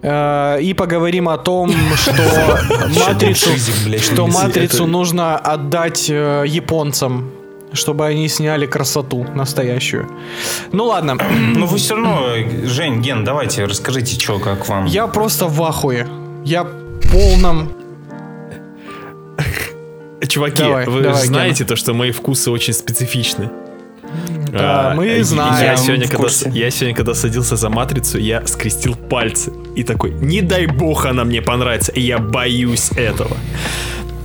Э, 0.03 0.59
И 0.61 0.75
поговорим 0.75 1.29
о 1.29 1.39
том, 1.39 1.71
что 1.97 2.13
матрицу, 3.07 3.51
что 4.01 4.27
матрицу 4.27 4.87
нужно 4.87 5.37
отдать 5.37 6.11
э, 6.11 6.45
японцам, 6.47 7.31
чтобы 7.73 8.07
они 8.07 8.29
сняли 8.29 8.67
красоту 8.67 9.27
настоящую. 9.35 10.09
Ну 10.73 10.87
ладно, 10.87 11.17
Но 11.57 11.67
вы 11.67 11.77
все 11.79 11.95
равно, 11.95 12.27
Жень, 12.65 13.03
Ген, 13.03 13.25
давайте, 13.25 13.65
расскажите, 13.65 14.19
что, 14.19 14.39
как 14.39 14.69
вам. 14.69 14.87
я 14.87 15.07
просто 15.07 15.47
в 15.47 15.63
ахуе. 15.63 16.07
Я 16.45 16.65
в 16.65 16.73
полном 17.13 17.73
Чуваки, 20.29 20.63
Давай, 20.63 20.87
вы 20.87 21.03
давай, 21.03 21.27
знаете 21.27 21.65
то, 21.65 21.77
что 21.77 21.93
мои 21.95 22.11
вкусы 22.11 22.51
очень 22.51 22.73
специфичны. 22.73 23.51
Да, 24.53 24.93
мы 24.97 25.07
я- 25.07 25.25
знаем, 25.25 25.65
Я 25.65 25.77
сегодня, 25.77 26.09
когда, 26.09 26.29
я 26.51 26.71
сегодня, 26.71 26.95
когда 26.95 27.15
садился 27.15 27.57
за 27.57 27.69
матрицу, 27.71 28.19
я 28.19 28.47
скрестил 28.47 28.95
пальцы 28.95 29.53
и 29.77 29.83
такой, 29.83 30.11
не 30.11 30.43
дай 30.43 30.67
бог 30.67 31.07
она 31.07 31.25
мне 31.25 31.41
понравится, 31.41 31.93
и 31.93 32.01
я 32.03 32.19
боюсь 32.19 32.91
этого. 32.97 33.37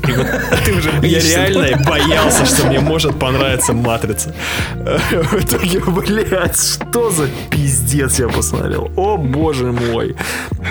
И 0.07 0.11
вот 0.11 0.25
Ты 0.65 0.73
уже 0.73 0.89
я 1.01 1.19
реально 1.19 1.83
боялся, 1.85 2.45
что 2.45 2.67
мне 2.67 2.79
может 2.79 3.17
понравиться 3.19 3.73
матрица. 3.73 4.33
В 4.75 5.33
итоге, 5.33 5.79
блядь, 5.79 6.59
что 6.59 7.09
за 7.09 7.27
пиздец 7.49 8.19
я 8.19 8.27
посмотрел. 8.27 8.91
О 8.95 9.17
боже 9.17 9.71
мой. 9.71 10.15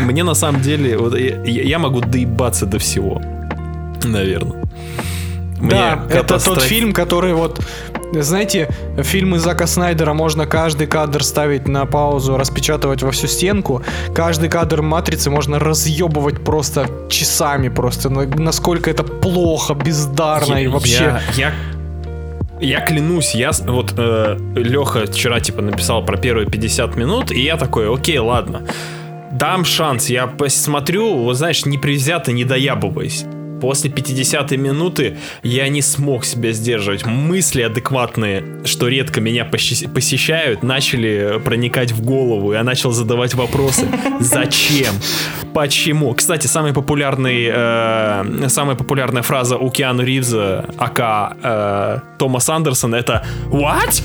Мне 0.00 0.24
на 0.24 0.34
самом 0.34 0.60
деле, 0.62 0.96
вот 0.96 1.18
я, 1.18 1.42
я 1.44 1.78
могу 1.78 2.00
доебаться 2.00 2.66
до 2.66 2.78
всего. 2.78 3.20
Наверное. 4.04 4.65
Да, 5.60 5.96
Мне 5.96 6.14
это 6.14 6.22
тот 6.24 6.42
катастроф- 6.42 6.62
фильм, 6.64 6.92
который 6.92 7.32
вот, 7.32 7.60
знаете, 8.12 8.68
фильмы 9.02 9.38
Зака 9.38 9.66
Снайдера 9.66 10.12
можно 10.12 10.46
каждый 10.46 10.86
кадр 10.86 11.24
ставить 11.24 11.66
на 11.66 11.86
паузу, 11.86 12.36
распечатывать 12.36 13.02
во 13.02 13.10
всю 13.10 13.26
стенку. 13.26 13.82
Каждый 14.14 14.48
кадр 14.50 14.82
матрицы 14.82 15.30
можно 15.30 15.58
разъебывать 15.58 16.44
просто 16.44 16.88
часами 17.08 17.68
просто. 17.70 18.10
на- 18.10 18.26
Насколько 18.26 18.90
это 18.90 19.02
плохо, 19.02 19.74
бездарно 19.74 20.56
и 20.62 20.66
вообще. 20.66 21.20
Я, 21.36 21.50
я, 21.50 21.52
я 22.60 22.80
клянусь, 22.84 23.34
я 23.34 23.50
вот 23.66 23.92
Леха 24.54 25.06
вчера 25.06 25.40
типа 25.40 25.62
написал 25.62 26.04
про 26.04 26.16
первые 26.18 26.46
50 26.48 26.96
минут, 26.96 27.30
и 27.30 27.40
я 27.40 27.56
такой, 27.56 27.92
окей, 27.92 28.18
ладно. 28.18 28.62
Дам 29.32 29.64
шанс, 29.64 30.08
я 30.10 30.26
посмотрю, 30.26 31.16
вот 31.18 31.34
знаешь, 31.36 31.64
непредвзято, 31.66 32.32
не 32.32 32.44
доябываясь. 32.44 33.24
После 33.60 33.90
50 33.90 34.50
минуты 34.52 35.16
я 35.42 35.68
не 35.68 35.82
смог 35.82 36.24
себя 36.24 36.52
сдерживать. 36.52 37.06
Мысли 37.06 37.62
адекватные, 37.62 38.44
что 38.64 38.88
редко 38.88 39.20
меня 39.20 39.44
посещают, 39.44 40.62
начали 40.62 41.40
проникать 41.44 41.92
в 41.92 42.02
голову. 42.02 42.52
Я 42.52 42.64
начал 42.64 42.92
задавать 42.92 43.34
вопросы. 43.34 43.86
Зачем? 44.20 44.94
Почему? 45.54 46.12
Кстати, 46.14 46.46
самый 46.46 46.74
популярный, 46.74 47.48
э, 47.50 48.48
самая 48.48 48.76
популярная 48.76 49.22
фраза 49.22 49.56
у 49.56 49.70
Киану 49.70 50.02
Ривза, 50.02 50.66
ака 50.76 51.36
э, 51.42 51.98
Томас 52.18 52.48
Андерсон, 52.48 52.94
это 52.94 53.24
«What?» 53.46 54.02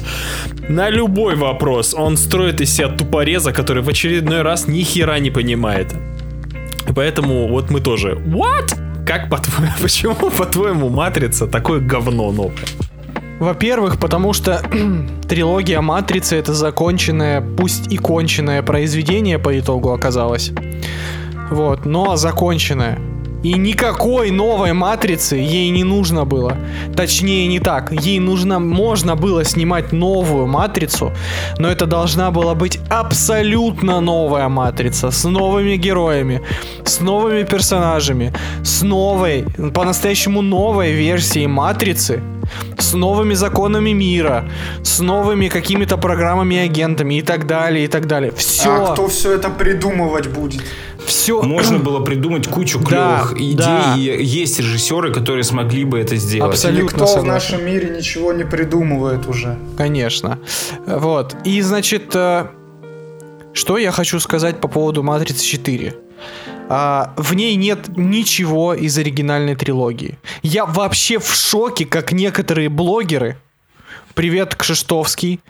На 0.69 0.90
любой 0.90 1.36
вопрос 1.36 1.94
он 1.94 2.15
строит 2.15 2.61
из 2.61 2.73
себя 2.73 2.88
тупореза, 2.88 3.52
который 3.52 3.84
в 3.84 3.90
очередной 3.90 4.44
раз 4.44 4.68
ни 4.68 4.82
хера 4.82 5.19
не 5.19 5.32
понимает. 5.32 5.94
Поэтому 6.95 7.48
вот 7.48 7.69
мы 7.69 7.82
тоже 7.82 8.14
«What?» 8.14 8.90
Как 9.11 9.29
по-твоему, 9.29 9.73
почему, 9.81 10.29
по-твоему, 10.29 10.88
Матрица 10.88 11.45
такое 11.45 11.81
говно 11.81 12.31
новое? 12.31 12.55
Во-первых, 13.41 13.99
потому 13.99 14.31
что 14.31 14.61
трилогия 15.27 15.81
Матрицы 15.81 16.38
это 16.38 16.53
законченное, 16.53 17.41
пусть 17.41 17.91
и 17.91 17.97
конченное 17.97 18.61
произведение 18.63 19.38
по 19.38 19.59
итогу 19.59 19.91
оказалось. 19.91 20.53
Вот, 21.49 21.85
но 21.85 22.15
законченное. 22.15 22.99
И 23.43 23.53
никакой 23.53 24.31
новой 24.31 24.73
матрицы 24.73 25.35
ей 25.35 25.69
не 25.72 25.84
нужно 25.84 26.26
было. 26.26 26.57
Точнее, 26.95 27.47
не 27.47 27.59
так. 27.59 27.91
Ей 27.91 28.19
нужно, 28.19 28.59
можно 28.59 29.15
было 29.15 29.43
снимать 29.43 29.91
новую 29.91 30.47
матрицу, 30.47 31.11
но 31.57 31.68
это 31.68 31.85
должна 31.88 32.30
была 32.31 32.53
быть 32.53 32.80
абсолютно 32.89 33.99
новая 33.99 34.47
матрица 34.49 35.09
с 35.11 35.23
новыми 35.23 35.76
героями, 35.76 36.41
с 36.85 36.99
новыми 37.01 37.43
персонажами, 37.43 38.34
с 38.63 38.84
новой, 38.84 39.45
по-настоящему 39.73 40.41
новой 40.41 40.91
версией 40.91 41.47
матрицы, 41.47 42.22
с 42.77 42.93
новыми 42.93 43.34
законами 43.34 43.91
мира, 43.93 44.43
с 44.84 44.99
новыми 44.99 45.47
какими-то 45.47 45.97
программами 45.97 46.55
и 46.55 46.59
агентами 46.59 47.15
и 47.15 47.22
так 47.22 47.47
далее, 47.47 47.85
и 47.85 47.88
так 47.88 48.07
далее. 48.07 48.31
Все, 48.31 48.69
А 48.69 48.93
кто 48.93 49.07
все 49.07 49.34
это 49.34 49.49
придумывать 49.49 50.27
будет? 50.27 50.61
Все. 51.11 51.41
Можно 51.41 51.79
было 51.79 51.99
придумать 52.03 52.47
кучу 52.47 52.79
Да, 52.79 52.85
клевых 53.23 53.33
идей, 53.39 53.55
да. 53.55 53.95
и 53.97 54.23
есть 54.23 54.59
режиссеры, 54.59 55.13
которые 55.13 55.43
смогли 55.43 55.83
бы 55.85 55.99
это 55.99 56.15
сделать. 56.15 56.53
Абсолютно. 56.53 56.83
Никто 57.01 57.19
в 57.19 57.23
нашем 57.25 57.65
мире 57.65 57.95
ничего 57.95 58.33
не 58.33 58.43
придумывает 58.45 59.27
уже. 59.27 59.57
Конечно. 59.77 60.39
Вот. 60.85 61.35
И, 61.43 61.61
значит, 61.61 62.15
э, 62.15 62.47
что 63.53 63.77
я 63.77 63.91
хочу 63.91 64.19
сказать 64.19 64.59
по 64.61 64.67
поводу 64.67 65.03
Матрицы 65.03 65.43
4. 65.45 65.95
А, 66.69 67.13
в 67.17 67.33
ней 67.33 67.55
нет 67.55 67.89
ничего 67.97 68.73
из 68.73 68.97
оригинальной 68.97 69.55
трилогии. 69.55 70.17
Я 70.41 70.65
вообще 70.65 71.19
в 71.19 71.33
шоке, 71.33 71.85
как 71.85 72.13
некоторые 72.13 72.69
блогеры, 72.69 73.35
привет 74.13 74.55
Кшиштовский, 74.55 75.41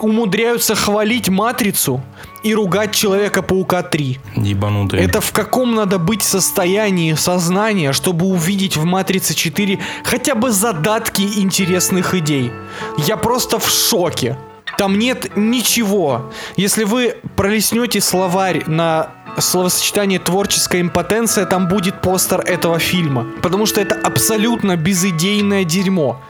умудряются 0.00 0.74
хвалить 0.74 1.28
Матрицу 1.28 2.00
и 2.42 2.54
ругать 2.54 2.94
Человека-паука 2.94 3.82
3. 3.82 4.18
Ебанутые. 4.36 5.04
Это 5.04 5.20
в 5.20 5.32
каком 5.32 5.74
надо 5.74 5.98
быть 5.98 6.22
состоянии 6.22 7.14
сознания, 7.14 7.92
чтобы 7.92 8.26
увидеть 8.26 8.76
в 8.76 8.84
Матрице 8.84 9.34
4 9.34 9.78
хотя 10.04 10.34
бы 10.34 10.50
задатки 10.50 11.22
интересных 11.22 12.14
идей? 12.14 12.50
Я 12.96 13.16
просто 13.16 13.58
в 13.58 13.68
шоке. 13.68 14.36
Там 14.78 14.96
нет 14.96 15.36
ничего. 15.36 16.30
Если 16.56 16.84
вы 16.84 17.16
пролистнете 17.34 18.00
словарь 18.00 18.62
на 18.68 19.10
словосочетание 19.36 20.20
творческая 20.20 20.80
импотенция, 20.80 21.46
там 21.46 21.66
будет 21.66 22.00
постер 22.00 22.40
этого 22.40 22.78
фильма. 22.78 23.26
Потому 23.42 23.66
что 23.66 23.80
это 23.80 23.96
абсолютно 23.96 24.76
безидейное 24.76 25.64
дерьмо. 25.64 26.22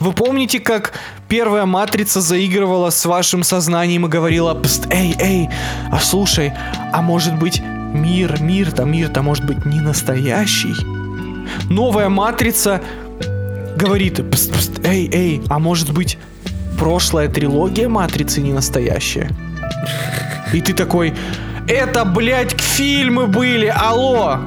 Вы 0.00 0.12
помните, 0.12 0.58
как 0.58 0.94
первая 1.28 1.64
матрица 1.64 2.20
заигрывала 2.20 2.90
с 2.90 3.04
вашим 3.06 3.44
сознанием 3.44 4.04
и 4.06 4.08
говорила, 4.08 4.52
Пст, 4.54 4.88
эй, 4.90 5.14
эй, 5.20 5.48
а 5.92 6.00
слушай, 6.00 6.52
а 6.92 7.02
может 7.02 7.38
быть 7.38 7.62
мир, 7.62 8.42
мир-то, 8.42 8.84
мир-то 8.84 9.22
может 9.22 9.46
быть 9.46 9.64
не 9.64 9.80
настоящий? 9.80 10.74
Новая 11.70 12.08
матрица 12.08 12.82
говорит, 13.76 14.28
«Пст, 14.28 14.52
пст, 14.52 14.86
эй, 14.86 15.08
эй, 15.12 15.42
а 15.48 15.60
может 15.60 15.92
быть 15.92 16.18
прошлая 16.82 17.28
трилогия 17.28 17.88
матрицы 17.88 18.40
не 18.40 18.52
настоящая? 18.52 19.30
И 20.52 20.60
ты 20.60 20.74
такой, 20.74 21.14
это, 21.68 22.04
блядь, 22.04 22.60
фильмы 22.60 23.28
были, 23.28 23.66
алло! 23.66 24.38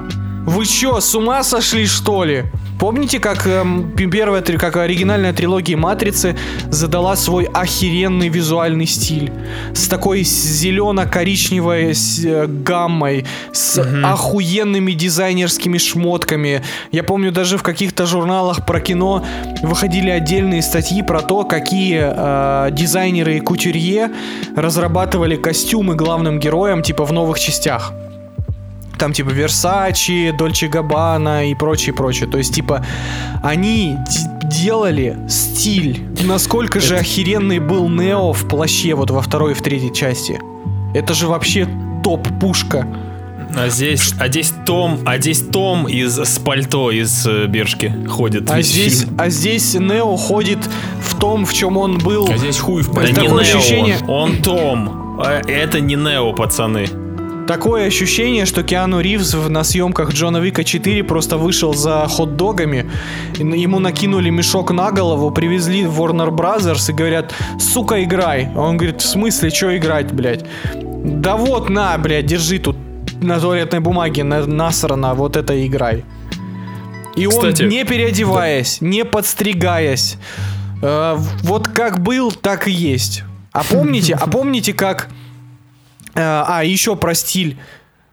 Вы 0.45 0.65
чё, 0.65 0.99
с 0.99 1.15
ума 1.15 1.43
сошли, 1.43 1.85
что 1.85 2.25
ли? 2.25 2.43
Помните, 2.79 3.19
как 3.19 3.47
эм, 3.47 3.93
первая, 3.95 4.41
как 4.41 4.75
оригинальная 4.75 5.31
трилогия 5.31 5.77
Матрицы 5.77 6.35
задала 6.69 7.15
свой 7.15 7.45
охеренный 7.45 8.27
визуальный 8.27 8.85
стиль? 8.85 9.31
С 9.73 9.87
такой 9.87 10.23
зелено-коричневой 10.23 11.93
э, 11.93 12.47
гаммой, 12.47 13.25
с 13.53 13.79
охуенными 14.03 14.91
дизайнерскими 14.91 15.77
шмотками. 15.77 16.63
Я 16.91 17.03
помню, 17.03 17.31
даже 17.31 17.57
в 17.57 17.63
каких-то 17.63 18.05
журналах 18.05 18.65
про 18.65 18.81
кино 18.81 19.25
выходили 19.61 20.09
отдельные 20.09 20.61
статьи 20.61 21.01
про 21.01 21.21
то, 21.21 21.45
какие 21.45 22.01
э, 22.03 22.71
дизайнеры 22.71 23.37
и 23.37 23.39
кутюрье 23.39 24.11
разрабатывали 24.55 25.37
костюмы 25.37 25.95
главным 25.95 26.39
героям, 26.39 26.81
типа 26.81 27.05
в 27.05 27.13
новых 27.13 27.39
частях. 27.39 27.93
Там 28.97 29.13
типа 29.13 29.29
Версачи, 29.29 30.31
Дольче 30.37 30.67
Габбана 30.67 31.49
и 31.49 31.55
прочее, 31.55 31.93
прочее. 31.93 32.29
То 32.29 32.37
есть 32.37 32.53
типа 32.53 32.85
они 33.43 33.97
делали 34.43 35.17
стиль. 35.27 36.01
Насколько 36.23 36.79
же 36.79 36.97
охеренный 36.97 37.59
был 37.59 37.87
Нео 37.89 38.33
в 38.33 38.47
плаще 38.47 38.93
вот 38.95 39.11
во 39.11 39.21
второй 39.21 39.51
и 39.51 39.55
в 39.55 39.61
третьей 39.61 39.93
части. 39.93 40.39
Это 40.93 41.13
же 41.13 41.27
вообще 41.27 41.67
топ-пушка. 42.03 42.87
А 43.57 43.69
здесь, 43.69 44.13
а 44.19 44.27
здесь 44.27 44.51
Том, 44.65 44.99
а 45.05 45.17
здесь 45.17 45.39
Том 45.39 45.87
из 45.87 46.17
с 46.17 46.39
пальто 46.39 46.91
из 46.91 47.25
э, 47.25 47.45
Биржки 47.47 47.93
ходит. 48.07 48.49
А 48.51 48.61
здесь, 48.61 49.01
фильм. 49.01 49.15
а 49.17 49.29
здесь 49.29 49.73
Нео 49.75 50.15
ходит 50.17 50.59
в 51.01 51.15
том, 51.17 51.45
в 51.45 51.53
чем 51.53 51.77
он 51.77 51.97
был. 51.99 52.27
А 52.29 52.37
здесь 52.37 52.57
хуй 52.59 52.81
в 52.81 52.91
Да 52.93 53.03
Это 53.03 53.21
не 53.21 53.27
Нео, 53.27 53.37
ощущение- 53.37 53.97
он 54.07 54.41
Том. 54.41 55.17
А 55.23 55.41
Это 55.47 55.79
не 55.79 55.95
Нео, 55.95 56.33
пацаны. 56.33 56.87
Такое 57.47 57.85
ощущение, 57.85 58.45
что 58.45 58.63
Киану 58.63 59.01
Ривз 59.01 59.35
на 59.49 59.63
съемках 59.63 60.11
Джона 60.13 60.37
Вика 60.37 60.63
4 60.63 61.03
просто 61.03 61.37
вышел 61.37 61.73
за 61.75 62.07
хот-догами, 62.07 62.89
ему 63.37 63.79
накинули 63.79 64.31
мешок 64.31 64.71
на 64.71 64.91
голову, 64.91 65.29
привезли 65.29 65.85
в 65.85 66.01
Warner 66.01 66.29
Brothers 66.29 66.89
и 66.89 66.93
говорят, 66.93 67.35
сука, 67.59 68.03
играй. 68.03 68.49
А 68.55 68.61
Он 68.61 68.77
говорит, 68.77 69.01
в 69.01 69.05
смысле, 69.05 69.51
что 69.51 69.77
играть, 69.77 70.11
блядь? 70.11 70.43
Да 71.03 71.37
вот, 71.37 71.69
на, 71.69 71.95
блядь, 71.99 72.25
держи 72.25 72.57
тут 72.57 72.77
на 73.21 73.39
туалетной 73.39 73.79
бумаге 73.79 74.23
на, 74.23 74.45
насрано, 74.47 75.13
вот 75.13 75.37
это 75.37 75.65
играй. 75.65 76.03
И 77.15 77.27
Кстати, 77.27 77.63
он, 77.63 77.69
не 77.69 77.83
переодеваясь, 77.85 78.81
не 78.81 79.05
подстригаясь, 79.05 80.17
э, 80.81 81.15
вот 81.43 81.67
как 81.67 82.01
был, 82.01 82.31
так 82.31 82.67
и 82.67 82.71
есть. 82.71 83.23
А 83.51 83.63
помните, 83.63 84.17
а 84.19 84.27
помните, 84.27 84.73
как... 84.73 85.09
э, 86.15 86.21
а, 86.21 86.63
еще 86.63 86.95
про 86.95 87.13
стиль. 87.13 87.59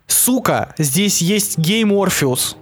Сука, 0.06 0.74
здесь 0.78 1.22
есть 1.22 1.58
гей 1.58 1.84
Морфеус. 1.84 2.56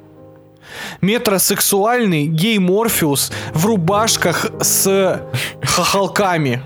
Метросексуальный 1.01 2.27
гей 2.27 2.59
Морфеус 2.59 3.33
в 3.53 3.67
рубашках 3.67 4.47
с 4.61 5.21
хохолками. 5.63 6.63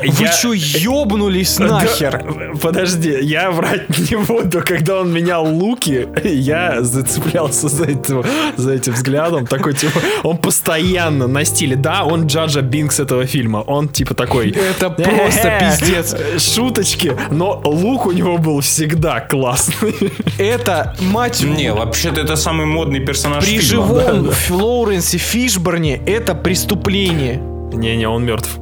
Вы 0.00 0.24
Я- 0.24 0.32
чё, 0.32 0.52
ёбнулись 0.52 1.58
нахер? 1.58 2.22
Да, 2.24 2.58
подожди, 2.60 3.18
я 3.22 3.50
врать 3.50 3.88
не 4.10 4.16
буду. 4.16 4.62
Когда 4.62 5.00
он 5.00 5.12
менял 5.12 5.46
луки, 5.46 6.08
я 6.24 6.82
зацеплялся 6.82 7.68
за, 7.68 7.84
этим, 7.84 8.24
за 8.56 8.72
этим 8.72 8.92
взглядом. 8.92 9.46
Такой, 9.46 9.74
типа, 9.74 10.00
он 10.22 10.38
постоянно 10.38 11.26
на 11.26 11.44
стиле. 11.44 11.76
Да, 11.76 12.04
он 12.04 12.26
Джаджа 12.26 12.60
Бинкс 12.62 13.00
этого 13.00 13.26
фильма. 13.26 13.58
Он, 13.66 13.88
типа, 13.88 14.14
такой... 14.14 14.50
Это 14.50 14.90
просто 14.90 15.48
«Э-э-э, 15.48 15.60
пиздец. 15.78 16.16
Шуточки, 16.54 17.12
но 17.30 17.60
лук 17.64 18.06
у 18.06 18.12
него 18.12 18.38
был 18.38 18.60
всегда 18.60 19.20
классный. 19.20 19.94
Это, 20.38 20.94
мать 21.00 21.42
Не, 21.42 21.72
вообще-то 21.72 22.20
это 22.20 22.36
самый 22.36 22.66
модный 22.66 23.00
персонаж 23.00 23.44
при 23.44 23.58
фильма. 23.58 23.86
живом 23.86 24.30
Флоуренсе 24.30 25.18
Фишборне 25.18 26.00
это 26.06 26.34
преступление. 26.34 27.40
Не-не, 27.72 28.08
он 28.08 28.24
мертв. 28.24 28.58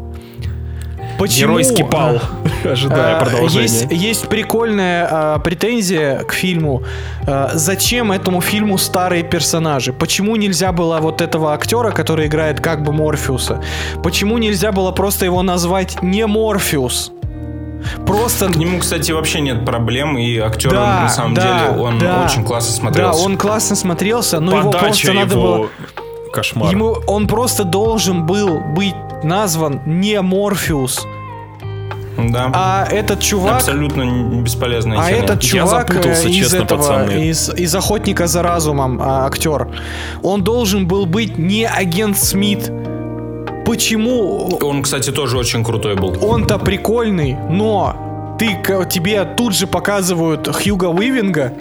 Почему? 1.19 1.53
Геройски 1.53 1.83
пал, 1.83 2.21
ожидая 2.65 3.17
А, 3.17 3.25
продолжения. 3.25 3.63
Есть, 3.63 3.87
есть 3.91 4.29
прикольная 4.29 5.09
а, 5.11 5.39
претензия 5.39 6.21
к 6.25 6.33
фильму. 6.33 6.83
А, 7.27 7.51
зачем 7.55 8.13
этому 8.13 8.41
фильму 8.41 8.79
старые 8.79 9.23
персонажи? 9.23 9.93
Почему 9.93 10.37
нельзя 10.37 10.73
было 10.73 10.99
вот 10.99 11.21
этого 11.21 11.53
актера, 11.55 11.91
который 11.93 12.27
играет 12.27 12.61
как 12.61 12.83
бы 12.83 12.93
Морфеуса? 12.93 13.63
Почему 14.03 14.39
нельзя 14.39 14.73
было 14.73 14.91
просто 14.93 15.25
его 15.25 15.43
назвать 15.43 16.03
не 16.03 16.27
Морфеус? 16.27 17.13
Просто 18.07 18.49
К 18.49 18.57
нему, 18.57 18.79
кстати, 18.79 19.13
вообще 19.13 19.41
нет 19.41 19.65
проблем, 19.65 20.17
и 20.17 20.39
актер, 20.39 20.71
Да, 20.71 21.03
на 21.03 21.09
самом 21.09 21.35
да, 21.35 21.43
деле, 21.69 21.83
он 21.83 21.99
да. 21.99 22.25
очень 22.25 22.43
классно 22.43 22.71
да, 22.73 22.77
смотрелся. 22.79 23.25
он 23.25 23.37
классно 23.37 23.77
смотрелся, 23.77 24.41
но 24.41 24.57
его 24.57 24.71
Подача 24.71 24.87
просто 24.87 25.13
надо 25.13 25.35
было 25.35 25.55
его... 25.57 25.69
Кошмар. 26.33 26.73
Ему 26.73 26.97
он 27.07 27.29
просто 27.29 27.63
должен 27.65 28.27
был 28.27 28.59
быть 28.75 28.95
назван 29.25 29.81
не 29.87 30.21
Морфеус, 30.21 31.07
Да. 32.19 32.51
а 32.55 32.87
этот 32.91 33.21
чувак, 33.21 33.57
Абсолютно 33.57 34.41
бесполезная 34.43 34.99
а 34.99 35.03
херня. 35.09 35.25
этот 35.25 35.43
Я 35.43 35.49
чувак 35.51 35.93
запутался, 35.93 36.27
э, 36.29 36.31
из 36.31 36.37
честно, 36.37 36.57
этого, 36.59 36.79
пацаны. 36.79 37.13
из, 37.29 37.49
из 37.55 37.75
охотника 37.75 38.27
за 38.27 38.43
разумом, 38.43 39.01
а, 39.03 39.27
актер, 39.27 39.69
он 40.23 40.45
должен 40.45 40.87
был 40.87 41.07
быть 41.07 41.39
не 41.39 41.67
агент 41.67 42.17
Смит. 42.17 42.71
Почему 43.67 44.59
Он, 44.63 44.83
кстати, 44.83 45.11
тоже 45.11 45.39
очень 45.39 45.65
крутой 45.65 45.97
был. 45.97 46.17
он-то 46.23 46.59
прикольный, 46.59 47.35
но 47.51 48.37
ты 48.39 48.49
тебе 48.91 49.25
тут 49.25 49.55
же 49.55 49.67
показывают 49.67 50.47
Хьюга 50.55 50.87
Уивинга, 50.87 51.53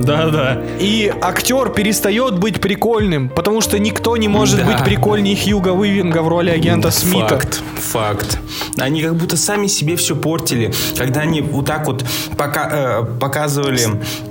Да-да. 0.00 0.62
и 0.78 1.12
актер 1.20 1.70
перестает 1.70 2.38
быть 2.38 2.60
прикольным, 2.60 3.28
потому 3.28 3.60
что 3.60 3.78
никто 3.78 4.16
не 4.16 4.28
может 4.28 4.58
Да. 4.58 4.64
быть 4.66 4.84
прикольнее 4.84 5.36
Хьюга 5.36 5.70
Уивинга 5.70 6.22
в 6.22 6.28
роли 6.28 6.50
агента 6.50 6.90
Смита. 6.90 7.28
Факт, 7.28 7.62
факт. 7.80 8.38
Они 8.78 9.02
как 9.02 9.16
будто 9.16 9.36
сами 9.36 9.66
себе 9.66 9.96
все 9.96 10.14
портили, 10.16 10.72
когда 10.96 11.20
они 11.22 11.40
вот 11.40 11.66
так 11.66 11.86
вот 11.86 12.04
пока, 12.36 12.68
э, 12.72 13.04
показывали 13.20 13.80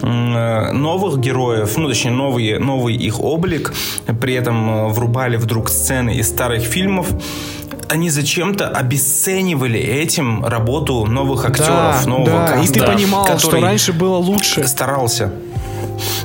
э, 0.02 0.72
новых 0.72 1.20
героев, 1.20 1.78
ну 1.78 1.88
точнее 1.88 2.12
новые, 2.12 2.60
новый 2.60 2.96
их 2.96 3.20
облик, 3.20 3.74
при 4.22 4.34
этом 4.36 4.70
э, 4.70 4.88
врубали 4.90 5.36
вдруг 5.38 5.70
сцены 5.70 6.16
из 6.16 6.28
старых 6.30 6.64
фильмов. 6.64 7.08
Они 7.90 8.10
зачем-то 8.10 8.68
обесценивали 8.68 9.80
этим 9.80 10.44
работу 10.46 11.06
новых 11.06 11.46
актеров, 11.46 12.02
Да, 12.04 12.10
нового 12.10 12.26
да, 12.26 12.56
и 12.56 12.58
каста, 12.68 12.74
ты 12.74 12.86
понимал, 12.86 13.26
что 13.26 13.34
который 13.36 13.62
раньше 13.62 13.94
было 13.94 14.18
лучше. 14.18 14.68
старался. 14.68 15.32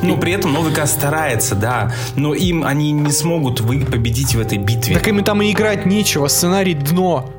Но 0.03 0.17
при 0.17 0.33
этом 0.33 0.53
новый 0.53 0.73
каст 0.73 0.99
старается, 0.99 1.55
да. 1.55 1.93
Но 2.17 2.35
им 2.35 2.65
они 2.65 2.93
не 2.93 3.13
смогут 3.13 3.61
вы 3.61 3.81
победить 3.85 4.35
в 4.35 4.41
этой 4.41 4.59
битве. 4.59 4.95
Так 4.95 5.07
им 5.09 5.23
там 5.23 5.43
и 5.43 5.53
играть 5.53 5.87
нечего, 5.87 6.29
сценарий 6.29 6.75
дно. 6.75 7.31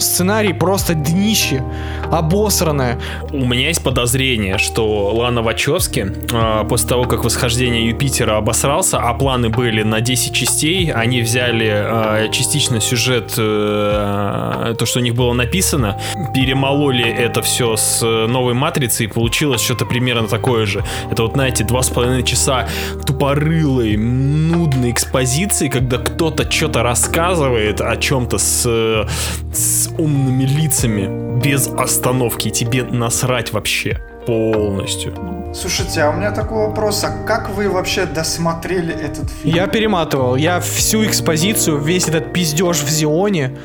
Сценарий 0.00 0.52
просто 0.52 0.94
днище, 0.94 1.62
обосранное. 2.10 2.98
У 3.32 3.44
меня 3.44 3.68
есть 3.68 3.82
подозрение, 3.82 4.58
что 4.58 5.12
Лана 5.14 5.42
Вачовски 5.42 6.12
э, 6.32 6.64
после 6.68 6.88
того, 6.88 7.04
как 7.04 7.24
восхождение 7.24 7.88
Юпитера 7.88 8.36
обосрался, 8.36 8.98
а 8.98 9.12
планы 9.14 9.50
были 9.50 9.82
на 9.82 10.00
10 10.00 10.32
частей, 10.32 10.90
они 10.90 11.20
взяли 11.20 11.68
э, 11.70 12.30
частично 12.32 12.80
сюжет, 12.80 13.34
э, 13.36 14.74
то, 14.78 14.86
что 14.86 15.00
у 15.00 15.02
них 15.02 15.14
было 15.14 15.32
написано, 15.34 16.00
перемололи 16.34 17.04
это 17.04 17.42
все 17.42 17.76
с 17.76 18.00
новой 18.02 18.54
матрицей, 18.54 19.06
и 19.06 19.08
получилось 19.08 19.60
что-то 19.60 19.84
примерно 19.84 20.28
такое 20.28 20.66
же. 20.66 20.82
Это 21.10 21.22
вот, 21.22 21.34
знаете, 21.34 21.64
два 21.64 21.82
с 21.82 21.90
половиной 21.90 22.22
часа 22.22 22.68
тупорылой, 23.06 23.96
нудной 23.96 24.92
экспозиции, 24.92 25.68
когда 25.68 25.98
кто-то 25.98 26.50
что-то 26.50 26.82
рассказывает 26.82 27.80
о 27.80 27.96
чем-то 27.96 28.38
с, 28.38 29.06
с 29.52 29.89
умными 30.00 30.44
лицами, 30.44 31.40
без 31.40 31.68
остановки, 31.68 32.48
и 32.48 32.50
тебе 32.50 32.84
насрать 32.84 33.52
вообще 33.52 34.00
полностью. 34.26 35.14
Слушайте, 35.54 36.02
а 36.02 36.10
у 36.10 36.12
меня 36.12 36.30
такой 36.30 36.68
вопрос, 36.68 37.04
а 37.04 37.10
как 37.26 37.50
вы 37.50 37.68
вообще 37.68 38.06
досмотрели 38.06 38.94
этот 38.94 39.30
фильм? 39.30 39.56
Я 39.56 39.66
перематывал, 39.66 40.36
я 40.36 40.60
всю 40.60 41.04
экспозицию, 41.04 41.78
весь 41.78 42.08
этот 42.08 42.32
пиздеж 42.32 42.78
в 42.78 42.88
Зионе, 42.88 43.58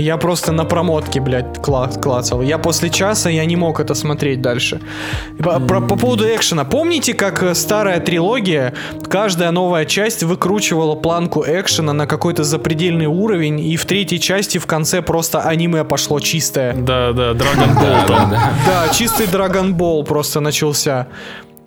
я 0.00 0.16
просто 0.16 0.52
на 0.52 0.64
промотке, 0.64 1.20
блядь, 1.20 1.58
кла- 1.58 2.00
клацал. 2.00 2.42
Я 2.42 2.58
после 2.58 2.90
часа, 2.90 3.30
я 3.30 3.44
не 3.44 3.56
мог 3.56 3.80
это 3.80 3.94
смотреть 3.94 4.40
дальше. 4.40 4.80
По, 5.38 5.60
про- 5.60 5.80
по 5.80 5.96
поводу 5.96 6.24
экшена. 6.24 6.64
Помните, 6.64 7.14
как 7.14 7.42
э, 7.42 7.54
старая 7.54 8.00
трилогия, 8.00 8.72
каждая 9.08 9.50
новая 9.50 9.84
часть 9.84 10.22
выкручивала 10.22 10.94
планку 10.94 11.44
экшена 11.46 11.92
на 11.92 12.06
какой-то 12.06 12.44
запредельный 12.44 13.06
уровень, 13.06 13.60
и 13.60 13.76
в 13.76 13.84
третьей 13.86 14.20
части 14.20 14.58
в 14.58 14.66
конце 14.66 15.02
просто 15.02 15.40
аниме 15.42 15.84
пошло 15.84 16.20
чистое. 16.20 16.72
Да, 16.74 17.12
да, 17.12 17.32
Dragon 17.32 17.74
Ball 17.76 17.80
Да, 17.80 18.06
там. 18.06 18.30
да, 18.66 18.88
чистый 18.94 19.26
Dragon 19.26 19.74
Ball 19.76 20.04
просто 20.04 20.40
начался. 20.40 21.08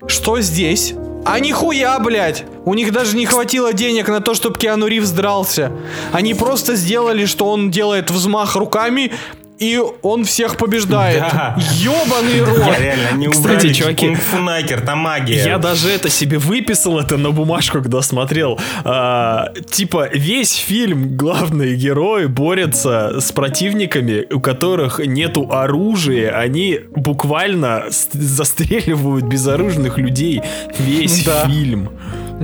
Что 0.07 0.41
здесь? 0.41 0.93
А 1.25 1.39
нихуя, 1.39 1.97
блядь! 1.99 2.43
У 2.65 2.73
них 2.73 2.91
даже 2.91 3.15
не 3.15 3.25
хватило 3.25 3.73
денег 3.73 4.09
на 4.09 4.19
то, 4.19 4.33
чтобы 4.33 4.59
Киану 4.59 4.87
Ривз 4.87 5.11
дрался. 5.11 5.71
Они 6.11 6.33
просто 6.33 6.75
сделали, 6.75 7.25
что 7.25 7.45
он 7.45 7.71
делает 7.71 8.11
взмах 8.11 8.55
руками, 8.55 9.11
и 9.59 9.79
он 10.01 10.25
всех 10.25 10.57
побеждает. 10.57 11.19
Да. 11.19 11.55
Ёбаный 11.79 12.43
рот. 12.43 12.57
Я 12.67 12.79
реально 12.79 13.17
не 13.17 13.27
Кстати, 13.27 13.73
чуваки, 13.73 14.07
кунг-фу 14.07 14.37
Найкер, 14.39 14.81
там 14.81 14.99
магия. 14.99 15.43
Я 15.45 15.57
даже 15.57 15.89
это 15.89 16.09
себе 16.09 16.37
выписал 16.37 16.99
это 16.99 17.17
на 17.17 17.31
бумажку, 17.31 17.81
когда 17.81 18.01
смотрел. 18.01 18.59
А, 18.83 19.53
типа 19.69 20.09
весь 20.13 20.53
фильм 20.53 21.15
главные 21.15 21.75
герои 21.75 22.25
борются 22.25 23.19
с 23.19 23.31
противниками, 23.31 24.25
у 24.33 24.39
которых 24.39 24.99
нету 24.99 25.49
оружия, 25.51 26.31
они 26.37 26.79
буквально 26.95 27.85
застреливают 28.11 29.25
безоружных 29.25 29.97
людей 29.97 30.41
весь 30.79 31.23
Да. 31.25 31.45
фильм. 31.45 31.89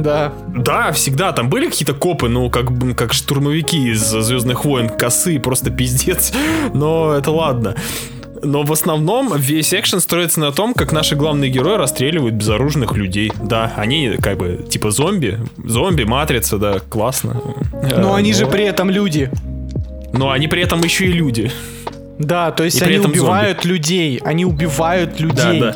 Да. 0.01 0.33
Да, 0.55 0.91
всегда 0.91 1.31
там 1.31 1.49
были 1.49 1.65
какие-то 1.69 1.93
копы, 1.93 2.29
ну, 2.29 2.49
как, 2.49 2.67
как 2.95 3.13
штурмовики 3.13 3.89
из 3.91 3.99
Звездных 4.01 4.65
войн, 4.65 4.89
косы, 4.89 5.39
просто 5.39 5.69
пиздец. 5.71 6.31
Но 6.73 7.13
это 7.13 7.31
ладно. 7.31 7.75
Но 8.41 8.63
в 8.63 8.71
основном 8.71 9.35
весь 9.35 9.73
экшен 9.73 9.99
строится 9.99 10.39
на 10.39 10.51
том, 10.53 10.73
как 10.73 10.93
наши 10.93 11.15
главные 11.15 11.51
герои 11.51 11.75
расстреливают 11.77 12.35
безоружных 12.35 12.95
людей. 12.95 13.33
Да, 13.43 13.73
они 13.75 14.15
как 14.21 14.37
бы 14.37 14.65
типа 14.69 14.91
зомби, 14.91 15.37
зомби, 15.65 16.03
матрица, 16.03 16.57
да, 16.57 16.79
классно. 16.79 17.41
Но 17.97 18.13
Э, 18.15 18.17
они 18.17 18.33
же 18.33 18.47
при 18.47 18.63
этом 18.63 18.89
люди. 18.89 19.29
Но 20.13 20.31
они 20.31 20.47
при 20.47 20.61
этом 20.61 20.81
еще 20.81 21.05
и 21.05 21.11
люди. 21.11 21.51
Да, 22.17 22.51
то 22.51 22.63
есть 22.63 22.81
И 22.81 22.83
они 22.83 22.99
убивают 22.99 23.65
людей. 23.65 24.21
Они 24.23 24.45
убивают 24.45 25.15
Да, 25.17 25.23
людей. 25.23 25.59
да. 25.61 25.75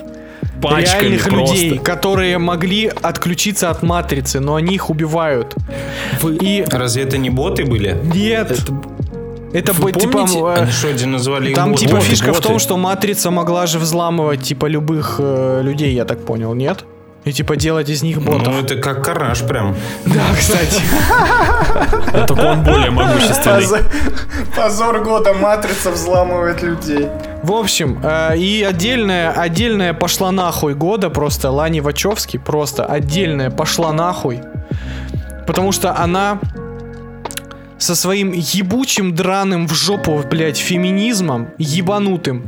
Пачками 0.62 1.02
Реальных 1.02 1.24
просто. 1.30 1.56
людей, 1.56 1.78
которые 1.80 2.38
могли 2.38 2.88
отключиться 3.02 3.70
от 3.70 3.84
матрицы, 3.84 4.40
но 4.40 4.56
они 4.56 4.76
их 4.76 4.90
убивают. 4.90 5.56
И 6.42 6.64
Разве 6.70 7.04
это 7.04 7.18
не 7.18 7.30
боты 7.30 7.66
были? 7.66 7.98
нет. 8.14 8.58
Это, 9.54 9.72
Вы 9.74 9.92
бы, 9.92 9.92
типа, 9.92 10.12
помните? 10.26 10.40
э, 10.40 10.54
Они 10.64 10.72
что, 10.72 10.88
один 10.90 11.12
назвали 11.12 11.54
Там 11.54 11.72
боты? 11.74 11.82
типа 11.86 11.98
Боты, 11.98 12.08
фишка 12.08 12.32
в 12.32 12.36
боты. 12.38 12.48
том, 12.48 12.60
что 12.60 12.76
матрица 12.78 13.30
могла 13.30 13.68
же 13.68 13.78
взламывать 13.78 14.42
типа 14.42 14.66
любых 14.66 15.18
э, 15.20 15.62
людей, 15.64 15.94
я 15.94 16.06
так 16.06 16.26
понял, 16.26 16.56
нет? 16.56 16.86
И 17.26 17.32
типа 17.32 17.56
делать 17.56 17.90
из 17.90 18.04
них 18.04 18.22
ботов. 18.22 18.50
Ну, 18.50 18.60
это 18.60 18.76
как 18.76 19.04
караж 19.04 19.42
прям. 19.44 19.76
Да, 20.06 20.22
кстати. 20.38 20.82
Только 22.28 22.42
он 22.42 22.64
более 22.64 22.92
могущественный. 22.92 23.62
Позор, 23.62 23.82
позор 24.56 25.00
года 25.04 25.34
матрица 25.34 25.92
взламывает 25.92 26.62
людей. 26.62 27.08
В 27.42 27.54
общем, 27.54 28.00
э, 28.04 28.38
и 28.38 28.64
отдельная, 28.64 29.32
отдельная 29.32 29.94
пошла 29.94 30.32
нахуй 30.32 30.76
года 30.76 31.10
просто 31.10 31.50
Лани 31.50 31.80
Вачовски, 31.80 32.38
просто 32.38 32.86
отдельная 32.86 33.50
пошла 33.50 33.94
нахуй. 33.94 34.42
Потому 35.48 35.72
что 35.72 35.98
она 35.98 36.40
со 37.84 37.96
своим 37.96 38.32
ебучим 38.32 39.14
драным 39.14 39.68
в 39.68 39.74
жопу, 39.74 40.24
блядь, 40.30 40.58
феминизмом, 40.58 41.50
ебанутым, 41.58 42.44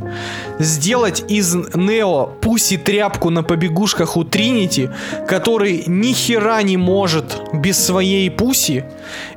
сделать 0.59 1.25
из 1.27 1.55
Нео 1.75 2.27
пуси 2.41 2.77
тряпку 2.77 3.29
на 3.29 3.43
побегушках 3.43 4.15
у 4.15 4.23
Тринити, 4.23 4.89
который 5.27 5.83
ни 5.87 6.13
хера 6.13 6.61
не 6.63 6.77
может 6.77 7.41
без 7.53 7.85
своей 7.85 8.31
пуси, 8.31 8.85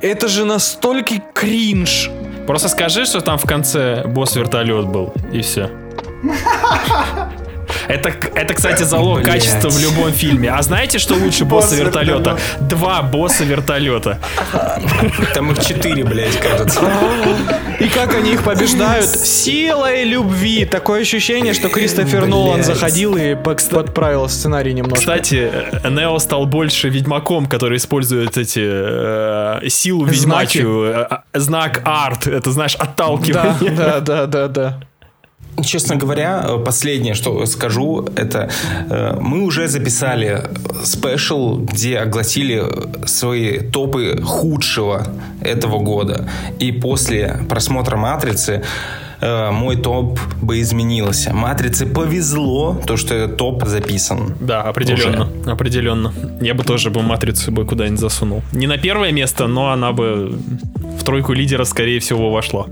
это 0.01 0.27
же 0.27 0.45
настолько 0.45 1.15
кринж. 1.33 2.09
Просто 2.47 2.69
скажи, 2.69 3.05
что 3.05 3.19
там 3.19 3.37
в 3.37 3.45
конце 3.45 4.03
босс-вертолет 4.07 4.87
был, 4.87 5.13
и 5.33 5.41
все. 5.41 5.69
Это, 7.89 8.09
это, 8.35 8.53
кстати, 8.53 8.83
залог 8.83 9.21
Блядь. 9.23 9.33
качества 9.33 9.69
в 9.69 9.79
любом 9.79 10.11
фильме. 10.11 10.51
А 10.51 10.61
знаете, 10.61 10.99
что 10.99 11.15
лучше 11.15 11.43
босса 11.43 11.75
вертолета? 11.75 12.37
Два 12.61 13.01
босса 13.01 13.43
вертолета. 13.43 14.19
Там 15.33 15.51
их 15.51 15.59
четыре, 15.65 16.03
блядь, 16.03 16.37
кажется. 16.39 16.79
И 17.79 17.89
как 17.89 18.13
они 18.15 18.33
их 18.33 18.43
побеждают? 18.43 19.09
Силой 19.09 20.03
любви. 20.03 20.65
Такое 20.65 21.01
ощущение, 21.01 21.53
что 21.55 21.69
Кристофер. 21.69 22.27
Нолан 22.27 22.63
заходил 22.63 23.17
и 23.17 23.33
под- 23.35 23.67
подправил 23.69 24.29
сценарий 24.29 24.73
немножко. 24.73 24.99
Кстати, 24.99 25.51
Нео 25.89 26.19
стал 26.19 26.45
больше 26.45 26.89
ведьмаком, 26.89 27.47
который 27.47 27.77
использует 27.77 28.37
эти 28.37 28.61
э, 28.63 29.67
силу 29.69 30.05
ведьмачью. 30.05 30.83
э, 30.83 31.07
э, 31.33 31.39
знак 31.39 31.81
арт. 31.85 32.27
Это, 32.27 32.51
знаешь, 32.51 32.75
да, 32.75 32.83
отталкивание. 32.83 33.71
да, 33.75 33.99
да, 33.99 34.25
да, 34.27 34.47
да. 34.47 34.79
Честно 35.63 35.95
говоря, 35.95 36.45
э, 36.47 36.57
последнее, 36.63 37.13
что 37.13 37.45
скажу, 37.45 38.07
это 38.15 38.49
э, 38.89 39.17
мы 39.19 39.43
уже 39.43 39.67
записали 39.67 40.43
спешл, 40.83 41.57
где 41.57 41.99
огласили 41.99 42.63
свои 43.05 43.59
топы 43.59 44.21
худшего 44.23 45.07
этого 45.41 45.79
года. 45.79 46.29
И 46.59 46.71
после 46.71 47.39
просмотра 47.49 47.97
«Матрицы» 47.97 48.63
э, 49.21 49.51
мой 49.51 49.75
топ 49.75 50.19
бы 50.41 50.61
изменился. 50.61 51.33
«Матрице» 51.33 51.85
повезло, 51.85 52.81
то, 52.85 52.97
что 52.97 53.27
топ 53.27 53.65
записан. 53.65 54.35
Да, 54.39 54.61
определенно, 54.61 55.29
определенно. 55.45 56.13
Я 56.41 56.53
бы 56.53 56.63
тоже 56.63 56.89
бы 56.89 57.01
матрицу 57.01 57.51
бы 57.51 57.65
куда-нибудь 57.65 57.99
засунул. 57.99 58.41
Не 58.51 58.67
на 58.67 58.77
первое 58.77 59.11
место, 59.11 59.47
но 59.47 59.71
она 59.71 59.91
бы 59.91 60.37
в 60.99 61.03
тройку 61.03 61.33
лидера, 61.33 61.65
скорее 61.65 61.99
всего, 61.99 62.31
вошла. 62.31 62.67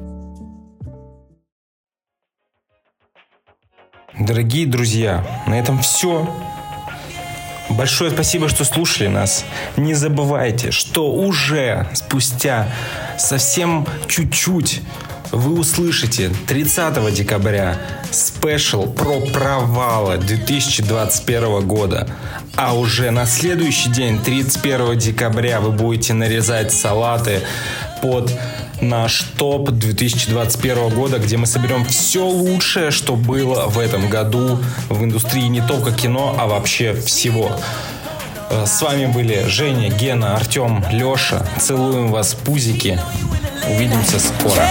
Дорогие 4.19 4.65
друзья, 4.65 5.23
на 5.45 5.59
этом 5.59 5.79
все. 5.79 6.27
Большое 7.69 8.09
спасибо, 8.09 8.49
что 8.49 8.65
слушали 8.65 9.07
нас. 9.07 9.45
Не 9.75 9.93
забывайте, 9.93 10.71
что 10.71 11.11
уже 11.11 11.87
спустя 11.93 12.67
совсем 13.19 13.85
чуть-чуть 14.07 14.81
вы 15.31 15.59
услышите 15.59 16.31
30 16.47 17.13
декабря 17.13 17.77
спешл 18.09 18.87
про 18.87 19.19
провалы 19.19 20.17
2021 20.17 21.67
года. 21.67 22.07
А 22.55 22.75
уже 22.75 23.11
на 23.11 23.27
следующий 23.27 23.89
день, 23.89 24.19
31 24.19 24.97
декабря, 24.97 25.59
вы 25.61 25.71
будете 25.71 26.13
нарезать 26.13 26.71
салаты 26.71 27.41
под 28.01 28.31
наш 28.81 29.21
топ 29.37 29.71
2021 29.71 30.89
года, 30.89 31.19
где 31.19 31.37
мы 31.37 31.45
соберем 31.45 31.85
все 31.85 32.25
лучшее, 32.25 32.91
что 32.91 33.15
было 33.15 33.67
в 33.67 33.79
этом 33.79 34.09
году 34.09 34.59
в 34.89 35.03
индустрии 35.03 35.47
не 35.47 35.61
только 35.61 35.91
кино, 35.91 36.35
а 36.37 36.47
вообще 36.47 36.93
всего. 36.93 37.51
Э, 38.49 38.65
С 38.65 38.81
вами 38.81 39.05
были 39.07 39.45
Женя, 39.47 39.89
Гена, 39.89 40.35
Артем, 40.35 40.83
Леша. 40.91 41.45
Целуем 41.59 42.11
вас, 42.11 42.33
пузики. 42.33 42.99
Увидимся 43.69 44.19
скоро. 44.19 44.63